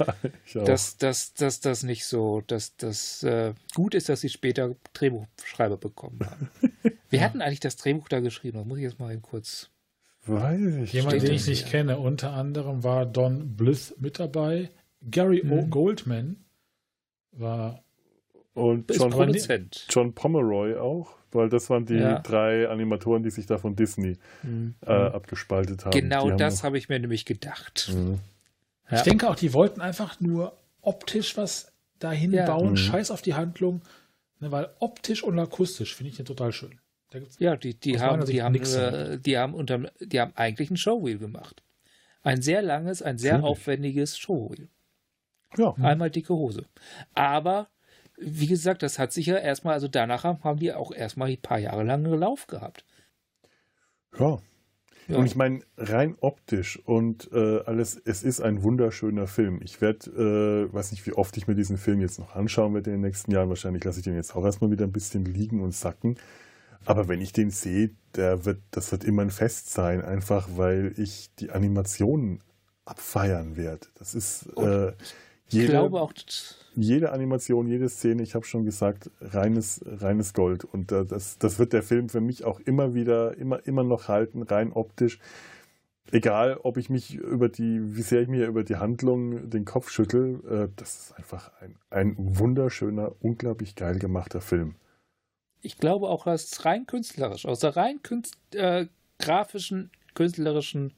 ich 0.46 0.58
auch. 0.58 0.66
Dass, 0.66 0.98
dass, 0.98 1.34
dass 1.34 1.60
das 1.60 1.84
nicht 1.84 2.06
so, 2.06 2.42
dass 2.48 2.76
das 2.78 3.24
äh, 3.24 3.54
gut 3.74 3.96
ist, 3.96 4.10
dass 4.10 4.22
sie 4.22 4.30
später 4.30 4.76
Drehbuchschreiber 4.94 5.78
bekommen 5.78 6.20
haben. 6.22 6.50
Wir 7.10 7.22
hatten 7.22 7.42
eigentlich 7.42 7.60
das 7.60 7.76
Drehbuch 7.76 8.10
da 8.10 8.20
geschrieben, 8.20 8.58
das 8.58 8.68
muss 8.68 8.78
ich 8.78 8.84
jetzt 8.84 9.00
mal 9.00 9.18
kurz. 9.20 9.70
Weiß 10.26 10.76
ich. 10.84 10.94
Jemand, 10.94 11.22
den 11.22 11.34
ich 11.34 11.48
nicht 11.48 11.68
kenne, 11.68 12.00
unter 12.00 12.34
anderem 12.34 12.84
war 12.84 13.06
Don 13.06 13.56
Blyth 13.56 13.96
mit 14.00 14.20
dabei. 14.20 14.72
Gary 15.10 15.42
hm. 15.42 15.52
O. 15.52 15.66
Goldman 15.68 16.45
war 17.38 17.84
und 18.54 18.90
John, 18.96 19.10
Produzent. 19.10 19.86
John 19.90 20.14
Pomeroy 20.14 20.76
auch, 20.78 21.14
weil 21.32 21.50
das 21.50 21.70
waren 21.70 21.86
die 21.86 21.96
ja. 21.96 22.20
drei 22.20 22.70
Animatoren, 22.70 23.22
die 23.22 23.30
sich 23.30 23.46
da 23.46 23.58
von 23.58 23.76
Disney 23.76 24.18
mhm. 24.44 24.76
äh, 24.86 24.92
abgespaltet 24.92 25.86
haben. 25.86 25.92
Genau 25.92 26.32
die 26.32 26.38
das 26.38 26.64
habe 26.64 26.78
ich 26.78 26.88
mir 26.88 27.00
nämlich 27.00 27.26
gedacht. 27.26 27.92
Mhm. 27.94 28.20
Ja. 28.90 28.98
Ich 28.98 29.04
denke 29.04 29.30
auch, 29.30 29.36
die 29.36 29.54
wollten 29.54 29.82
einfach 29.82 30.22
nur 30.22 30.58
optisch 30.82 31.36
was 31.36 31.74
dahin 32.00 32.32
ja. 32.32 32.46
bauen, 32.46 32.72
mhm. 32.72 32.78
scheiß 32.78 33.12
auf 33.12 33.22
die 33.22 33.34
Handlung, 33.34 33.82
ne, 34.40 34.52
weil 34.52 34.70
optisch 34.80 35.24
und 35.24 35.38
akustisch 35.38 35.94
finde 35.94 36.12
ich 36.12 36.18
den 36.18 36.26
total 36.26 36.54
schön. 36.54 36.80
Ja, 37.40 37.56
die, 37.56 37.74
die 37.74 38.00
haben, 38.00 38.26
die 38.26 38.42
haben, 38.42 38.56
äh, 38.56 39.18
die 39.20 39.38
haben 39.38 39.54
unter, 39.54 39.92
die 40.00 40.20
haben 40.20 40.34
eigentlich 40.36 40.70
ein 40.70 40.78
Showreel 40.78 41.18
gemacht. 41.18 41.64
Ein 42.24 42.42
sehr 42.42 42.62
langes, 42.62 43.02
ein 43.02 43.18
sehr 43.18 43.34
Natürlich. 43.34 43.52
aufwendiges 43.52 44.18
Showreel. 44.18 44.68
Ja. 45.58 45.74
Einmal 45.82 46.10
dicke 46.10 46.34
Hose. 46.34 46.66
Aber 47.14 47.68
wie 48.18 48.48
gesagt, 48.48 48.84
das 48.84 48.98
hat 49.00 49.12
sich 49.12 49.26
ja 49.26 49.38
erstmal, 49.38 49.74
also 49.74 49.88
danach 49.88 50.24
haben 50.24 50.60
die 50.60 50.74
auch 50.74 50.92
erstmal 50.92 51.30
ein 51.30 51.42
paar 51.42 51.60
Jahre 51.60 51.84
lang 51.84 52.06
Lauf 52.06 52.48
gehabt. 52.48 52.86
Ja. 54.18 54.40
ja. 55.08 55.18
Und 55.18 55.26
ich 55.26 55.36
meine, 55.36 55.62
rein 55.78 56.16
optisch 56.22 56.80
und 56.86 57.30
äh, 57.34 57.60
alles, 57.66 58.02
es 58.06 58.24
ist 58.24 58.42
ein 58.42 58.64
wunderschöner 58.64 59.28
Film. 59.28 59.60
Ich 59.64 59.82
werde, 59.82 60.68
äh, 60.70 60.74
weiß 60.74 60.92
nicht, 60.92 61.06
wie 61.06 61.14
oft 61.14 61.36
ich 61.38 61.48
mir 61.48 61.56
diesen 61.56 61.78
Film 61.78 62.00
jetzt 62.00 62.20
noch 62.20 62.36
anschauen 62.36 62.74
werde 62.74 62.92
in 62.92 62.98
den 62.98 63.06
nächsten 63.06 63.32
Jahren. 63.32 63.50
Wahrscheinlich 63.50 63.84
lasse 63.84 64.00
ich 64.00 64.06
den 64.06 64.16
jetzt 64.16 64.36
auch 64.36 64.46
erstmal 64.46 64.72
wieder 64.72 64.86
ein 64.86 64.94
bisschen 64.94 65.26
liegen 65.26 65.62
und 65.62 65.74
sacken. 65.74 66.18
Aber 66.86 67.08
wenn 67.08 67.20
ich 67.20 67.34
den 67.34 67.50
sehe, 67.50 67.92
der 68.16 68.46
wird, 68.46 68.62
das 68.72 68.92
wird 68.92 69.04
immer 69.04 69.24
ein 69.24 69.32
Fest 69.32 69.72
sein, 69.72 70.02
einfach 70.02 70.50
weil 70.56 70.94
ich 70.98 71.34
die 71.36 71.50
Animationen 71.50 72.42
abfeiern 72.86 73.58
werde. 73.58 73.88
Das 73.96 74.14
ist 74.14 74.46
äh, 74.58 74.94
jede, 75.48 75.66
ich 75.66 75.70
glaube 75.70 76.02
auch, 76.02 76.14
jede 76.76 77.12
Animation, 77.12 77.68
jede 77.68 77.90
Szene, 77.90 78.24
ich 78.24 78.36
habe 78.36 78.46
schon 78.46 78.66
gesagt, 78.66 79.10
reines, 79.22 79.82
reines 79.86 80.34
Gold. 80.34 80.66
Und 80.66 80.92
äh, 80.92 81.06
das, 81.06 81.38
das 81.38 81.60
wird 81.60 81.74
der 81.74 81.84
Film 81.84 82.10
für 82.10 82.22
mich 82.22 82.44
auch 82.44 82.60
immer 82.60 82.94
wieder, 82.94 83.38
immer, 83.38 83.66
immer 83.66 83.84
noch 83.84 84.08
halten, 84.08 84.44
rein 84.44 84.72
optisch. 84.74 85.20
Egal, 86.12 86.58
ob 86.62 86.78
ich 86.78 86.90
mich 86.90 87.16
über 87.16 87.50
die, 87.50 87.96
wie 87.96 88.02
sehr 88.02 88.22
ich 88.22 88.28
mir 88.28 88.46
über 88.48 88.64
die 88.64 88.76
Handlung 88.76 89.50
den 89.50 89.66
Kopf 89.66 89.90
schüttel, 89.90 90.42
äh, 90.48 90.72
das 90.76 90.98
ist 90.98 91.18
einfach 91.18 91.52
ein, 91.62 91.76
ein 91.90 92.16
wunderschöner, 92.18 93.14
unglaublich 93.22 93.76
geil 93.76 93.98
gemachter 93.98 94.42
Film. 94.42 94.76
Ich 95.62 95.80
glaube 95.80 96.10
auch, 96.10 96.26
dass 96.26 96.64
rein 96.64 96.86
künstlerisch, 96.86 97.46
aus 97.46 97.60
der 97.60 97.76
rein 97.76 98.04
künst, 98.04 98.38
äh, 98.54 98.88
grafischen, 99.18 99.90
künstlerischen 100.14 100.94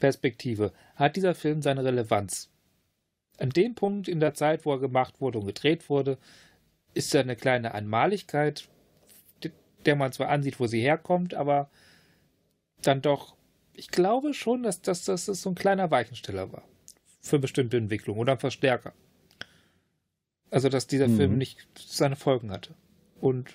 Perspektive 0.00 0.72
hat 0.96 1.16
dieser 1.16 1.34
Film 1.34 1.62
seine 1.62 1.84
Relevanz 1.84 2.50
an 3.38 3.50
dem 3.50 3.74
Punkt 3.74 4.08
in 4.08 4.20
der 4.20 4.34
Zeit, 4.34 4.64
wo 4.64 4.72
er 4.72 4.80
gemacht 4.80 5.20
wurde 5.20 5.38
und 5.38 5.46
gedreht 5.46 5.88
wurde, 5.88 6.18
ist 6.94 7.14
da 7.14 7.20
eine 7.20 7.36
kleine 7.36 7.74
Einmaligkeit, 7.74 8.68
der 9.84 9.96
man 9.96 10.12
zwar 10.12 10.28
ansieht, 10.28 10.58
wo 10.58 10.66
sie 10.66 10.80
herkommt, 10.80 11.34
aber 11.34 11.70
dann 12.82 13.02
doch, 13.02 13.36
ich 13.74 13.88
glaube 13.88 14.34
schon, 14.34 14.62
dass 14.62 14.82
das, 14.82 15.04
dass 15.04 15.26
das 15.26 15.42
so 15.42 15.50
ein 15.50 15.54
kleiner 15.54 15.90
Weichensteller 15.90 16.52
war 16.52 16.62
für 17.20 17.38
bestimmte 17.38 17.76
Entwicklungen 17.76 18.20
oder 18.20 18.32
ein 18.32 18.38
Verstärker. 18.38 18.92
Also, 20.50 20.68
dass 20.68 20.86
dieser 20.86 21.08
mhm. 21.08 21.16
Film 21.16 21.38
nicht 21.38 21.66
seine 21.76 22.16
Folgen 22.16 22.52
hatte. 22.52 22.74
Und 23.20 23.54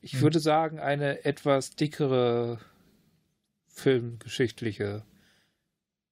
ich 0.00 0.14
mhm. 0.14 0.20
würde 0.22 0.40
sagen, 0.40 0.78
eine 0.78 1.24
etwas 1.24 1.76
dickere 1.76 2.58
filmgeschichtliche, 3.66 5.04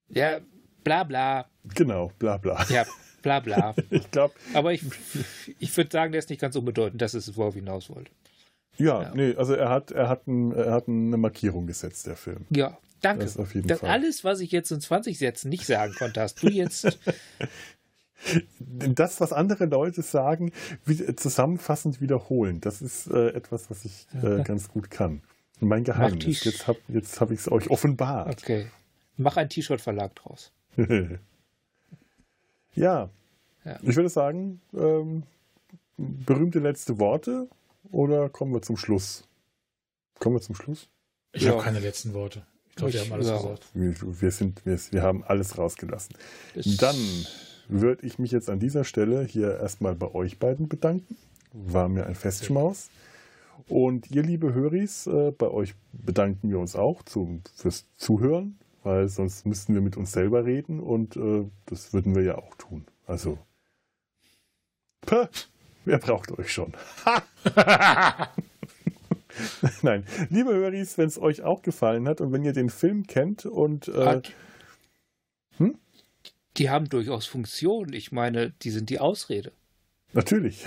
ja, 0.08 0.40
bla 0.86 1.02
bla. 1.02 1.46
Genau, 1.74 2.12
bla 2.18 2.36
bla. 2.36 2.64
Ja, 2.68 2.86
bla 3.20 3.40
bla. 3.40 3.74
ich 3.90 4.08
glaube. 4.12 4.34
Aber 4.54 4.72
ich, 4.72 4.82
ich 5.58 5.76
würde 5.76 5.90
sagen, 5.90 6.12
der 6.12 6.20
ist 6.20 6.30
nicht 6.30 6.40
ganz 6.40 6.54
unbedeutend, 6.54 7.02
dass 7.02 7.14
es 7.14 7.36
worauf 7.36 7.54
hinaus 7.54 7.90
wollte. 7.90 8.12
Ja, 8.78 9.02
ja, 9.02 9.14
nee, 9.14 9.34
also 9.34 9.54
er 9.54 9.70
hat, 9.70 9.90
er, 9.90 10.08
hat 10.08 10.26
ein, 10.26 10.52
er 10.52 10.72
hat 10.72 10.86
eine 10.86 11.16
Markierung 11.16 11.66
gesetzt, 11.66 12.06
der 12.06 12.14
Film. 12.14 12.46
Ja, 12.50 12.78
danke. 13.00 13.24
Das 13.24 13.36
auf 13.36 13.54
jeden 13.54 13.66
das 13.66 13.80
Fall. 13.80 13.90
Alles, 13.90 14.22
was 14.22 14.40
ich 14.40 14.52
jetzt 14.52 14.70
in 14.70 14.80
20 14.80 15.18
Sätzen 15.18 15.48
nicht 15.48 15.66
sagen 15.66 15.92
konnte, 15.98 16.20
hast 16.20 16.42
du 16.42 16.48
jetzt. 16.48 16.86
das, 18.68 19.20
was 19.20 19.32
andere 19.32 19.64
Leute 19.64 20.02
sagen, 20.02 20.52
zusammenfassend 21.16 22.00
wiederholen, 22.00 22.60
das 22.60 22.80
ist 22.80 23.08
äh, 23.08 23.30
etwas, 23.30 23.70
was 23.70 23.84
ich 23.86 24.06
äh, 24.22 24.42
ganz 24.44 24.68
gut 24.68 24.90
kann. 24.90 25.22
Mein 25.58 25.84
Geheimnis. 25.84 26.44
Jetzt 26.44 26.68
habe 26.68 26.78
jetzt 26.88 27.20
hab 27.20 27.30
ich 27.30 27.40
es 27.40 27.50
euch 27.50 27.70
offenbart. 27.70 28.42
Okay. 28.42 28.66
Mach 29.16 29.38
ein 29.38 29.48
T-Shirt-Verlag 29.48 30.14
draus. 30.14 30.52
ja. 32.74 33.10
ja. 33.64 33.78
Ich 33.82 33.96
würde 33.96 34.08
sagen, 34.08 34.60
ähm, 34.74 35.22
berühmte 35.96 36.58
letzte 36.58 36.98
Worte 36.98 37.48
oder 37.90 38.28
kommen 38.28 38.52
wir 38.52 38.62
zum 38.62 38.76
Schluss? 38.76 39.24
Kommen 40.18 40.36
wir 40.36 40.40
zum 40.40 40.54
Schluss? 40.54 40.88
Ich 41.32 41.42
ja. 41.42 41.52
habe 41.52 41.62
keine 41.62 41.80
letzten 41.80 42.14
Worte. 42.14 42.46
Ich 42.70 42.76
glaube, 42.76 42.92
wir 42.92 43.00
haben 43.00 43.12
alles 43.12 43.28
ja. 43.28 43.36
gesagt. 43.36 43.66
Wir, 43.74 43.94
wir, 44.20 44.30
sind, 44.30 44.66
wir, 44.66 44.78
wir 44.90 45.02
haben 45.02 45.24
alles 45.24 45.56
rausgelassen. 45.56 46.16
Ich 46.54 46.76
Dann 46.76 46.96
würde 47.68 48.06
ich 48.06 48.18
mich 48.18 48.30
jetzt 48.32 48.50
an 48.50 48.60
dieser 48.60 48.84
Stelle 48.84 49.24
hier 49.24 49.58
erstmal 49.58 49.94
bei 49.94 50.14
euch 50.14 50.38
beiden 50.38 50.68
bedanken. 50.68 51.16
War 51.52 51.88
mir 51.88 52.06
ein 52.06 52.14
Festschmaus. 52.14 52.90
Und 53.68 54.10
ihr, 54.10 54.22
liebe 54.22 54.52
Höris, 54.52 55.06
äh, 55.06 55.32
bei 55.32 55.48
euch 55.48 55.74
bedanken 55.92 56.50
wir 56.50 56.58
uns 56.58 56.76
auch 56.76 57.02
zum, 57.02 57.42
fürs 57.54 57.86
Zuhören, 57.96 58.58
weil 58.86 59.08
sonst 59.08 59.44
müssten 59.44 59.74
wir 59.74 59.80
mit 59.80 59.96
uns 59.96 60.12
selber 60.12 60.44
reden 60.44 60.78
und 60.78 61.16
äh, 61.16 61.44
das 61.66 61.92
würden 61.92 62.14
wir 62.14 62.22
ja 62.22 62.38
auch 62.38 62.54
tun. 62.54 62.86
Also, 63.04 63.36
pah, 65.00 65.28
wer 65.84 65.98
braucht 65.98 66.30
euch 66.38 66.52
schon? 66.52 66.72
Nein, 69.82 70.06
liebe 70.30 70.54
Höris, 70.54 70.96
wenn 70.98 71.08
es 71.08 71.18
euch 71.20 71.42
auch 71.42 71.62
gefallen 71.62 72.06
hat 72.06 72.20
und 72.20 72.32
wenn 72.32 72.44
ihr 72.44 72.52
den 72.52 72.70
Film 72.70 73.08
kennt 73.08 73.44
und 73.44 73.88
äh, 73.88 74.22
hm? 75.56 75.76
die 76.56 76.70
haben 76.70 76.88
durchaus 76.88 77.26
Funktion. 77.26 77.92
Ich 77.92 78.12
meine, 78.12 78.52
die 78.62 78.70
sind 78.70 78.88
die 78.88 79.00
Ausrede. 79.00 79.50
Natürlich. 80.12 80.64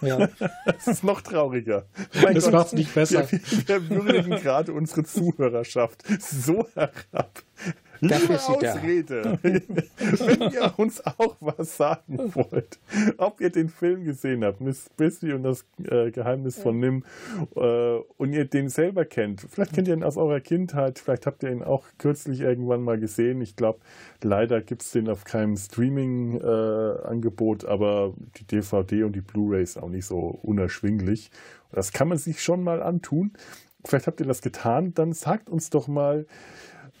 Ja. 0.00 0.28
Das 0.64 0.86
ist 0.86 1.04
noch 1.04 1.20
trauriger. 1.20 1.86
Mein 2.22 2.34
das 2.34 2.50
macht 2.50 2.68
es 2.68 2.72
nicht 2.72 2.92
besser. 2.94 3.28
Wir, 3.30 3.88
wir 3.88 4.04
würdigen 4.04 4.30
gerade 4.42 4.72
unsere 4.72 5.04
Zuhörerschaft 5.04 6.02
so 6.20 6.66
herab. 6.74 7.42
Liebe 8.02 8.34
Ausrede, 8.34 9.38
wenn 9.42 10.52
ihr 10.52 10.74
uns 10.76 11.06
auch 11.06 11.36
was 11.38 11.76
sagen 11.76 12.18
wollt, 12.34 12.80
ob 13.16 13.40
ihr 13.40 13.50
den 13.50 13.68
Film 13.68 14.02
gesehen 14.02 14.44
habt, 14.44 14.60
Miss 14.60 14.90
Bissy 14.96 15.32
und 15.32 15.44
das 15.44 15.64
äh, 15.84 16.10
Geheimnis 16.10 16.58
von 16.58 16.80
Nim, 16.80 17.04
äh, 17.54 17.98
und 18.16 18.32
ihr 18.32 18.44
den 18.44 18.68
selber 18.68 19.04
kennt, 19.04 19.46
vielleicht 19.48 19.72
kennt 19.72 19.86
ihr 19.86 19.94
ihn 19.94 20.02
aus 20.02 20.16
eurer 20.16 20.40
Kindheit, 20.40 20.98
vielleicht 20.98 21.26
habt 21.26 21.44
ihr 21.44 21.52
ihn 21.52 21.62
auch 21.62 21.84
kürzlich 21.98 22.40
irgendwann 22.40 22.82
mal 22.82 22.98
gesehen. 22.98 23.40
Ich 23.40 23.54
glaube, 23.54 23.78
leider 24.20 24.62
gibt 24.62 24.82
es 24.82 24.90
den 24.90 25.08
auf 25.08 25.22
keinem 25.22 25.56
Streaming-Angebot, 25.56 27.62
äh, 27.62 27.68
aber 27.68 28.14
die 28.36 28.48
DVD 28.48 29.04
und 29.04 29.14
die 29.14 29.20
Blu-ray 29.20 29.62
ist 29.62 29.80
auch 29.80 29.90
nicht 29.90 30.06
so 30.06 30.40
unerschwinglich. 30.42 31.30
Das 31.70 31.92
kann 31.92 32.08
man 32.08 32.18
sich 32.18 32.42
schon 32.42 32.64
mal 32.64 32.82
antun. 32.82 33.34
Vielleicht 33.84 34.08
habt 34.08 34.18
ihr 34.18 34.26
das 34.26 34.42
getan, 34.42 34.92
dann 34.92 35.12
sagt 35.12 35.48
uns 35.48 35.70
doch 35.70 35.86
mal, 35.86 36.26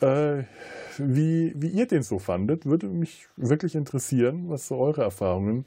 äh, 0.02 0.44
wie, 0.98 1.52
wie 1.56 1.68
ihr 1.68 1.86
den 1.86 2.02
so 2.02 2.18
fandet. 2.18 2.66
Würde 2.66 2.88
mich 2.88 3.28
wirklich 3.36 3.74
interessieren, 3.74 4.48
was 4.48 4.68
so 4.68 4.76
eure 4.76 5.02
Erfahrungen 5.02 5.64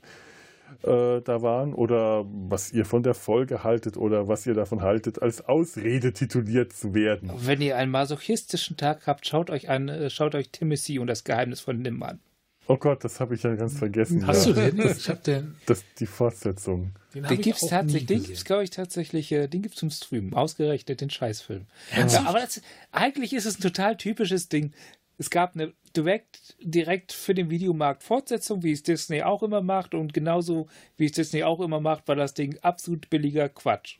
äh, 0.83 1.21
da 1.21 1.41
waren 1.41 1.73
oder 1.73 2.25
was 2.27 2.71
ihr 2.71 2.85
von 2.85 3.03
der 3.03 3.13
Folge 3.13 3.63
haltet 3.63 3.97
oder 3.97 4.27
was 4.27 4.45
ihr 4.45 4.53
davon 4.53 4.81
haltet, 4.81 5.21
als 5.21 5.45
Ausrede 5.47 6.13
tituliert 6.13 6.73
zu 6.73 6.93
werden. 6.93 7.31
Wenn 7.37 7.61
ihr 7.61 7.77
einen 7.77 7.91
masochistischen 7.91 8.77
Tag 8.77 9.07
habt, 9.07 9.25
schaut 9.25 9.49
euch 9.49 9.69
an, 9.69 9.89
äh, 9.89 10.09
schaut 10.09 10.35
euch 10.35 10.49
Timothy 10.49 10.99
und 10.99 11.07
das 11.07 11.23
Geheimnis 11.23 11.61
von 11.61 11.79
Nim 11.81 12.01
an. 12.03 12.19
Oh 12.67 12.77
Gott, 12.77 13.03
das 13.03 13.19
habe 13.19 13.35
ich 13.35 13.43
ja 13.43 13.53
ganz 13.55 13.77
vergessen. 13.77 14.25
Hast 14.25 14.47
ja. 14.47 14.53
du 14.53 14.71
den? 14.71 14.91
Ich 14.97 15.07
habe 15.09 15.21
den. 15.21 15.55
Das, 15.67 15.83
die 15.99 16.07
Fortsetzung. 16.07 16.93
Den, 17.13 17.23
den 17.23 17.41
gibt 17.41 17.61
es 17.61 17.69
tatsächlich, 17.69 18.05
den 18.07 18.23
gibt 18.23 18.37
es, 18.37 18.43
glaube 18.43 18.63
ich, 18.63 18.71
tatsächlich, 18.71 19.31
äh, 19.31 19.47
den 19.47 19.61
gibt 19.61 19.75
es 19.75 19.79
zum 19.79 19.91
Streamen, 19.91 20.33
ausgerechnet 20.33 20.99
den 20.99 21.09
Scheißfilm. 21.09 21.65
Ja, 21.95 22.25
aber 22.25 22.39
das, 22.39 22.61
eigentlich 22.91 23.33
ist 23.33 23.45
es 23.45 23.59
ein 23.59 23.61
total 23.61 23.97
typisches 23.97 24.49
Ding. 24.49 24.73
Es 25.17 25.29
gab 25.29 25.55
eine 25.55 25.73
direkt, 25.95 26.55
direkt 26.59 27.13
für 27.13 27.33
den 27.33 27.49
Videomarkt 27.49 28.03
Fortsetzung, 28.03 28.63
wie 28.63 28.71
es 28.71 28.83
Disney 28.83 29.21
auch 29.21 29.43
immer 29.43 29.61
macht, 29.61 29.93
und 29.93 30.13
genauso 30.13 30.67
wie 30.97 31.05
es 31.05 31.13
Disney 31.13 31.43
auch 31.43 31.61
immer 31.61 31.79
macht, 31.79 32.07
war 32.07 32.15
das 32.15 32.33
Ding 32.33 32.57
absolut 32.63 33.09
billiger 33.09 33.47
Quatsch. 33.47 33.99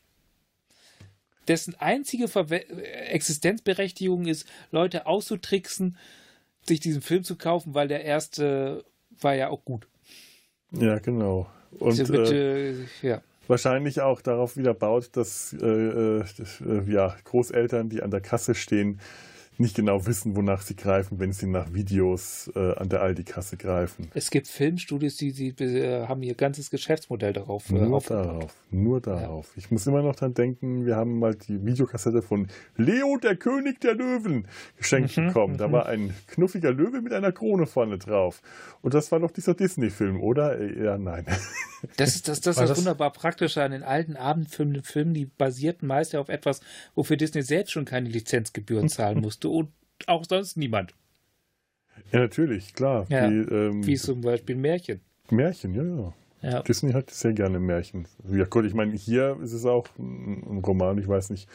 dessen 1.48 1.74
einzige 1.76 2.28
Verwe 2.28 2.68
Existenzberechtigung 2.68 4.26
ist, 4.26 4.46
Leute 4.70 5.06
auszutricksen, 5.06 5.96
sich 6.68 6.80
diesen 6.80 7.02
Film 7.02 7.24
zu 7.24 7.36
kaufen, 7.36 7.74
weil 7.74 7.88
der 7.88 8.04
erste 8.04 8.84
war 9.20 9.34
ja 9.34 9.48
auch 9.48 9.64
gut. 9.64 9.86
Ja, 10.72 10.98
genau. 10.98 11.48
Und 11.78 11.98
Also 11.98 12.12
mit, 12.12 12.30
äh, 12.30 12.74
ja. 13.02 13.22
wahrscheinlich 13.46 14.00
auch 14.00 14.20
darauf 14.20 14.56
wieder 14.56 14.74
baut, 14.74 15.10
dass 15.16 15.52
äh, 15.52 15.66
äh, 15.66 16.20
äh, 16.20 16.92
ja, 16.92 17.16
Großeltern, 17.24 17.88
die 17.88 18.02
an 18.02 18.10
der 18.10 18.20
Kasse 18.20 18.54
stehen, 18.54 19.00
nicht 19.58 19.76
genau 19.76 20.06
wissen, 20.06 20.36
wonach 20.36 20.62
sie 20.62 20.76
greifen, 20.76 21.18
wenn 21.18 21.32
sie 21.32 21.46
nach 21.46 21.72
Videos 21.72 22.50
äh, 22.54 22.74
an 22.74 22.88
der 22.88 23.02
Aldi-Kasse 23.02 23.56
greifen. 23.56 24.08
Es 24.14 24.30
gibt 24.30 24.48
Filmstudios, 24.48 25.16
die, 25.16 25.32
die 25.32 25.48
äh, 25.68 26.06
haben 26.06 26.22
ihr 26.22 26.34
ganzes 26.34 26.70
Geschäftsmodell 26.70 27.32
darauf 27.32 27.70
äh, 27.70 27.74
Nur 27.74 28.00
darauf, 28.00 28.54
nur 28.70 29.00
darauf. 29.00 29.52
Ich 29.56 29.70
muss 29.70 29.86
immer 29.86 30.02
noch 30.02 30.16
dran 30.16 30.34
denken, 30.34 30.84
wir 30.86 30.96
haben 30.96 31.18
mal 31.18 31.34
die 31.34 31.64
Videokassette 31.64 32.22
von 32.22 32.48
Leo, 32.76 33.16
der 33.22 33.36
König 33.36 33.80
der 33.80 33.94
Löwen, 33.94 34.46
geschenkt 34.76 35.16
Mhm, 35.16 35.28
bekommen. 35.28 35.56
Da 35.56 35.70
war 35.72 35.86
ein 35.86 36.14
knuffiger 36.26 36.72
Löwe 36.72 37.00
mit 37.00 37.12
einer 37.12 37.32
Krone 37.32 37.66
vorne 37.66 37.98
drauf. 37.98 38.42
Und 38.82 38.94
das 38.94 39.10
war 39.12 39.20
doch 39.20 39.30
dieser 39.30 39.54
Disney-Film, 39.54 40.20
oder? 40.20 40.58
Äh, 40.60 40.84
Ja, 40.84 40.98
nein. 40.98 41.24
Das 41.98 42.16
ist 42.16 42.26
das, 42.26 42.40
das, 42.40 42.56
das 42.56 42.70
das- 42.70 42.78
wunderbar 42.78 43.12
Praktische 43.12 43.62
an 43.62 43.70
den 43.70 43.82
alten 43.84 44.16
Abendfilmen, 44.16 44.82
Filmen, 44.82 45.14
die 45.14 45.26
basierten 45.26 45.86
meist 45.86 46.14
ja 46.14 46.20
auf 46.20 46.30
etwas, 46.30 46.60
wofür 46.94 47.16
Disney 47.16 47.42
selbst 47.42 47.70
schon 47.72 47.84
keine 47.84 48.08
Lizenzgebühren 48.08 48.88
zahlen 48.88 49.20
musste 49.20 49.45
und 49.48 49.70
auch 50.06 50.24
sonst 50.28 50.56
niemand. 50.56 50.94
Ja, 52.12 52.20
natürlich, 52.20 52.74
klar. 52.74 53.06
Ja, 53.08 53.30
Wie, 53.30 53.38
ähm, 53.38 53.86
Wie 53.86 53.96
zum 53.96 54.20
Beispiel 54.20 54.56
Märchen. 54.56 55.00
Märchen, 55.30 55.74
ja, 55.74 55.82
ja. 55.82 56.14
Ja. 56.42 56.62
Disney 56.62 56.92
hat 56.92 57.10
sehr 57.10 57.32
gerne 57.32 57.58
Märchen. 57.58 58.06
Ja 58.30 58.44
gut, 58.44 58.66
ich 58.66 58.74
meine, 58.74 58.92
hier 58.92 59.38
ist 59.42 59.52
es 59.52 59.64
auch 59.64 59.88
ein 59.98 60.44
ein 60.48 60.58
Roman. 60.58 60.98
Ich 60.98 61.08
weiß 61.08 61.30
nicht, 61.30 61.48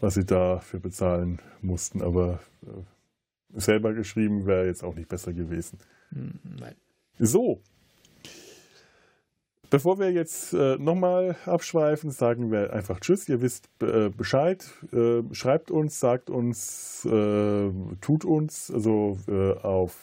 was 0.00 0.14
sie 0.14 0.26
dafür 0.26 0.80
bezahlen 0.80 1.40
mussten, 1.62 2.02
aber 2.02 2.40
äh, 2.62 3.58
selber 3.58 3.94
geschrieben 3.94 4.44
wäre 4.44 4.66
jetzt 4.66 4.82
auch 4.82 4.94
nicht 4.96 5.08
besser 5.08 5.32
gewesen. 5.32 5.78
Hm, 6.10 6.40
Nein. 6.58 6.74
So. 7.18 7.62
Bevor 9.74 9.98
wir 9.98 10.12
jetzt 10.12 10.52
äh, 10.52 10.76
nochmal 10.78 11.34
abschweifen, 11.46 12.12
sagen 12.12 12.52
wir 12.52 12.72
einfach 12.72 13.00
Tschüss. 13.00 13.28
Ihr 13.28 13.42
wisst 13.42 13.68
äh, 13.82 14.08
Bescheid. 14.08 14.64
Äh, 14.92 15.22
schreibt 15.32 15.72
uns, 15.72 15.98
sagt 15.98 16.30
uns, 16.30 17.04
äh, 17.04 17.72
tut 18.00 18.24
uns. 18.24 18.70
Also 18.70 19.18
äh, 19.26 19.54
auf 19.54 19.96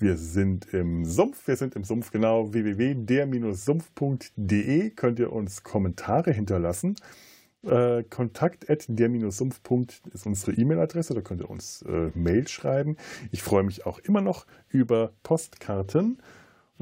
wir 0.00 0.16
sind 0.16 0.74
im 0.74 1.04
Sumpf. 1.04 1.46
Wir 1.46 1.54
sind 1.54 1.76
im 1.76 1.84
Sumpf, 1.84 2.10
genau. 2.10 2.52
www.der-sumpf.de 2.52 4.90
könnt 4.90 5.20
ihr 5.20 5.32
uns 5.32 5.62
Kommentare 5.62 6.32
hinterlassen. 6.32 6.96
Äh, 7.64 8.02
kontakt 8.02 8.68
at 8.68 8.88
ist 8.88 10.26
unsere 10.26 10.52
E-Mail-Adresse. 10.52 11.14
Da 11.14 11.20
könnt 11.20 11.42
ihr 11.42 11.48
uns 11.48 11.82
äh, 11.82 12.10
Mail 12.14 12.48
schreiben. 12.48 12.96
Ich 13.30 13.44
freue 13.44 13.62
mich 13.62 13.86
auch 13.86 14.00
immer 14.00 14.20
noch 14.20 14.46
über 14.68 15.12
Postkarten. 15.22 16.18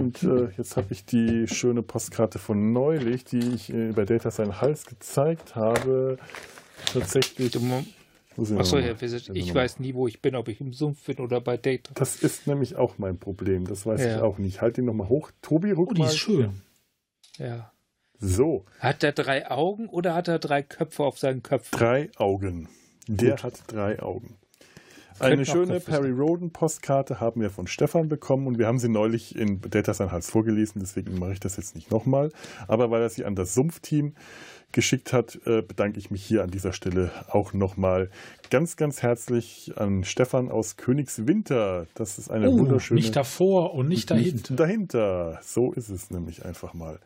Und 0.00 0.22
äh, 0.22 0.48
jetzt 0.56 0.76
habe 0.76 0.88
ich 0.92 1.04
die 1.04 1.46
schöne 1.46 1.82
Postkarte 1.82 2.38
von 2.38 2.72
neulich, 2.72 3.24
die 3.24 3.38
ich 3.54 3.72
äh, 3.72 3.92
bei 3.92 4.04
Data 4.04 4.30
seinen 4.30 4.60
Hals 4.60 4.86
gezeigt 4.86 5.54
habe. 5.56 6.16
Tatsächlich. 6.92 7.54
Achso, 7.56 8.78
Herr 8.78 8.96
also 9.00 9.32
ich 9.34 9.48
mal- 9.48 9.54
weiß 9.62 9.80
nie, 9.80 9.92
wo 9.94 10.06
ich 10.08 10.22
bin, 10.22 10.34
ob 10.34 10.48
ich 10.48 10.60
im 10.60 10.72
Sumpf 10.72 11.04
bin 11.04 11.18
oder 11.18 11.40
bei 11.40 11.56
Data. 11.58 11.92
Das 11.94 12.16
ist 12.16 12.46
nämlich 12.46 12.76
auch 12.76 12.96
mein 12.98 13.18
Problem. 13.18 13.66
Das 13.66 13.84
weiß 13.84 14.00
Ja. 14.00 14.16
ich 14.16 14.22
auch 14.22 14.38
nicht. 14.38 14.62
Halt 14.62 14.78
ihn 14.78 14.86
nochmal 14.86 15.08
hoch. 15.08 15.30
Tobi, 15.42 15.72
rück 15.72 15.90
Oh, 15.90 15.94
die 15.94 16.00
mal. 16.00 16.06
ist 16.06 16.16
schön. 16.16 16.62
Ja. 17.36 17.70
So, 18.18 18.64
Hat 18.78 19.02
er 19.02 19.12
drei 19.12 19.50
Augen 19.50 19.88
oder 19.88 20.14
hat 20.14 20.28
er 20.28 20.38
drei 20.38 20.62
Köpfe 20.62 21.04
auf 21.04 21.18
seinen 21.18 21.42
Köpfen? 21.42 21.78
drei 21.78 22.10
Augen. 22.16 22.68
Der 23.06 23.32
Gut. 23.32 23.44
hat 23.44 23.54
drei 23.66 24.00
Augen. 24.00 24.36
Eine 25.20 25.44
schöne 25.44 25.80
Perry 25.80 26.10
Roden 26.10 26.50
Postkarte 26.50 27.20
haben 27.20 27.40
wir 27.40 27.50
von 27.50 27.66
Stefan 27.66 28.08
bekommen 28.08 28.46
und 28.46 28.58
wir 28.58 28.66
haben 28.66 28.78
sie 28.78 28.88
neulich 28.88 29.36
in 29.36 29.60
Data 29.60 29.92
Sein 29.92 30.10
Hals 30.12 30.30
vorgelesen, 30.30 30.80
deswegen 30.80 31.18
mache 31.18 31.32
ich 31.32 31.40
das 31.40 31.56
jetzt 31.56 31.74
nicht 31.74 31.90
nochmal. 31.90 32.30
Aber 32.68 32.90
weil 32.90 33.02
er 33.02 33.08
sie 33.10 33.24
an 33.24 33.34
das 33.34 33.54
Sumpfteam 33.54 34.14
geschickt 34.72 35.12
hat, 35.12 35.36
äh, 35.46 35.62
bedanke 35.62 35.98
ich 35.98 36.10
mich 36.10 36.24
hier 36.24 36.42
an 36.42 36.50
dieser 36.50 36.72
Stelle 36.72 37.10
auch 37.28 37.52
nochmal 37.52 38.08
ganz, 38.50 38.76
ganz 38.76 39.02
herzlich 39.02 39.72
an 39.76 40.04
Stefan 40.04 40.48
aus 40.50 40.76
Königswinter. 40.76 41.86
Das 41.94 42.18
ist 42.18 42.30
eine 42.30 42.48
Oh, 42.50 42.58
wunderschöne. 42.58 43.00
nicht 43.00 43.14
davor 43.16 43.74
und 43.74 43.88
nicht 43.88 44.10
dahinter. 44.10 44.54
dahinter. 44.54 45.38
So 45.42 45.72
ist 45.72 45.90
es 45.90 46.10
nämlich 46.10 46.44
einfach 46.44 46.72
mal. 46.74 46.98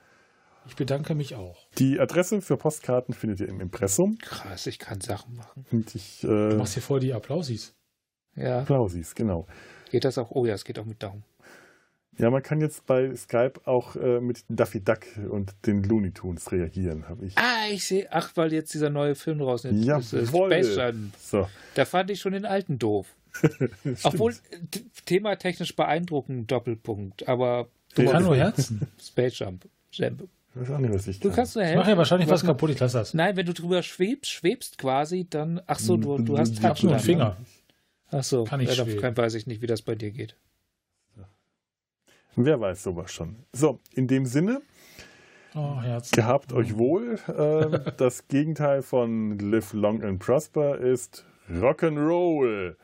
Ich 0.67 0.77
bedanke 0.77 1.15
mich 1.15 1.35
auch. 1.35 1.67
Die 1.79 1.99
Adresse 2.01 2.41
für 2.41 2.57
Postkarten 2.57 3.13
findet 3.15 3.41
ihr 3.41 3.49
im 3.49 3.61
Impressum. 3.61 4.17
Krass, 4.21 4.67
ich 4.67 4.79
kann 4.79 5.01
Sachen 5.01 5.35
machen. 5.37 5.67
Und 5.73 5.95
ich, 5.95 6.21
Du 6.23 6.29
äh, 6.29 6.55
machst 6.57 6.75
hier 6.75 6.83
vor 6.83 7.01
die 7.01 7.13
Applausis. 7.13 7.75
Ja. 8.37 8.61
Applausis, 8.61 9.15
genau. 9.15 9.47
Geht 9.91 10.05
das 10.05 10.19
auch? 10.19 10.31
Oh 10.33 10.45
ja, 10.47 10.55
es 10.55 10.65
geht 10.65 10.79
auch 10.79 10.85
mit 10.85 11.03
Daumen. 11.03 11.23
Ja, 12.17 12.31
man 12.31 12.43
kann 12.45 12.61
jetzt 12.61 12.87
bei 12.87 13.15
Skype 13.17 13.55
auch 13.65 13.97
äh, 13.97 14.21
mit 14.21 14.45
Daffy 14.49 14.81
Duck 14.81 15.01
und 15.31 15.53
den 15.67 15.83
Looney 15.83 16.13
Tunes 16.13 16.53
reagieren, 16.53 17.09
habe 17.09 17.27
ich. 17.27 17.37
Ah, 17.37 17.67
ich 17.73 17.85
sehe. 17.85 18.07
Ach, 18.13 18.31
weil 18.37 18.53
jetzt 18.53 18.73
dieser 18.73 18.89
neue 18.91 19.17
Film 19.17 19.39
draußen 19.41 19.71
ist. 19.77 19.89
Das 19.89 20.13
ist 20.13 20.33
Jawohl. 20.33 20.53
Space 20.53 20.77
Jam. 20.77 21.13
So. 21.19 21.49
Da 21.75 21.85
fand 21.85 22.11
ich 22.11 22.21
schon 22.21 22.33
den 22.33 22.45
alten 22.45 22.79
doof. 22.79 23.09
Stimmt. 23.33 23.99
Obwohl, 24.05 24.33
thematechnisch 25.07 25.75
beeindruckend, 25.75 26.51
Doppelpunkt. 26.51 27.29
Aber 27.29 27.69
Du 27.97 28.03
Ja, 28.03 28.11
kann 28.13 28.21
das- 28.21 28.27
nur 28.27 28.37
Herzen. 28.45 28.81
Space 29.01 29.39
Jump. 29.39 29.69
Jump. 29.93 30.29
Ich 30.55 30.61
weiß 30.61 30.71
auch 30.71 30.79
nicht, 30.79 30.95
was 30.95 31.07
ich 31.09 31.19
Du 31.19 31.29
kann. 31.29 31.37
kannst 31.37 31.57
nur 31.57 31.63
Ich 31.65 31.69
helfen. 31.69 31.81
mache 31.81 31.91
ja 31.91 31.97
wahrscheinlich 31.97 32.29
was 32.29 32.43
Was- 32.43 32.47
kaputt, 32.49 32.71
ich 32.71 32.79
lasse 32.79 32.99
das. 32.99 33.15
Nein, 33.15 33.37
wenn 33.37 33.47
du 33.47 33.53
drüber 33.55 33.83
schwebst, 33.83 34.31
schwebst 34.31 34.79
quasi, 34.79 35.27
dann. 35.29 35.61
Ach 35.67 35.79
so, 35.81 35.97
du, 35.97 36.19
du 36.19 36.39
hast 36.39 36.53
Ich 36.53 36.59
Ich 36.61 36.65
habe 36.65 36.81
nur 36.83 36.93
einen 36.93 37.01
Finger. 37.03 37.37
Ach 38.15 38.23
so, 38.25 38.45
Kann 38.45 38.61
ich 38.61 38.77
ja, 38.77 38.85
dann 38.85 39.17
weiß 39.17 39.35
ich 39.35 39.47
nicht, 39.47 39.61
wie 39.61 39.67
das 39.67 39.83
bei 39.83 39.95
dir 39.95 40.11
geht. 40.13 40.37
Wer 42.37 42.61
weiß 42.61 42.83
sowas 42.83 43.13
schon. 43.13 43.37
So, 43.53 43.81
in 43.93 44.09
dem 44.09 44.27
Sinne, 44.27 44.61
Oh, 45.57 45.77
gehabt 46.13 46.53
euch 46.53 46.77
wohl. 46.77 47.19
Ähm, 47.29 47.81
das 47.97 48.27
Gegenteil 48.27 48.83
von 48.83 49.39
Live 49.39 49.73
Long 49.73 50.03
and 50.03 50.19
Prosper 50.19 50.79
ist 50.79 51.25
Rock'n'Roll 51.49 52.75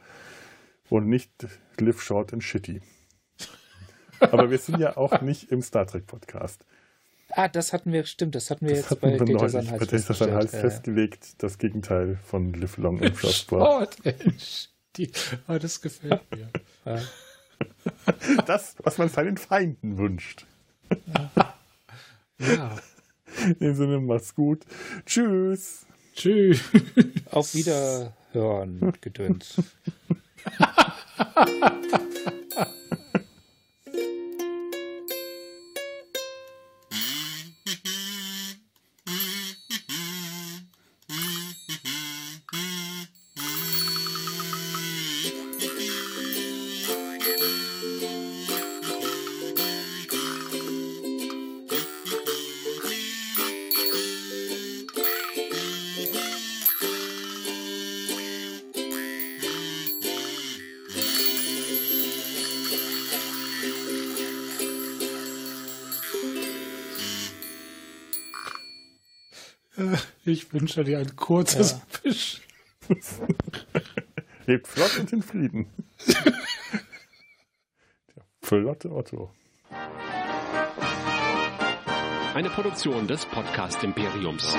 und 0.89 1.09
nicht 1.09 1.33
Live 1.81 2.01
Short 2.01 2.33
and 2.33 2.45
Shitty. 2.45 2.81
Aber 4.21 4.51
wir 4.51 4.59
sind 4.59 4.79
ja 4.79 4.97
auch 4.97 5.21
nicht 5.23 5.51
im 5.51 5.63
Star 5.63 5.87
Trek 5.87 6.07
Podcast. 6.07 6.65
Ah, 7.31 7.49
das 7.49 7.73
hatten 7.73 7.93
wir, 7.93 8.05
stimmt, 8.05 8.35
das 8.37 8.51
hatten 8.51 8.67
wir 8.67 8.75
Das 8.75 8.83
jetzt 8.83 8.91
hatten 8.91 9.19
bei 9.19 9.27
wir 9.27 9.37
Data 9.37 9.61
bei 9.63 9.67
halt 9.79 9.91
festgestellt. 9.91 10.33
Hals 10.33 10.53
Ja, 10.53 10.59
ja. 10.59 10.63
festgelegt, 10.65 11.43
das 11.43 11.59
Gegenteil 11.59 12.19
von 12.25 12.53
Live 12.53 12.77
Long 12.77 13.03
and 13.03 13.15
Prosper. 13.17 13.87
Sport. 13.87 13.97
Die, 14.97 15.11
oh, 15.49 15.59
das 15.59 15.81
gefällt 15.81 16.23
mir. 16.31 16.51
Ja. 16.85 17.01
Das, 18.47 18.75
was 18.83 18.99
man 18.99 19.09
seinen 19.09 19.37
Feinden 19.37 19.99
wünscht. 19.99 20.47
Ja. 22.39 22.77
In 23.45 23.59
dem 23.61 23.75
Sinne, 23.77 24.01
macht's 24.01 24.35
gut. 24.35 24.65
Tschüss. 25.07 25.87
Tschüss. 26.15 26.63
Auf 27.31 27.55
Wiederhören 27.55 28.81
und 28.81 29.01
Gedöns. 29.03 29.63
Ich 70.53 70.61
wünsche 70.61 70.83
dir 70.83 70.99
ein 70.99 71.15
kurzes 71.15 71.71
Ja. 71.73 71.81
Fisch. 72.03 72.41
Lebt 74.47 74.67
flott 74.67 74.99
und 74.99 75.13
in 75.13 75.23
Frieden. 75.23 75.67
Der 78.17 78.25
flotte 78.43 78.91
Otto. 78.91 79.31
Eine 82.35 82.51
Produktion 82.51 83.07
des 83.07 83.25
Podcast 83.27 83.85
Imperiums. 83.85 84.57